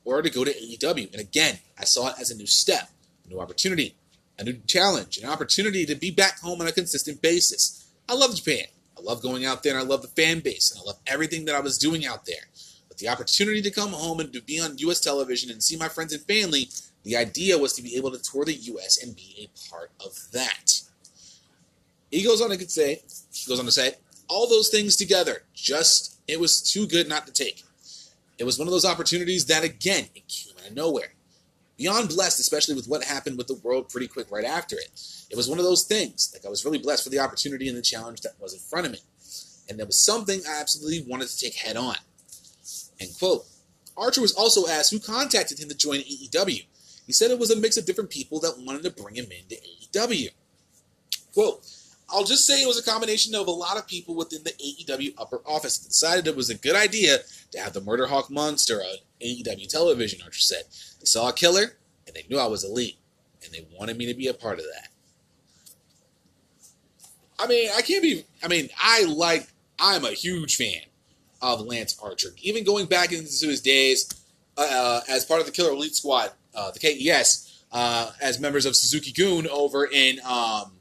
or 0.08 0.22
to 0.22 0.30
go 0.30 0.46
to 0.46 0.54
AEW. 0.54 1.12
And 1.12 1.20
again, 1.20 1.60
I 1.78 1.84
saw 1.84 2.08
it 2.08 2.16
as 2.18 2.32
a 2.32 2.38
new 2.38 2.48
step, 2.48 2.90
a 3.26 3.30
new 3.30 3.42
opportunity, 3.42 3.96
a 4.40 4.44
new 4.46 4.58
challenge, 4.66 5.18
an 5.18 5.30
opportunity 5.30 5.86
to 5.86 5.96
be 5.96 6.12
back 6.12 6.40
home 6.40 6.62
on 6.62 6.68
a 6.68 6.72
consistent 6.72 7.22
basis. 7.22 7.90
I 8.08 8.14
love 8.14 8.34
Japan. 8.34 8.68
I 8.98 9.02
love 9.02 9.22
going 9.22 9.44
out 9.44 9.64
there 9.64 9.78
and 9.78 9.84
I 9.84 9.86
love 9.86 10.02
the 10.02 10.08
fan 10.08 10.40
base 10.40 10.72
and 10.72 10.82
I 10.82 10.86
love 10.86 11.00
everything 11.06 11.44
that 11.46 11.56
I 11.56 11.60
was 11.60 11.78
doing 11.78 12.06
out 12.06 12.26
there. 12.26 12.48
But 12.88 13.00
the 13.00 13.10
opportunity 13.10 13.62
to 13.62 13.70
come 13.70 13.92
home 13.92 14.22
and 14.22 14.32
to 14.32 14.42
be 14.42 14.62
on 14.62 14.78
US 14.78 15.02
television 15.02 15.52
and 15.52 15.62
see 15.62 15.76
my 15.76 15.90
friends 15.90 16.14
and 16.14 16.24
family, 16.24 16.70
the 17.04 17.18
idea 17.18 17.58
was 17.58 17.74
to 17.74 17.82
be 17.82 17.98
able 17.98 18.12
to 18.12 18.18
tour 18.18 18.46
the 18.46 18.54
US 18.54 19.04
and 19.04 19.14
be 19.14 19.50
a 19.52 19.70
part 19.70 19.92
of 20.00 20.32
that. 20.32 20.84
He 22.10 22.24
goes 22.24 22.42
on 22.42 22.50
to 22.50 22.70
say, 22.70 23.02
he 23.34 23.50
goes 23.50 23.60
on 23.60 23.66
to 23.66 23.72
say, 23.74 23.96
all 24.30 24.48
those 24.48 24.70
things 24.70 24.96
together, 24.96 25.44
just 25.54 26.18
it 26.30 26.40
was 26.40 26.62
too 26.62 26.88
good 26.88 27.10
not 27.10 27.28
to 27.28 27.34
take. 27.34 27.64
It 28.38 28.44
was 28.44 28.60
one 28.60 28.68
of 28.68 28.72
those 28.72 28.86
opportunities 28.86 29.46
that 29.46 29.64
again, 29.64 30.06
it 30.16 30.28
came 30.28 30.54
out 30.60 30.70
of 30.70 30.76
nowhere. 30.76 31.14
Beyond 31.78 32.10
blessed, 32.10 32.40
especially 32.40 32.76
with 32.76 32.88
what 32.88 33.04
happened 33.04 33.38
with 33.38 33.48
the 33.48 33.60
world 33.64 33.90
pretty 33.90 34.08
quick 34.08 34.32
right 34.32 34.46
after 34.46 34.76
it. 34.78 35.00
It 35.30 35.36
was 35.38 35.48
one 35.48 35.60
of 35.60 35.66
those 35.66 35.84
things. 35.84 36.32
Like 36.34 36.46
I 36.46 36.50
was 36.50 36.66
really 36.66 36.80
blessed 36.80 37.04
for 37.04 37.10
the 37.10 37.20
opportunity 37.20 37.68
and 37.68 37.78
the 37.78 37.84
challenge 37.84 38.22
that 38.22 38.34
was 38.40 38.54
in 38.54 38.60
front 38.60 38.88
of 38.88 38.92
me. 38.92 39.00
And 39.70 39.78
there 39.78 39.86
was 39.86 40.00
something 40.00 40.42
I 40.48 40.60
absolutely 40.60 41.06
wanted 41.08 41.28
to 41.28 41.38
take 41.38 41.56
head 41.56 41.78
on. 41.78 41.96
End 43.00 43.12
quote. 43.20 43.46
Archer 43.96 44.22
was 44.22 44.34
also 44.34 44.68
asked 44.68 44.92
who 44.92 45.00
contacted 45.00 45.60
him 45.60 45.70
to 45.70 45.76
join 45.76 46.00
AEW. 46.00 46.66
He 47.06 47.14
said 47.14 47.32
it 47.32 47.40
was 47.40 47.52
a 47.52 47.56
mix 47.56 47.78
of 47.78 47.86
different 47.86 48.10
people 48.10 48.40
that 48.42 48.60
wanted 48.60 48.84
to 48.84 48.92
bring 48.92 49.16
him 49.16 49.26
into 49.26 49.56
AEW. 49.56 50.30
Quote, 51.34 51.66
I'll 52.10 52.24
just 52.24 52.46
say 52.46 52.62
it 52.62 52.68
was 52.68 52.80
a 52.80 52.90
combination 52.90 53.36
of 53.36 53.48
a 53.48 53.52
lot 53.52 53.78
of 53.78 53.88
people 53.88 54.16
within 54.16 54.44
the 54.44 54.52
AEW 54.52 55.14
upper 55.18 55.42
office 55.46 55.78
that 55.78 55.90
decided 55.90 56.28
it 56.28 56.36
was 56.36 56.50
a 56.50 56.56
good 56.56 56.76
idea 56.76 57.18
to 57.52 57.60
have 57.60 57.74
the 57.74 57.82
Murder 57.82 58.08
Hawk 58.08 58.30
Monster 58.32 58.76
on 58.80 58.98
AEW 59.22 59.68
television, 59.68 60.22
Archer 60.24 60.40
said. 60.40 60.64
They 61.00 61.06
saw 61.06 61.30
a 61.30 61.34
killer, 61.34 61.78
and 62.06 62.16
they 62.16 62.26
knew 62.30 62.40
I 62.40 62.48
was 62.48 62.64
elite, 62.64 62.98
and 63.44 63.54
they 63.54 63.68
wanted 63.78 63.98
me 63.98 64.06
to 64.06 64.14
be 64.14 64.28
a 64.28 64.34
part 64.34 64.60
of 64.60 64.66
that. 64.66 64.90
I 67.40 67.48
mean, 67.48 67.70
I 67.76 67.82
can't 67.82 68.02
be. 68.02 68.26
I 68.44 68.48
mean, 68.48 68.70
I 68.82 69.04
like. 69.04 69.48
I'm 69.80 70.06
a 70.06 70.12
huge 70.12 70.56
fan 70.56 70.82
of 71.42 71.62
Lance 71.62 72.00
Archer. 72.02 72.30
Even 72.42 72.64
going 72.64 72.88
back 72.88 73.12
into 73.12 73.28
his 73.28 73.62
days 73.62 74.10
uh, 74.58 75.02
as 75.08 75.24
part 75.24 75.40
of 75.40 75.46
the 75.46 75.52
Killer 75.52 75.72
Elite 75.72 75.94
Squad, 75.94 76.32
uh, 76.56 76.72
the 76.72 76.80
KES, 76.80 77.64
uh, 77.72 78.12
as 78.22 78.40
members 78.40 78.66
of 78.66 78.76
Suzuki-gun 78.76 79.48
over 79.48 79.86
in 79.86 80.20
um, 80.26 80.72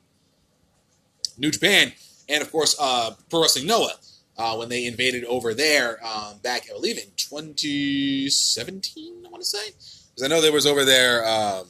New 1.38 1.50
Japan, 1.50 1.92
and 2.28 2.42
of 2.42 2.50
course, 2.50 2.76
uh, 2.80 3.12
Pro 3.30 3.42
Wrestling 3.42 3.66
Noah. 3.66 3.94
Uh, 4.38 4.54
when 4.54 4.68
they 4.68 4.84
invaded 4.84 5.24
over 5.24 5.54
there 5.54 5.98
um, 6.06 6.36
back, 6.42 6.66
I 6.68 6.74
believe, 6.74 6.98
in 6.98 7.06
2017, 7.16 9.24
I 9.24 9.28
want 9.30 9.42
to 9.42 9.48
say. 9.48 9.68
Because 9.68 10.22
I 10.22 10.28
know 10.28 10.42
they 10.42 10.50
was 10.50 10.66
over 10.66 10.84
there. 10.84 11.26
Um, 11.26 11.64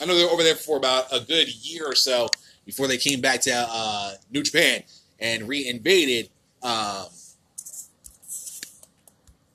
I 0.00 0.06
know 0.06 0.16
they 0.16 0.24
were 0.24 0.30
over 0.30 0.42
there 0.42 0.54
for 0.54 0.78
about 0.78 1.12
a 1.12 1.20
good 1.20 1.54
year 1.62 1.86
or 1.86 1.94
so 1.94 2.30
before 2.64 2.86
they 2.86 2.96
came 2.96 3.20
back 3.20 3.42
to 3.42 3.52
uh, 3.54 4.14
New 4.30 4.42
Japan 4.42 4.82
and 5.20 5.46
re-invaded 5.46 6.30
um, 6.62 7.04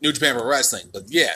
New 0.02 0.14
Japan 0.14 0.36
Pro 0.36 0.48
Wrestling. 0.48 0.90
But 0.94 1.06
yeah, 1.08 1.34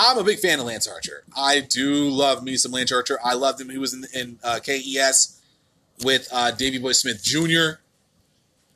I'm 0.00 0.16
a 0.16 0.22
big 0.22 0.38
fan 0.38 0.60
of 0.60 0.66
Lance 0.66 0.86
Archer. 0.86 1.24
I 1.36 1.58
do 1.58 2.08
love 2.08 2.44
me 2.44 2.56
some 2.56 2.70
Lance 2.70 2.92
Archer. 2.92 3.18
I 3.24 3.34
loved 3.34 3.60
him. 3.60 3.68
He 3.68 3.78
was 3.78 3.92
in, 3.92 4.04
in 4.14 4.38
uh, 4.44 4.60
KES 4.60 5.40
with 6.04 6.28
uh, 6.30 6.52
Davey 6.52 6.78
Boy 6.78 6.92
Smith 6.92 7.20
Jr. 7.20 7.80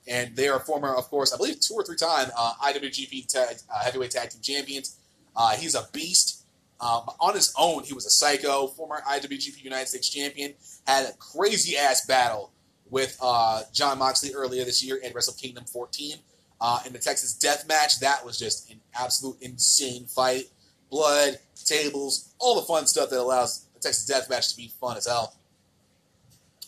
And 0.08 0.34
they 0.34 0.48
are 0.48 0.58
former, 0.58 0.92
of 0.92 1.04
course, 1.04 1.32
I 1.32 1.36
believe 1.36 1.60
two 1.60 1.74
or 1.74 1.84
three 1.84 1.94
time 1.94 2.28
uh, 2.36 2.54
IWGP 2.64 3.28
tag, 3.28 3.58
uh, 3.72 3.84
Heavyweight 3.84 4.10
Tag 4.10 4.30
Team 4.30 4.40
Champions. 4.42 4.98
Uh, 5.36 5.52
he's 5.52 5.76
a 5.76 5.86
beast. 5.92 6.44
Um, 6.80 7.02
on 7.20 7.36
his 7.36 7.54
own, 7.56 7.84
he 7.84 7.94
was 7.94 8.04
a 8.04 8.10
psycho. 8.10 8.66
Former 8.66 9.00
IWGP 9.08 9.62
United 9.62 9.86
States 9.86 10.08
Champion. 10.08 10.54
Had 10.88 11.06
a 11.06 11.12
crazy 11.18 11.76
ass 11.76 12.04
battle 12.04 12.50
with 12.90 13.16
uh, 13.22 13.62
Jon 13.72 14.00
Moxley 14.00 14.34
earlier 14.34 14.64
this 14.64 14.84
year 14.84 14.98
at 15.04 15.14
Wrestle 15.14 15.34
Kingdom 15.34 15.66
14 15.66 16.16
uh, 16.60 16.80
in 16.84 16.92
the 16.92 16.98
Texas 16.98 17.32
Death 17.32 17.68
Match. 17.68 18.00
That 18.00 18.24
was 18.26 18.40
just 18.40 18.68
an 18.72 18.80
absolute 18.98 19.36
insane 19.40 20.06
fight. 20.06 20.46
Blood, 20.92 21.38
tables, 21.64 22.34
all 22.38 22.54
the 22.54 22.66
fun 22.66 22.86
stuff 22.86 23.08
that 23.10 23.18
allows 23.18 23.64
the 23.74 23.80
Texas 23.80 24.04
Death 24.04 24.28
Match 24.28 24.50
to 24.50 24.56
be 24.56 24.70
fun 24.78 24.98
as 24.98 25.06
hell. 25.06 25.34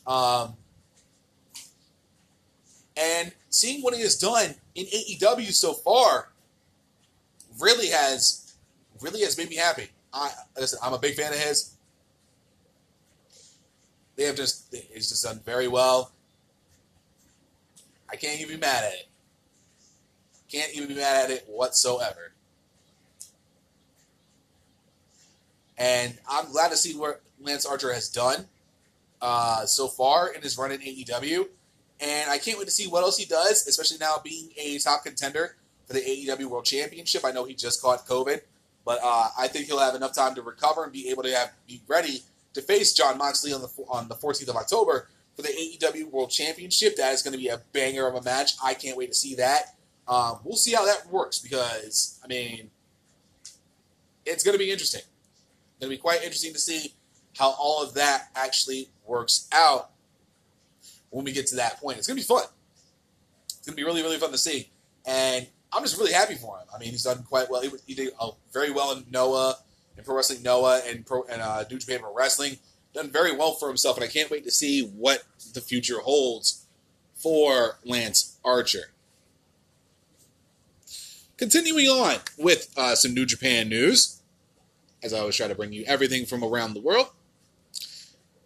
Um, 0.06 0.54
and 2.96 3.32
seeing 3.50 3.82
what 3.82 3.94
he 3.94 4.00
has 4.00 4.16
done 4.16 4.54
in 4.74 4.86
AEW 4.86 5.52
so 5.52 5.74
far 5.74 6.30
really 7.60 7.88
has 7.88 8.54
really 9.00 9.20
has 9.20 9.36
made 9.36 9.50
me 9.50 9.56
happy. 9.56 9.88
I 10.12 10.30
listen, 10.58 10.78
I'm 10.82 10.94
a 10.94 10.98
big 10.98 11.14
fan 11.14 11.32
of 11.32 11.38
his. 11.38 11.74
They 14.16 14.24
have 14.24 14.36
just 14.36 14.74
he's 14.92 15.08
just 15.08 15.24
done 15.24 15.40
very 15.44 15.68
well. 15.68 16.12
I 18.10 18.16
can't 18.16 18.40
even 18.40 18.56
be 18.56 18.60
mad 18.60 18.84
at 18.84 18.92
it. 18.92 19.08
Can't 20.50 20.72
even 20.74 20.88
be 20.88 20.94
mad 20.94 21.24
at 21.24 21.30
it 21.30 21.44
whatsoever. 21.48 22.33
And 25.76 26.16
I'm 26.28 26.50
glad 26.52 26.70
to 26.70 26.76
see 26.76 26.96
what 26.96 27.20
Lance 27.40 27.66
Archer 27.66 27.92
has 27.92 28.08
done 28.08 28.46
uh, 29.20 29.66
so 29.66 29.88
far 29.88 30.28
in 30.28 30.42
his 30.42 30.56
run 30.56 30.70
in 30.72 30.80
AEW. 30.80 31.46
And 32.00 32.30
I 32.30 32.38
can't 32.38 32.58
wait 32.58 32.66
to 32.66 32.70
see 32.70 32.86
what 32.86 33.02
else 33.02 33.16
he 33.16 33.24
does, 33.24 33.66
especially 33.66 33.98
now 33.98 34.16
being 34.22 34.50
a 34.56 34.78
top 34.78 35.04
contender 35.04 35.56
for 35.86 35.92
the 35.92 36.00
AEW 36.00 36.46
World 36.46 36.64
Championship. 36.64 37.24
I 37.24 37.30
know 37.32 37.44
he 37.44 37.54
just 37.54 37.80
caught 37.80 38.06
COVID, 38.06 38.40
but 38.84 38.98
uh, 39.02 39.28
I 39.38 39.48
think 39.48 39.66
he'll 39.66 39.78
have 39.78 39.94
enough 39.94 40.14
time 40.14 40.34
to 40.34 40.42
recover 40.42 40.84
and 40.84 40.92
be 40.92 41.08
able 41.10 41.22
to 41.22 41.34
have 41.34 41.52
be 41.66 41.82
ready 41.86 42.22
to 42.54 42.62
face 42.62 42.92
Jon 42.92 43.18
Moxley 43.18 43.52
on 43.52 43.62
the 43.62 43.68
on 43.88 44.08
the 44.08 44.14
14th 44.14 44.48
of 44.48 44.56
October 44.56 45.08
for 45.34 45.42
the 45.42 45.48
AEW 45.48 46.10
World 46.10 46.30
Championship. 46.30 46.96
That 46.96 47.12
is 47.12 47.22
going 47.22 47.32
to 47.32 47.38
be 47.38 47.48
a 47.48 47.62
banger 47.72 48.06
of 48.06 48.14
a 48.14 48.22
match. 48.22 48.52
I 48.62 48.74
can't 48.74 48.96
wait 48.96 49.08
to 49.08 49.14
see 49.14 49.34
that. 49.36 49.74
Um, 50.06 50.40
we'll 50.44 50.56
see 50.56 50.72
how 50.72 50.84
that 50.84 51.10
works 51.10 51.38
because 51.38 52.20
I 52.24 52.26
mean, 52.26 52.70
it's 54.26 54.44
going 54.44 54.54
to 54.54 54.58
be 54.58 54.70
interesting. 54.70 55.02
To 55.84 55.90
be 55.90 55.98
quite 55.98 56.22
interesting 56.22 56.52
to 56.52 56.58
see 56.58 56.94
how 57.36 57.50
all 57.58 57.82
of 57.82 57.94
that 57.94 58.28
actually 58.34 58.88
works 59.06 59.48
out 59.52 59.90
when 61.10 61.24
we 61.24 61.32
get 61.32 61.46
to 61.48 61.56
that 61.56 61.80
point. 61.80 61.98
It's 61.98 62.06
going 62.06 62.16
to 62.16 62.22
be 62.22 62.26
fun. 62.26 62.44
It's 63.46 63.66
going 63.66 63.76
to 63.76 63.76
be 63.76 63.84
really, 63.84 64.02
really 64.02 64.18
fun 64.18 64.32
to 64.32 64.38
see. 64.38 64.70
And 65.06 65.46
I'm 65.72 65.82
just 65.82 65.98
really 65.98 66.12
happy 66.12 66.34
for 66.34 66.58
him. 66.58 66.66
I 66.74 66.78
mean, 66.78 66.90
he's 66.90 67.02
done 67.02 67.22
quite 67.24 67.50
well. 67.50 67.62
He, 67.62 67.70
he 67.86 67.94
did 67.94 68.12
uh, 68.18 68.30
very 68.52 68.70
well 68.70 68.92
in 68.92 69.04
Noah, 69.10 69.56
in 69.96 70.04
Pro 70.04 70.16
Wrestling 70.16 70.42
Noah, 70.42 70.80
and 70.86 71.04
Pro 71.04 71.24
and 71.24 71.42
uh, 71.42 71.64
New 71.70 71.78
Japan 71.78 72.00
Pro 72.00 72.14
Wrestling. 72.14 72.58
Done 72.94 73.10
very 73.10 73.34
well 73.36 73.52
for 73.54 73.68
himself, 73.68 73.96
and 73.96 74.04
I 74.04 74.08
can't 74.08 74.30
wait 74.30 74.44
to 74.44 74.52
see 74.52 74.86
what 74.86 75.24
the 75.52 75.60
future 75.60 75.98
holds 75.98 76.66
for 77.14 77.78
Lance 77.84 78.38
Archer. 78.44 78.92
Continuing 81.36 81.86
on 81.86 82.16
with 82.38 82.72
uh, 82.76 82.94
some 82.94 83.12
New 83.12 83.26
Japan 83.26 83.68
news. 83.68 84.13
As 85.04 85.12
I 85.12 85.20
always 85.20 85.36
try 85.36 85.46
to 85.46 85.54
bring 85.54 85.72
you 85.72 85.84
everything 85.86 86.24
from 86.24 86.42
around 86.42 86.74
the 86.74 86.80
world. 86.80 87.08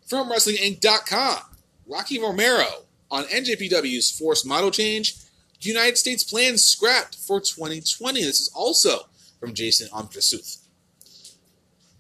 From 0.07 0.31
WrestlingInc.com, 0.31 1.39
Rocky 1.87 2.21
Romero 2.21 2.67
on 3.11 3.25
NJPW's 3.25 4.11
forced 4.11 4.45
model 4.45 4.71
change. 4.71 5.15
United 5.61 5.97
States 5.97 6.25
plans 6.25 6.65
scrapped 6.65 7.17
for 7.17 7.41
2020. 7.41 8.23
This 8.23 8.41
is 8.41 8.51
also 8.55 9.09
from 9.41 9.55
Jason 9.55 9.89
Amtrasuth. 9.89 10.59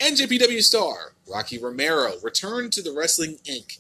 NJPW 0.01 0.63
star 0.63 1.13
Rocky 1.29 1.59
Romero 1.59 2.15
returned 2.23 2.73
to 2.73 2.83
the 2.83 2.93
Wrestling 2.93 3.39
Inc. 3.45 3.79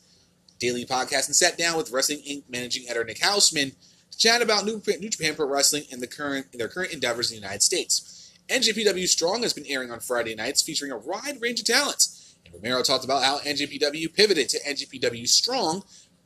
daily 0.58 0.84
podcast 0.84 1.26
and 1.26 1.36
sat 1.36 1.56
down 1.56 1.76
with 1.76 1.92
Wrestling 1.92 2.18
Inc. 2.28 2.42
managing 2.48 2.88
editor 2.88 3.04
Nick 3.04 3.20
Hausman 3.20 3.74
to 4.10 4.18
chat 4.18 4.42
about 4.42 4.64
New, 4.64 4.82
New 4.98 5.08
Japan 5.08 5.34
Pro 5.36 5.46
Wrestling 5.46 5.84
and 5.92 6.02
the 6.02 6.06
current 6.08 6.46
their 6.52 6.68
current 6.68 6.92
endeavors 6.92 7.30
in 7.30 7.36
the 7.36 7.42
United 7.42 7.62
States. 7.62 8.17
NJPW 8.48 9.06
Strong 9.06 9.42
has 9.42 9.52
been 9.52 9.66
airing 9.66 9.90
on 9.90 10.00
Friday 10.00 10.34
nights, 10.34 10.62
featuring 10.62 10.90
a 10.90 10.98
wide 10.98 11.40
range 11.40 11.60
of 11.60 11.66
talents. 11.66 12.36
And 12.44 12.54
Romero 12.54 12.82
talked 12.82 13.04
about 13.04 13.22
how 13.22 13.38
NJPW 13.40 14.14
pivoted 14.14 14.48
to 14.50 14.60
NJPW 14.60 15.28
Strong 15.28 15.84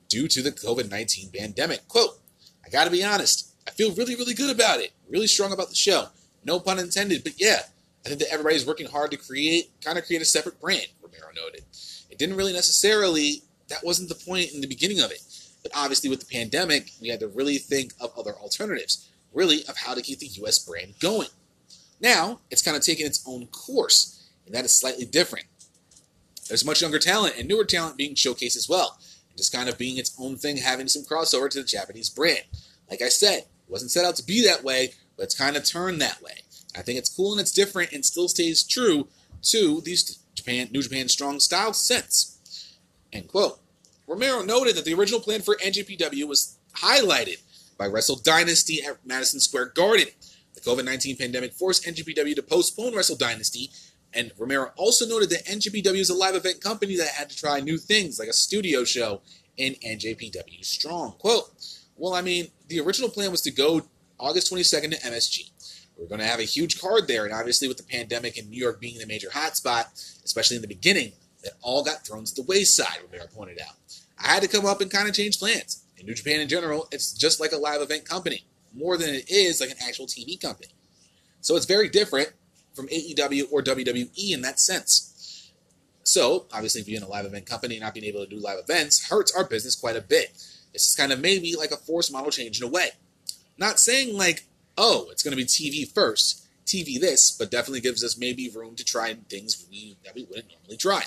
due 0.09 0.29
to 0.29 0.43
the 0.43 0.53
COVID 0.53 0.91
19 0.91 1.31
pandemic. 1.37 1.89
Quote, 1.89 2.21
I 2.65 2.69
gotta 2.69 2.91
be 2.91 3.03
honest, 3.03 3.53
I 3.67 3.71
feel 3.71 3.95
really, 3.95 4.15
really 4.15 4.35
good 4.35 4.55
about 4.55 4.81
it. 4.81 4.93
Really 5.09 5.27
strong 5.27 5.53
about 5.53 5.69
the 5.69 5.75
show. 5.75 6.09
No 6.45 6.61
pun 6.61 6.79
intended, 6.79 7.25
but 7.25 7.41
yeah, 7.41 7.63
I 8.05 8.09
think 8.09 8.21
that 8.21 8.33
everybody's 8.33 8.67
working 8.67 8.89
hard 8.89 9.11
to 9.13 9.17
create, 9.17 9.71
kind 9.81 9.99
of 9.99 10.05
create 10.05 10.23
a 10.23 10.25
separate 10.25 10.61
brand, 10.61 10.87
Romero 11.01 11.29
noted. 11.35 11.65
It 12.11 12.19
didn't 12.19 12.37
really 12.37 12.53
necessarily, 12.53 13.43
that 13.69 13.85
wasn't 13.85 14.09
the 14.09 14.15
point 14.15 14.53
in 14.53 14.61
the 14.61 14.67
beginning 14.67 15.01
of 15.01 15.11
it. 15.11 15.23
But 15.63 15.73
obviously, 15.75 16.11
with 16.11 16.21
the 16.21 16.27
pandemic, 16.27 16.91
we 17.01 17.09
had 17.09 17.21
to 17.21 17.29
really 17.29 17.59
think 17.59 17.93
of 18.01 18.13
other 18.19 18.35
alternatives, 18.35 19.09
really, 19.33 19.65
of 19.69 19.77
how 19.77 19.95
to 19.95 20.03
keep 20.03 20.19
the 20.19 20.27
US 20.43 20.59
brand 20.59 20.95
going. 21.01 21.29
Now, 22.03 22.41
it's 22.51 22.63
kind 22.63 22.77
of 22.77 22.83
taken 22.83 23.07
its 23.07 23.23
own 23.27 23.47
course, 23.47 24.29
and 24.45 24.55
that 24.55 24.65
is 24.65 24.75
slightly 24.75 25.05
different. 25.05 25.47
There's 26.49 26.65
much 26.65 26.83
younger 26.83 26.99
talent 26.99 27.37
and 27.39 27.47
newer 27.47 27.65
talent 27.65 27.97
being 27.97 28.17
showcased 28.17 28.57
as 28.57 28.69
well, 28.69 28.99
and 29.29 29.39
just 29.39 29.53
kind 29.53 29.69
of 29.69 29.79
being 29.79 29.97
its 29.97 30.15
own 30.19 30.37
thing, 30.37 30.57
having 30.57 30.89
some 30.89 31.03
crossover 31.03 31.49
to 31.49 31.61
the 31.61 31.67
Japanese 31.67 32.11
brand. 32.11 32.43
Like 32.91 33.03
I 33.03 33.09
said, 33.09 33.39
it 33.39 33.47
wasn't 33.69 33.93
set 33.93 34.05
out 34.05 34.17
to 34.17 34.27
be 34.27 34.45
that 34.45 34.65
way, 34.65 34.95
but 35.17 35.23
it's 35.23 35.39
kind 35.39 35.57
of 35.57 35.65
turned 35.65 36.01
that 36.03 36.21
way. 36.21 36.43
I 36.77 36.83
think 36.83 36.99
it's 36.99 37.15
cool 37.15 37.33
and 37.33 37.41
it's 37.41 37.53
different 37.53 37.93
and 37.93 38.05
still 38.05 38.29
stays 38.29 38.65
true 38.65 39.09
to 39.43 39.81
these 39.83 40.19
Japan, 40.35 40.69
New 40.73 40.83
Japan 40.83 41.09
Strong 41.09 41.41
style 41.41 41.73
sets. 41.73 42.39
End 43.13 43.29
quote. 43.29 43.61
Romero 44.07 44.43
noted 44.43 44.75
that 44.77 44.85
the 44.85 44.95
original 44.95 45.21
plan 45.21 45.43
for 45.43 45.57
NJPW 45.57 46.27
was 46.27 46.57
highlighted 46.75 47.41
by 47.79 47.87
Wrestle 47.87 48.17
Dynasty 48.17 48.83
at 48.83 49.05
Madison 49.07 49.41
Square 49.41 49.67
Garden. 49.67 50.09
The 50.63 50.71
COVID 50.71 50.85
19 50.85 51.17
pandemic 51.17 51.53
forced 51.53 51.85
NJPW 51.85 52.35
to 52.37 52.43
postpone 52.43 52.95
Wrestle 52.95 53.17
Dynasty, 53.17 53.71
and 54.13 54.33
Romero 54.39 54.73
also 54.77 55.07
noted 55.07 55.31
that 55.31 55.47
NJPW 55.47 55.99
is 55.99 56.11
a 56.11 56.15
live 56.15 56.35
event 56.35 56.61
company 56.61 56.97
that 56.97 57.09
had 57.09 57.31
to 57.31 57.37
try 57.37 57.61
new 57.61 57.79
things 57.79 58.19
like 58.19 58.29
a 58.29 58.33
studio 58.33 58.85
show 58.85 59.23
in 59.57 59.75
NJPW 59.75 60.65
Strong. 60.65 61.15
Quote, 61.19 61.51
Well, 61.97 62.15
I 62.15 62.23
mean, 62.23 62.49
the 62.69 62.81
original 62.81 63.09
plan 63.09 63.31
was 63.31 63.43
to 63.43 63.51
go 63.51 63.83
August 64.19 64.53
22nd 64.53 64.91
to 64.91 64.99
MSG. 64.99 65.51
We're 65.99 66.07
going 66.07 66.21
to 66.21 66.27
have 66.27 66.41
a 66.41 66.45
huge 66.45 66.81
card 66.81 67.07
there, 67.07 67.25
and 67.25 67.35
obviously, 67.35 67.69
with 67.69 67.77
the 67.77 67.83
pandemic 67.83 68.37
and 68.37 68.49
New 68.51 68.59
York 68.59 68.81
being 68.81 68.99
the 68.99 69.07
major 69.07 69.29
hotspot, 69.29 69.87
especially 70.25 70.57
in 70.57 70.63
the 70.63 70.69
beginning, 70.69 71.13
that 71.43 71.53
all 71.61 71.85
got 71.85 72.07
thrown 72.07 72.25
to 72.25 72.35
the 72.35 72.43
wayside, 72.43 72.99
Romero 73.03 73.27
pointed 73.35 73.61
out. 73.61 73.77
I 74.19 74.29
had 74.29 74.43
to 74.43 74.49
come 74.49 74.67
up 74.67 74.81
and 74.81 74.91
kind 74.91 75.09
of 75.09 75.15
change 75.15 75.39
plans. 75.39 75.85
In 75.99 76.07
New 76.07 76.15
Japan 76.15 76.41
in 76.41 76.49
general, 76.49 76.89
it's 76.91 77.13
just 77.13 77.41
like 77.41 77.53
a 77.53 77.57
live 77.57 77.83
event 77.83 78.05
company, 78.05 78.45
more 78.75 78.97
than 78.97 79.11
it 79.15 79.31
is 79.31 79.61
like 79.61 79.71
an 79.71 79.77
actual 79.87 80.07
TV 80.07 80.41
company. 80.41 80.73
So 81.41 81.57
it's 81.57 81.67
very 81.67 81.89
different 81.89 82.33
from 82.75 82.89
AEW 82.89 83.53
or 83.53 83.63
WWE 83.63 84.33
in 84.33 84.43
that 84.43 84.61
sense. 84.61 85.53
So, 86.05 86.47
obviously, 86.53 86.83
being 86.83 87.03
a 87.03 87.09
live 87.09 87.27
event 87.27 87.47
company 87.47 87.77
and 87.77 87.83
not 87.83 87.95
being 87.95 88.07
able 88.07 88.25
to 88.25 88.31
do 88.31 88.41
live 88.41 88.59
events 88.59 89.09
hurts 89.09 89.35
our 89.37 89.45
business 89.45 89.77
quite 89.77 89.97
a 89.97 90.01
bit. 90.01 90.33
This 90.73 90.87
is 90.87 90.97
kind 90.97 91.13
of 91.13 91.21
maybe 91.21 91.55
like 91.57 91.71
a 91.71 91.77
forced 91.77 92.13
model 92.13 92.31
change 92.31 92.61
in 92.61 92.67
a 92.67 92.71
way. 92.71 92.91
Not 93.57 93.79
saying 93.79 94.17
like, 94.17 94.47
oh, 94.77 95.09
it's 95.11 95.23
going 95.23 95.37
to 95.37 95.37
be 95.37 95.45
TV 95.45 95.89
first, 95.89 96.49
TV 96.67 96.99
this, 96.99 97.31
but 97.31 97.51
definitely 97.51 97.81
gives 97.81 98.03
us 98.03 98.19
maybe 98.19 98.49
room 98.49 98.75
to 98.77 98.85
try 98.85 99.15
things 99.29 99.65
we, 99.71 99.97
that 100.05 100.15
we 100.15 100.25
wouldn't 100.25 100.49
normally 100.51 100.77
try. 100.77 101.05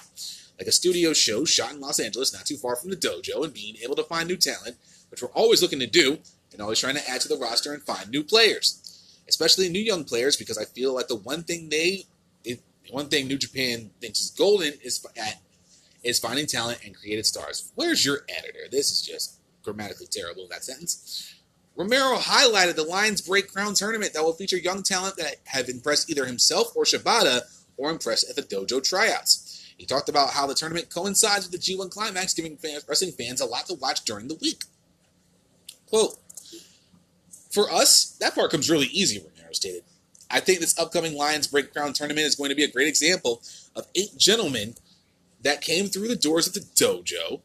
Like 0.58 0.68
a 0.68 0.72
studio 0.72 1.12
show 1.12 1.44
shot 1.44 1.74
in 1.74 1.82
Los 1.82 2.00
Angeles, 2.00 2.34
not 2.34 2.46
too 2.46 2.56
far 2.56 2.78
from 2.78 2.90
the 2.90 2.96
dojo, 2.96 3.44
and 3.44 3.54
being 3.54 3.76
able 3.84 3.96
to 3.96 4.04
find 4.04 4.30
new 4.30 4.38
talent, 4.38 4.78
which 5.10 5.22
we're 5.22 5.30
always 5.30 5.62
looking 5.62 5.80
to 5.80 5.88
do, 5.88 6.20
and 6.56 6.62
always 6.62 6.80
trying 6.80 6.96
to 6.96 7.10
add 7.10 7.22
to 7.22 7.28
the 7.28 7.38
roster 7.38 7.74
and 7.74 7.84
find 7.84 8.10
new 8.10 8.24
players, 8.24 9.20
especially 9.28 9.70
new 9.70 9.80
young 9.80 10.06
players, 10.06 10.38
because 10.38 10.58
I 10.58 10.66
feel 10.66 10.96
like 10.96 11.10
the 11.10 11.16
one 11.16 11.44
thing 11.44 11.70
they, 11.70 12.06
it, 12.44 12.62
one 12.90 13.10
thing 13.10 13.28
New 13.28 13.38
Japan 13.38 13.92
thinks 14.00 14.22
is 14.22 14.32
golden 14.32 14.74
is 14.82 15.06
at 15.18 15.42
is 16.04 16.20
finding 16.20 16.46
talent 16.46 16.80
and 16.86 16.96
creative 16.96 17.26
stars. 17.26 17.72
Where's 17.76 18.06
your 18.06 18.20
editor? 18.30 18.70
This 18.72 18.92
is 18.92 19.02
just 19.02 19.40
grammatically 19.64 20.08
terrible 20.08 20.48
that 20.50 20.64
sentence. 20.64 21.34
Romero 21.76 22.18
highlighted 22.18 22.76
the 22.76 22.84
Lions 22.84 23.22
Break 23.22 23.52
Crown 23.52 23.74
tournament 23.74 24.14
that 24.14 24.24
will 24.24 24.34
feature 24.34 24.58
young 24.58 24.84
talent 24.84 25.18
that 25.18 25.38
have 25.46 25.68
impressed 25.68 26.10
either 26.10 26.26
himself 26.26 26.76
or 26.76 26.84
Shibata 26.84 27.42
or 27.76 27.90
impressed 27.90 28.30
at 28.30 28.36
the 28.36 28.44
dojo 28.44 28.82
tryouts. 28.82 29.74
He 29.78 29.86
talked 29.86 30.08
about 30.08 30.30
how 30.30 30.48
the 30.48 30.54
tournament 30.54 30.90
coincides 30.94 31.50
with 31.50 31.52
the 31.52 31.58
G1 31.58 31.92
climax, 31.92 32.34
giving 32.34 32.56
fans, 32.56 32.86
wrestling 32.88 33.12
fans 33.12 33.42
a 33.42 33.46
lot 33.46 33.66
to 33.66 33.74
watch 33.74 34.06
during 34.06 34.30
the 34.30 34.36
week. 34.36 34.64
Quote, 35.88 36.18
For 37.56 37.72
us, 37.72 38.18
that 38.20 38.36
part 38.36 38.52
comes 38.52 38.70
really 38.70 38.88
easy, 38.88 39.18
Romero 39.18 39.54
stated. 39.54 39.84
I 40.30 40.42
think 40.42 40.60
this 40.60 40.78
upcoming 40.78 41.16
Lions 41.16 41.48
Break 41.48 41.72
tournament 41.72 42.20
is 42.20 42.36
going 42.36 42.50
to 42.50 42.56
be 42.56 42.66
a 42.66 42.72
great 42.72 42.90
example 42.90 43.42
of 43.78 43.88
eight 43.96 44.18
gentlemen 44.18 44.76
that 45.42 45.62
came 45.62 45.88
through 45.88 46.10
the 46.10 46.18
doors 46.18 46.48
of 46.48 46.54
the 46.54 46.60
dojo 46.60 47.40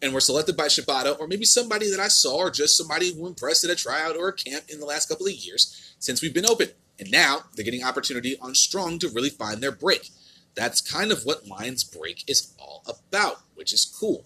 and 0.00 0.14
were 0.14 0.22
selected 0.22 0.56
by 0.56 0.68
Shibata, 0.68 1.20
or 1.20 1.28
maybe 1.28 1.44
somebody 1.44 1.90
that 1.90 2.00
I 2.00 2.08
saw, 2.08 2.38
or 2.38 2.50
just 2.50 2.78
somebody 2.78 3.12
who 3.12 3.26
impressed 3.26 3.62
at 3.64 3.70
a 3.70 3.76
tryout 3.76 4.16
or 4.16 4.28
a 4.28 4.32
camp 4.32 4.70
in 4.70 4.80
the 4.80 4.86
last 4.86 5.10
couple 5.10 5.26
of 5.26 5.34
years 5.34 5.94
since 5.98 6.22
we've 6.22 6.32
been 6.32 6.48
open. 6.48 6.68
And 6.98 7.10
now 7.10 7.40
they're 7.54 7.64
getting 7.66 7.84
opportunity 7.84 8.38
on 8.40 8.54
Strong 8.54 9.00
to 9.00 9.10
really 9.10 9.28
find 9.28 9.62
their 9.62 9.70
break. 9.70 10.08
That's 10.54 10.80
kind 10.80 11.12
of 11.12 11.24
what 11.24 11.46
Lions 11.46 11.84
Break 11.84 12.24
is 12.26 12.54
all 12.58 12.82
about, 12.88 13.42
which 13.54 13.74
is 13.74 13.84
cool. 13.84 14.24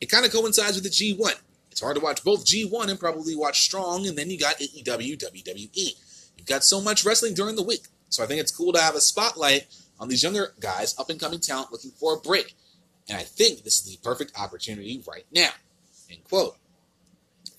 It 0.00 0.10
kind 0.10 0.26
of 0.26 0.32
coincides 0.32 0.74
with 0.74 0.82
the 0.82 0.90
G1. 0.90 1.34
It's 1.70 1.80
hard 1.80 1.96
to 1.96 2.02
watch 2.02 2.24
both 2.24 2.44
G1 2.44 2.88
and 2.88 2.98
probably 2.98 3.36
watch 3.36 3.62
Strong, 3.62 4.06
and 4.06 4.16
then 4.16 4.30
you 4.30 4.38
got 4.38 4.58
AEW, 4.58 5.18
WWE. 5.18 5.94
You've 6.36 6.46
got 6.46 6.64
so 6.64 6.80
much 6.80 7.04
wrestling 7.04 7.34
during 7.34 7.56
the 7.56 7.62
week. 7.62 7.86
So 8.08 8.24
I 8.24 8.26
think 8.26 8.40
it's 8.40 8.50
cool 8.50 8.72
to 8.72 8.80
have 8.80 8.94
a 8.94 9.00
spotlight 9.00 9.66
on 9.98 10.08
these 10.08 10.22
younger 10.22 10.52
guys, 10.58 10.98
up 10.98 11.10
and 11.10 11.20
coming 11.20 11.40
talent 11.40 11.70
looking 11.70 11.92
for 11.92 12.14
a 12.14 12.18
break. 12.18 12.54
And 13.08 13.18
I 13.18 13.22
think 13.22 13.62
this 13.62 13.78
is 13.78 13.84
the 13.84 13.98
perfect 14.02 14.38
opportunity 14.38 15.02
right 15.06 15.26
now. 15.32 15.50
End 16.10 16.24
quote. 16.24 16.56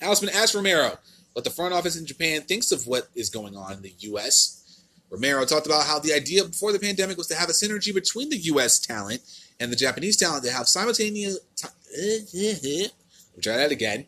Hausman 0.02 0.34
asked 0.34 0.56
Romero 0.56 0.98
what 1.34 1.46
the 1.46 1.52
front 1.52 1.74
office 1.74 1.98
in 1.98 2.06
Japan 2.06 2.42
thinks 2.42 2.72
of 2.72 2.88
what 2.88 3.08
is 3.16 3.30
going 3.30 3.56
on 3.56 3.74
in 3.74 3.82
the 3.82 3.94
U.S. 4.00 4.82
Romero 5.10 5.46
talked 5.46 5.66
about 5.66 5.86
how 5.86 6.00
the 6.00 6.14
idea 6.14 6.44
before 6.44 6.72
the 6.72 6.80
pandemic 6.80 7.18
was 7.18 7.28
to 7.28 7.36
have 7.36 7.50
a 7.50 7.54
synergy 7.54 7.94
between 7.94 8.30
the 8.30 8.38
U.S. 8.38 8.80
talent 8.80 9.22
and 9.60 9.72
the 9.72 9.76
Japanese 9.76 10.18
talent 10.18 10.44
to 10.46 10.52
have 10.52 10.68
simultaneous. 10.68 11.40
Try 13.42 13.58
that 13.58 13.72
again. 13.72 14.06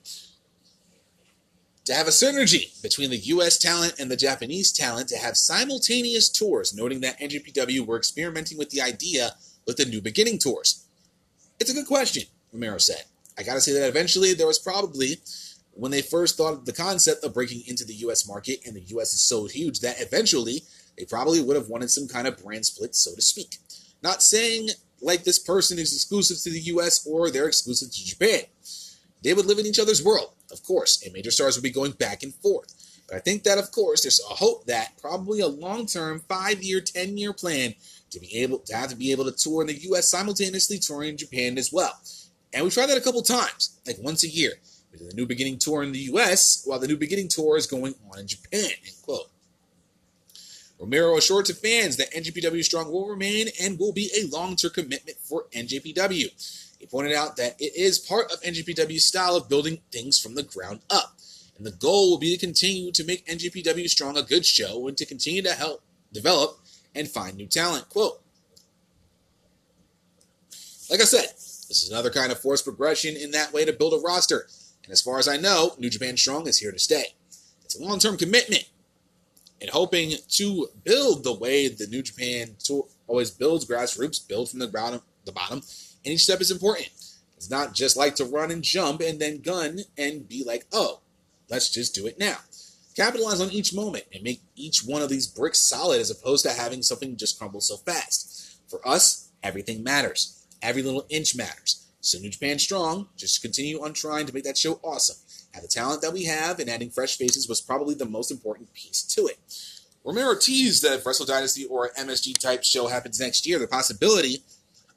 To 1.86 1.94
have 1.94 2.08
a 2.08 2.12
synergy 2.12 2.82
between 2.82 3.10
the 3.10 3.18
U.S. 3.18 3.58
talent 3.58 3.96
and 4.00 4.10
the 4.10 4.16
Japanese 4.16 4.72
talent 4.72 5.10
to 5.10 5.18
have 5.18 5.36
simultaneous 5.36 6.30
tours, 6.30 6.74
noting 6.74 7.02
that 7.02 7.20
NJPW 7.20 7.86
were 7.86 7.98
experimenting 7.98 8.58
with 8.58 8.70
the 8.70 8.82
idea 8.82 9.32
with 9.68 9.78
the 9.78 9.86
New 9.86 10.02
Beginning 10.02 10.38
tours. 10.38 10.86
It's 11.60 11.70
a 11.70 11.74
good 11.74 11.88
question, 11.88 12.24
Romero 12.54 12.78
said. 12.78 13.04
I 13.38 13.44
gotta 13.44 13.62
say 13.62 13.74
that 13.74 13.88
eventually 13.88 14.34
there 14.34 14.48
was 14.48 14.60
probably, 14.60 15.18
when 15.74 15.92
they 15.92 16.02
first 16.02 16.38
thought 16.38 16.54
of 16.54 16.66
the 16.66 16.74
concept 16.74 17.24
of 17.26 17.34
breaking 17.34 17.64
into 17.68 17.84
the 17.84 17.96
US 17.96 18.28
market, 18.28 18.60
and 18.66 18.76
the 18.76 18.96
US 18.98 19.14
is 19.14 19.22
so 19.22 19.46
huge 19.46 19.82
that 19.82 20.00
eventually 20.00 20.64
they 20.98 21.06
probably 21.06 21.42
would 21.42 21.56
have 21.56 21.70
wanted 21.70 21.90
some 21.90 22.08
kind 22.08 22.28
of 22.28 22.42
brand 22.42 22.66
split, 22.66 22.96
so 22.96 23.14
to 23.16 23.22
speak. 23.22 23.58
Not 24.02 24.22
saying 24.22 24.70
like 25.02 25.24
this 25.24 25.40
person 25.40 25.78
is 25.80 25.94
exclusive 25.94 26.38
to 26.44 26.50
the 26.50 26.62
US 26.74 27.06
or 27.06 27.30
they're 27.30 27.48
exclusive 27.48 27.92
to 27.92 28.06
Japan. 28.06 28.44
They 29.24 29.34
would 29.34 29.46
live 29.46 29.60
in 29.60 29.66
each 29.66 29.80
other's 29.80 30.04
world, 30.04 30.34
of 30.52 30.64
course, 30.64 31.02
and 31.04 31.14
major 31.14 31.32
stars 31.32 31.56
would 31.56 31.64
be 31.64 31.72
going 31.72 31.92
back 31.94 32.24
and 32.24 32.34
forth. 32.36 32.74
But 33.08 33.18
I 33.18 33.20
think 33.20 33.44
that, 33.44 33.58
of 33.58 33.72
course, 33.72 34.02
there's 34.02 34.22
a 34.30 34.36
hope 34.36 34.66
that 34.66 34.98
probably 35.02 35.40
a 35.40 35.48
long 35.48 35.86
term, 35.86 36.22
five 36.28 36.64
year, 36.64 36.82
10 36.82 37.18
year 37.18 37.34
plan 37.34 37.76
to 38.12 38.20
be 38.20 38.38
able 38.38 38.60
to 38.60 38.76
have 38.76 38.90
to 38.90 38.96
be 38.96 39.12
able 39.12 39.26
to 39.26 39.32
tour 39.32 39.62
in 39.62 39.68
the 39.68 39.80
US 39.92 40.08
simultaneously 40.10 40.78
touring 40.78 41.10
in 41.10 41.18
Japan 41.18 41.58
as 41.58 41.72
well. 41.72 42.00
And 42.54 42.64
we 42.64 42.70
tried 42.70 42.88
that 42.88 42.98
a 42.98 43.02
couple 43.02 43.22
times, 43.22 43.80
like 43.88 43.98
once 44.00 44.24
a 44.24 44.30
year. 44.30 44.54
We 44.92 45.00
did 45.00 45.10
the 45.10 45.16
New 45.16 45.26
Beginning 45.26 45.58
tour 45.58 45.84
in 45.84 45.92
the 45.92 46.00
US 46.00 46.64
while 46.66 46.80
the 46.80 46.88
New 46.88 46.98
Beginning 46.98 47.28
tour 47.28 47.58
is 47.58 47.66
going 47.66 47.96
on 48.12 48.20
in 48.20 48.28
Japan. 48.28 48.72
End 48.86 48.96
quote. 49.02 49.30
Romero 50.80 51.18
assured 51.18 51.46
to 51.46 51.54
fans 51.54 51.96
that 51.98 52.12
NJPW 52.14 52.64
Strong 52.64 52.92
will 52.92 53.08
remain 53.08 53.48
and 53.62 53.80
will 53.80 53.94
be 53.94 54.10
a 54.18 54.28
long 54.28 54.56
term 54.56 54.72
commitment 54.72 55.18
for 55.18 55.46
NJPW. 55.54 56.63
He 56.84 56.88
pointed 56.88 57.14
out 57.14 57.38
that 57.38 57.56
it 57.62 57.78
is 57.78 57.98
part 57.98 58.30
of 58.30 58.42
NJPW's 58.42 59.06
style 59.06 59.38
of 59.38 59.48
building 59.48 59.80
things 59.90 60.20
from 60.20 60.36
the 60.36 60.44
ground 60.44 60.82
up. 60.90 61.16
And 61.56 61.66
the 61.66 61.72
goal 61.72 62.10
will 62.10 62.18
be 62.18 62.36
to 62.36 62.46
continue 62.46 62.92
to 62.92 63.06
make 63.06 63.26
NJPW 63.26 63.88
Strong 63.88 64.18
a 64.18 64.22
good 64.22 64.46
show 64.46 64.86
and 64.90 64.98
to 64.98 65.06
continue 65.06 65.42
to 65.44 65.54
help 65.54 65.82
develop 66.12 66.60
and 66.94 67.08
find 67.08 67.38
new 67.38 67.46
talent. 67.48 67.88
Quote, 67.88 68.22
Like 70.90 71.00
I 71.00 71.06
said, 71.06 71.30
this 71.30 71.84
is 71.84 71.90
another 71.90 72.10
kind 72.10 72.34
of 72.34 72.42
forced 72.42 72.66
progression 72.66 73.16
in 73.16 73.32
that 73.32 73.54
way 73.54 73.64
to 73.64 73.72
build 73.72 73.94
a 73.94 74.06
roster. 74.06 74.50
And 74.84 74.92
as 74.92 75.02
far 75.02 75.20
as 75.20 75.30
I 75.30 75.38
know, 75.38 75.76
New 75.80 75.90
Japan 75.90 76.18
Strong 76.18 76.48
is 76.48 76.60
here 76.60 76.74
to 76.74 76.80
stay. 76.80 77.16
It's 77.64 77.80
a 77.80 77.82
long 77.82 78.00
term 78.00 78.18
commitment 78.18 78.66
and 79.62 79.70
hoping 79.70 80.16
to 80.32 80.68
build 80.84 81.24
the 81.24 81.34
way 81.34 81.70
the 81.70 81.88
New 81.88 82.02
Japan 82.02 82.58
tour 82.62 82.88
always 83.08 83.32
builds 83.32 83.66
grassroots, 83.66 84.28
build 84.28 84.50
from 84.50 84.60
the 84.60 84.68
ground, 84.68 85.00
the 85.24 85.32
bottom, 85.32 85.62
each 86.12 86.24
step 86.24 86.42
is 86.42 86.52
important. 86.52 86.90
It's 87.38 87.50
not 87.50 87.74
just 87.74 87.96
like 87.98 88.16
to 88.16 88.26
run 88.26 88.52
and 88.52 88.64
jump 88.64 89.02
and 89.02 89.20
then 89.20 89.42
gun 89.42 89.80
and 89.98 90.28
be 90.28 90.44
like, 90.44 90.66
oh, 90.72 91.00
let's 91.50 91.70
just 91.70 91.94
do 91.96 92.08
it 92.08 92.20
now. 92.20 92.38
Capitalize 92.96 93.42
on 93.42 93.52
each 93.52 93.74
moment 93.74 94.06
and 94.14 94.24
make 94.24 94.42
each 94.56 94.84
one 94.86 95.02
of 95.02 95.10
these 95.10 95.28
bricks 95.28 95.60
solid 95.60 96.00
as 96.00 96.12
opposed 96.12 96.46
to 96.46 96.52
having 96.52 96.82
something 96.82 97.18
just 97.18 97.38
crumble 97.38 97.62
so 97.62 97.78
fast. 97.78 98.60
For 98.68 98.86
us, 98.88 99.30
everything 99.42 99.84
matters. 99.84 100.46
Every 100.62 100.82
little 100.82 101.06
inch 101.10 101.36
matters. 101.36 101.86
So 102.02 102.20
New 102.20 102.30
Japan 102.30 102.60
Strong, 102.60 103.08
just 103.18 103.42
continue 103.42 103.82
on 103.82 103.94
trying 103.94 104.26
to 104.26 104.34
make 104.34 104.44
that 104.44 104.58
show 104.58 104.80
awesome. 104.84 105.18
Have 105.54 105.64
the 105.64 105.70
talent 105.70 106.02
that 106.02 106.14
we 106.14 106.26
have, 106.26 106.60
and 106.60 106.70
adding 106.70 106.90
fresh 106.90 107.18
faces 107.18 107.48
was 107.48 107.62
probably 107.62 107.96
the 107.96 108.06
most 108.06 108.32
important 108.32 108.74
piece 108.74 109.04
to 109.04 109.28
it. 109.28 109.38
Romero 110.04 110.36
teased 110.38 110.84
that 110.84 111.00
if 111.00 111.06
Wrestle 111.06 111.26
Dynasty 111.26 111.66
or 111.66 111.92
MSG 111.98 112.38
type 112.38 112.64
show 112.64 112.88
happens 112.88 113.20
next 113.20 113.48
year, 113.48 113.58
the 113.58 113.68
possibility 113.68 114.44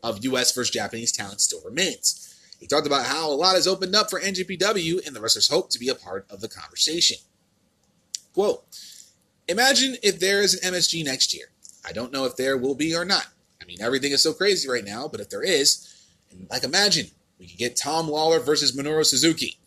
of 0.07 0.24
US 0.24 0.55
versus 0.55 0.70
Japanese 0.70 1.12
talent 1.12 1.41
still 1.41 1.61
remains. 1.65 2.23
He 2.61 2.66
talked 2.66 2.87
about 2.87 3.07
how 3.07 3.28
a 3.28 3.35
lot 3.35 3.55
has 3.55 3.66
opened 3.66 3.95
up 3.95 4.09
for 4.09 4.20
NJPW 4.20 5.07
and 5.07 5.15
the 5.15 5.20
wrestlers 5.20 5.49
hope 5.49 5.69
to 5.70 5.78
be 5.78 5.89
a 5.89 5.95
part 5.95 6.27
of 6.31 6.41
the 6.41 6.49
conversation. 6.49 7.19
Quote, 8.33 8.65
Imagine 9.49 9.97
if 10.03 10.19
there 10.19 10.41
is 10.41 10.55
an 10.55 10.73
MSG 10.73 11.05
next 11.05 11.35
year. 11.35 11.47
I 11.85 11.93
don't 11.93 12.12
know 12.12 12.24
if 12.24 12.37
there 12.37 12.57
will 12.57 12.74
be 12.74 12.97
or 12.97 13.05
not. 13.05 13.27
I 13.61 13.65
mean, 13.65 13.81
everything 13.81 14.12
is 14.12 14.23
so 14.23 14.33
crazy 14.33 14.69
right 14.69 14.85
now, 14.85 15.09
but 15.09 15.20
if 15.20 15.28
there 15.28 15.43
is, 15.43 16.07
like 16.51 16.65
imagine 16.65 17.07
we 17.39 17.47
could 17.47 17.59
get 17.59 17.77
Tom 17.77 18.09
Lawlor 18.09 18.45
versus 18.45 18.77
Minoru 18.77 19.05
Suzuki. 19.05 19.59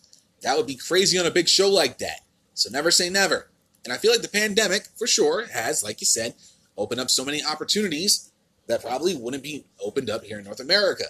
That 0.41 0.57
would 0.57 0.68
be 0.68 0.76
crazy 0.76 1.18
on 1.18 1.26
a 1.26 1.32
big 1.32 1.48
show 1.48 1.70
like 1.70 1.98
that. 1.99 2.22
So 2.53 2.70
never 2.70 2.91
say 2.91 3.10
never. 3.10 3.49
And 3.84 3.94
I 3.94 3.98
feel 3.98 4.11
like 4.11 4.22
the 4.22 4.28
pandemic, 4.28 4.88
for 4.98 5.07
sure, 5.07 5.48
has, 5.48 5.84
like 5.84 6.02
you 6.02 6.06
said, 6.06 6.36
opened 6.78 6.99
up 6.99 7.10
so 7.10 7.26
many 7.26 7.44
opportunities 7.44 8.28
that 8.70 8.84
probably 8.84 9.16
wouldn't 9.16 9.41
be 9.44 9.66
opened 9.84 10.12
up 10.12 10.24
here 10.24 10.38
in 10.38 10.46
North 10.46 10.60
America. 10.60 11.06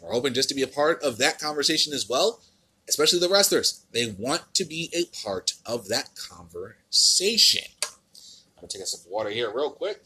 We're 0.00 0.12
hoping 0.12 0.32
just 0.32 0.48
to 0.50 0.54
be 0.54 0.62
a 0.62 0.68
part 0.68 1.02
of 1.02 1.18
that 1.18 1.40
conversation 1.40 1.92
as 1.92 2.08
well, 2.08 2.40
especially 2.88 3.18
the 3.18 3.28
wrestlers. 3.28 3.84
They 3.92 4.14
want 4.16 4.54
to 4.54 4.64
be 4.64 4.90
a 4.94 5.04
part 5.24 5.54
of 5.66 5.88
that 5.88 6.10
conversation. 6.14 7.64
I'm 8.56 8.68
to 8.68 8.78
take 8.78 8.84
a 8.84 8.86
sip 8.86 9.00
of 9.00 9.10
water 9.10 9.28
here 9.28 9.52
real 9.52 9.70
quick. 9.70 10.04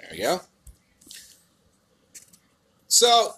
There 0.00 0.08
we 0.10 0.18
go. 0.18 0.40
So, 2.88 3.34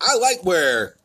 I 0.00 0.16
like 0.16 0.44
where 0.44 0.96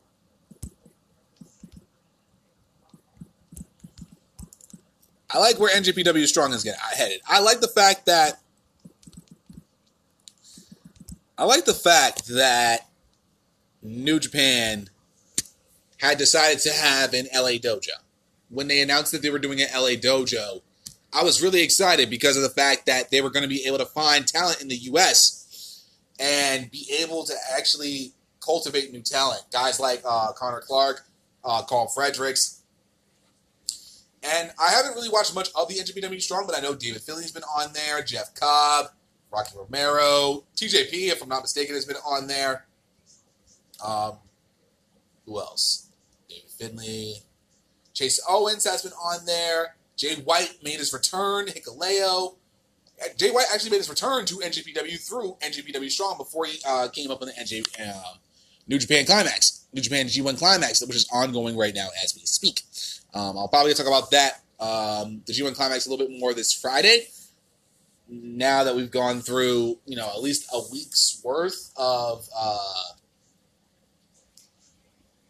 I 5.30 5.38
like 5.38 5.58
where 5.58 5.74
NJPW 5.74 6.26
Strong 6.26 6.52
is 6.52 6.62
getting 6.62 6.78
headed. 6.96 7.20
I 7.26 7.40
like 7.40 7.60
the 7.60 7.68
fact 7.68 8.06
that 8.06 8.40
I 11.36 11.44
like 11.44 11.64
the 11.64 11.74
fact 11.74 12.28
that 12.28 12.88
New 13.82 14.20
Japan 14.20 14.88
had 15.98 16.18
decided 16.18 16.60
to 16.60 16.72
have 16.72 17.14
an 17.14 17.26
LA 17.34 17.58
dojo. 17.58 17.88
When 18.48 18.68
they 18.68 18.80
announced 18.80 19.10
that 19.10 19.22
they 19.22 19.30
were 19.30 19.40
doing 19.40 19.60
an 19.60 19.68
LA 19.74 19.96
dojo, 19.96 20.62
I 21.12 21.24
was 21.24 21.42
really 21.42 21.62
excited 21.62 22.08
because 22.08 22.36
of 22.36 22.42
the 22.42 22.48
fact 22.48 22.86
that 22.86 23.10
they 23.10 23.20
were 23.20 23.30
going 23.30 23.42
to 23.42 23.48
be 23.48 23.66
able 23.66 23.78
to 23.78 23.86
find 23.86 24.26
talent 24.26 24.62
in 24.62 24.68
the 24.68 24.76
US 24.76 25.84
and 26.20 26.70
be 26.70 26.86
able 27.00 27.24
to 27.24 27.34
actually 27.56 28.12
cultivate 28.44 28.92
new 28.92 29.00
talent. 29.00 29.42
Guys 29.52 29.80
like 29.80 30.02
uh, 30.04 30.32
Connor 30.32 30.60
Clark, 30.60 31.06
uh, 31.44 31.62
Karl 31.62 31.88
Fredericks. 31.88 32.62
And 34.22 34.50
I 34.58 34.70
haven't 34.70 34.94
really 34.94 35.10
watched 35.10 35.34
much 35.34 35.50
of 35.54 35.68
the 35.68 35.74
NJPW 35.74 36.20
Strong, 36.20 36.46
but 36.46 36.56
I 36.56 36.60
know 36.60 36.74
David 36.74 37.02
Finley's 37.02 37.32
been 37.32 37.42
on 37.44 37.72
there, 37.74 38.02
Jeff 38.02 38.34
Cobb, 38.34 38.86
Rocky 39.30 39.52
Romero, 39.56 40.44
TJP, 40.56 41.10
if 41.12 41.22
I'm 41.22 41.28
not 41.28 41.42
mistaken, 41.42 41.74
has 41.74 41.84
been 41.84 41.96
on 41.96 42.26
there. 42.26 42.64
Um, 43.84 44.14
who 45.26 45.38
else? 45.38 45.90
David 46.28 46.50
Finley. 46.50 47.16
Chase 47.92 48.20
Owens 48.28 48.64
has 48.64 48.82
been 48.82 48.92
on 48.92 49.26
there. 49.26 49.76
Jay 49.96 50.16
White 50.16 50.58
made 50.62 50.78
his 50.78 50.92
return. 50.92 51.46
Hikuleo. 51.46 52.36
Jay 53.16 53.30
White 53.30 53.46
actually 53.52 53.70
made 53.70 53.78
his 53.78 53.88
return 53.88 54.24
to 54.26 54.36
NJPW 54.36 55.06
through 55.06 55.36
NJPW 55.40 55.90
Strong 55.90 56.16
before 56.16 56.46
he 56.46 56.58
uh, 56.66 56.88
came 56.88 57.10
up 57.10 57.22
in 57.22 57.28
the 57.28 57.34
NJ 57.34 57.64
uh, 57.80 58.14
New 58.66 58.78
Japan 58.78 59.04
Climax, 59.04 59.66
New 59.72 59.82
Japan 59.82 60.06
G1 60.06 60.38
Climax, 60.38 60.80
which 60.86 60.96
is 60.96 61.08
ongoing 61.12 61.56
right 61.56 61.74
now 61.74 61.88
as 62.02 62.14
we 62.14 62.22
speak. 62.22 62.62
Um, 63.12 63.36
I'll 63.36 63.48
probably 63.48 63.74
talk 63.74 63.86
about 63.86 64.10
that, 64.10 64.42
um, 64.58 65.22
the 65.26 65.32
G1 65.32 65.54
Climax, 65.54 65.86
a 65.86 65.90
little 65.90 66.06
bit 66.06 66.18
more 66.18 66.34
this 66.34 66.52
Friday. 66.52 67.08
Now 68.08 68.64
that 68.64 68.74
we've 68.74 68.90
gone 68.90 69.20
through, 69.20 69.78
you 69.86 69.96
know, 69.96 70.08
at 70.08 70.22
least 70.22 70.48
a 70.52 70.60
week's 70.72 71.20
worth 71.24 71.72
of 71.76 72.28
uh, 72.36 72.94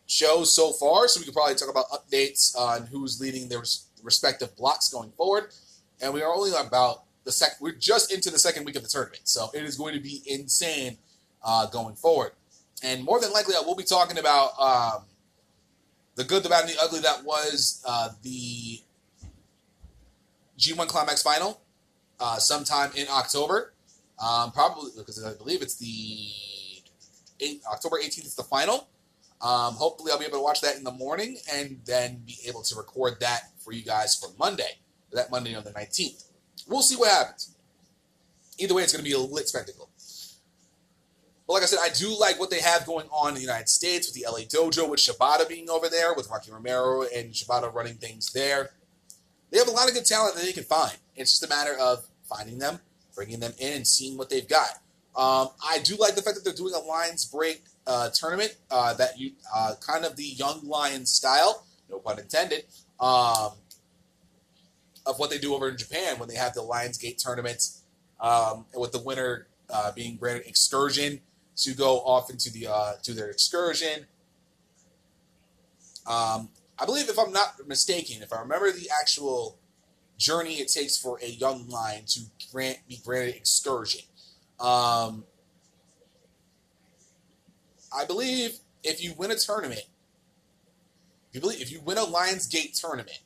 shows 0.07 0.55
so 0.55 0.73
far, 0.73 1.09
so 1.09 1.21
we 1.21 1.25
could 1.25 1.35
probably 1.35 1.55
talk 1.55 1.71
about 1.71 1.89
updates 1.91 2.57
on 2.57 2.87
who's 2.87 3.21
leading 3.21 3.49
their 3.49 3.63
respective 4.03 4.57
blocks 4.57 4.89
going 4.89 5.11
forward. 5.13 5.53
And 6.01 6.13
we 6.13 6.23
are 6.23 6.33
only 6.33 6.51
about 6.51 7.05
the 7.25 7.33
second. 7.33 7.57
We're 7.61 7.73
just 7.73 8.13
into 8.13 8.31
the 8.31 8.39
second 8.39 8.65
week 8.65 8.77
of 8.77 8.83
the 8.83 8.89
tournament, 8.89 9.23
so 9.25 9.51
it 9.55 9.63
is 9.63 9.77
going 9.77 9.95
to 9.95 10.01
be 10.01 10.23
insane 10.27 10.99
uh, 11.43 11.67
going 11.67 11.95
forward. 11.95 12.33
And 12.85 13.03
more 13.03 13.19
than 13.19 13.33
likely, 13.33 13.55
I 13.57 13.61
will 13.61 13.75
be 13.75 13.83
talking 13.83 14.19
about 14.19 14.51
um, 14.61 15.05
the 16.17 16.25
good, 16.25 16.43
the 16.43 16.51
bad, 16.51 16.65
and 16.65 16.75
the 16.75 16.83
ugly 16.83 17.01
that 17.01 17.25
was 17.25 17.83
uh, 17.89 18.11
the 18.23 18.81
G1 20.59 20.87
Climax 20.87 21.23
final 21.23 21.63
uh, 22.21 22.37
sometime 22.37 22.91
in 22.95 23.07
October. 23.11 23.73
Um, 24.23 24.53
probably 24.53 24.91
because 24.97 25.25
I 25.25 25.35
believe 25.35 25.63
it's 25.63 25.77
the 25.77 26.29
8, 27.41 27.63
October 27.73 27.99
18th 27.99 28.27
is 28.27 28.35
the 28.37 28.45
final. 28.45 28.89
Um, 29.41 29.75
hopefully, 29.75 30.13
I'll 30.13 30.19
be 30.19 30.27
able 30.27 30.39
to 30.39 30.45
watch 30.45 30.61
that 30.61 30.77
in 30.77 30.85
the 30.85 30.93
morning 30.93 31.39
and 31.53 31.81
then 31.87 32.23
be 32.25 32.37
able 32.47 32.63
to 32.63 32.77
record 32.77 33.19
that 33.21 33.51
for 33.59 33.73
you 33.73 33.83
guys 33.83 34.15
for 34.15 34.29
Monday, 34.39 34.79
that 35.13 35.31
Monday 35.31 35.55
on 35.55 35.65
the 35.65 35.73
19th. 35.73 36.25
We'll 36.69 36.83
see 36.83 36.97
what 36.97 37.11
happens. 37.11 37.55
Either 38.59 38.75
way, 38.75 38.83
it's 38.83 38.93
going 38.93 39.05
to 39.05 39.11
be 39.11 39.15
a 39.15 39.19
lit 39.19 39.49
spectacle. 39.49 39.89
But 41.47 41.55
like 41.55 41.63
I 41.63 41.67
said, 41.67 41.81
I 41.83 41.91
do 41.91 42.17
like 42.19 42.41
what 42.41 42.51
they 42.51 42.61
have 42.61 42.87
going 42.87 43.07
on 43.09 43.31
in 43.31 43.35
the 43.35 43.41
United 43.41 43.69
States 43.69 44.09
with 44.09 44.15
the 44.15 44.27
LA 44.31 44.45
Dojo, 44.45 44.89
with 44.89 45.01
Shibata 45.01 45.47
being 45.47 45.69
over 45.69 45.89
there, 45.89 46.15
with 46.15 46.31
Rocky 46.31 46.51
Romero 46.51 47.03
and 47.03 47.33
Shibata 47.33 47.73
running 47.73 47.95
things 47.95 48.33
there. 48.33 48.71
They 49.51 49.59
have 49.59 49.69
a 49.69 49.73
lot 49.73 49.89
of 49.89 49.95
good 49.95 50.07
talent 50.07 50.37
that 50.37 50.45
they 50.45 50.53
can 50.53 50.65
find. 50.65 50.97
It's 51.17 51.31
just 51.31 51.45
a 51.45 51.49
matter 51.49 51.77
of 51.79 52.07
finding 52.29 52.59
them, 52.59 52.81
bringing 53.15 53.41
them 53.41 53.53
in, 53.59 53.75
and 53.75 53.87
seeing 53.87 54.17
what 54.17 54.31
they've 54.31 54.49
got. 54.49 54.81
Um, 55.15 55.49
I 55.65 55.79
do 55.85 55.97
like 55.97 56.17
the 56.17 56.23
fact 56.23 56.37
that 56.37 56.45
they're 56.45 56.55
doing 56.55 56.75
a 56.75 56.79
Lions 56.79 57.27
Break 57.27 57.63
uh, 57.87 58.09
tournament 58.11 58.57
uh, 58.71 58.95
that 58.95 59.19
you 59.19 59.33
uh, 59.55 59.75
kind 59.81 60.05
of 60.05 60.17
the 60.17 60.25
Young 60.25 60.67
Lions 60.67 61.11
style, 61.11 61.67
no 61.91 61.99
pun 61.99 62.19
intended, 62.19 62.65
um, 62.99 63.53
of 65.07 65.19
what 65.19 65.29
they 65.29 65.39
do 65.39 65.55
over 65.55 65.69
in 65.69 65.77
Japan 65.77 66.19
when 66.19 66.29
they 66.29 66.37
have 66.37 66.55
the 66.55 66.63
Lions 66.63 66.97
Gate 66.97 67.23
tournaments, 67.23 67.83
um, 68.19 68.65
with 68.75 68.93
the 68.93 69.01
winner 69.01 69.47
uh, 69.69 69.93
being 69.93 70.17
granted 70.17 70.47
excursion 70.49 71.21
to 71.57 71.75
go 71.75 71.99
off 72.01 72.31
into 72.31 72.51
the 72.51 72.67
uh, 72.67 72.93
to 73.03 73.13
their 73.13 73.31
excursion. 73.31 74.07
Um, 76.07 76.51
I 76.79 76.85
believe, 76.85 77.09
if 77.09 77.19
I'm 77.19 77.33
not 77.33 77.67
mistaken, 77.67 78.23
if 78.23 78.33
I 78.33 78.41
remember 78.41 78.71
the 78.73 78.91
actual 79.01 79.59
journey 80.19 80.55
it 80.55 80.69
takes 80.69 80.97
for 80.97 81.19
a 81.23 81.29
young 81.29 81.69
lion 81.69 82.05
to 82.07 82.21
grant 82.53 82.79
be 82.89 83.01
granted 83.05 83.37
excursion. 83.37 84.03
Um, 84.61 85.25
I 87.97 88.05
believe 88.05 88.59
if 88.83 89.03
you 89.03 89.15
win 89.17 89.31
a 89.31 89.37
tournament, 89.37 89.85
if 91.29 91.35
you 91.35 91.41
believe 91.41 91.61
if 91.61 91.73
you 91.73 91.81
win 91.81 91.99
a 91.99 92.05
Lions 92.05 92.47
Gate 92.47 92.75
tournament, 92.75 93.21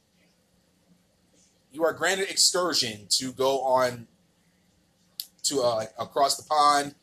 you 1.72 1.84
are 1.84 1.92
granted 1.92 2.30
excursion 2.30 3.06
to 3.10 3.32
go 3.32 3.60
on 3.60 4.06
to 5.44 5.62
uh, 5.62 5.84
across 5.98 6.36
the 6.36 6.42
pond, 6.42 6.94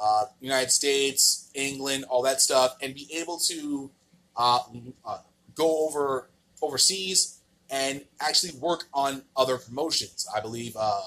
uh, 0.00 0.24
United 0.40 0.70
States, 0.70 1.50
England, 1.54 2.04
all 2.08 2.22
that 2.22 2.40
stuff, 2.40 2.76
and 2.82 2.94
be 2.94 3.08
able 3.14 3.38
to 3.38 3.90
uh, 4.36 4.60
uh 5.04 5.18
go 5.54 5.86
over 5.86 6.30
overseas 6.62 7.40
and 7.70 8.02
actually 8.20 8.52
work 8.58 8.84
on 8.92 9.22
other 9.36 9.58
promotions. 9.58 10.26
I 10.34 10.40
believe 10.40 10.76
uh, 10.78 11.02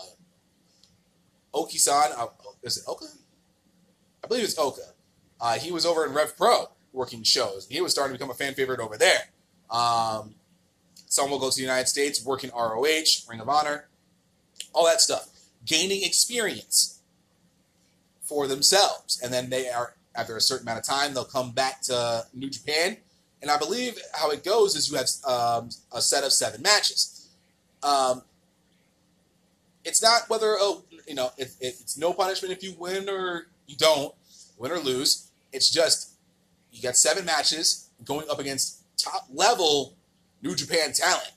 Oki-san, 1.53 2.11
uh, 2.17 2.27
is 2.63 2.77
it 2.77 2.83
Oka? 2.87 3.05
I 4.23 4.27
believe 4.27 4.43
it's 4.43 4.57
Oka. 4.57 4.81
Uh, 5.41 5.55
he 5.55 5.71
was 5.71 5.85
over 5.85 6.05
in 6.05 6.13
Rev 6.13 6.37
Pro 6.37 6.69
working 6.93 7.23
shows. 7.23 7.67
He 7.69 7.81
was 7.81 7.91
starting 7.91 8.13
to 8.13 8.19
become 8.19 8.31
a 8.31 8.35
fan 8.35 8.53
favorite 8.53 8.79
over 8.79 8.97
there. 8.97 9.29
Um, 9.69 10.35
some 11.07 11.29
will 11.29 11.39
go 11.39 11.49
to 11.49 11.55
the 11.55 11.61
United 11.61 11.87
States, 11.87 12.23
working 12.23 12.51
ROH, 12.55 13.27
Ring 13.27 13.39
of 13.39 13.49
Honor, 13.49 13.87
all 14.73 14.85
that 14.85 15.01
stuff, 15.01 15.29
gaining 15.65 16.03
experience 16.03 17.01
for 18.33 18.47
themselves, 18.47 19.21
and 19.21 19.31
then 19.31 19.51
they 19.51 19.69
are 19.69 19.93
after 20.15 20.35
a 20.35 20.41
certain 20.41 20.67
amount 20.67 20.79
of 20.79 20.85
time 20.85 21.13
they'll 21.13 21.23
come 21.23 21.51
back 21.51 21.81
to 21.81 22.25
New 22.33 22.49
Japan. 22.49 22.97
And 23.43 23.51
I 23.51 23.57
believe 23.57 23.99
how 24.13 24.31
it 24.31 24.43
goes 24.43 24.75
is 24.75 24.89
you 24.89 24.97
have 24.97 25.07
um, 25.27 25.69
a 25.91 26.01
set 26.01 26.23
of 26.23 26.33
seven 26.33 26.61
matches. 26.63 27.29
Um, 27.83 28.23
it's 29.85 30.01
not 30.01 30.29
whether 30.29 30.55
oh 30.59 30.83
you 31.07 31.13
know 31.13 31.29
it, 31.37 31.49
it, 31.59 31.75
it's 31.81 31.97
no 31.97 32.11
punishment 32.11 32.53
if 32.53 32.63
you 32.63 32.73
win 32.79 33.07
or 33.07 33.47
you 33.67 33.75
don't 33.75 34.15
win 34.57 34.71
or 34.71 34.79
lose. 34.79 35.29
It's 35.51 35.69
just 35.69 36.13
you 36.71 36.81
got 36.81 36.95
seven 36.95 37.25
matches 37.25 37.89
going 38.03 38.27
up 38.31 38.39
against 38.39 38.81
top 38.97 39.27
level 39.31 39.93
New 40.41 40.55
Japan 40.55 40.91
talent 40.91 41.33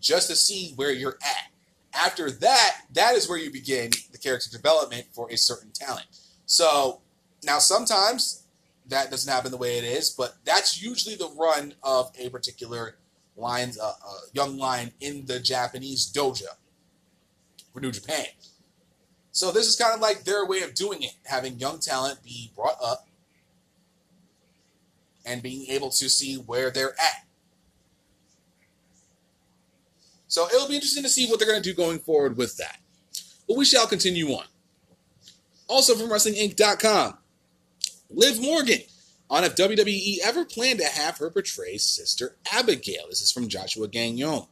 just 0.00 0.30
to 0.30 0.36
see 0.36 0.72
where 0.76 0.92
you're 0.92 1.18
at. 1.22 1.50
After 1.94 2.30
that, 2.30 2.82
that 2.94 3.16
is 3.16 3.28
where 3.28 3.38
you 3.38 3.52
begin 3.52 3.90
the 4.12 4.18
character 4.18 4.50
development 4.50 5.06
for 5.12 5.30
a 5.30 5.36
certain 5.36 5.72
talent. 5.72 6.06
So 6.52 7.00
now 7.42 7.60
sometimes 7.60 8.44
that 8.88 9.10
doesn't 9.10 9.32
happen 9.32 9.50
the 9.50 9.56
way 9.56 9.78
it 9.78 9.84
is, 9.84 10.10
but 10.10 10.34
that's 10.44 10.82
usually 10.82 11.14
the 11.14 11.30
run 11.34 11.72
of 11.82 12.12
a 12.18 12.28
particular 12.28 12.96
line, 13.38 13.72
uh, 13.82 13.86
uh, 13.86 14.18
young 14.34 14.58
line 14.58 14.92
in 15.00 15.24
the 15.24 15.40
Japanese 15.40 16.12
dojo 16.12 16.42
for 17.72 17.80
New 17.80 17.90
Japan. 17.90 18.26
So 19.30 19.50
this 19.50 19.66
is 19.66 19.76
kind 19.76 19.94
of 19.94 20.00
like 20.02 20.24
their 20.24 20.44
way 20.44 20.60
of 20.60 20.74
doing 20.74 21.02
it, 21.02 21.14
having 21.24 21.58
young 21.58 21.78
talent 21.78 22.22
be 22.22 22.52
brought 22.54 22.76
up 22.84 23.08
and 25.24 25.42
being 25.42 25.70
able 25.70 25.88
to 25.88 26.10
see 26.10 26.34
where 26.34 26.70
they're 26.70 26.92
at. 27.00 27.24
So 30.28 30.48
it'll 30.48 30.68
be 30.68 30.74
interesting 30.74 31.04
to 31.04 31.08
see 31.08 31.30
what 31.30 31.38
they're 31.38 31.48
going 31.48 31.62
to 31.62 31.66
do 31.66 31.74
going 31.74 31.98
forward 31.98 32.36
with 32.36 32.58
that. 32.58 32.76
But 33.48 33.56
we 33.56 33.64
shall 33.64 33.86
continue 33.86 34.28
on. 34.32 34.44
Also 35.72 35.94
from 35.94 36.10
WrestlingInc.com, 36.10 37.16
Liv 38.10 38.42
Morgan 38.42 38.80
on 39.30 39.42
if 39.42 39.56
WWE 39.56 40.18
ever 40.22 40.44
planned 40.44 40.80
to 40.80 40.84
have 40.84 41.16
her 41.16 41.30
portray 41.30 41.78
Sister 41.78 42.36
Abigail. 42.52 43.04
This 43.08 43.22
is 43.22 43.32
from 43.32 43.48
Joshua 43.48 43.88
Gagnon. 43.88 44.42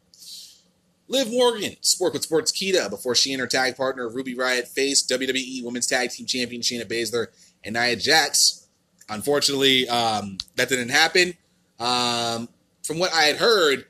Liv 1.09 1.31
Morgan 1.31 1.77
spoke 1.83 2.15
with 2.15 2.23
Sports 2.23 2.53
Sportskeeda 2.53 2.89
before 2.89 3.15
she 3.15 3.35
and 3.35 3.41
her 3.41 3.47
tag 3.47 3.77
partner 3.77 4.09
Ruby 4.09 4.35
Riott 4.35 4.67
faced 4.67 5.11
WWE 5.11 5.63
Women's 5.63 5.87
Tag 5.87 6.09
Team 6.09 6.25
Champion 6.25 6.63
Shayna 6.63 6.87
Baszler 6.87 7.27
and 7.63 7.75
Nia 7.75 7.97
Jax. 7.97 8.67
Unfortunately, 9.11 9.87
um, 9.91 10.39
that 10.57 10.71
didn't 10.71 10.89
happen. 10.89 11.35
Um, 11.79 12.49
from 12.83 12.99
what 12.99 13.13
I 13.13 13.25
had 13.25 13.37
heard, 13.37 13.85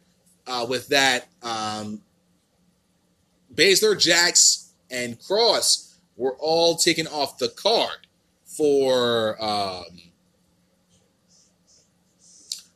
uh, 0.48 0.66
with 0.69 0.89
that, 0.89 1.28
um, 1.44 2.01
Baszler, 3.55 3.97
Jax, 3.97 4.73
and 4.90 5.16
Kross 5.16 5.89
were 6.20 6.36
all 6.38 6.76
taken 6.76 7.06
off 7.06 7.38
the 7.38 7.48
card 7.48 8.06
for 8.44 9.42
um, 9.42 9.84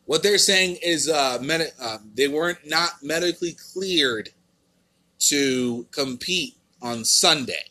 what 0.06 0.22
they're 0.22 0.38
saying 0.38 0.78
is 0.82 1.08
uh, 1.10 1.38
med- 1.42 1.72
uh, 1.80 1.98
they 2.14 2.26
weren't 2.26 2.66
not 2.66 2.90
medically 3.02 3.54
cleared 3.72 4.30
to 5.18 5.86
compete 5.90 6.56
on 6.80 7.04
Sunday. 7.04 7.64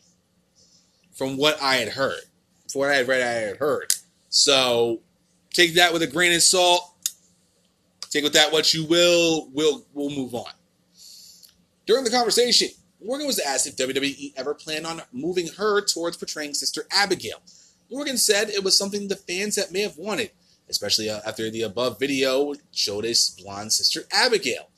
From 1.13 1.37
what 1.37 1.61
I 1.61 1.75
had 1.75 1.89
heard, 1.89 2.21
from 2.71 2.79
what 2.79 2.89
I 2.89 2.95
had 2.95 3.07
read, 3.07 3.21
I 3.21 3.47
had 3.47 3.57
heard. 3.57 3.93
So 4.29 4.99
take 5.53 5.75
that 5.75 5.93
with 5.93 6.01
a 6.01 6.07
grain 6.07 6.33
of 6.33 6.41
salt. 6.41 6.91
Take 8.09 8.23
with 8.23 8.33
that 8.33 8.51
what 8.51 8.73
you 8.73 8.85
will. 8.85 9.47
We'll 9.53 9.85
we'll 9.93 10.09
move 10.09 10.33
on. 10.33 10.51
During 11.85 12.03
the 12.03 12.09
conversation, 12.09 12.69
Morgan 13.03 13.27
was 13.27 13.39
asked 13.39 13.67
if 13.67 13.75
WWE 13.75 14.33
ever 14.37 14.53
planned 14.53 14.87
on 14.87 15.01
moving 15.11 15.47
her 15.57 15.81
towards 15.81 16.17
portraying 16.17 16.53
Sister 16.53 16.85
Abigail. 16.91 17.41
Morgan 17.91 18.17
said 18.17 18.49
it 18.49 18.63
was 18.63 18.77
something 18.77 19.07
the 19.07 19.15
fans 19.15 19.55
that 19.55 19.71
may 19.71 19.81
have 19.81 19.97
wanted, 19.97 20.31
especially 20.69 21.09
uh, 21.09 21.19
after 21.25 21.49
the 21.49 21.63
above 21.63 21.99
video 21.99 22.53
showed 22.71 23.05
a 23.05 23.13
blonde 23.37 23.73
Sister 23.73 24.03
Abigail. 24.11 24.69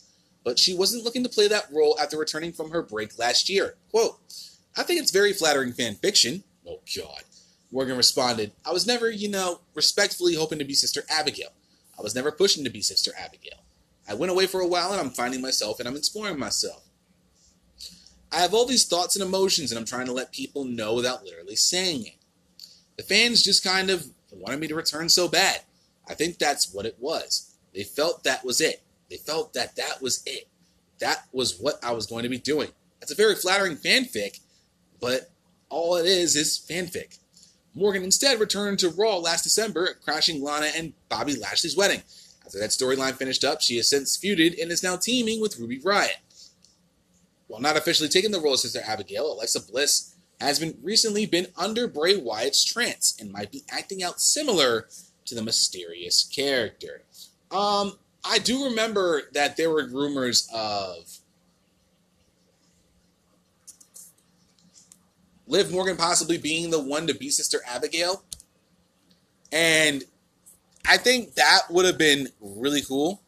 But 0.44 0.60
she 0.60 0.76
wasn't 0.76 1.04
looking 1.04 1.24
to 1.24 1.30
play 1.30 1.48
that 1.48 1.72
role 1.72 1.98
after 2.02 2.18
returning 2.18 2.52
from 2.52 2.72
her 2.72 2.82
break 2.82 3.18
last 3.18 3.50
year. 3.50 3.76
Quote, 3.92 4.20
I 4.76 4.84
think 4.84 5.00
it's 5.00 5.12
very 5.12 5.34
flattering 5.34 5.74
fan 5.74 5.96
fiction. 5.96 6.44
Oh, 6.68 6.82
God. 6.96 7.24
Morgan 7.72 7.98
responded, 7.98 8.52
I 8.66 8.72
was 8.72 8.88
never, 8.88 9.10
you 9.10 9.30
know, 9.30 9.62
respectfully 9.74 10.36
hoping 10.36 10.60
to 10.60 10.66
be 10.66 10.74
Sister 10.74 11.04
Abigail. 11.10 11.50
I 11.98 12.02
was 12.02 12.16
never 12.16 12.32
pushing 12.32 12.64
to 12.64 12.70
be 12.70 12.82
Sister 12.82 13.12
Abigail. 13.18 13.64
I 14.08 14.14
went 14.14 14.32
away 14.32 14.48
for 14.48 14.62
a 14.62 14.68
while 14.68 14.92
and 14.92 15.02
I'm 15.02 15.10
finding 15.10 15.42
myself 15.42 15.80
and 15.80 15.88
I'm 15.88 15.96
exploring 15.96 16.38
myself. 16.38 16.85
I 18.36 18.40
have 18.40 18.54
all 18.54 18.66
these 18.66 18.86
thoughts 18.86 19.16
and 19.16 19.24
emotions 19.24 19.72
and 19.72 19.80
I'm 19.80 19.86
trying 19.86 20.08
to 20.08 20.12
let 20.12 20.34
people 20.34 20.66
know 20.66 20.94
without 20.94 21.24
literally 21.24 21.56
saying 21.56 22.06
it. 22.06 22.16
The 22.98 23.04
fans 23.04 23.42
just 23.42 23.64
kind 23.64 23.90
of 23.90 24.08
wanted 24.30 24.60
me 24.60 24.68
to 24.68 24.76
return 24.76 25.08
so 25.08 25.30
bad. 25.30 25.62
I 26.10 26.16
think 26.16 26.38
that's 26.38 26.74
what 26.74 26.86
it 26.86 26.98
was. 27.00 27.56
They 27.74 27.84
felt 27.84 28.26
that 28.26 28.44
was 28.44 28.60
it. 28.60 28.84
They 29.10 29.16
felt 29.16 29.54
that 29.54 29.78
that 29.78 30.02
was 30.02 30.22
it. 30.26 30.50
That 31.00 31.26
was 31.32 31.58
what 31.58 31.76
I 31.82 31.94
was 31.94 32.08
going 32.08 32.24
to 32.24 32.30
be 32.30 32.38
doing. 32.38 32.72
That's 33.00 33.14
a 33.14 33.16
very 33.16 33.36
flattering 33.36 33.78
fanfic, 33.78 34.42
but 35.00 35.32
all 35.70 35.96
it 35.96 36.06
is 36.06 36.36
is 36.36 36.60
fanfic. 36.70 37.20
Morgan 37.74 38.04
instead 38.04 38.42
returned 38.42 38.80
to 38.80 38.90
Raw 38.90 39.16
last 39.18 39.44
December, 39.44 39.98
crashing 40.04 40.44
Lana 40.44 40.72
and 40.76 40.92
Bobby 41.08 41.38
Lashley's 41.38 41.78
wedding. 41.78 42.04
After 42.46 42.60
that 42.60 42.72
storyline 42.72 43.16
finished 43.16 43.46
up, 43.46 43.62
she 43.62 43.78
has 43.78 43.90
since 43.90 44.18
feuded 44.18 44.62
and 44.62 44.72
is 44.72 44.84
now 44.84 44.98
teaming 44.98 45.40
with 45.40 45.58
Ruby 45.58 45.80
Riott. 45.80 46.18
While 47.48 47.62
not 47.62 47.78
officially 47.78 48.10
taking 48.10 48.32
the 48.32 48.40
role 48.40 48.54
of 48.54 48.60
Sister 48.60 48.82
Abigail, 48.86 49.32
Alexa 49.32 49.62
Bliss 49.72 50.16
has 50.40 50.60
been 50.60 50.78
recently 50.82 51.26
been 51.26 51.48
under 51.58 51.88
Bray 51.88 52.18
Wyatt's 52.18 52.64
trance 52.64 53.16
and 53.20 53.32
might 53.32 53.52
be 53.52 53.64
acting 53.70 54.04
out 54.04 54.20
similar 54.20 54.88
to 55.26 55.36
the 55.36 55.42
mysterious 55.42 56.24
character. 56.24 57.04
Um, 57.52 57.98
I 58.24 58.40
do 58.40 58.66
remember 58.66 59.24
that 59.34 59.58
there 59.58 59.70
were 59.70 59.88
rumors 59.88 60.50
of 60.54 61.20
Liv 65.48 65.72
Morgan 65.72 65.96
possibly 65.96 66.38
being 66.38 66.72
the 66.72 66.82
one 66.82 67.08
to 67.08 67.14
be 67.14 67.30
Sister 67.30 67.62
Abigail. 67.68 68.24
And 69.52 70.04
I 70.88 70.98
think 70.98 71.36
that 71.36 71.62
would 71.70 71.86
have 71.86 71.98
been 71.98 72.30
really 72.40 72.82
cool. 72.82 73.22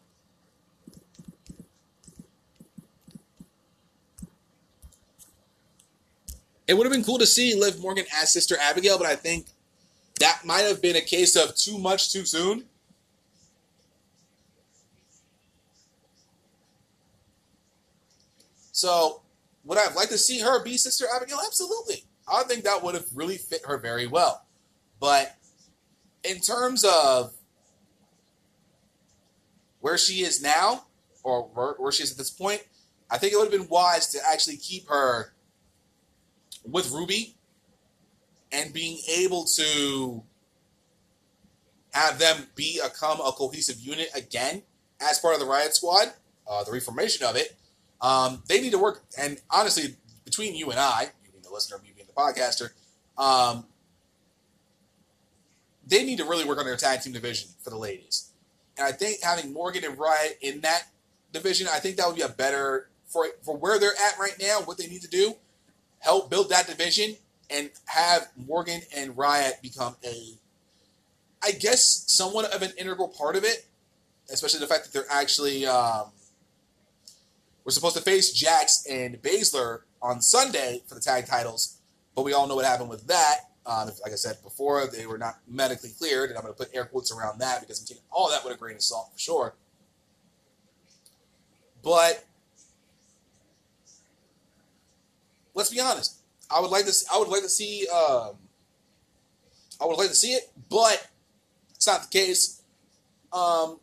It 6.67 6.75
would 6.75 6.85
have 6.85 6.93
been 6.93 7.03
cool 7.03 7.17
to 7.17 7.25
see 7.25 7.55
Liv 7.55 7.79
Morgan 7.79 8.05
as 8.13 8.31
Sister 8.31 8.57
Abigail, 8.59 8.97
but 8.97 9.07
I 9.07 9.15
think 9.15 9.47
that 10.19 10.41
might 10.43 10.61
have 10.61 10.81
been 10.81 10.95
a 10.95 11.01
case 11.01 11.35
of 11.35 11.55
too 11.55 11.77
much 11.77 12.11
too 12.11 12.25
soon. 12.25 12.65
So, 18.73 19.21
would 19.63 19.77
I 19.77 19.81
have 19.81 19.95
liked 19.95 20.11
to 20.11 20.17
see 20.17 20.39
her 20.39 20.63
be 20.63 20.77
Sister 20.77 21.05
Abigail? 21.15 21.39
Absolutely. 21.45 22.03
I 22.27 22.43
think 22.43 22.65
that 22.65 22.83
would 22.83 22.95
have 22.95 23.05
really 23.15 23.37
fit 23.37 23.61
her 23.65 23.77
very 23.77 24.05
well. 24.05 24.45
But 24.99 25.35
in 26.23 26.41
terms 26.41 26.83
of 26.83 27.33
where 29.79 29.97
she 29.97 30.23
is 30.23 30.41
now, 30.41 30.85
or 31.23 31.43
where, 31.77 31.91
she 31.91 32.03
is 32.03 32.11
at 32.11 32.17
this 32.17 32.29
point, 32.29 32.61
I 33.09 33.17
think 33.17 33.33
it 33.33 33.37
would 33.37 33.51
have 33.51 33.59
been 33.59 33.69
wise 33.69 34.07
to 34.07 34.19
actually 34.25 34.57
keep 34.57 34.87
her 34.89 35.33
with 36.69 36.91
Ruby 36.91 37.35
and 38.51 38.73
being 38.73 38.99
able 39.17 39.45
to 39.55 40.23
have 41.91 42.19
them 42.19 42.47
become 42.55 43.19
a 43.19 43.31
cohesive 43.31 43.79
unit 43.79 44.09
again 44.15 44.61
as 45.01 45.19
part 45.19 45.33
of 45.33 45.39
the 45.39 45.45
Riott 45.45 45.73
Squad, 45.73 46.13
uh, 46.47 46.63
the 46.63 46.71
reformation 46.71 47.25
of 47.25 47.35
it. 47.35 47.55
Um, 48.01 48.43
they 48.47 48.61
need 48.61 48.71
to 48.71 48.77
work, 48.77 49.03
and 49.17 49.39
honestly, 49.49 49.95
between 50.23 50.55
you 50.55 50.69
and 50.69 50.79
I, 50.79 51.09
you 51.23 51.31
being 51.31 51.43
the 51.43 51.49
listener, 51.49 51.79
me 51.79 51.91
being 51.95 52.07
the 52.07 52.13
podcaster, 52.13 52.69
um, 53.17 53.65
they 55.87 56.03
need 56.03 56.17
to 56.17 56.25
really 56.25 56.45
work 56.45 56.59
on 56.59 56.65
their 56.65 56.75
tag 56.75 57.01
team 57.01 57.13
division 57.13 57.49
for 57.63 57.69
the 57.69 57.77
ladies. 57.77 58.31
And 58.77 58.85
I 58.85 58.91
think 58.91 59.23
having 59.23 59.53
Morgan 59.53 59.83
and 59.83 59.97
Riott 59.97 60.37
in 60.41 60.61
that 60.61 60.83
division, 61.31 61.67
I 61.71 61.79
think 61.79 61.97
that 61.97 62.07
would 62.07 62.15
be 62.15 62.21
a 62.21 62.29
better 62.29 62.89
for 63.07 63.27
for 63.41 63.57
where 63.57 63.79
they're 63.79 63.91
at 63.91 64.19
right 64.19 64.35
now. 64.39 64.61
What 64.61 64.77
they 64.77 64.87
need 64.87 65.01
to 65.01 65.07
do, 65.07 65.35
help 66.07 66.29
build 66.29 66.49
that 66.49 66.67
division, 66.67 67.15
and 67.49 67.69
have 67.85 68.29
Morgan 68.35 68.81
and 68.95 69.15
Riott 69.15 69.61
become 69.61 69.95
a, 70.03 70.33
I 71.43 71.51
guess, 71.51 72.05
somewhat 72.07 72.53
of 72.53 72.61
an 72.61 72.71
integral 72.77 73.09
part 73.09 73.35
of 73.35 73.43
it. 73.43 73.65
Especially 74.29 74.59
the 74.59 74.67
fact 74.67 74.83
that 74.83 74.93
they're 74.93 75.11
actually 75.11 75.65
um, 75.65 76.07
we're 77.67 77.71
supposed 77.71 77.97
to 77.97 78.01
face 78.01 78.31
Jax 78.31 78.85
and 78.89 79.21
Baszler 79.21 79.81
on 80.01 80.21
Sunday 80.21 80.81
for 80.87 80.95
the 80.95 81.01
tag 81.01 81.27
titles, 81.27 81.79
but 82.15 82.23
we 82.23 82.31
all 82.31 82.47
know 82.47 82.55
what 82.55 82.63
happened 82.63 82.89
with 82.89 83.07
that. 83.07 83.49
Um, 83.65 83.89
like 84.01 84.13
I 84.13 84.15
said 84.15 84.37
before, 84.41 84.87
they 84.87 85.05
were 85.05 85.17
not 85.17 85.39
medically 85.49 85.89
cleared, 85.97 86.29
and 86.29 86.37
I'm 86.37 86.43
going 86.43 86.53
to 86.53 86.57
put 86.57 86.73
air 86.73 86.85
quotes 86.85 87.11
around 87.11 87.39
that 87.39 87.59
because 87.59 87.81
I'm 87.81 87.85
taking 87.85 88.03
all 88.09 88.29
that 88.29 88.45
with 88.45 88.53
a 88.53 88.57
grain 88.57 88.77
of 88.77 88.81
salt 88.81 89.09
for 89.11 89.19
sure. 89.19 89.55
But 91.83 92.23
let's 95.57 95.71
be 95.71 95.81
honest. 95.81 96.19
I 96.49 96.61
would 96.61 96.71
like 96.71 96.85
to. 96.85 96.93
I 97.13 97.19
would 97.19 97.27
like 97.27 97.41
to 97.41 97.49
see. 97.49 97.85
Um, 97.87 98.35
I 99.81 99.85
would 99.85 99.97
like 99.97 100.09
to 100.09 100.15
see 100.15 100.31
it, 100.33 100.49
but 100.69 101.09
it's 101.75 101.87
not 101.87 102.03
the 102.03 102.07
case. 102.07 102.61
Um, 103.33 103.79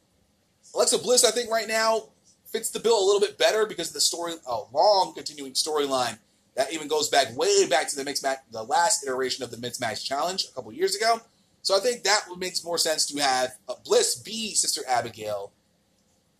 Alexa 0.74 0.98
Bliss, 0.98 1.24
I 1.24 1.30
think, 1.30 1.50
right 1.50 1.68
now 1.68 2.08
fits 2.46 2.70
the 2.70 2.80
bill 2.80 2.98
a 2.98 3.04
little 3.04 3.20
bit 3.20 3.36
better 3.36 3.66
because 3.66 3.88
of 3.88 3.94
the 3.94 4.00
story, 4.00 4.34
a 4.46 4.60
long 4.72 5.12
continuing 5.14 5.52
storyline 5.52 6.18
that 6.56 6.72
even 6.72 6.88
goes 6.88 7.08
back 7.08 7.36
way 7.36 7.68
back 7.68 7.88
to 7.88 7.96
the 7.96 8.04
mixed 8.04 8.22
match, 8.22 8.38
the 8.50 8.62
last 8.62 9.04
iteration 9.04 9.44
of 9.44 9.50
the 9.50 9.58
mixed 9.58 9.80
match 9.80 10.04
challenge 10.04 10.46
a 10.50 10.54
couple 10.54 10.72
years 10.72 10.96
ago. 10.96 11.20
So 11.62 11.76
I 11.76 11.80
think 11.80 12.04
that 12.04 12.26
makes 12.38 12.64
more 12.64 12.78
sense 12.78 13.06
to 13.06 13.20
have 13.20 13.52
Bliss 13.84 14.16
be 14.16 14.54
Sister 14.54 14.82
Abigail 14.88 15.52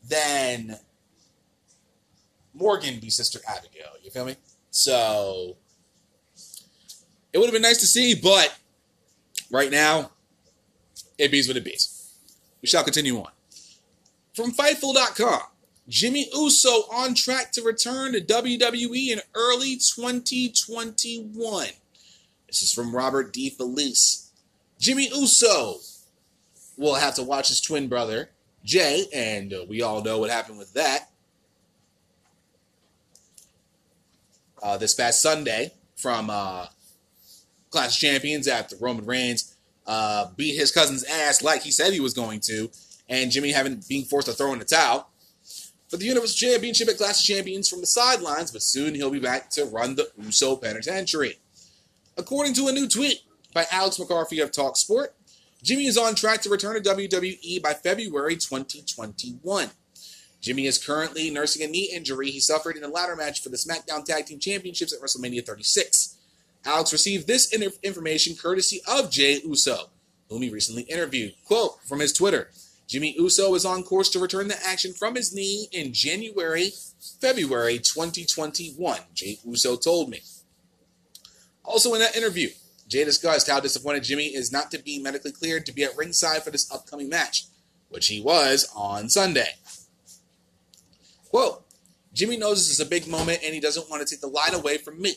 than 0.09 0.79
Morgan 2.53 3.01
be 3.01 3.11
Sister 3.11 3.41
Abigail. 3.49 3.91
You 4.03 4.11
feel 4.11 4.25
me? 4.25 4.37
So 4.75 5.57
it 7.33 7.39
would 7.39 7.47
have 7.47 7.53
been 7.53 7.63
nice 7.63 7.79
to 7.79 7.87
see, 7.87 8.17
but 8.17 8.53
right 9.49 9.71
now, 9.71 10.11
it 11.17 11.31
bees 11.31 11.47
what 11.47 11.57
it 11.57 11.65
bees. 11.65 12.13
We 12.61 12.67
shall 12.67 12.83
continue 12.83 13.19
on. 13.19 13.31
From 14.35 14.51
Fightful.com, 14.51 15.43
Jimmy 15.89 16.29
Uso 16.35 16.71
on 16.93 17.15
track 17.15 17.53
to 17.53 17.63
return 17.63 18.15
to 18.15 18.21
WWE 18.21 19.11
in 19.11 19.21
early 19.37 19.77
2021. 19.77 21.67
This 22.49 22.61
is 22.61 22.73
from 22.73 22.97
Robert 22.97 23.33
DeFelice. 23.33 24.31
Jimmy 24.81 25.09
Uso 25.15 25.77
will 26.77 26.97
have 26.97 27.15
to 27.15 27.23
watch 27.23 27.47
his 27.47 27.61
twin 27.61 27.87
brother, 27.87 28.31
Jey, 28.65 29.05
and 29.15 29.55
uh, 29.55 29.65
we 29.69 29.83
all 29.83 30.03
know 30.03 30.19
what 30.19 30.31
happened 30.31 30.59
with 30.59 30.75
that. 30.75 31.11
Uh, 34.65 34.79
this 34.79 34.95
past 34.95 35.21
Sunday 35.21 35.73
from 35.95 36.31
uh, 36.31 36.67
Clash 37.69 37.97
of 37.97 38.01
Champions 38.01 38.49
after 38.49 38.77
Roman 38.81 39.05
Reigns 39.05 39.55
uh, 39.87 40.29
beat 40.37 40.57
his 40.57 40.73
cousin's 40.73 41.05
ass 41.05 41.43
like 41.43 41.63
he 41.63 41.71
said 41.71 41.93
he 41.93 42.01
was 42.01 42.15
going 42.15 42.41
to, 42.41 42.71
and 43.07 43.31
Jimmy 43.31 43.53
having 43.53 43.83
being 43.87 44.07
forced 44.07 44.27
to 44.27 44.33
throw 44.33 44.55
in 44.55 44.59
the 44.59 44.65
towel 44.65 45.11
for 45.89 45.99
the 45.99 46.07
Universal 46.07 46.49
Championship 46.49 46.89
at 46.89 46.97
Clash 46.97 47.21
of 47.21 47.27
Champions 47.27 47.69
from 47.69 47.83
the 47.83 47.87
sidelines, 47.87 48.51
but 48.51 48.63
soon 48.63 48.95
he'll 48.95 49.11
be 49.11 49.21
back 49.21 49.51
to 49.51 49.67
run 49.67 49.97
the 49.97 50.11
Uso 50.17 50.57
Penitentiary. 50.57 51.39
According 52.17 52.55
to 52.55 52.69
a 52.69 52.73
new 52.73 52.89
tweet 52.89 53.21
by 53.53 53.67
Alex 53.71 53.99
McCarthy 53.99 54.41
of 54.41 54.51
TalkSport, 54.51 55.09
Jimmy 55.63 55.87
is 55.87 55.99
on 55.99 56.15
track 56.15 56.41
to 56.41 56.49
return 56.49 56.83
to 56.83 56.91
WWE 56.91 57.63
by 57.63 57.75
February 57.75 58.37
2021. 58.37 59.71
Jimmy 60.45 60.67
is 60.67 60.77
currently 60.77 61.31
nursing 61.31 61.63
a 61.63 61.67
knee 61.67 61.91
injury 61.91 62.31
he 62.31 62.39
suffered 62.39 62.77
in 62.77 62.85
a 62.85 62.89
ladder 62.89 63.17
match 63.17 63.43
for 63.43 63.49
the 63.49 63.57
SmackDown 63.57 64.05
Tag 64.05 64.27
Team 64.27 64.39
Championships 64.39 64.93
at 64.93 65.01
WrestleMania 65.01 65.45
36. 65.45 66.19
Alex 66.67 66.93
received 66.93 67.27
this 67.27 67.51
information 67.83 68.37
courtesy 68.37 68.83
of 68.87 69.11
Jey 69.11 69.41
Uso, 69.43 69.89
whom 70.29 70.43
he 70.43 70.51
recently 70.51 70.83
interviewed. 70.83 71.33
Quote 71.47 71.83
from 71.89 72.01
his 72.01 72.13
Twitter 72.13 72.51
Jimmy 72.87 73.15
Uso 73.17 73.55
is 73.55 73.65
on 73.65 73.85
course 73.85 74.11
to 74.11 74.19
return 74.19 74.49
the 74.49 74.63
action 74.67 74.93
from 74.93 75.15
his 75.15 75.35
knee 75.35 75.69
in 75.73 75.95
January, 75.95 76.73
February 77.23 77.79
2021, 77.79 78.99
Jey 79.15 79.39
Uso 79.47 79.77
told 79.77 80.11
me. 80.11 80.21
Also, 81.65 81.95
in 81.95 82.01
that 82.01 82.17
interview, 82.17 82.51
Jey 82.87 83.05
discussed 83.05 83.49
how 83.49 83.61
disappointed 83.61 84.05
Jimmy 84.05 84.27
is 84.27 84.53
not 84.53 84.71
to 84.73 84.79
be 84.79 84.99
medically 84.99 85.33
cleared 85.33 85.65
to 85.65 85.73
be 85.73 85.85
at 85.85 85.97
ringside 85.97 86.43
for 86.43 86.51
this 86.51 86.71
upcoming 86.71 87.09
match, 87.09 87.47
which 87.89 88.09
he 88.09 88.21
was 88.21 88.71
on 88.77 89.09
Sunday. 89.09 89.55
Quote, 91.35 91.65
Jimmy 92.13 92.37
knows 92.37 92.59
this 92.59 92.79
is 92.79 92.87
a 92.87 92.89
big 92.89 93.09
moment 93.09 93.41
and 93.45 93.53
he 93.53 93.59
doesn't 93.59 93.91
want 93.91 94.07
to 94.07 94.09
take 94.09 94.21
the 94.21 94.29
light 94.29 94.55
away 94.55 94.79
from 94.79 95.03
me. 95.03 95.17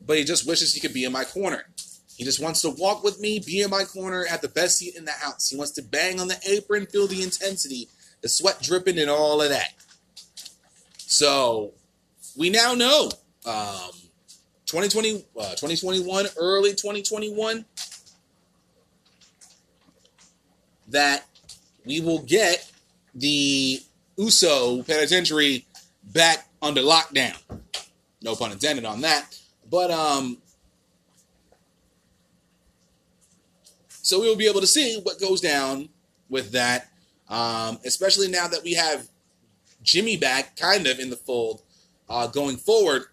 But 0.00 0.16
he 0.16 0.24
just 0.24 0.48
wishes 0.48 0.72
he 0.72 0.80
could 0.80 0.94
be 0.94 1.04
in 1.04 1.12
my 1.12 1.24
corner. 1.24 1.66
He 2.16 2.24
just 2.24 2.40
wants 2.40 2.62
to 2.62 2.70
walk 2.70 3.04
with 3.04 3.20
me, 3.20 3.40
be 3.40 3.60
in 3.60 3.68
my 3.68 3.84
corner, 3.84 4.24
have 4.24 4.40
the 4.40 4.48
best 4.48 4.78
seat 4.78 4.96
in 4.96 5.04
the 5.04 5.10
house. 5.10 5.50
He 5.50 5.56
wants 5.58 5.72
to 5.72 5.82
bang 5.82 6.18
on 6.18 6.28
the 6.28 6.38
apron, 6.48 6.86
feel 6.86 7.06
the 7.06 7.22
intensity, 7.22 7.90
the 8.22 8.28
sweat 8.30 8.62
dripping, 8.62 8.98
and 8.98 9.10
all 9.10 9.42
of 9.42 9.50
that. 9.50 9.74
So 10.96 11.74
we 12.34 12.48
now 12.48 12.72
know 12.72 13.10
um, 13.44 13.90
2020, 14.64 15.26
uh, 15.38 15.56
2021, 15.56 16.24
early 16.38 16.70
2021, 16.70 17.66
that 20.88 21.26
we 21.84 22.00
will 22.00 22.22
get 22.22 22.66
the 23.14 23.82
USO 24.20 24.82
penitentiary 24.82 25.66
back 26.12 26.46
under 26.60 26.82
lockdown. 26.82 27.36
No 28.22 28.34
pun 28.34 28.52
intended 28.52 28.84
on 28.84 29.00
that. 29.00 29.38
But 29.70 29.90
um, 29.90 30.38
so 33.88 34.20
we 34.20 34.28
will 34.28 34.36
be 34.36 34.48
able 34.48 34.60
to 34.60 34.66
see 34.66 35.00
what 35.02 35.20
goes 35.20 35.40
down 35.40 35.88
with 36.28 36.52
that, 36.52 36.88
um, 37.28 37.78
especially 37.84 38.28
now 38.28 38.46
that 38.48 38.62
we 38.62 38.74
have 38.74 39.08
Jimmy 39.82 40.16
back, 40.16 40.56
kind 40.56 40.86
of 40.86 40.98
in 40.98 41.08
the 41.08 41.16
fold, 41.16 41.62
uh, 42.08 42.26
going 42.26 42.56
forward, 42.56 43.04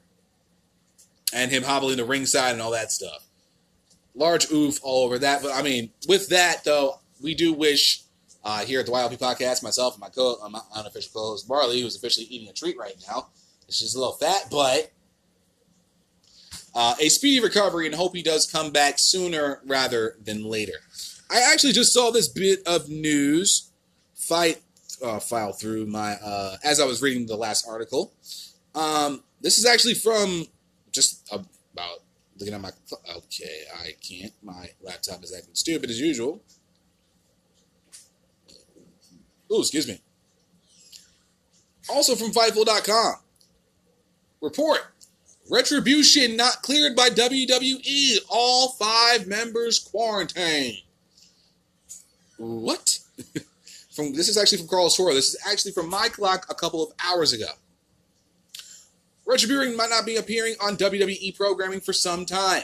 and 1.33 1.51
him 1.51 1.63
hobbling 1.63 1.97
the 1.97 2.05
ringside 2.05 2.53
and 2.53 2.61
all 2.61 2.71
that 2.71 2.91
stuff. 2.91 3.25
Large 4.13 4.51
oof 4.51 4.79
all 4.83 5.05
over 5.05 5.19
that. 5.19 5.41
But 5.41 5.53
I 5.53 5.61
mean, 5.61 5.91
with 6.07 6.29
that 6.29 6.63
though, 6.63 6.99
we 7.21 7.33
do 7.33 7.53
wish 7.53 8.01
uh, 8.47 8.59
here 8.63 8.79
at 8.79 8.85
the 8.85 8.91
YLP 8.93 9.19
podcast, 9.19 9.61
myself 9.61 9.95
and 9.95 10.01
my 10.01 10.07
co, 10.07 10.37
uh, 10.41 10.47
my 10.47 10.61
unofficial 10.73 11.11
co-host 11.13 11.49
Barley, 11.49 11.81
who's 11.81 11.97
officially 11.97 12.25
eating 12.27 12.47
a 12.47 12.53
treat 12.53 12.77
right 12.77 12.95
now. 13.05 13.27
It's 13.67 13.81
just 13.81 13.93
a 13.93 13.99
little 13.99 14.13
fat, 14.13 14.45
but 14.49 14.93
uh, 16.73 16.95
a 17.01 17.09
speedy 17.09 17.43
recovery 17.43 17.87
and 17.87 17.93
hope 17.93 18.15
he 18.15 18.23
does 18.23 18.49
come 18.49 18.71
back 18.71 18.99
sooner 18.99 19.59
rather 19.65 20.15
than 20.23 20.45
later. 20.45 20.75
I 21.29 21.41
actually 21.51 21.73
just 21.73 21.93
saw 21.93 22.09
this 22.09 22.29
bit 22.29 22.65
of 22.65 22.87
news 22.87 23.69
fight 24.15 24.61
uh, 25.03 25.19
file 25.19 25.51
through 25.51 25.87
my 25.87 26.13
uh, 26.13 26.55
as 26.63 26.79
I 26.79 26.85
was 26.85 27.01
reading 27.01 27.27
the 27.27 27.35
last 27.35 27.67
article. 27.67 28.13
Um, 28.73 29.23
this 29.41 29.57
is 29.57 29.65
actually 29.65 29.95
from 29.95 30.45
just 30.93 31.29
about 31.33 31.99
looking 32.39 32.53
at 32.53 32.61
my. 32.61 32.71
Okay, 33.17 33.63
I 33.77 33.91
can't. 34.01 34.31
My 34.41 34.69
laptop 34.81 35.21
is 35.25 35.35
acting 35.35 35.53
stupid 35.53 35.89
as 35.89 35.99
usual. 35.99 36.41
Oh, 39.49 39.61
excuse 39.61 39.87
me. 39.87 40.01
Also 41.89 42.15
from 42.15 42.31
Fightful.com. 42.31 43.15
Report 44.41 44.79
Retribution 45.49 46.35
not 46.35 46.61
cleared 46.61 46.95
by 46.95 47.09
WWE. 47.09 48.17
All 48.29 48.69
five 48.73 49.27
members 49.27 49.79
quarantined. 49.79 50.77
What? 52.37 52.99
from 53.91 54.13
this 54.13 54.27
is 54.27 54.37
actually 54.37 54.59
from 54.59 54.67
Carlos 54.67 54.95
Toro. 54.95 55.13
This 55.13 55.33
is 55.33 55.37
actually 55.49 55.71
from 55.71 55.89
my 55.89 56.09
clock 56.09 56.45
a 56.49 56.55
couple 56.55 56.83
of 56.83 56.93
hours 57.03 57.33
ago. 57.33 57.47
Retribution 59.25 59.75
might 59.75 59.89
not 59.89 60.05
be 60.05 60.17
appearing 60.17 60.55
on 60.61 60.77
WWE 60.77 61.35
programming 61.35 61.81
for 61.81 61.93
some 61.93 62.25
time. 62.25 62.63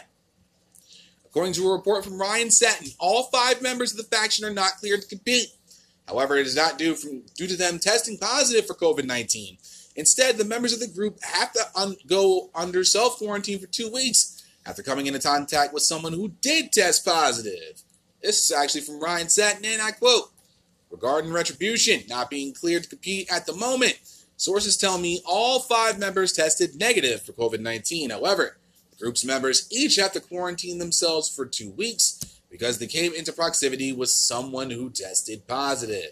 According 1.26 1.54
to 1.54 1.68
a 1.68 1.72
report 1.74 2.04
from 2.04 2.20
Ryan 2.20 2.52
Satin, 2.52 2.92
all 3.00 3.24
five 3.24 3.62
members 3.62 3.92
of 3.92 3.98
the 3.98 4.16
faction 4.16 4.46
are 4.46 4.54
not 4.54 4.78
cleared 4.78 5.02
to 5.02 5.08
compete. 5.08 5.48
However, 6.08 6.38
it 6.38 6.48
is 6.48 6.56
not 6.56 6.78
due 6.78 6.96
from 6.96 7.24
due 7.36 7.48
to 7.48 7.56
them 7.56 7.80
testing 7.80 8.18
positive 8.18 8.68
for 8.68 8.74
COVID-19. 8.74 9.58
Instead, 9.96 10.38
the 10.38 10.46
members 10.46 10.74
of 10.74 10.80
the 10.80 10.88
group 10.88 11.22
have 11.24 11.54
to 11.54 11.62
un- 11.76 11.96
go 12.08 12.50
under 12.56 12.84
self 12.84 13.18
quarantine 13.18 13.60
for 13.60 13.68
two 13.68 13.92
weeks 13.92 14.44
after 14.66 14.84
coming 14.84 15.08
into 15.08 15.20
contact 15.20 15.74
with 15.74 15.84
someone 15.84 16.14
who 16.14 16.30
did 16.42 16.72
test 16.72 17.06
positive. 17.06 17.82
This 18.22 18.44
is 18.44 18.52
actually 18.52 18.82
from 18.82 19.00
Ryan 19.00 19.30
Satin, 19.30 19.66
and 19.66 19.82
I 19.82 19.92
quote 19.92 20.32
Regarding 20.90 21.34
retribution 21.34 22.04
not 22.08 22.30
being 22.30 22.54
cleared 22.54 22.84
to 22.84 22.90
compete 22.90 23.32
at 23.32 23.48
the 23.48 23.54
moment, 23.54 24.00
sources 24.38 24.78
tell 24.78 25.00
me 25.00 25.22
all 25.26 25.60
five 25.60 25.98
members 25.98 26.34
tested 26.34 26.76
negative 26.76 27.24
for 27.24 27.34
COVID 27.34 27.60
19. 27.60 28.12
However, 28.12 28.58
the 28.92 28.98
group's 28.98 29.26
members 29.26 29.68
each 29.72 29.96
have 29.96 30.12
to 30.14 30.20
quarantine 30.20 30.78
themselves 30.78 31.34
for 31.34 31.46
two 31.46 31.72
weeks 31.72 32.20
because 32.54 32.78
they 32.78 32.86
came 32.86 33.16
into 33.16 33.34
proximity 33.34 33.92
with 33.92 34.12
someone 34.12 34.70
who 34.70 34.92
tested 34.92 35.48
positive. 35.48 36.12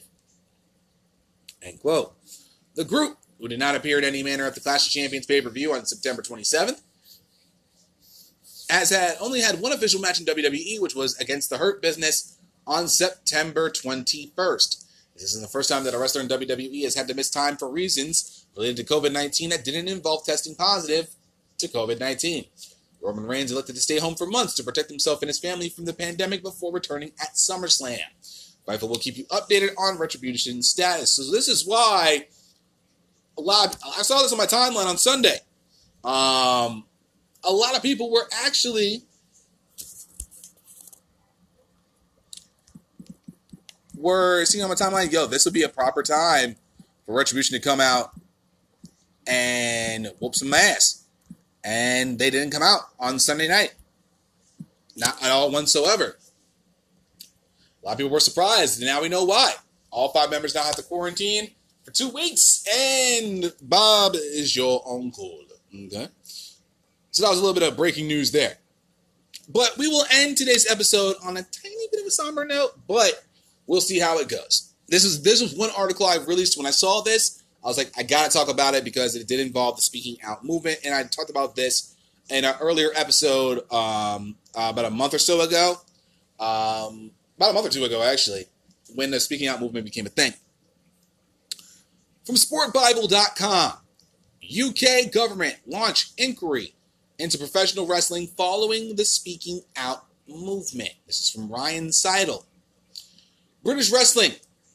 End 1.61 1.79
quote. 1.79 2.15
The 2.73 2.83
group, 2.83 3.19
who 3.39 3.47
did 3.47 3.59
not 3.59 3.75
appear 3.75 3.99
in 3.99 4.03
any 4.03 4.23
manner 4.23 4.45
at 4.45 4.55
the 4.55 4.59
Clash 4.59 4.87
of 4.87 4.91
Champions 4.91 5.27
pay 5.27 5.39
per 5.39 5.51
view 5.51 5.71
on 5.71 5.85
September 5.85 6.23
27th, 6.23 6.81
has 8.71 8.89
had 8.89 9.17
only 9.21 9.41
had 9.41 9.61
one 9.61 9.71
official 9.71 10.01
match 10.01 10.19
in 10.19 10.25
WWE, 10.25 10.81
which 10.81 10.95
was 10.95 11.15
against 11.19 11.51
the 11.51 11.59
Hurt 11.59 11.79
Business 11.79 12.39
on 12.65 12.87
September 12.87 13.69
21st. 13.69 14.85
This 15.13 15.23
isn't 15.23 15.43
the 15.43 15.47
first 15.47 15.69
time 15.69 15.83
that 15.83 15.93
a 15.93 15.99
wrestler 15.99 16.21
in 16.21 16.27
WWE 16.27 16.83
has 16.85 16.95
had 16.95 17.07
to 17.07 17.13
miss 17.13 17.29
time 17.29 17.55
for 17.55 17.69
reasons 17.69 18.47
related 18.55 18.77
to 18.77 18.93
COVID 18.93 19.11
19 19.11 19.51
that 19.51 19.63
didn't 19.63 19.89
involve 19.89 20.25
testing 20.25 20.55
positive 20.55 21.09
to 21.59 21.67
COVID 21.67 21.99
19. 21.99 22.45
Roman 23.01 23.25
Reigns 23.25 23.51
elected 23.51 23.75
to 23.75 23.81
stay 23.81 23.99
home 23.99 24.15
for 24.15 24.27
months 24.27 24.53
to 24.55 24.63
protect 24.63 24.89
himself 24.89 25.21
and 25.21 25.29
his 25.29 25.39
family 25.39 25.69
from 25.69 25.85
the 25.85 25.93
pandemic 25.93 26.43
before 26.43 26.71
returning 26.71 27.11
at 27.19 27.33
SummerSlam. 27.33 27.99
Fightful 28.67 28.89
will 28.89 28.97
keep 28.97 29.17
you 29.17 29.25
updated 29.25 29.69
on 29.77 29.97
Retribution 29.97 30.61
status. 30.61 31.11
So 31.11 31.31
this 31.31 31.47
is 31.47 31.65
why 31.65 32.27
a 33.37 33.41
lot. 33.41 33.75
I 33.97 34.03
saw 34.03 34.21
this 34.21 34.31
on 34.31 34.37
my 34.37 34.45
timeline 34.45 34.85
on 34.85 34.97
Sunday. 34.97 35.37
Um, 36.03 36.85
a 37.43 37.51
lot 37.51 37.75
of 37.75 37.81
people 37.81 38.11
were 38.11 38.27
actually 38.45 39.03
were 44.01 44.45
seeing 44.45 44.63
on 44.63 44.69
my 44.69 44.75
timeline, 44.75 45.11
yo, 45.11 45.27
this 45.27 45.45
would 45.45 45.53
be 45.53 45.63
a 45.63 45.69
proper 45.69 46.03
time 46.03 46.55
for 47.05 47.15
Retribution 47.15 47.59
to 47.59 47.63
come 47.63 47.79
out 47.79 48.11
and 49.27 50.11
whoop 50.19 50.35
some 50.35 50.53
ass. 50.53 51.00
And 51.63 52.17
they 52.17 52.29
didn't 52.29 52.51
come 52.51 52.63
out 52.63 52.81
on 52.99 53.19
Sunday 53.19 53.47
night. 53.47 53.73
Not 54.95 55.21
at 55.23 55.31
all 55.31 55.51
whatsoever. 55.51 56.17
A 57.81 57.85
lot 57.85 57.91
of 57.93 57.97
people 57.97 58.11
were 58.11 58.19
surprised, 58.19 58.79
and 58.79 58.87
now 58.87 59.01
we 59.01 59.09
know 59.09 59.23
why. 59.23 59.53
All 59.89 60.09
five 60.09 60.29
members 60.29 60.55
now 60.55 60.63
have 60.63 60.75
to 60.75 60.83
quarantine 60.83 61.51
for 61.83 61.91
two 61.91 62.09
weeks, 62.09 62.63
and 62.71 63.53
Bob 63.61 64.15
is 64.15 64.55
your 64.55 64.83
uncle. 64.87 65.39
Okay? 65.73 66.07
So 67.11 67.23
that 67.23 67.29
was 67.29 67.39
a 67.39 67.41
little 67.41 67.59
bit 67.59 67.67
of 67.67 67.77
breaking 67.77 68.07
news 68.07 68.31
there. 68.31 68.57
But 69.49 69.77
we 69.77 69.87
will 69.87 70.05
end 70.11 70.37
today's 70.37 70.69
episode 70.69 71.15
on 71.23 71.37
a 71.37 71.43
tiny 71.43 71.87
bit 71.91 72.01
of 72.01 72.07
a 72.07 72.11
somber 72.11 72.45
note, 72.45 72.79
but 72.87 73.23
we'll 73.67 73.81
see 73.81 73.99
how 73.99 74.19
it 74.19 74.29
goes. 74.29 74.73
This 74.87 75.03
is 75.03 75.23
this 75.23 75.41
was 75.41 75.55
one 75.55 75.71
article 75.75 76.05
I 76.05 76.17
released 76.17 76.57
when 76.57 76.65
I 76.65 76.71
saw 76.71 77.01
this. 77.01 77.40
I 77.63 77.67
was 77.67 77.77
like, 77.77 77.91
I 77.97 78.03
gotta 78.03 78.31
talk 78.31 78.49
about 78.49 78.73
it 78.73 78.83
because 78.83 79.15
it 79.15 79.27
did 79.27 79.39
involve 79.39 79.75
the 79.75 79.81
speaking 79.81 80.17
out 80.23 80.43
movement, 80.43 80.79
and 80.83 80.93
I 80.93 81.03
talked 81.03 81.29
about 81.29 81.55
this 81.55 81.95
in 82.29 82.45
an 82.45 82.55
earlier 82.59 82.89
episode 82.95 83.59
um, 83.71 84.35
uh, 84.55 84.69
about 84.71 84.85
a 84.85 84.89
month 84.89 85.13
or 85.13 85.19
so 85.19 85.41
ago, 85.41 85.75
um, 86.39 87.11
about 87.37 87.51
a 87.51 87.53
month 87.53 87.67
or 87.67 87.69
two 87.69 87.83
ago 87.83 88.01
actually, 88.01 88.45
when 88.95 89.11
the 89.11 89.19
speaking 89.19 89.47
out 89.47 89.59
movement 89.59 89.85
became 89.85 90.05
a 90.05 90.09
thing. 90.09 90.33
From 92.25 92.35
SportBible.com, 92.35 93.73
UK 94.43 95.11
government 95.11 95.55
launch 95.67 96.11
inquiry 96.17 96.73
into 97.19 97.37
professional 97.37 97.85
wrestling 97.85 98.27
following 98.27 98.95
the 98.95 99.05
speaking 99.05 99.61
out 99.75 100.05
movement. 100.27 100.91
This 101.05 101.19
is 101.19 101.29
from 101.29 101.49
Ryan 101.49 101.91
Seidel. 101.91 102.45
British 103.63 103.91
wrestling 103.91 104.33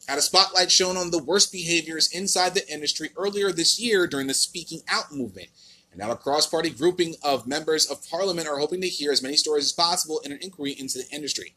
had 0.09 0.19
a 0.19 0.23
spotlight 0.23 0.71
shown 0.71 0.97
on 0.97 1.11
the 1.11 1.23
worst 1.23 1.51
behaviors 1.51 2.11
inside 2.13 2.55
the 2.55 2.69
industry 2.73 3.11
earlier 3.17 3.51
this 3.53 3.81
year 3.81 4.07
during 4.07 4.27
the 4.27 4.35
Speaking 4.35 4.83
Out 4.89 5.13
movement. 5.13 5.49
And 5.91 6.01
now 6.01 6.11
a 6.11 6.17
cross 6.17 6.47
party 6.47 6.71
grouping 6.71 7.17
of 7.23 7.47
members 7.47 7.87
of 7.91 8.09
parliament 8.09 8.47
are 8.49 8.59
hoping 8.59 8.81
to 8.83 8.89
hear 8.89 9.11
as 9.11 9.23
many 9.23 9.37
stories 9.37 9.65
as 9.65 9.73
possible 9.73 10.21
in 10.25 10.33
an 10.33 10.39
inquiry 10.41 10.73
into 10.73 10.99
the 10.99 11.09
industry. 11.11 11.55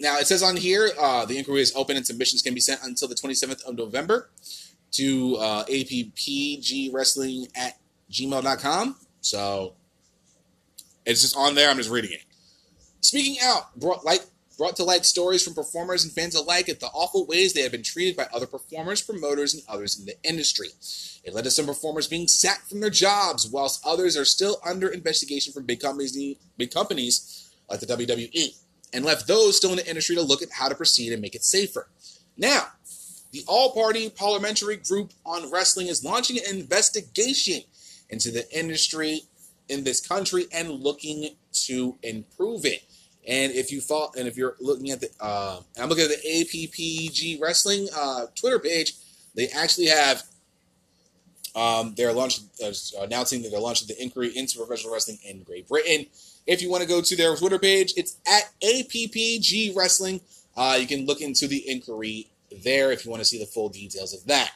Now, 0.00 0.18
it 0.18 0.28
says 0.28 0.44
on 0.44 0.56
here 0.56 0.90
uh, 1.00 1.24
the 1.24 1.38
inquiry 1.38 1.60
is 1.60 1.74
open 1.74 1.96
and 1.96 2.06
submissions 2.06 2.40
can 2.40 2.54
be 2.54 2.60
sent 2.60 2.80
until 2.84 3.08
the 3.08 3.16
27th 3.16 3.64
of 3.64 3.76
November 3.76 4.30
to 4.92 5.36
uh, 5.36 5.64
appgwrestling 5.64 7.48
at 7.56 7.78
gmail.com. 8.10 8.96
So 9.20 9.74
it's 11.04 11.22
just 11.22 11.36
on 11.36 11.56
there. 11.56 11.68
I'm 11.68 11.78
just 11.78 11.90
reading 11.90 12.12
it. 12.12 12.22
Speaking 13.00 13.36
out 13.42 13.74
brought 13.76 14.04
light 14.04 14.26
brought 14.58 14.76
to 14.76 14.84
light 14.84 15.06
stories 15.06 15.42
from 15.42 15.54
performers 15.54 16.04
and 16.04 16.12
fans 16.12 16.34
alike 16.34 16.68
at 16.68 16.80
the 16.80 16.88
awful 16.88 17.24
ways 17.24 17.52
they 17.52 17.62
have 17.62 17.72
been 17.72 17.82
treated 17.82 18.16
by 18.16 18.26
other 18.34 18.46
performers, 18.46 19.00
promoters, 19.00 19.54
and 19.54 19.62
others 19.68 19.98
in 19.98 20.04
the 20.04 20.16
industry. 20.24 20.68
It 21.24 21.32
led 21.32 21.44
to 21.44 21.50
some 21.50 21.66
performers 21.66 22.08
being 22.08 22.26
sacked 22.26 22.68
from 22.68 22.80
their 22.80 22.90
jobs, 22.90 23.48
whilst 23.48 23.86
others 23.86 24.16
are 24.16 24.24
still 24.24 24.60
under 24.66 24.88
investigation 24.88 25.52
from 25.52 25.64
big 25.64 25.80
companies, 25.80 26.36
big 26.58 26.72
companies 26.72 27.50
like 27.70 27.80
the 27.80 27.86
WWE, 27.86 28.56
and 28.92 29.04
left 29.04 29.28
those 29.28 29.56
still 29.56 29.70
in 29.70 29.76
the 29.76 29.88
industry 29.88 30.16
to 30.16 30.22
look 30.22 30.42
at 30.42 30.50
how 30.52 30.68
to 30.68 30.74
proceed 30.74 31.12
and 31.12 31.22
make 31.22 31.36
it 31.36 31.44
safer. 31.44 31.88
Now, 32.36 32.68
the 33.30 33.44
All 33.46 33.72
Party 33.72 34.10
Parliamentary 34.10 34.76
Group 34.76 35.12
on 35.24 35.50
Wrestling 35.50 35.86
is 35.86 36.04
launching 36.04 36.38
an 36.38 36.56
investigation 36.56 37.62
into 38.08 38.30
the 38.30 38.50
industry 38.58 39.22
in 39.68 39.84
this 39.84 40.00
country 40.00 40.46
and 40.50 40.70
looking 40.70 41.30
to 41.52 41.96
improve 42.02 42.64
it. 42.64 42.82
And 43.28 43.52
if 43.52 43.70
you 43.70 43.82
fall, 43.82 44.12
and 44.18 44.26
if 44.26 44.38
you're 44.38 44.56
looking 44.58 44.90
at 44.90 45.00
the, 45.00 45.10
uh, 45.20 45.60
I'm 45.78 45.90
looking 45.90 46.04
at 46.04 46.10
the 46.10 46.26
APPG 46.26 47.40
Wrestling 47.40 47.86
uh, 47.94 48.26
Twitter 48.34 48.58
page, 48.58 48.94
they 49.34 49.48
actually 49.48 49.88
have, 49.88 50.22
um, 51.54 51.94
they're 51.94 52.14
launching, 52.14 52.46
uh, 52.64 52.72
announcing 53.00 53.42
that 53.42 53.50
they're 53.50 53.60
launching 53.60 53.86
the 53.86 54.02
inquiry 54.02 54.34
into 54.34 54.56
professional 54.56 54.94
wrestling 54.94 55.18
in 55.26 55.42
Great 55.42 55.68
Britain. 55.68 56.06
If 56.46 56.62
you 56.62 56.70
want 56.70 56.82
to 56.82 56.88
go 56.88 57.02
to 57.02 57.16
their 57.16 57.36
Twitter 57.36 57.58
page, 57.58 57.92
it's 57.98 58.16
at 58.26 58.50
APPG 58.62 59.76
Wrestling. 59.76 60.22
Uh, 60.56 60.78
you 60.80 60.86
can 60.86 61.04
look 61.04 61.20
into 61.20 61.46
the 61.46 61.68
inquiry 61.68 62.28
there 62.64 62.90
if 62.92 63.04
you 63.04 63.10
want 63.10 63.20
to 63.20 63.26
see 63.26 63.38
the 63.38 63.44
full 63.44 63.68
details 63.68 64.14
of 64.14 64.24
that. 64.26 64.52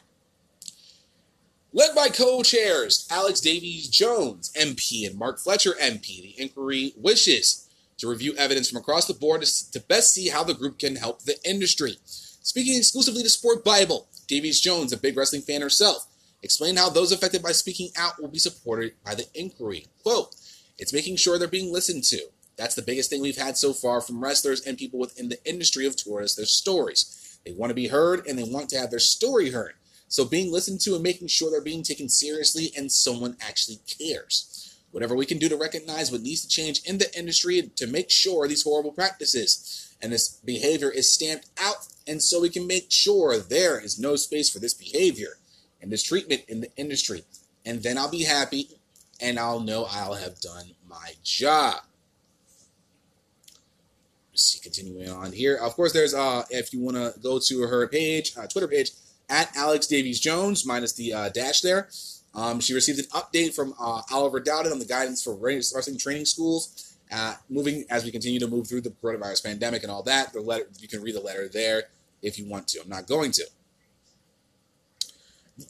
Led 1.75 1.95
by 1.95 2.09
co-chairs 2.09 3.07
Alex 3.11 3.41
Davies 3.41 3.89
Jones, 3.89 4.51
MP, 4.59 5.07
and 5.07 5.19
Mark 5.19 5.39
Fletcher, 5.39 5.73
MP, 5.73 6.23
the 6.23 6.35
inquiry 6.39 6.95
wishes 6.97 7.62
to 8.03 8.09
review 8.09 8.35
evidence 8.37 8.69
from 8.69 8.79
across 8.79 9.07
the 9.07 9.15
board 9.15 9.43
to 9.43 9.81
best 9.81 10.13
see 10.13 10.29
how 10.29 10.43
the 10.43 10.55
group 10.55 10.81
can 10.81 10.97
help 10.97 11.23
the 11.23 11.39
industry. 11.49 11.99
Speaking 12.05 12.77
exclusively 12.77 13.23
to 13.23 13.29
Sport 13.29 13.65
Bible, 13.65 14.09
Davies 14.27 14.61
Jones, 14.61 14.93
a 14.93 14.97
big 14.97 15.17
wrestling 15.17 15.43
fan 15.43 15.61
herself, 15.61 16.09
explained 16.43 16.79
how 16.79 16.91
those 16.91 17.13
affected 17.13 17.45
by 17.45 17.53
speaking 17.53 17.91
out 17.97 18.21
will 18.21 18.29
be 18.29 18.41
supported 18.41 18.95
by 19.05 19.15
the 19.15 19.27
inquiry. 19.35 19.87
Quote, 20.03 20.35
it's 20.79 20.93
making 20.93 21.15
sure 21.15 21.39
they're 21.39 21.47
being 21.47 21.73
listened 21.73 22.03
to. 22.05 22.21
That's 22.57 22.75
the 22.75 22.83
biggest 22.83 23.09
thing 23.09 23.23
we've 23.23 23.37
had 23.37 23.57
so 23.57 23.73
far 23.73 24.01
from 24.01 24.21
wrestlers 24.21 24.67
and 24.67 24.77
people 24.77 24.99
within 24.99 25.29
the 25.29 25.39
industry 25.49 25.87
of 25.87 25.95
us 25.95 26.35
their 26.35 26.45
stories. 26.45 27.39
They 27.47 27.53
want 27.53 27.71
to 27.71 27.75
be 27.75 27.87
heard 27.87 28.27
and 28.27 28.37
they 28.37 28.43
want 28.43 28.69
to 28.71 28.79
have 28.79 28.91
their 28.91 28.99
story 28.99 29.53
heard. 29.53 29.75
So 30.09 30.25
being 30.25 30.51
listened 30.51 30.81
to 30.81 30.95
and 30.95 31.05
making 31.05 31.29
sure 31.29 31.53
they're 31.53 31.61
being 31.61 31.85
taken 31.85 32.09
seriously 32.09 32.73
and 32.77 32.91
someone 32.91 33.37
actually 33.41 33.79
cares. 33.87 34.72
Whatever 34.93 35.17
we 35.17 35.27
can 35.27 35.39
do 35.39 35.49
to 35.49 35.57
recognize 35.57 36.13
what 36.13 36.21
needs 36.21 36.43
to 36.43 36.49
change 36.49 36.83
in 36.85 36.99
the 36.99 37.19
industry 37.19 37.71
to 37.77 37.87
make 37.87 38.11
sure 38.11 38.47
these 38.47 38.63
horrible 38.63 38.93
practices 38.93 39.95
and 40.01 40.13
this 40.13 40.29
behavior 40.45 40.91
is 40.91 41.13
stamped 41.13 41.49
out, 41.59 41.87
and 42.07 42.23
so 42.23 42.41
we 42.41 42.51
can 42.51 42.67
make 42.67 42.91
sure 42.91 43.39
there 43.39 43.81
is 43.81 43.99
no 43.99 44.17
space 44.17 44.51
for 44.51 44.59
this 44.59 44.75
behavior 44.75 45.39
and 45.81 45.91
this 45.91 46.03
treatment 46.03 46.43
in 46.49 46.61
the 46.61 46.71
industry. 46.77 47.25
And 47.65 47.83
then 47.83 47.97
I'll 47.97 48.11
be 48.11 48.25
happy 48.25 48.69
and 49.21 49.39
I'll 49.39 49.61
know 49.61 49.87
I'll 49.91 50.15
have 50.15 50.41
done 50.41 50.73
my 50.89 51.13
job. 51.23 51.83
See, 54.35 54.61
continuing 54.61 55.11
on 55.11 55.33
here. 55.33 55.57
Of 55.57 55.75
course, 55.75 55.93
there's 55.93 56.15
uh 56.15 56.45
if 56.51 56.73
you 56.73 56.81
want 56.81 56.97
to 56.97 57.15
go 57.21 57.39
to 57.39 57.63
her 57.63 57.87
page, 57.87 58.33
uh, 58.37 58.47
Twitter 58.47 58.69
page, 58.69 58.91
at 59.29 59.55
Alex 59.57 59.87
Davies 59.87 60.21
Jones, 60.21 60.67
minus 60.67 60.93
the 60.95 61.13
uh, 61.13 61.29
dash 61.29 61.61
there. 61.61 61.89
Um, 62.35 62.61
she 62.61 62.75
received 62.75 62.99
an 62.99 63.05
update 63.07 63.55
from 63.55 63.75
uh, 63.79 64.03
Oliver 64.11 64.41
Dowden 64.41 64.73
on 64.73 64.79
the 64.79 64.85
guidance 64.85 65.23
for 65.23 65.35
wrestling 65.35 65.99
training 65.99 66.25
schools. 66.25 66.97
Uh, 67.13 67.35
moving 67.51 67.85
as 67.91 68.05
we 68.05 68.11
continue 68.11 68.41
to 68.41 68.49
move 68.49 68.67
through 68.67 68.81
the 68.81 68.89
coronavirus 68.89 69.45
pandemic 69.45 69.83
and 69.83 69.93
all 69.93 70.03
that, 70.03 70.33
the 70.33 70.41
letter 70.41 70.67
you 70.79 70.89
can 70.89 71.03
read 71.03 71.15
the 71.15 71.21
letter 71.21 71.47
there 71.47 71.85
if 72.23 72.39
you 72.39 72.49
want 72.49 72.67
to. 72.69 72.81
I'm 72.81 72.89
not 72.89 73.07
going 73.07 73.33
to. 73.33 73.47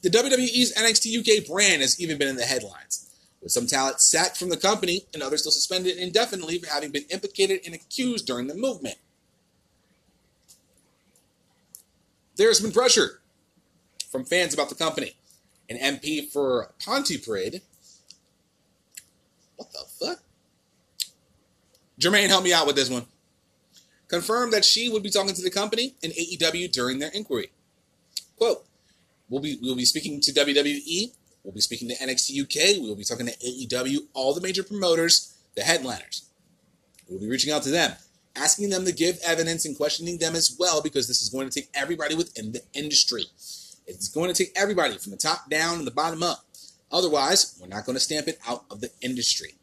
The 0.02 0.10
WWE's 0.10 0.72
NXT 0.74 1.18
UK 1.18 1.46
brand 1.46 1.82
has 1.82 2.00
even 2.00 2.16
been 2.16 2.28
in 2.28 2.36
the 2.36 2.44
headlines, 2.44 3.10
with 3.42 3.50
some 3.50 3.66
talent 3.66 4.00
sacked 4.00 4.36
from 4.36 4.50
the 4.50 4.56
company 4.56 5.06
and 5.12 5.20
others 5.20 5.40
still 5.40 5.50
suspended 5.50 5.96
indefinitely 5.96 6.58
for 6.58 6.68
having 6.72 6.92
been 6.92 7.04
implicated 7.10 7.60
and 7.66 7.74
accused 7.74 8.24
during 8.24 8.46
the 8.46 8.54
movement. 8.54 8.96
There's 12.36 12.60
been 12.60 12.72
pressure 12.72 13.20
from 14.10 14.24
fans 14.24 14.54
about 14.54 14.68
the 14.68 14.74
company. 14.76 15.16
An 15.72 15.96
MP 15.96 16.30
for 16.30 16.72
Pontypridd. 16.80 17.62
What 19.56 19.72
the 19.72 20.06
fuck? 20.06 20.18
Jermaine, 21.98 22.28
help 22.28 22.44
me 22.44 22.52
out 22.52 22.66
with 22.66 22.76
this 22.76 22.90
one. 22.90 23.06
Confirmed 24.08 24.52
that 24.52 24.64
she 24.64 24.88
would 24.90 25.02
be 25.02 25.10
talking 25.10 25.34
to 25.34 25.42
the 25.42 25.50
company 25.50 25.94
and 26.02 26.12
AEW 26.12 26.70
during 26.70 26.98
their 26.98 27.10
inquiry. 27.10 27.50
Quote, 28.36 28.64
we'll 29.30 29.40
be, 29.40 29.58
we'll 29.62 29.76
be 29.76 29.84
speaking 29.84 30.20
to 30.20 30.32
WWE, 30.32 31.12
we'll 31.44 31.54
be 31.54 31.60
speaking 31.60 31.88
to 31.88 31.94
NXT 31.96 32.42
UK, 32.42 32.82
we'll 32.82 32.96
be 32.96 33.04
talking 33.04 33.26
to 33.26 33.36
AEW, 33.36 33.98
all 34.12 34.34
the 34.34 34.40
major 34.40 34.62
promoters, 34.62 35.38
the 35.54 35.62
headliners. 35.62 36.28
We'll 37.08 37.20
be 37.20 37.30
reaching 37.30 37.52
out 37.52 37.62
to 37.62 37.70
them, 37.70 37.92
asking 38.36 38.70
them 38.70 38.84
to 38.84 38.92
give 38.92 39.18
evidence 39.24 39.64
and 39.64 39.76
questioning 39.76 40.18
them 40.18 40.34
as 40.34 40.54
well, 40.58 40.82
because 40.82 41.08
this 41.08 41.22
is 41.22 41.30
going 41.30 41.48
to 41.48 41.60
take 41.60 41.70
everybody 41.72 42.14
within 42.14 42.52
the 42.52 42.62
industry. 42.74 43.24
It's 43.94 44.08
going 44.08 44.32
to 44.32 44.44
take 44.44 44.52
everybody 44.56 44.98
from 44.98 45.12
the 45.12 45.18
top 45.18 45.48
down 45.48 45.78
and 45.78 45.86
the 45.86 45.92
bottom 45.92 46.22
up. 46.22 46.44
Otherwise, 46.90 47.58
we're 47.60 47.68
not 47.68 47.86
going 47.86 47.96
to 47.96 48.00
stamp 48.00 48.28
it 48.28 48.38
out 48.46 48.64
of 48.70 48.80
the 48.80 48.90
industry. 49.00 49.54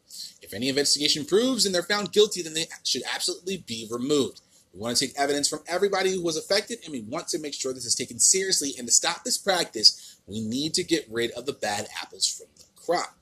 If 0.42 0.52
any 0.52 0.68
investigation 0.68 1.24
proves 1.24 1.64
and 1.64 1.74
they're 1.74 1.82
found 1.82 2.12
guilty, 2.12 2.42
then 2.42 2.54
they 2.54 2.66
should 2.82 3.02
absolutely 3.14 3.58
be 3.58 3.86
removed. 3.90 4.40
We 4.72 4.80
want 4.80 4.96
to 4.96 5.06
take 5.06 5.18
evidence 5.18 5.48
from 5.48 5.60
everybody 5.66 6.12
who 6.12 6.22
was 6.22 6.36
affected, 6.36 6.78
and 6.84 6.92
we 6.92 7.00
want 7.00 7.28
to 7.28 7.38
make 7.38 7.54
sure 7.54 7.72
this 7.72 7.84
is 7.84 7.94
taken 7.94 8.18
seriously. 8.18 8.72
And 8.78 8.86
to 8.86 8.92
stop 8.92 9.24
this 9.24 9.38
practice, 9.38 10.16
we 10.26 10.40
need 10.40 10.74
to 10.74 10.84
get 10.84 11.06
rid 11.10 11.30
of 11.32 11.46
the 11.46 11.52
bad 11.52 11.88
apples 12.00 12.26
from 12.26 12.46
the 12.56 12.64
crop. 12.76 13.16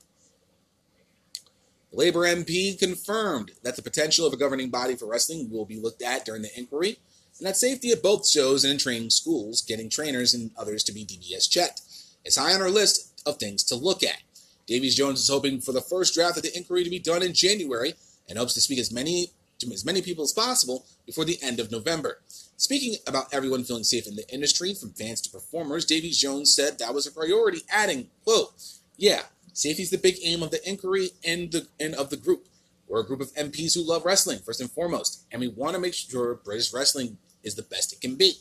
Labor 1.91 2.21
MP 2.21 2.77
confirmed 2.77 3.51
that 3.63 3.75
the 3.75 3.81
potential 3.81 4.27
of 4.27 4.33
a 4.33 4.37
governing 4.37 4.69
body 4.69 4.95
for 4.95 5.07
wrestling 5.07 5.49
will 5.51 5.65
be 5.65 5.79
looked 5.79 6.03
at 6.03 6.23
during 6.23 6.43
the 6.43 6.57
inquiry, 6.57 6.99
and 7.39 7.47
that 7.47 7.57
safety 7.57 7.91
at 7.91 8.03
both 8.03 8.27
shows 8.27 8.63
and 8.63 8.73
in 8.73 8.79
training 8.79 9.09
schools, 9.09 9.61
getting 9.61 9.89
trainers 9.89 10.33
and 10.33 10.51
others 10.57 10.83
to 10.83 10.91
be 10.91 11.05
DBS 11.05 11.49
checked, 11.49 11.81
is 12.25 12.35
high 12.35 12.53
on 12.53 12.61
our 12.61 12.69
list 12.69 13.21
of 13.25 13.37
things 13.37 13.63
to 13.63 13.75
look 13.75 14.03
at. 14.03 14.21
Davies 14.67 14.95
Jones 14.95 15.21
is 15.21 15.29
hoping 15.29 15.61
for 15.61 15.71
the 15.71 15.81
first 15.81 16.13
draft 16.13 16.37
of 16.37 16.43
the 16.43 16.55
inquiry 16.55 16.83
to 16.83 16.89
be 16.89 16.99
done 16.99 17.23
in 17.23 17.33
January 17.33 17.93
and 18.27 18.37
hopes 18.37 18.53
to 18.53 18.61
speak 18.61 18.77
as 18.77 18.91
many 18.91 19.31
to 19.59 19.71
as 19.73 19.85
many 19.85 20.01
people 20.01 20.23
as 20.23 20.31
possible 20.31 20.85
before 21.05 21.25
the 21.25 21.37
end 21.41 21.59
of 21.59 21.71
November. 21.71 22.19
Speaking 22.55 22.95
about 23.07 23.33
everyone 23.33 23.63
feeling 23.63 23.83
safe 23.83 24.07
in 24.07 24.15
the 24.15 24.29
industry, 24.33 24.73
from 24.73 24.91
fans 24.91 25.21
to 25.21 25.29
performers, 25.29 25.85
Davies 25.85 26.19
Jones 26.19 26.53
said 26.53 26.79
that 26.79 26.93
was 26.93 27.07
a 27.07 27.11
priority, 27.11 27.61
adding, 27.69 28.09
quote, 28.23 28.53
Yeah, 28.97 29.23
safety 29.53 29.83
is 29.83 29.89
the 29.89 29.97
big 29.97 30.17
aim 30.23 30.43
of 30.43 30.51
the 30.51 30.67
inquiry 30.69 31.11
and 31.25 31.51
the 31.51 31.67
and 31.79 31.95
of 31.95 32.09
the 32.09 32.17
group. 32.17 32.47
We're 32.87 33.01
a 33.01 33.05
group 33.05 33.21
of 33.21 33.33
MPs 33.33 33.75
who 33.75 33.87
love 33.87 34.05
wrestling, 34.05 34.39
first 34.39 34.61
and 34.61 34.71
foremost, 34.71 35.25
and 35.31 35.39
we 35.39 35.47
want 35.47 35.75
to 35.75 35.81
make 35.81 35.93
sure 35.93 36.35
British 36.35 36.73
wrestling 36.73 37.17
is 37.43 37.55
the 37.55 37.63
best 37.63 37.93
it 37.93 38.01
can 38.01 38.15
be. 38.15 38.33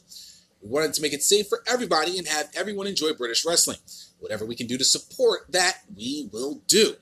We 0.63 0.69
wanted 0.69 0.95
to 0.95 1.03
make 1.03 1.13
it 1.13 1.23
safe 1.23 1.49
for 1.49 1.63
everybody 1.67 2.19
and 2.19 2.27
have 2.27 2.51
everyone 2.55 2.87
enjoy 2.87 3.13
British 3.13 3.45
wrestling. 3.45 3.79
Whatever 4.19 4.45
we 4.45 4.57
can 4.57 4.67
do 4.67 4.79
to 4.79 4.85
support 4.85 5.51
that, 5.51 5.79
we 5.97 6.29
will 6.33 6.63
do. 6.67 6.95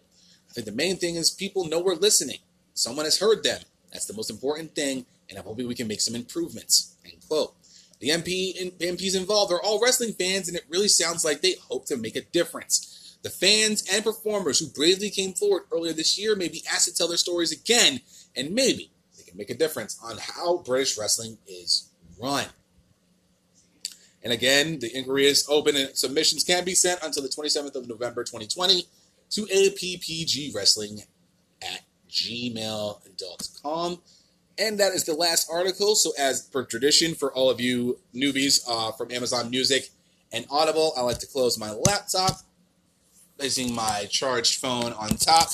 I 0.50 0.52
think 0.52 0.66
the 0.66 0.72
main 0.72 0.96
thing 0.96 1.16
is 1.16 1.30
people 1.30 1.64
know 1.64 1.80
we're 1.80 1.94
listening. 1.94 2.38
Someone 2.74 3.06
has 3.06 3.18
heard 3.18 3.42
them. 3.42 3.60
That's 3.92 4.06
the 4.06 4.14
most 4.14 4.30
important 4.30 4.74
thing, 4.74 5.06
and 5.28 5.38
I'm 5.38 5.44
hoping 5.44 5.66
we 5.66 5.74
can 5.74 5.88
make 5.88 6.02
some 6.02 6.14
improvements. 6.14 6.96
End 7.04 7.14
quote. 7.26 7.54
The 8.00 8.10
MP 8.10 8.60
and 8.60 8.72
MPs 8.72 9.16
involved 9.16 9.52
are 9.52 9.62
all 9.62 9.80
wrestling 9.82 10.12
fans, 10.12 10.48
and 10.48 10.56
it 10.56 10.64
really 10.68 10.88
sounds 10.88 11.24
like 11.24 11.40
they 11.40 11.54
hope 11.68 11.86
to 11.86 11.96
make 11.96 12.16
a 12.16 12.20
difference. 12.20 13.16
The 13.22 13.30
fans 13.30 13.82
and 13.90 14.04
performers 14.04 14.58
who 14.58 14.66
bravely 14.66 15.08
came 15.08 15.32
forward 15.32 15.62
earlier 15.72 15.94
this 15.94 16.18
year 16.18 16.36
may 16.36 16.48
be 16.48 16.62
asked 16.70 16.88
to 16.88 16.94
tell 16.94 17.08
their 17.08 17.16
stories 17.16 17.52
again, 17.52 18.02
and 18.36 18.54
maybe 18.54 18.90
make 19.36 19.50
a 19.50 19.54
difference 19.54 19.98
on 20.02 20.18
how 20.18 20.58
British 20.58 20.98
wrestling 20.98 21.38
is 21.46 21.90
run. 22.20 22.46
And 24.22 24.32
again, 24.32 24.78
the 24.80 24.94
inquiry 24.96 25.26
is 25.26 25.46
open 25.48 25.76
and 25.76 25.96
submissions 25.96 26.42
can 26.42 26.64
be 26.64 26.74
sent 26.74 27.00
until 27.02 27.22
the 27.22 27.28
27th 27.28 27.76
of 27.76 27.88
November 27.88 28.24
2020 28.24 28.84
to 29.30 29.42
appgwrestling 29.42 31.06
at 31.62 31.82
gmail.com. 32.10 34.00
And 34.58 34.80
that 34.80 34.92
is 34.92 35.04
the 35.04 35.14
last 35.14 35.48
article. 35.50 35.94
So, 35.94 36.12
as 36.18 36.42
per 36.42 36.64
tradition, 36.64 37.14
for 37.14 37.32
all 37.32 37.50
of 37.50 37.60
you 37.60 37.98
newbies 38.14 38.64
uh, 38.68 38.92
from 38.92 39.12
Amazon 39.12 39.50
Music 39.50 39.90
and 40.32 40.46
Audible, 40.50 40.92
I 40.96 41.02
like 41.02 41.18
to 41.18 41.26
close 41.26 41.58
my 41.58 41.72
laptop, 41.72 42.40
placing 43.38 43.74
my 43.74 44.06
charged 44.10 44.58
phone 44.58 44.92
on 44.94 45.10
top. 45.10 45.50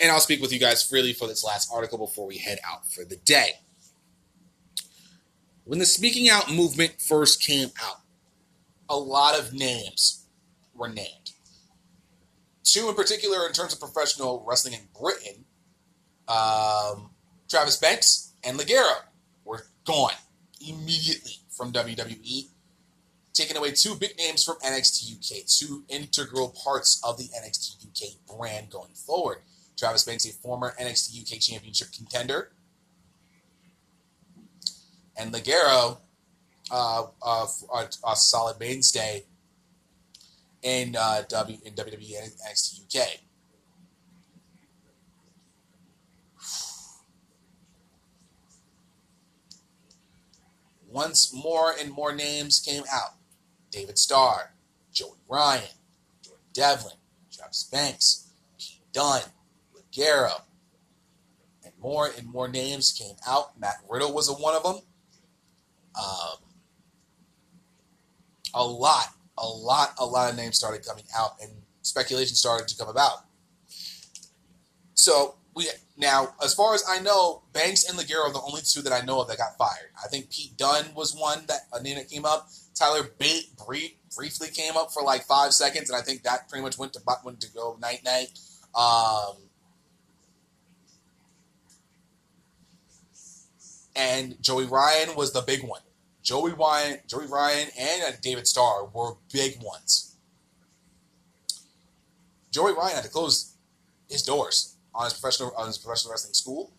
And 0.00 0.10
I'll 0.10 0.20
speak 0.20 0.40
with 0.40 0.52
you 0.52 0.58
guys 0.58 0.82
freely 0.82 1.12
for 1.12 1.28
this 1.28 1.44
last 1.44 1.70
article 1.72 1.98
before 1.98 2.26
we 2.26 2.38
head 2.38 2.58
out 2.66 2.90
for 2.90 3.04
the 3.04 3.16
day. 3.16 3.50
When 5.64 5.78
the 5.78 5.86
Speaking 5.86 6.28
Out 6.30 6.50
movement 6.50 7.00
first 7.00 7.42
came 7.42 7.68
out, 7.84 8.00
a 8.88 8.96
lot 8.96 9.38
of 9.38 9.52
names 9.52 10.26
were 10.74 10.88
named. 10.88 11.32
Two 12.64 12.88
in 12.88 12.94
particular, 12.94 13.46
in 13.46 13.52
terms 13.52 13.74
of 13.74 13.80
professional 13.80 14.44
wrestling 14.46 14.74
in 14.74 14.88
Britain, 14.98 15.44
um, 16.28 17.10
Travis 17.48 17.76
Banks 17.76 18.32
and 18.42 18.58
Ligero 18.58 19.02
were 19.44 19.66
gone 19.84 20.14
immediately 20.66 21.32
from 21.50 21.72
WWE, 21.72 22.48
taking 23.32 23.56
away 23.56 23.72
two 23.72 23.94
big 23.94 24.16
names 24.16 24.44
from 24.44 24.56
NXT 24.56 25.16
UK, 25.16 25.46
two 25.46 25.84
integral 25.88 26.54
parts 26.64 27.00
of 27.04 27.18
the 27.18 27.24
NXT 27.24 27.86
UK 27.86 28.36
brand 28.36 28.70
going 28.70 28.94
forward. 28.94 29.38
Travis 29.80 30.04
Banks, 30.04 30.26
a 30.26 30.32
former 30.34 30.74
NXT 30.78 31.22
UK 31.22 31.40
Championship 31.40 31.88
contender, 31.90 32.50
and 35.16 35.32
Ligero, 35.32 35.96
uh, 36.70 37.04
uh, 37.22 37.46
a, 37.74 37.88
a, 38.06 38.14
solid 38.14 38.60
mainstay 38.60 39.24
in 40.62 40.94
uh, 40.96 41.22
W 41.30 41.56
in 41.64 41.72
WWE 41.72 42.14
NXT 42.46 42.94
UK. 42.94 43.08
Once 50.90 51.32
more 51.32 51.72
and 51.80 51.90
more 51.90 52.14
names 52.14 52.60
came 52.60 52.82
out: 52.92 53.14
David 53.70 53.98
Starr, 53.98 54.52
Joey 54.92 55.16
Ryan, 55.26 55.62
Jordan 56.22 56.44
Devlin, 56.52 56.96
Travis 57.32 57.64
Banks, 57.64 58.30
Pete 58.58 58.82
Dunne, 58.92 59.22
Ligero, 59.92 60.42
and 61.64 61.72
more 61.80 62.10
and 62.16 62.26
more 62.28 62.48
names 62.48 62.92
came 62.92 63.16
out. 63.26 63.58
Matt 63.58 63.76
Riddle 63.88 64.12
was 64.12 64.28
a 64.28 64.32
one 64.32 64.54
of 64.54 64.62
them. 64.62 64.76
Um, 65.96 66.38
a 68.54 68.64
lot, 68.64 69.06
a 69.38 69.46
lot, 69.46 69.94
a 69.98 70.04
lot 70.04 70.30
of 70.30 70.36
names 70.36 70.58
started 70.58 70.84
coming 70.84 71.04
out, 71.16 71.32
and 71.42 71.50
speculation 71.82 72.34
started 72.34 72.68
to 72.68 72.76
come 72.76 72.88
about. 72.88 73.24
So 74.94 75.36
we 75.54 75.68
now, 75.96 76.34
as 76.42 76.54
far 76.54 76.74
as 76.74 76.84
I 76.88 77.00
know, 77.00 77.42
Banks 77.52 77.88
and 77.88 77.98
Ligero 77.98 78.28
are 78.28 78.32
the 78.32 78.40
only 78.40 78.62
two 78.64 78.82
that 78.82 78.92
I 78.92 79.04
know 79.04 79.20
of 79.20 79.28
that 79.28 79.38
got 79.38 79.56
fired. 79.58 79.90
I 80.02 80.08
think 80.08 80.30
Pete 80.30 80.56
Dunne 80.56 80.94
was 80.94 81.14
one 81.14 81.44
that 81.48 81.60
a 81.72 81.82
name 81.82 81.96
that 81.96 82.08
came 82.08 82.24
up. 82.24 82.48
Tyler 82.74 83.10
Bate 83.18 83.50
brief, 83.66 83.92
briefly 84.16 84.48
came 84.48 84.76
up 84.76 84.92
for 84.92 85.02
like 85.02 85.24
five 85.24 85.52
seconds, 85.52 85.90
and 85.90 85.98
I 85.98 86.02
think 86.02 86.22
that 86.22 86.48
pretty 86.48 86.62
much 86.62 86.78
went 86.78 86.94
to 86.94 87.00
went 87.24 87.40
to 87.40 87.52
go 87.52 87.76
night 87.80 88.02
night. 88.04 88.28
Um, 88.74 89.49
and 94.00 94.42
Joey 94.42 94.64
Ryan 94.64 95.14
was 95.14 95.32
the 95.32 95.42
big 95.42 95.62
one. 95.62 95.82
Joey 96.22 96.52
Ryan, 96.52 96.98
Joey 97.06 97.26
Ryan, 97.26 97.68
and 97.78 98.02
uh, 98.02 98.16
David 98.22 98.46
Starr 98.46 98.86
were 98.86 99.12
big 99.32 99.62
ones. 99.62 100.16
Joey 102.50 102.72
Ryan 102.72 102.96
had 102.96 103.04
to 103.04 103.10
close 103.10 103.56
his 104.08 104.22
doors 104.22 104.76
on 104.94 105.04
his 105.04 105.12
professional 105.12 105.52
on 105.56 105.66
his 105.66 105.78
professional 105.78 106.12
wrestling 106.12 106.34
school 106.34 106.72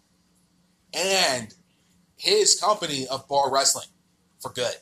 and 0.94 1.54
his 2.18 2.60
company 2.60 3.08
of 3.08 3.28
bar 3.28 3.52
wrestling 3.52 3.88
for 4.40 4.52
good. 4.52 4.76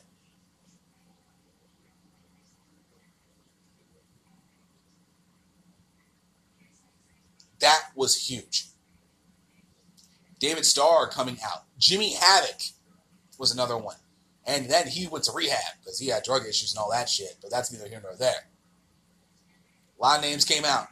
That 7.60 7.90
was 7.94 8.28
huge. 8.28 8.68
David 10.38 10.64
Starr 10.64 11.06
coming 11.08 11.36
out. 11.44 11.64
Jimmy 11.80 12.12
Havoc 12.12 12.60
was 13.38 13.52
another 13.52 13.76
one. 13.76 13.96
And 14.46 14.68
then 14.68 14.86
he 14.86 15.08
went 15.08 15.24
to 15.24 15.32
rehab 15.32 15.58
because 15.80 15.98
he 15.98 16.08
had 16.08 16.22
drug 16.22 16.46
issues 16.46 16.72
and 16.72 16.78
all 16.80 16.90
that 16.90 17.08
shit. 17.08 17.36
But 17.42 17.50
that's 17.50 17.72
neither 17.72 17.88
here 17.88 18.00
nor 18.02 18.16
there. 18.16 18.48
A 19.98 20.02
lot 20.02 20.18
of 20.18 20.22
names 20.22 20.44
came 20.44 20.64
out. 20.64 20.88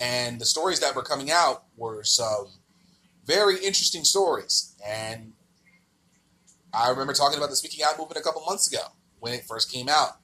And 0.00 0.40
the 0.40 0.46
stories 0.46 0.80
that 0.80 0.96
were 0.96 1.02
coming 1.02 1.30
out 1.30 1.64
were 1.76 2.02
some 2.04 2.48
very 3.26 3.56
interesting 3.56 4.04
stories. 4.04 4.74
And 4.86 5.32
I 6.72 6.88
remember 6.88 7.12
talking 7.12 7.36
about 7.36 7.50
the 7.50 7.56
Speaking 7.56 7.84
Out 7.84 7.98
movement 7.98 8.18
a 8.18 8.22
couple 8.22 8.42
months 8.46 8.72
ago 8.72 8.82
when 9.18 9.34
it 9.34 9.44
first 9.44 9.70
came 9.70 9.88
out. 9.88 10.18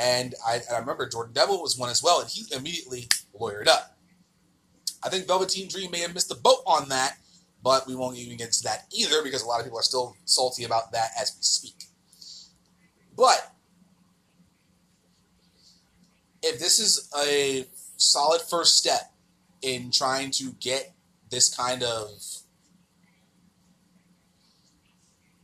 And 0.00 0.34
I, 0.46 0.60
I 0.72 0.78
remember 0.78 1.08
Jordan 1.08 1.34
Devlin 1.34 1.60
was 1.60 1.76
one 1.76 1.90
as 1.90 2.02
well, 2.02 2.20
and 2.20 2.30
he 2.30 2.44
immediately 2.54 3.08
lawyered 3.38 3.66
up. 3.66 3.98
I 5.02 5.08
think 5.08 5.26
Velveteen 5.26 5.68
Dream 5.68 5.90
may 5.90 6.00
have 6.00 6.14
missed 6.14 6.28
the 6.28 6.34
boat 6.36 6.62
on 6.66 6.88
that 6.88 7.18
but 7.62 7.86
we 7.86 7.94
won't 7.94 8.16
even 8.16 8.36
get 8.36 8.52
to 8.52 8.62
that 8.64 8.86
either 8.92 9.22
because 9.22 9.42
a 9.42 9.46
lot 9.46 9.60
of 9.60 9.66
people 9.66 9.78
are 9.78 9.82
still 9.82 10.16
salty 10.24 10.64
about 10.64 10.92
that 10.92 11.10
as 11.20 11.34
we 11.36 11.42
speak. 11.42 11.84
But 13.16 13.52
if 16.42 16.58
this 16.58 16.78
is 16.78 17.10
a 17.18 17.66
solid 17.96 18.40
first 18.42 18.76
step 18.76 19.12
in 19.62 19.90
trying 19.90 20.30
to 20.30 20.52
get 20.60 20.92
this 21.30 21.54
kind 21.54 21.82
of 21.82 22.10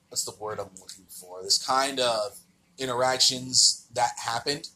what's 0.09 0.25
the 0.25 0.35
word 0.41 0.61
I'm 0.61 0.71
looking 0.81 1.07
for? 1.09 1.43
This 1.43 1.59
kind 1.59 1.99
of 1.99 2.39
interactions 2.79 3.89
that 3.95 4.13
happened, 4.25 4.69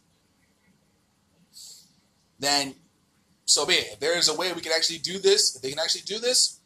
then 2.40 2.74
so 3.44 3.65
be 3.65 3.74
it. 3.74 3.93
If 3.93 4.01
there 4.01 4.19
is 4.19 4.28
a 4.28 4.35
way 4.35 4.52
we 4.52 4.60
can 4.60 4.73
actually 4.73 4.98
do 4.98 5.20
this, 5.20 5.55
if 5.55 5.62
they 5.62 5.70
can 5.70 5.78
actually 5.78 6.02
do 6.02 6.19
this, 6.19 6.57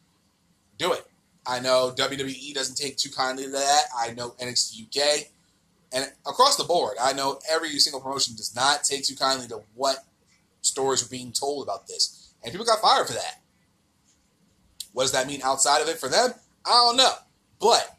do 0.83 0.93
it. 0.93 1.05
I 1.45 1.59
know 1.59 1.93
WWE 1.95 2.53
doesn't 2.53 2.75
take 2.75 2.97
too 2.97 3.09
kindly 3.09 3.45
to 3.45 3.49
that. 3.51 3.83
I 3.97 4.13
know 4.13 4.35
NXT 4.41 4.87
UK 4.87 5.27
and 5.93 6.11
across 6.25 6.55
the 6.55 6.63
board, 6.63 6.97
I 6.99 7.13
know 7.13 7.39
every 7.49 7.77
single 7.79 8.01
promotion 8.01 8.35
does 8.35 8.55
not 8.55 8.83
take 8.83 9.05
too 9.05 9.15
kindly 9.15 9.47
to 9.49 9.61
what 9.75 9.97
stories 10.61 11.05
are 11.05 11.09
being 11.09 11.31
told 11.31 11.63
about 11.63 11.87
this. 11.87 12.33
And 12.41 12.51
people 12.51 12.65
got 12.65 12.81
fired 12.81 13.07
for 13.07 13.13
that. 13.13 13.41
What 14.93 15.03
does 15.03 15.11
that 15.11 15.27
mean 15.27 15.41
outside 15.43 15.81
of 15.81 15.87
it 15.87 15.99
for 15.99 16.09
them? 16.09 16.31
I 16.65 16.69
don't 16.69 16.97
know. 16.97 17.13
But 17.59 17.97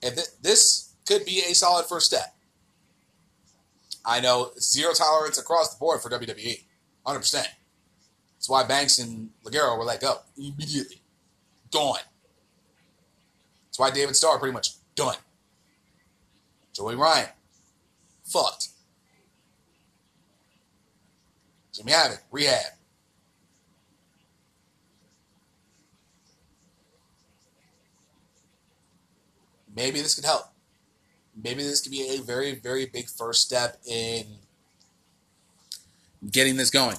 if 0.00 0.40
this 0.40 0.94
could 1.08 1.24
be 1.24 1.40
a 1.40 1.54
solid 1.54 1.86
first 1.86 2.06
step. 2.06 2.34
I 4.04 4.20
know 4.20 4.52
zero 4.58 4.92
tolerance 4.92 5.38
across 5.38 5.74
the 5.74 5.78
board 5.78 6.00
for 6.00 6.10
WWE, 6.10 6.64
hundred 7.08 7.20
percent. 7.20 7.48
That's 8.36 8.48
why 8.48 8.64
Banks 8.64 8.98
and 8.98 9.30
Ligero 9.44 9.76
were 9.76 9.84
let 9.84 10.00
go 10.00 10.18
immediately, 10.36 11.00
gone. 11.72 11.98
That's 13.66 13.78
why 13.78 13.90
David 13.90 14.14
Starr 14.14 14.38
pretty 14.38 14.52
much 14.52 14.74
done. 14.94 15.16
Joey 16.72 16.94
Ryan, 16.94 17.28
fucked. 18.24 18.68
Jimmy 21.72 21.92
Havoc, 21.92 22.20
rehab. 22.30 22.72
Maybe 29.74 30.00
this 30.00 30.14
could 30.14 30.24
help. 30.24 30.42
Maybe 31.40 31.62
this 31.62 31.80
could 31.80 31.92
be 31.92 32.16
a 32.16 32.20
very, 32.20 32.56
very 32.56 32.86
big 32.86 33.08
first 33.08 33.42
step 33.42 33.80
in 33.86 34.26
getting 36.30 36.56
this 36.56 36.70
going. 36.70 36.96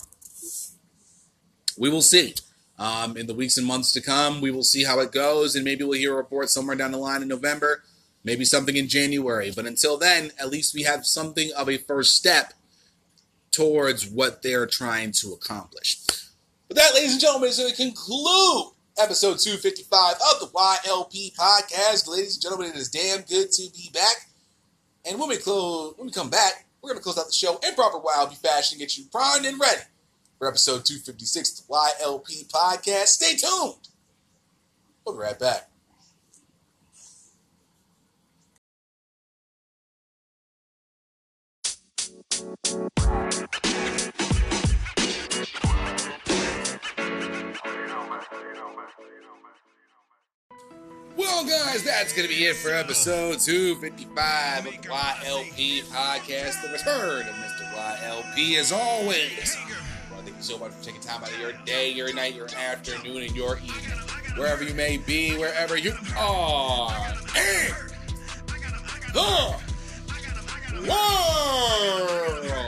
We 1.77 1.89
will 1.89 2.01
see. 2.01 2.35
Um, 2.77 3.17
in 3.17 3.27
the 3.27 3.33
weeks 3.33 3.57
and 3.57 3.67
months 3.67 3.91
to 3.93 4.01
come, 4.01 4.39
we 4.39 4.51
will 4.51 4.63
see 4.63 4.85
how 4.85 4.99
it 4.99 5.11
goes, 5.11 5.55
and 5.55 5.65
maybe 5.65 5.83
we'll 5.83 5.99
hear 5.99 6.13
a 6.13 6.17
report 6.17 6.49
somewhere 6.49 6.77
down 6.77 6.93
the 6.93 6.97
line 6.97 7.21
in 7.21 7.27
November, 7.27 7.83
maybe 8.23 8.45
something 8.45 8.77
in 8.77 8.87
January. 8.87 9.51
But 9.53 9.65
until 9.65 9.97
then, 9.97 10.31
at 10.39 10.49
least 10.49 10.73
we 10.73 10.83
have 10.83 11.05
something 11.05 11.51
of 11.57 11.69
a 11.69 11.77
first 11.77 12.15
step 12.15 12.53
towards 13.51 14.09
what 14.09 14.41
they're 14.43 14.65
trying 14.65 15.11
to 15.13 15.33
accomplish. 15.33 15.99
But 16.69 16.77
that, 16.77 16.93
ladies 16.93 17.13
and 17.13 17.21
gentlemen, 17.21 17.49
is 17.49 17.57
going 17.57 17.71
to 17.71 17.75
conclude 17.75 18.71
episode 18.97 19.39
255 19.39 20.13
of 20.13 20.39
the 20.39 20.47
YLP 20.47 21.35
podcast. 21.35 22.07
Ladies 22.07 22.35
and 22.35 22.41
gentlemen, 22.43 22.69
it 22.69 22.75
is 22.75 22.89
damn 22.89 23.21
good 23.21 23.51
to 23.51 23.69
be 23.73 23.89
back. 23.93 24.29
And 25.05 25.19
when 25.19 25.29
we 25.29 25.37
close, 25.37 25.95
when 25.97 26.07
we 26.07 26.13
come 26.13 26.29
back, 26.29 26.65
we're 26.89 26.95
going 26.95 27.01
to 27.01 27.03
close 27.03 27.19
out 27.19 27.27
the 27.27 27.33
show 27.33 27.59
in 27.67 27.75
proper 27.75 27.99
YLP 27.99 28.37
fashion, 28.37 28.79
get 28.79 28.97
you 28.97 29.05
primed 29.11 29.45
and 29.45 29.59
ready 29.59 29.81
for 30.39 30.47
episode 30.47 30.85
256 30.85 31.59
of 31.59 31.67
the 31.67 31.73
YLP 31.73 32.47
podcast. 32.47 33.07
Stay 33.07 33.35
tuned. 33.35 33.89
We'll 35.05 35.15
be 35.15 35.21
right 35.21 35.37
back. 35.37 35.69
Well, 51.19 51.43
guys, 51.43 51.83
that's 51.83 52.13
going 52.13 52.29
to 52.29 52.33
be 52.33 52.45
it 52.45 52.55
for 52.55 52.69
episode 52.69 53.41
255 53.41 54.67
of 54.67 54.73
YLP 54.73 55.83
podcast. 55.87 56.61
The 56.61 56.69
return 56.69 57.27
of 57.27 57.35
Mr. 57.35 57.69
YLP, 57.73 58.57
as 58.57 58.71
always. 58.71 59.57
Well, 60.09 60.21
thank 60.21 60.37
you 60.37 60.41
so 60.41 60.57
much 60.57 60.71
for 60.71 60.81
taking 60.81 61.01
time 61.01 61.21
out 61.21 61.29
of 61.29 61.37
your 61.37 61.51
day, 61.65 61.89
your 61.89 62.13
night, 62.13 62.35
your 62.35 62.47
afternoon, 62.55 63.23
and 63.23 63.35
your 63.35 63.57
evening. 63.57 63.99
Wherever 64.37 64.63
you 64.63 64.73
may 64.73 64.95
be, 64.95 65.37
wherever 65.37 65.75
you 65.75 65.93
are. 66.17 67.13
And. 67.35 67.75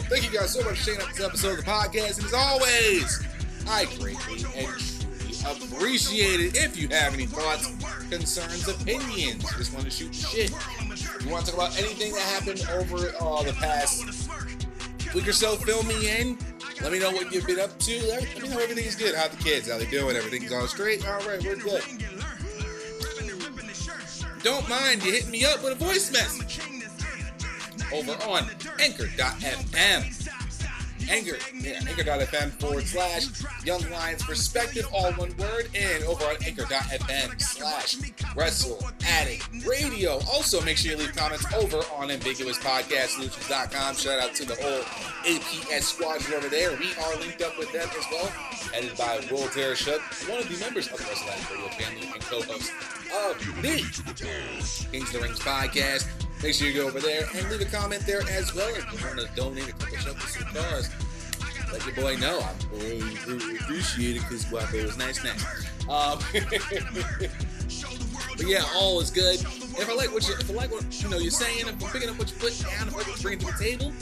Thank 0.09 0.29
you 0.29 0.37
guys 0.37 0.51
so 0.51 0.61
much 0.65 0.79
for 0.79 0.85
checking 0.91 1.01
out 1.01 1.15
this 1.15 1.25
episode 1.25 1.59
of 1.59 1.63
the 1.63 1.71
podcast. 1.71 2.17
And 2.17 2.25
as 2.25 2.33
always, 2.33 3.25
I 3.69 3.85
greatly 3.97 4.43
and 4.57 4.90
truly 5.41 5.65
appreciate 5.71 6.39
it. 6.39 6.55
If 6.55 6.77
you 6.77 6.87
have 6.89 7.13
any 7.13 7.25
thoughts, 7.25 7.67
concerns, 8.09 8.67
opinions, 8.67 9.43
just 9.57 9.73
want 9.73 9.85
to 9.85 9.91
shoot 9.91 10.13
shit, 10.13 10.51
you 11.23 11.29
want 11.29 11.45
to 11.45 11.51
talk 11.51 11.67
about 11.67 11.77
anything 11.77 12.13
that 12.13 12.21
happened 12.21 12.65
over 12.71 13.13
uh, 13.19 13.43
the 13.43 13.53
past 13.53 14.29
week 15.13 15.27
or 15.27 15.33
so, 15.33 15.55
fill 15.55 15.83
me 15.83 16.09
in. 16.09 16.37
Let 16.81 16.91
me 16.91 16.99
know 16.99 17.11
what 17.11 17.31
you've 17.31 17.45
been 17.45 17.59
up 17.59 17.77
to. 17.79 18.07
Let 18.07 18.41
me 18.41 18.49
know 18.49 18.57
everything's 18.59 18.95
good. 18.95 19.13
How 19.13 19.27
the 19.27 19.37
kids? 19.37 19.69
How 19.69 19.77
they 19.77 19.85
doing? 19.85 20.15
Everything's 20.15 20.51
on 20.51 20.67
straight? 20.67 21.07
All 21.07 21.19
right, 21.27 21.43
we're 21.43 21.55
good. 21.55 21.83
Don't 24.41 24.67
mind 24.67 25.03
you 25.05 25.11
hitting 25.11 25.29
me 25.29 25.45
up 25.45 25.63
with 25.63 25.73
a 25.73 25.75
voice 25.75 26.11
message 26.11 26.59
over 27.93 28.13
on 28.23 28.49
anchor.fm. 28.79 30.40
Anchor, 31.09 31.37
yeah, 31.59 31.79
anchor.fm 31.87 32.51
forward 32.59 32.85
slash 32.85 33.27
Young 33.65 33.81
Lions 33.89 34.23
Perspective, 34.23 34.87
all 34.93 35.11
one 35.13 35.35
word, 35.37 35.69
and 35.75 36.03
over 36.05 36.23
on 36.25 36.35
anchor.fm 36.45 37.41
slash 37.41 37.97
Wrestle 38.35 38.79
Addict 39.05 39.47
Radio. 39.65 40.19
Also, 40.31 40.61
make 40.61 40.77
sure 40.77 40.91
you 40.91 40.97
leave 40.97 41.15
comments 41.15 41.45
over 41.53 41.77
on 41.95 42.09
ambiguouspodcastsolutions.com. 42.09 43.95
Shout 43.95 44.19
out 44.19 44.35
to 44.35 44.45
the 44.45 44.55
whole 44.55 44.83
APS 45.25 45.81
squadron 45.81 46.33
over 46.33 46.49
there. 46.49 46.71
We 46.77 46.93
are 47.03 47.15
linked 47.17 47.41
up 47.41 47.57
with 47.57 47.71
them 47.71 47.89
as 47.97 48.05
well, 48.11 48.27
headed 48.73 48.97
by 48.97 49.17
Will 49.31 49.47
Tereshuk, 49.47 50.29
one 50.29 50.39
of 50.39 50.49
the 50.49 50.57
members 50.59 50.87
of 50.91 50.97
the 50.97 51.03
Wrestle 51.05 51.29
Addict 51.29 51.51
Radio 51.51 51.67
family 51.69 52.07
and 52.13 52.21
co-host 52.21 52.71
of 53.27 53.37
the 53.61 53.77
Kings 54.91 55.07
of 55.09 55.13
the 55.13 55.19
Rings 55.19 55.39
podcast. 55.39 56.07
Make 56.43 56.55
sure 56.55 56.67
you 56.67 56.73
go 56.73 56.87
over 56.87 56.99
there 56.99 57.25
and 57.35 57.49
leave 57.51 57.61
a 57.61 57.65
comment 57.65 58.03
there 58.07 58.21
as 58.29 58.55
well. 58.55 58.67
If 58.69 58.91
you 58.91 59.05
want 59.05 59.19
to 59.19 59.27
donate 59.35 59.69
a 59.69 59.73
couple 59.73 59.97
shovels 59.97 60.33
to 60.33 60.43
cars, 60.45 60.89
let 61.71 61.85
your 61.85 61.95
boy 61.95 62.15
know. 62.17 62.39
I 62.39 62.51
really, 62.73 63.15
really 63.27 63.57
appreciate 63.57 64.15
it 64.15 64.21
because 64.21 64.45
Guapo 64.45 64.81
was 64.81 64.97
nice, 64.97 65.23
nice. 65.23 65.45
Um, 65.87 66.19
but 68.41 68.49
yeah, 68.49 68.63
all 68.75 68.99
is 68.99 69.11
good. 69.11 69.39
If 69.39 69.89
I 69.89 69.93
like 69.93 70.11
what 70.11 70.27
you, 70.27 70.33
if 70.33 70.49
I 70.49 70.53
like 70.53 70.71
what 70.71 71.03
you 71.03 71.09
know 71.09 71.17
you're 71.17 71.31
saying, 71.31 71.59
if 71.59 71.67
I'm 71.67 71.91
picking 71.91 72.09
up 72.09 72.17
what 72.17 72.31
you 72.31 72.37
put 72.39 72.57
down, 72.59 72.87
if 72.87 72.97
I 72.97 73.03
can 73.03 73.21
bring 73.21 73.39
to 73.39 73.45
the 73.45 73.51
table, 73.53 73.93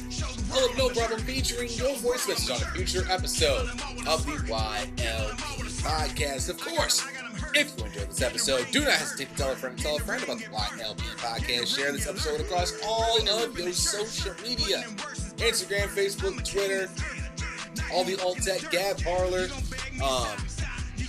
I'll 0.53 0.67
have 0.67 0.77
no 0.77 0.89
problem 0.89 1.19
featuring 1.21 1.69
your 1.71 1.95
voice 1.97 2.27
message 2.27 2.49
on 2.49 2.61
a 2.61 2.71
future 2.71 3.05
episode 3.09 3.69
of 4.07 4.25
the 4.25 4.37
YLP 4.47 5.35
podcast. 5.83 6.49
Of 6.49 6.59
course, 6.59 7.05
if 7.53 7.77
you 7.77 7.85
enjoyed 7.85 8.09
this 8.09 8.21
episode, 8.21 8.67
do 8.71 8.79
not 8.79 8.93
hesitate 8.93 9.29
to 9.31 9.35
tell 9.35 9.51
a 9.51 9.55
friend 9.55 9.77
tell 9.77 9.97
a 9.97 9.99
friend 9.99 10.23
about 10.23 10.37
the 10.37 10.45
YLP 10.45 11.01
podcast. 11.17 11.75
Share 11.75 11.91
this 11.91 12.07
episode 12.07 12.39
across 12.39 12.73
all 12.85 13.17
of 13.19 13.59
your 13.59 13.73
social 13.73 14.33
media 14.41 14.85
Instagram, 15.37 15.87
Facebook, 15.87 16.49
Twitter, 16.49 16.89
all 17.91 18.05
the 18.05 18.17
alt 18.23 18.37
tech, 18.37 18.71
Gab 18.71 19.03
Parler. 19.03 19.49
Um, 20.01 20.37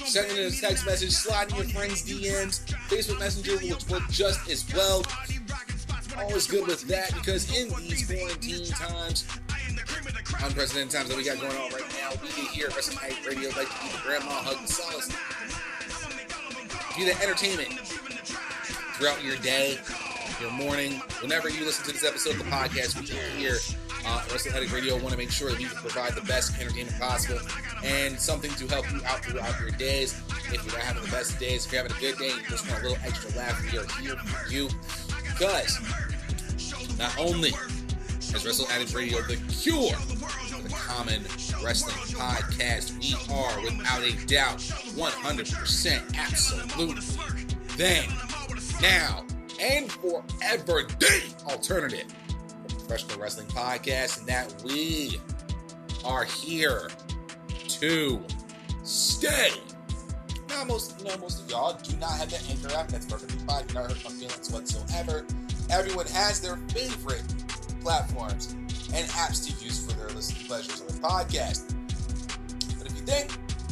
sending 0.05 0.39
a 0.39 0.51
text 0.51 0.87
message, 0.87 1.11
sliding 1.11 1.57
your 1.57 1.67
friends' 1.67 2.03
DMs, 2.03 2.65
Facebook 2.89 3.19
Messenger 3.19 3.59
will 3.59 3.79
work 3.91 4.09
just 4.11 4.49
as 4.49 4.65
well. 4.75 5.03
Always 6.19 6.47
good 6.47 6.67
with 6.67 6.83
that 6.89 7.15
because 7.15 7.49
in 7.57 7.69
these 7.83 8.07
quarantine 8.07 8.67
times, 8.67 9.27
unprecedented 10.43 10.91
times 10.91 11.09
that 11.09 11.17
we 11.17 11.25
got 11.25 11.41
going 11.41 11.57
on 11.57 11.71
right 11.71 11.89
now, 12.01 12.11
we 12.23 12.29
here 12.49 12.67
at 12.69 12.77
Wrestling 12.77 12.99
Radio 13.27 13.49
like 13.51 13.69
to 13.69 14.03
grandma 14.03 14.31
hug 14.43 14.59
and 14.59 14.69
solace 14.69 15.11
be 16.97 17.07
the 17.07 17.23
entertainment 17.23 17.79
throughout 18.99 19.23
your 19.25 19.37
day, 19.37 19.79
your 20.41 20.51
morning, 20.51 20.95
whenever 21.21 21.49
you 21.49 21.65
listen 21.65 21.85
to 21.87 21.93
this 21.93 22.05
episode 22.05 22.33
of 22.33 22.39
the 22.39 22.45
podcast. 22.45 22.99
We 23.01 23.19
are 23.19 23.31
here 23.39 23.57
uh, 24.07 24.23
at 24.25 24.33
Wrestle 24.33 24.55
Addict 24.55 24.73
Radio 24.73 24.97
want 24.97 25.11
to 25.11 25.17
make 25.17 25.31
sure 25.31 25.51
that 25.51 25.59
we 25.59 25.65
can 25.65 25.77
provide 25.77 26.15
the 26.15 26.23
best 26.23 26.59
entertainment 26.61 26.99
possible 26.99 27.41
and 27.85 28.19
something 28.19 28.51
to 28.53 28.67
help 28.69 28.91
you 28.93 29.01
out 29.07 29.25
throughout 29.25 29.59
your 29.61 29.71
days. 29.71 30.21
If 30.53 30.65
you're 30.65 30.77
not 30.77 30.83
having 30.83 31.03
the 31.03 31.11
best 31.11 31.39
days, 31.39 31.67
if 31.67 31.73
you're 31.73 31.83
having 31.83 31.97
a 31.97 32.01
good 32.01 32.19
day, 32.19 32.29
you 32.29 32.43
just 32.49 32.69
want 32.69 32.83
a 32.83 32.89
little 32.89 33.05
extra 33.05 33.37
laugh, 33.37 33.61
we 33.63 33.79
are 33.79 33.87
here 34.01 34.17
for 34.17 34.51
you. 34.51 34.69
Because 35.33 35.79
not 36.99 37.17
only 37.19 37.53
is 38.19 38.45
Wrestle 38.45 38.69
Addict 38.71 38.95
Radio 38.95 39.21
the 39.23 39.37
cure 39.49 39.93
for 39.93 40.63
the 40.63 40.69
common 40.71 41.23
wrestling 41.65 41.97
podcast, 42.17 42.99
we 43.01 43.15
are 43.35 43.61
without 43.63 44.03
a 44.03 44.27
doubt 44.27 44.59
100% 44.59 46.17
absolutely 46.17 47.27
then, 47.81 48.07
now, 48.83 49.25
and 49.59 49.91
forever 49.91 50.83
the 50.99 51.35
alternative 51.47 52.05
professional 52.91 53.23
wrestling 53.23 53.47
podcast, 53.47 54.19
and 54.19 54.27
that 54.27 54.53
we 54.65 55.21
are 56.05 56.25
here 56.25 56.91
to 57.69 58.21
stay. 58.83 59.51
Now, 60.49 60.65
most 60.65 60.99
you 60.99 61.05
know, 61.05 61.17
most 61.19 61.45
of 61.45 61.49
y'all 61.49 61.79
do 61.85 61.97
not 61.99 62.11
have 62.19 62.31
the 62.31 62.43
Anchor 62.51 62.75
app. 62.77 62.89
That's 62.89 63.07
perfectly 63.07 63.39
fine. 63.47 63.65
Do 63.69 63.75
not 63.75 63.93
hurt 63.93 64.03
my 64.03 64.11
feelings 64.11 64.51
whatsoever. 64.51 65.25
Everyone 65.71 66.07
has 66.07 66.41
their 66.41 66.57
favorite 66.75 67.23
platforms 67.81 68.57
and 68.93 69.07
apps 69.11 69.47
to 69.47 69.65
use 69.65 69.87
for 69.87 69.93
their 69.97 70.09
listening 70.09 70.49
pleasures 70.49 70.81
the 70.81 70.93
podcast. 70.95 71.73
But 72.77 72.89
if 72.89 72.97
you 72.97 73.03
think 73.03 73.31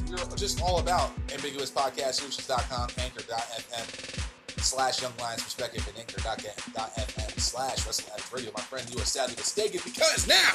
you're 0.09 0.19
just 0.37 0.63
all 0.63 0.79
about 0.79 1.11
ambiguouspodcastsolutions.com, 1.27 2.89
anchor.fm 2.99 4.28
slash 4.59 5.03
Young 5.03 5.13
Lions 5.21 5.43
Perspective, 5.43 5.87
and 5.89 5.99
anchor.fm 5.99 7.41
slash 7.41 7.87
Wrestle 7.87 8.13
Addict 8.13 8.33
Radio, 8.33 8.51
my 8.55 8.63
friend, 8.63 8.89
you 8.91 9.01
are 9.01 9.05
sadly 9.05 9.37
mistaken 9.37 9.81
because 9.85 10.27
now 10.29 10.53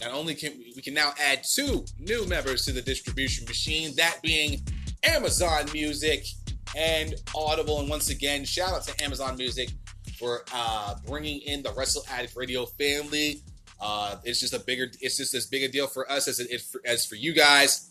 not 0.00 0.16
only 0.16 0.34
can 0.34 0.52
we, 0.58 0.72
we 0.76 0.82
can 0.82 0.94
now 0.94 1.12
add 1.20 1.42
two 1.44 1.84
new 1.98 2.26
members 2.26 2.64
to 2.64 2.72
the 2.72 2.82
distribution 2.82 3.44
machine, 3.46 3.94
that 3.96 4.20
being 4.22 4.62
Amazon 5.02 5.66
Music 5.72 6.24
and 6.76 7.14
Audible. 7.34 7.80
And 7.80 7.88
once 7.88 8.10
again, 8.10 8.44
shout 8.44 8.72
out 8.72 8.84
to 8.84 9.04
Amazon 9.04 9.36
Music 9.36 9.70
for 10.18 10.44
uh, 10.52 10.94
bringing 11.06 11.40
in 11.40 11.62
the 11.62 11.72
Wrestle 11.72 12.04
Addict 12.10 12.36
Radio 12.36 12.66
family. 12.66 13.42
Uh, 13.80 14.16
it's 14.24 14.40
just 14.40 14.54
a 14.54 14.58
bigger, 14.58 14.90
it's 15.00 15.16
just 15.16 15.34
as 15.34 15.46
big 15.46 15.62
a 15.62 15.68
deal 15.68 15.86
for 15.86 16.10
us 16.10 16.26
as 16.26 16.40
it 16.40 16.60
for, 16.60 16.80
as 16.84 17.06
for 17.06 17.14
you 17.14 17.32
guys. 17.32 17.90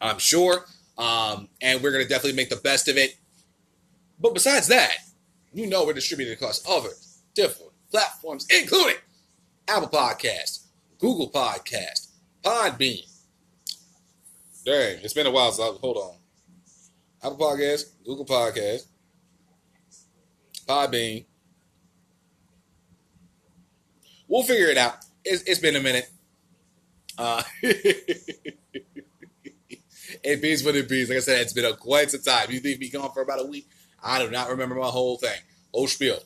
I'm 0.00 0.18
sure, 0.18 0.64
um, 0.98 1.48
and 1.60 1.82
we're 1.82 1.92
gonna 1.92 2.08
definitely 2.08 2.36
make 2.36 2.48
the 2.48 2.56
best 2.56 2.88
of 2.88 2.96
it. 2.96 3.16
But 4.20 4.34
besides 4.34 4.68
that, 4.68 4.92
you 5.52 5.66
know 5.66 5.86
we're 5.86 5.94
distributed 5.94 6.34
across 6.34 6.62
other 6.68 6.90
different 7.34 7.72
platforms, 7.90 8.46
including 8.50 8.96
Apple 9.66 9.88
Podcast, 9.88 10.66
Google 10.98 11.30
Podcast, 11.30 12.08
Podbean. 12.44 13.06
Dang, 14.64 14.98
it's 15.02 15.14
been 15.14 15.26
a 15.26 15.30
while. 15.30 15.52
So 15.52 15.78
hold 15.80 15.96
on. 15.96 16.14
Apple 17.22 17.38
Podcast, 17.38 17.86
Google 18.04 18.26
Podcast, 18.26 18.86
Podbean. 20.66 21.24
We'll 24.28 24.42
figure 24.42 24.68
it 24.68 24.76
out. 24.76 24.96
It's, 25.24 25.42
it's 25.42 25.60
been 25.60 25.76
a 25.76 25.80
minute. 25.80 26.08
Uh, 27.18 27.42
it 27.62 28.56
beats 30.40 30.64
what 30.64 30.76
it 30.76 30.88
beats. 30.88 31.10
Like 31.10 31.18
I 31.18 31.20
said, 31.20 31.40
it's 31.40 31.52
been 31.52 31.64
a 31.64 31.76
quite 31.76 32.10
some 32.10 32.22
time. 32.22 32.50
You 32.50 32.60
leave 32.60 32.78
me 32.78 32.90
gone 32.90 33.10
for 33.12 33.22
about 33.22 33.40
a 33.40 33.46
week. 33.46 33.66
I 34.02 34.22
do 34.24 34.30
not 34.30 34.48
remember 34.48 34.74
my 34.74 34.86
whole 34.88 35.18
thing. 35.18 35.38
Whole 35.72 35.86
spiel. 35.86 36.18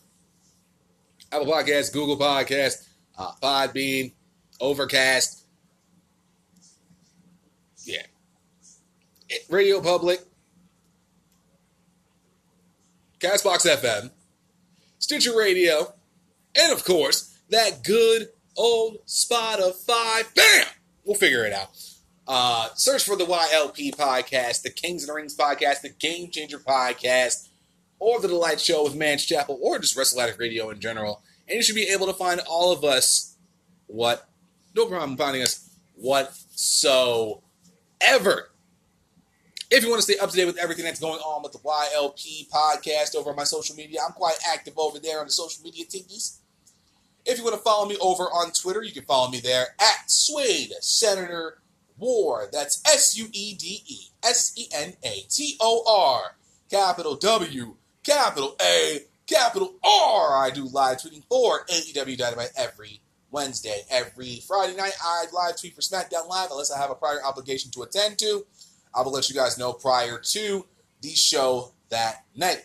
Apple 1.32 1.46
Podcast, 1.46 1.92
Google 1.92 2.16
Podcast, 2.16 2.88
uh, 3.18 3.32
Podbean, 3.42 4.12
Overcast. 4.60 5.44
Yeah. 7.84 8.02
Radio 9.48 9.80
Public, 9.80 10.20
Castbox 13.18 13.66
FM, 13.66 14.10
Stitcher 14.98 15.36
Radio, 15.36 15.94
and 16.54 16.72
of 16.72 16.84
course, 16.84 17.38
that 17.50 17.82
good 17.82 18.28
old 18.56 18.98
Spotify. 19.06 20.22
Bam! 20.34 20.66
We'll 21.04 21.16
figure 21.16 21.44
it 21.44 21.52
out. 21.52 21.70
Uh, 22.26 22.68
search 22.74 23.04
for 23.04 23.16
the 23.16 23.24
YLP 23.24 23.96
podcast, 23.96 24.62
the 24.62 24.70
Kings 24.70 25.02
and 25.02 25.10
the 25.10 25.14
Rings 25.14 25.36
podcast, 25.36 25.82
the 25.82 25.90
Game 25.90 26.30
Changer 26.30 26.58
podcast, 26.58 27.48
or 27.98 28.20
the 28.20 28.28
Delight 28.28 28.60
Show 28.60 28.84
with 28.84 28.94
Man's 28.94 29.24
Chapel, 29.24 29.58
or 29.62 29.78
just 29.78 29.96
Wrestle 29.96 30.20
Addict 30.20 30.38
Radio 30.38 30.70
in 30.70 30.80
general. 30.80 31.22
And 31.48 31.56
you 31.56 31.62
should 31.62 31.74
be 31.74 31.88
able 31.88 32.06
to 32.06 32.12
find 32.12 32.40
all 32.48 32.72
of 32.72 32.84
us 32.84 33.36
what 33.86 34.28
no 34.74 34.86
problem 34.86 35.16
finding 35.16 35.42
us 35.42 35.70
whatsoever. 35.94 37.40
If 39.70 39.82
you 39.82 39.88
want 39.90 40.02
to 40.02 40.12
stay 40.12 40.18
up 40.18 40.30
to 40.30 40.36
date 40.36 40.44
with 40.44 40.58
everything 40.58 40.84
that's 40.84 41.00
going 41.00 41.20
on 41.20 41.42
with 41.42 41.52
the 41.52 41.58
YLP 41.58 42.48
podcast 42.50 43.16
over 43.16 43.30
on 43.30 43.36
my 43.36 43.44
social 43.44 43.74
media, 43.74 44.00
I'm 44.06 44.12
quite 44.12 44.36
active 44.52 44.74
over 44.76 44.98
there 44.98 45.20
on 45.20 45.26
the 45.26 45.32
social 45.32 45.64
media 45.64 45.84
tinkies. 45.84 46.38
If 47.24 47.38
you 47.38 47.44
want 47.44 47.56
to 47.56 47.62
follow 47.62 47.88
me 47.88 47.96
over 48.00 48.24
on 48.24 48.52
Twitter, 48.52 48.82
you 48.82 48.92
can 48.92 49.04
follow 49.04 49.30
me 49.30 49.40
there 49.40 49.68
at 49.80 50.10
Suede 50.10 50.72
Senator 50.80 51.62
War. 51.98 52.48
That's 52.52 52.82
S 52.86 53.16
U 53.16 53.28
E 53.32 53.54
D 53.54 53.82
E 53.86 53.98
S 54.22 54.52
E 54.56 54.66
N 54.74 54.94
A 55.02 55.24
T 55.30 55.56
O 55.60 55.82
R. 55.86 56.36
Capital 56.70 57.14
W, 57.16 57.76
capital 58.04 58.54
A, 58.60 59.00
capital 59.26 59.74
R. 59.82 60.44
I 60.44 60.50
do 60.54 60.66
live 60.66 60.98
tweeting 60.98 61.24
for 61.28 61.64
AEW 61.66 62.16
Dynamite 62.16 62.52
every 62.56 63.00
Wednesday. 63.30 63.82
Every 63.90 64.42
Friday 64.46 64.76
night, 64.76 64.92
I 65.02 65.24
live 65.32 65.58
tweet 65.58 65.74
for 65.74 65.80
SmackDown 65.80 66.28
Live 66.28 66.50
unless 66.50 66.70
I 66.70 66.78
have 66.78 66.90
a 66.90 66.94
prior 66.94 67.24
obligation 67.24 67.70
to 67.72 67.82
attend 67.82 68.18
to. 68.18 68.46
I 68.94 69.02
will 69.02 69.12
let 69.12 69.28
you 69.28 69.34
guys 69.34 69.58
know 69.58 69.72
prior 69.72 70.18
to 70.18 70.66
the 71.00 71.10
show 71.10 71.72
that 71.88 72.24
night. 72.36 72.64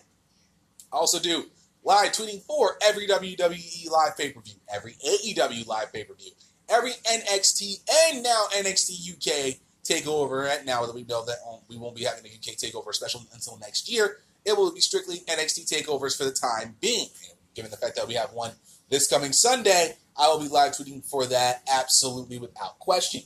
I 0.93 0.97
also 0.97 1.19
do 1.19 1.45
live 1.83 2.11
tweeting 2.11 2.43
for 2.43 2.77
every 2.85 3.07
WWE 3.07 3.89
live 3.89 4.17
pay 4.17 4.31
per 4.31 4.41
view, 4.41 4.55
every 4.71 4.93
AEW 4.93 5.65
live 5.65 5.91
pay 5.91 6.03
per 6.03 6.13
view, 6.13 6.31
every 6.67 6.91
NXT 6.91 7.81
and 8.11 8.23
now 8.23 8.45
NXT 8.53 9.13
UK 9.13 9.55
takeover. 9.83 10.55
And 10.55 10.65
now 10.65 10.85
that 10.85 10.93
we 10.93 11.03
know 11.03 11.25
that 11.25 11.37
um, 11.49 11.59
we 11.67 11.77
won't 11.77 11.95
be 11.95 12.03
having 12.03 12.25
a 12.25 12.27
UK 12.27 12.57
takeover 12.57 12.93
special 12.93 13.25
until 13.33 13.57
next 13.57 13.89
year, 13.91 14.17
it 14.45 14.57
will 14.57 14.73
be 14.73 14.81
strictly 14.81 15.17
NXT 15.27 15.71
takeovers 15.71 16.17
for 16.17 16.23
the 16.23 16.31
time 16.31 16.75
being. 16.81 17.07
Given 17.55 17.71
the 17.71 17.77
fact 17.77 17.95
that 17.95 18.07
we 18.07 18.13
have 18.15 18.31
one 18.33 18.51
this 18.89 19.07
coming 19.07 19.33
Sunday, 19.33 19.95
I 20.17 20.27
will 20.27 20.39
be 20.39 20.47
live 20.47 20.73
tweeting 20.73 21.05
for 21.05 21.25
that 21.27 21.63
absolutely 21.71 22.39
without 22.39 22.79
question. 22.79 23.21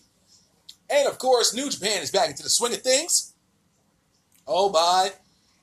And 0.90 1.07
of 1.07 1.18
course, 1.18 1.53
New 1.53 1.69
Japan 1.69 2.02
is 2.02 2.11
back 2.11 2.30
into 2.30 2.44
the 2.44 2.49
swing 2.49 2.73
of 2.73 2.81
things. 2.81 3.34
Oh 4.48 4.69
my. 4.69 5.11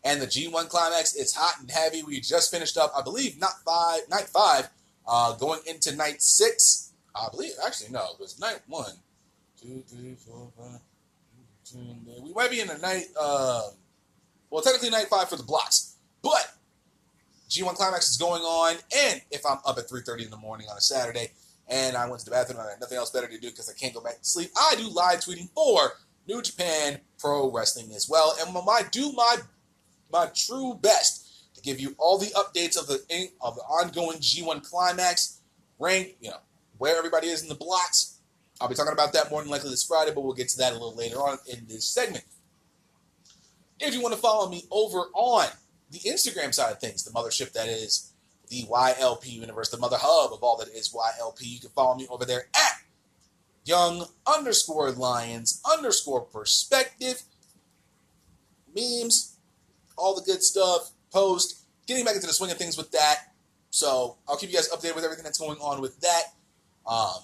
And 0.03 0.21
the 0.21 0.27
G1 0.27 0.69
climax, 0.69 1.15
it's 1.15 1.35
hot 1.35 1.61
and 1.61 1.71
heavy. 1.71 2.03
We 2.03 2.21
just 2.21 2.51
finished 2.51 2.79
up, 2.79 2.93
I 2.97 3.03
believe, 3.03 3.39
not 3.39 3.53
five, 3.67 4.01
night 4.09 4.29
five, 4.33 4.71
uh, 5.07 5.35
going 5.37 5.61
into 5.67 5.95
night 5.95 6.23
six. 6.23 6.93
I 7.15 7.29
believe, 7.31 7.53
actually, 7.65 7.91
no, 7.91 8.07
it 8.15 8.21
was 8.21 8.41
night 8.41 8.61
one, 8.67 8.93
two, 9.61 9.83
three, 9.87 10.15
four, 10.15 10.51
five. 10.57 10.81
two, 11.65 12.23
We 12.23 12.33
might 12.33 12.51
be 12.51 12.61
in 12.61 12.69
the 12.69 12.79
night, 12.79 13.09
uh, 13.19 13.69
well, 14.51 14.63
technically 14.63 14.91
night 14.91 15.07
five 15.09 15.29
for 15.29 15.37
the 15.37 15.43
blocks, 15.43 15.97
but 16.23 16.55
G1 17.49 17.75
climax 17.75 18.11
is 18.11 18.17
going 18.17 18.43
on. 18.43 18.77
And 18.97 19.23
if 19.31 19.45
I'm 19.45 19.59
up 19.65 19.79
at 19.79 19.89
3:30 19.89 20.25
in 20.25 20.31
the 20.31 20.37
morning 20.37 20.69
on 20.69 20.77
a 20.77 20.81
Saturday, 20.81 21.33
and 21.69 21.97
I 21.97 22.09
went 22.09 22.21
to 22.21 22.25
the 22.25 22.31
bathroom 22.31 22.59
and 22.59 22.69
I 22.69 22.71
had 22.73 22.81
nothing 22.81 22.99
else 22.99 23.11
better 23.11 23.29
to 23.29 23.39
do 23.39 23.51
because 23.51 23.69
I 23.69 23.75
can't 23.75 23.95
go 23.95 24.01
back 24.01 24.19
to 24.19 24.25
sleep, 24.25 24.51
I 24.57 24.75
do 24.77 24.89
live 24.89 25.21
tweeting 25.21 25.51
for 25.55 25.95
New 26.27 26.43
Japan 26.43 27.01
Pro 27.19 27.51
Wrestling 27.51 27.93
as 27.95 28.09
well, 28.09 28.37
and 28.41 28.57
I 28.57 28.83
do 28.91 29.13
my 29.13 29.37
my 30.13 30.27
true 30.35 30.79
best 30.81 31.55
to 31.55 31.61
give 31.61 31.81
you 31.81 31.95
all 31.99 32.19
the 32.19 32.27
updates 32.29 32.79
of 32.79 32.87
the 32.87 33.03
of 33.41 33.57
the 33.57 33.63
ongoing 33.63 34.19
G1 34.19 34.69
climax, 34.69 35.41
rank, 35.79 36.17
you 36.21 36.31
know, 36.31 36.39
where 36.79 36.97
everybody 36.97 37.29
is 37.29 37.43
in 37.43 37.49
the 37.49 37.55
blocks. 37.55 38.19
I'll 38.61 38.69
be 38.69 38.75
talking 38.75 38.93
about 38.93 39.13
that 39.15 39.31
more 39.31 39.41
than 39.41 39.51
likely 39.51 39.71
this 39.71 39.85
Friday, 39.85 40.13
but 40.15 40.23
we'll 40.23 40.35
get 40.35 40.49
to 40.51 40.59
that 40.59 40.73
a 40.73 40.75
little 40.75 40.95
later 40.95 41.17
on 41.17 41.39
in 41.47 41.67
this 41.67 41.85
segment. 41.85 42.25
If 43.81 43.95
you 43.95 44.03
want 44.03 44.15
to 44.15 44.21
follow 44.21 44.49
me 44.49 44.65
over 44.71 45.07
on 45.15 45.47
the 45.91 45.99
Instagram 46.01 46.55
side 46.55 46.73
of 46.73 46.81
things, 46.81 47.03
the 47.03 47.11
mothership 47.11 47.53
that 47.53 47.69
is 47.69 48.13
the 48.49 48.63
YLP 48.65 49.31
universe, 49.31 49.71
the 49.71 49.79
mother 49.79 49.97
hub 49.99 50.33
of 50.33 50.43
all 50.43 50.57
that 50.59 50.69
is 50.69 50.93
YLP, 50.93 51.39
you 51.41 51.61
can 51.61 51.71
follow 51.71 51.97
me 51.97 52.07
over 52.11 52.25
there 52.25 52.47
at 52.55 52.81
young 53.65 54.07
underscore 54.27 54.91
lions 54.91 55.63
underscore 55.71 56.23
perspective. 56.23 57.23
Memes 58.75 59.37
all 59.97 60.15
the 60.15 60.23
good 60.23 60.43
stuff 60.43 60.91
post 61.13 61.65
getting 61.87 62.05
back 62.05 62.15
into 62.15 62.27
the 62.27 62.33
swing 62.33 62.51
of 62.51 62.59
things 62.59 62.77
with 62.77 62.91
that. 62.93 63.33
So 63.71 64.17
i'll 64.29 64.37
keep 64.37 64.51
you 64.51 64.57
guys 64.57 64.69
updated 64.71 64.97
with 64.97 65.05
everything 65.05 65.25
that's 65.25 65.39
going 65.39 65.59
on 65.59 65.81
with 65.81 66.01
that. 66.01 66.25
Um, 66.87 67.23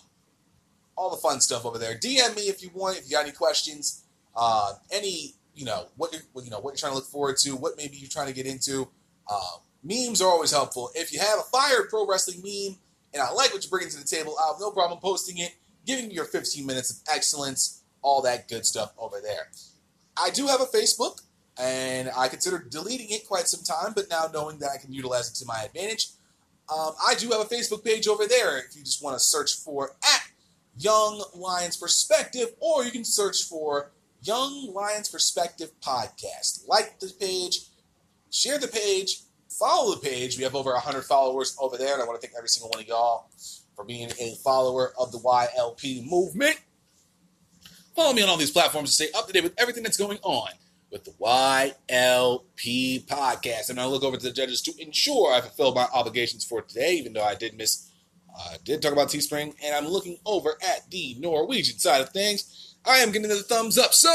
all 0.97 1.11
the 1.11 1.17
fun 1.17 1.41
stuff 1.41 1.67
over 1.67 1.79
there. 1.79 1.97
Dm 1.97 2.35
me 2.37 2.43
if 2.43 2.63
you 2.63 2.71
want 2.73 2.99
if 2.99 3.05
you 3.07 3.13
got 3.13 3.25
any 3.25 3.33
questions 3.33 4.05
uh, 4.37 4.75
any 4.91 5.35
you 5.57 5.65
know 5.65 5.87
what 5.97 6.13
you're 6.13 6.45
you 6.45 6.51
know 6.51 6.61
what 6.61 6.71
you're 6.71 6.77
trying 6.77 6.93
to 6.93 6.97
look 6.97 7.07
forward 7.07 7.37
to 7.39 7.57
what 7.57 7.73
maybe 7.77 7.97
you're 7.97 8.11
trying 8.11 8.29
to 8.29 8.33
get 8.33 8.47
into. 8.47 8.89
Uh, 9.29 9.57
memes 9.83 10.23
are 10.23 10.29
always 10.29 10.53
helpful. 10.53 10.91
If 10.95 11.13
you 11.13 11.19
have 11.19 11.41
a 11.41 11.43
fire 11.43 11.87
pro 11.91 12.07
wrestling 12.07 12.43
meme 12.43 12.79
and 13.15 13.23
i 13.23 13.31
like 13.33 13.53
what 13.53 13.63
you're 13.65 13.71
bringing 13.71 13.89
to 13.89 13.99
the 13.99 14.05
table 14.05 14.37
i 14.43 14.49
have 14.49 14.61
no 14.61 14.71
problem 14.71 14.99
posting 15.01 15.39
it 15.39 15.55
giving 15.87 16.11
you 16.11 16.17
your 16.17 16.25
15 16.25 16.67
minutes 16.67 16.91
of 16.91 16.99
excellence 17.09 17.83
all 18.03 18.23
that 18.23 18.49
good 18.49 18.67
stuff 18.67 18.93
over 18.99 19.21
there. 19.21 19.49
I 20.17 20.31
do 20.31 20.47
have 20.47 20.61
a 20.61 20.67
facebook 20.67 21.23
and 21.59 22.11
I 22.17 22.29
considered 22.29 22.71
deleting 22.71 23.11
it 23.11 23.27
quite 23.27 23.49
some 23.49 23.65
time, 23.65 23.95
but 23.95 24.11
now 24.11 24.27
knowing 24.33 24.59
that 24.59 24.71
I 24.75 24.79
can 24.79 24.93
utilize 24.93 25.31
it 25.31 25.35
to 25.37 25.47
my 25.47 25.63
advantage, 25.65 26.09
um, 26.73 26.93
I 27.07 27.15
do 27.15 27.29
have 27.31 27.41
a 27.41 27.45
Facebook 27.45 27.85
page 27.85 28.07
over 28.07 28.27
there. 28.27 28.59
If 28.59 28.77
you 28.77 28.83
just 28.83 29.03
want 29.03 29.17
to 29.17 29.21
search 29.21 29.55
for 29.55 29.97
at 30.03 30.23
Young 30.79 31.25
Lions 31.35 31.77
Perspective, 31.77 32.49
or 32.61 32.85
you 32.85 32.91
can 32.91 33.05
search 33.05 33.45
for 33.45 33.93
Young 34.23 34.73
Lions 34.73 35.09
Perspective 35.09 35.71
Podcast. 35.81 36.67
Like 36.67 36.99
the 37.01 37.13
page, 37.19 37.61
share 38.31 38.59
the 38.59 38.69
page, 38.69 39.21
follow 39.49 39.95
the 39.95 40.01
page. 40.01 40.37
We 40.37 40.45
have 40.45 40.55
over 40.55 40.73
100 40.73 41.03
followers 41.03 41.57
over 41.61 41.77
there, 41.77 41.95
and 41.95 42.03
I 42.03 42.07
want 42.07 42.21
to 42.21 42.27
thank 42.27 42.37
every 42.37 42.49
single 42.49 42.71
one 42.71 42.81
of 42.81 42.89
y'all 42.89 43.31
for 43.75 43.85
being 43.85 44.11
a 44.19 44.35
follower 44.43 44.93
of 44.99 45.13
the 45.13 45.19
YLP 45.19 46.09
movement. 46.09 46.61
Follow 47.95 48.13
me 48.13 48.23
on 48.23 48.29
all 48.29 48.37
these 48.37 48.51
platforms 48.51 48.97
to 48.97 49.05
stay 49.05 49.19
up 49.19 49.27
to 49.27 49.33
date 49.33 49.45
with 49.45 49.55
everything 49.59 49.83
that's 49.83 49.97
going 49.97 50.19
on 50.23 50.51
with 50.91 51.05
the 51.05 51.13
YLP 51.13 53.07
podcast. 53.07 53.71
And 53.71 53.81
I 53.81 53.87
look 53.87 54.03
over 54.03 54.17
to 54.17 54.23
the 54.23 54.33
judges 54.33 54.63
to 54.63 54.73
ensure 54.79 55.33
I 55.33 55.41
fulfill 55.41 55.75
my 55.75 55.87
obligations 55.95 56.45
for 56.45 56.63
today, 56.63 56.95
even 56.95 57.13
though 57.13 57.25
I 57.25 57.35
did 57.35 57.57
miss, 57.57 57.91
I 58.39 58.55
uh, 58.55 58.59
did 58.65 58.83
talk 58.83 58.93
about 58.93 59.09
Teespring, 59.09 59.55
and 59.65 59.75
I'm 59.75 59.89
looking 59.89 60.19
over 60.27 60.59
at 60.63 60.91
the 60.91 61.17
Norwegian 61.19 61.79
side 61.79 62.03
of 62.03 62.11
things. 62.11 62.66
I 62.87 62.99
am 62.99 63.11
getting 63.11 63.29
the 63.29 63.43
thumbs 63.43 63.79
up. 63.79 63.93
So 63.93 64.15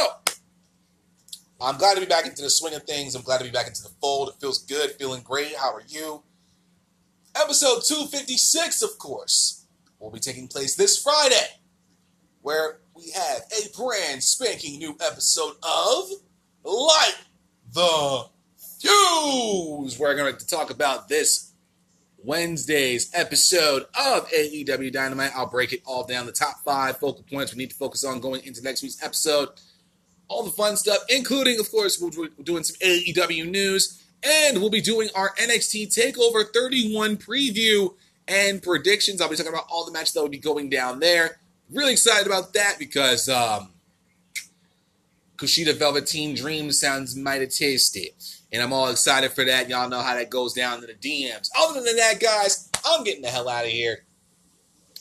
I'm 1.60 1.78
glad 1.78 1.96
to 1.96 2.00
be 2.00 2.08
back 2.08 2.26
into 2.26 2.42
the 2.42 2.50
swing 2.50 2.74
of 2.74 2.84
things. 2.84 3.14
I'm 3.14 3.22
glad 3.22 3.40
to 3.40 3.44
be 3.44 3.52
back 3.52 3.68
into 3.68 3.84
the 3.84 3.92
fold. 4.02 4.30
It 4.30 4.36
feels 4.40 4.64
good, 4.66 4.92
feeling 4.92 5.22
great. 5.22 5.56
How 5.56 5.74
are 5.74 5.84
you? 5.88 6.24
Episode 7.36 7.84
256, 7.84 8.82
of 8.82 8.98
course, 8.98 9.66
will 10.00 10.12
be 10.12 10.20
taking 10.20 10.48
place 10.48 10.76
this 10.76 11.02
Friday, 11.02 11.60
where 12.42 12.80
we 12.96 13.12
have 13.12 13.42
a 13.58 13.78
brand 13.78 14.24
spanking 14.24 14.80
new 14.80 14.98
episode 15.00 15.54
of 15.64 16.10
Light 16.64 17.16
the 17.74 18.26
Fuse. 18.80 19.98
We're 20.00 20.16
going 20.16 20.36
to 20.36 20.48
talk 20.48 20.72
about 20.72 21.08
this 21.08 21.51
Wednesday's 22.24 23.10
episode 23.14 23.84
of 23.96 24.30
AEW 24.30 24.92
Dynamite. 24.92 25.32
I'll 25.36 25.50
break 25.50 25.74
it 25.74 25.82
all 25.86 26.06
down 26.06 26.26
the 26.26 26.32
top 26.32 26.64
five 26.64 26.98
focal 26.98 27.24
points 27.24 27.54
we 27.54 27.58
need 27.58 27.72
to 27.72 27.76
focus 27.76 28.04
on 28.04 28.20
going 28.20 28.46
into 28.46 28.62
next 28.62 28.84
week's 28.84 29.02
episode. 29.04 29.50
All 30.28 30.44
the 30.44 30.52
fun 30.52 30.78
stuff, 30.78 31.00
including, 31.10 31.60
of 31.60 31.70
course, 31.72 32.00
we're 32.00 32.30
doing 32.44 32.64
some 32.64 32.76
AEW 32.78 33.50
news, 33.50 34.04
and 34.24 34.60
we'll 34.60 34.70
be 34.70 34.82
doing 34.82 35.10
our 35.16 35.34
NXT 35.36 35.88
TakeOver 35.88 36.46
31 36.54 37.18
preview 37.18 37.94
and 38.28 38.62
predictions. 38.62 39.20
I'll 39.20 39.30
be 39.30 39.36
talking 39.36 39.52
about 39.52 39.68
all 39.70 39.86
the 39.86 39.92
matches 39.92 40.14
that 40.14 40.22
will 40.22 40.30
be 40.30 40.38
going 40.38 40.70
down 40.70 41.00
there. 41.00 41.40
Really 41.70 41.94
excited 41.94 42.28
about 42.28 42.54
that 42.54 42.78
because 42.80 43.28
um, 43.30 43.72
Kushida 45.38 45.76
Velveteen 45.78 46.36
Dream 46.36 46.72
sounds 46.72 47.16
mighty 47.16 47.48
tasty. 47.48 48.14
And 48.52 48.62
I'm 48.62 48.74
all 48.74 48.90
excited 48.90 49.32
for 49.32 49.46
that. 49.46 49.70
Y'all 49.70 49.90
know 49.90 50.02
how 50.02 50.16
that 50.16 50.30
goes 50.30 50.54
down 50.54 50.84
in 50.84 50.88
the 50.88 50.94
DMs. 50.94 51.50
Other 51.58 51.82
than 51.82 51.96
that, 51.96 52.20
guys, 52.20 52.70
I'm 52.86 53.04
getting 53.04 53.22
the 53.22 53.30
hell 53.30 53.48
out 53.48 53.66
of 53.66 53.72
here. 53.72 54.04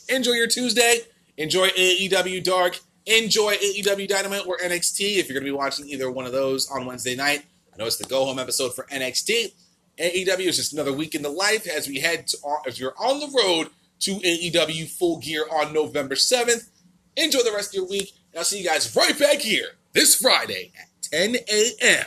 Enjoy 0.08 0.32
your 0.32 0.46
Tuesday. 0.46 1.00
Enjoy 1.36 1.68
AEW 1.68 2.44
Dark. 2.44 2.78
Enjoy 3.06 3.54
AEW 3.54 4.06
Dynamite 4.06 4.46
or 4.46 4.58
NXT 4.58 5.16
if 5.16 5.28
you're 5.28 5.34
going 5.34 5.44
to 5.46 5.52
be 5.52 5.56
watching 5.56 5.88
either 5.88 6.10
one 6.10 6.26
of 6.26 6.32
those 6.32 6.70
on 6.70 6.86
Wednesday 6.86 7.16
night. 7.16 7.44
I 7.72 7.76
know 7.76 7.86
it's 7.86 7.96
the 7.96 8.04
go 8.04 8.24
home 8.24 8.38
episode 8.38 8.74
for 8.74 8.84
NXT. 8.84 9.52
AEW 9.98 10.46
is 10.46 10.56
just 10.56 10.72
another 10.72 10.92
week 10.92 11.14
in 11.14 11.22
the 11.22 11.30
life 11.30 11.66
as 11.66 11.88
we 11.88 12.00
head 12.00 12.28
to, 12.28 12.38
uh, 12.46 12.56
as 12.66 12.78
you're 12.78 12.94
on 12.98 13.20
the 13.20 13.36
road 13.36 13.68
to 14.00 14.14
AEW 14.16 14.88
Full 14.88 15.18
Gear 15.18 15.44
on 15.50 15.72
November 15.72 16.14
7th. 16.14 16.68
Enjoy 17.16 17.42
the 17.42 17.52
rest 17.52 17.70
of 17.70 17.74
your 17.74 17.88
week. 17.88 18.12
And 18.32 18.38
I'll 18.38 18.44
see 18.44 18.60
you 18.60 18.68
guys 18.68 18.94
right 18.94 19.18
back 19.18 19.38
here 19.38 19.72
this 19.92 20.14
Friday 20.14 20.72
at 20.78 20.88
10 21.02 21.36
a.m. 21.48 22.06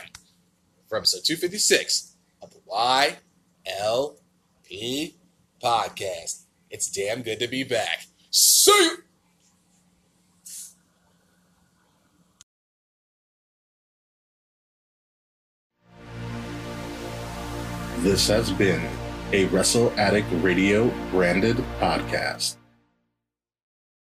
for 0.88 0.98
episode 0.98 1.24
256 1.24 2.16
of 2.42 2.50
the 2.52 2.60
YLP 4.70 5.14
podcast. 5.62 6.42
It's 6.70 6.90
damn 6.90 7.22
good 7.22 7.38
to 7.40 7.48
be 7.48 7.64
back. 7.64 8.06
See 8.30 8.70
you. 8.72 8.98
This 17.98 18.28
has 18.28 18.50
been 18.52 18.86
a 19.32 19.46
Wrestle 19.46 19.90
Addict 19.96 20.28
Radio 20.42 20.92
branded 21.10 21.56
podcast. 21.80 22.56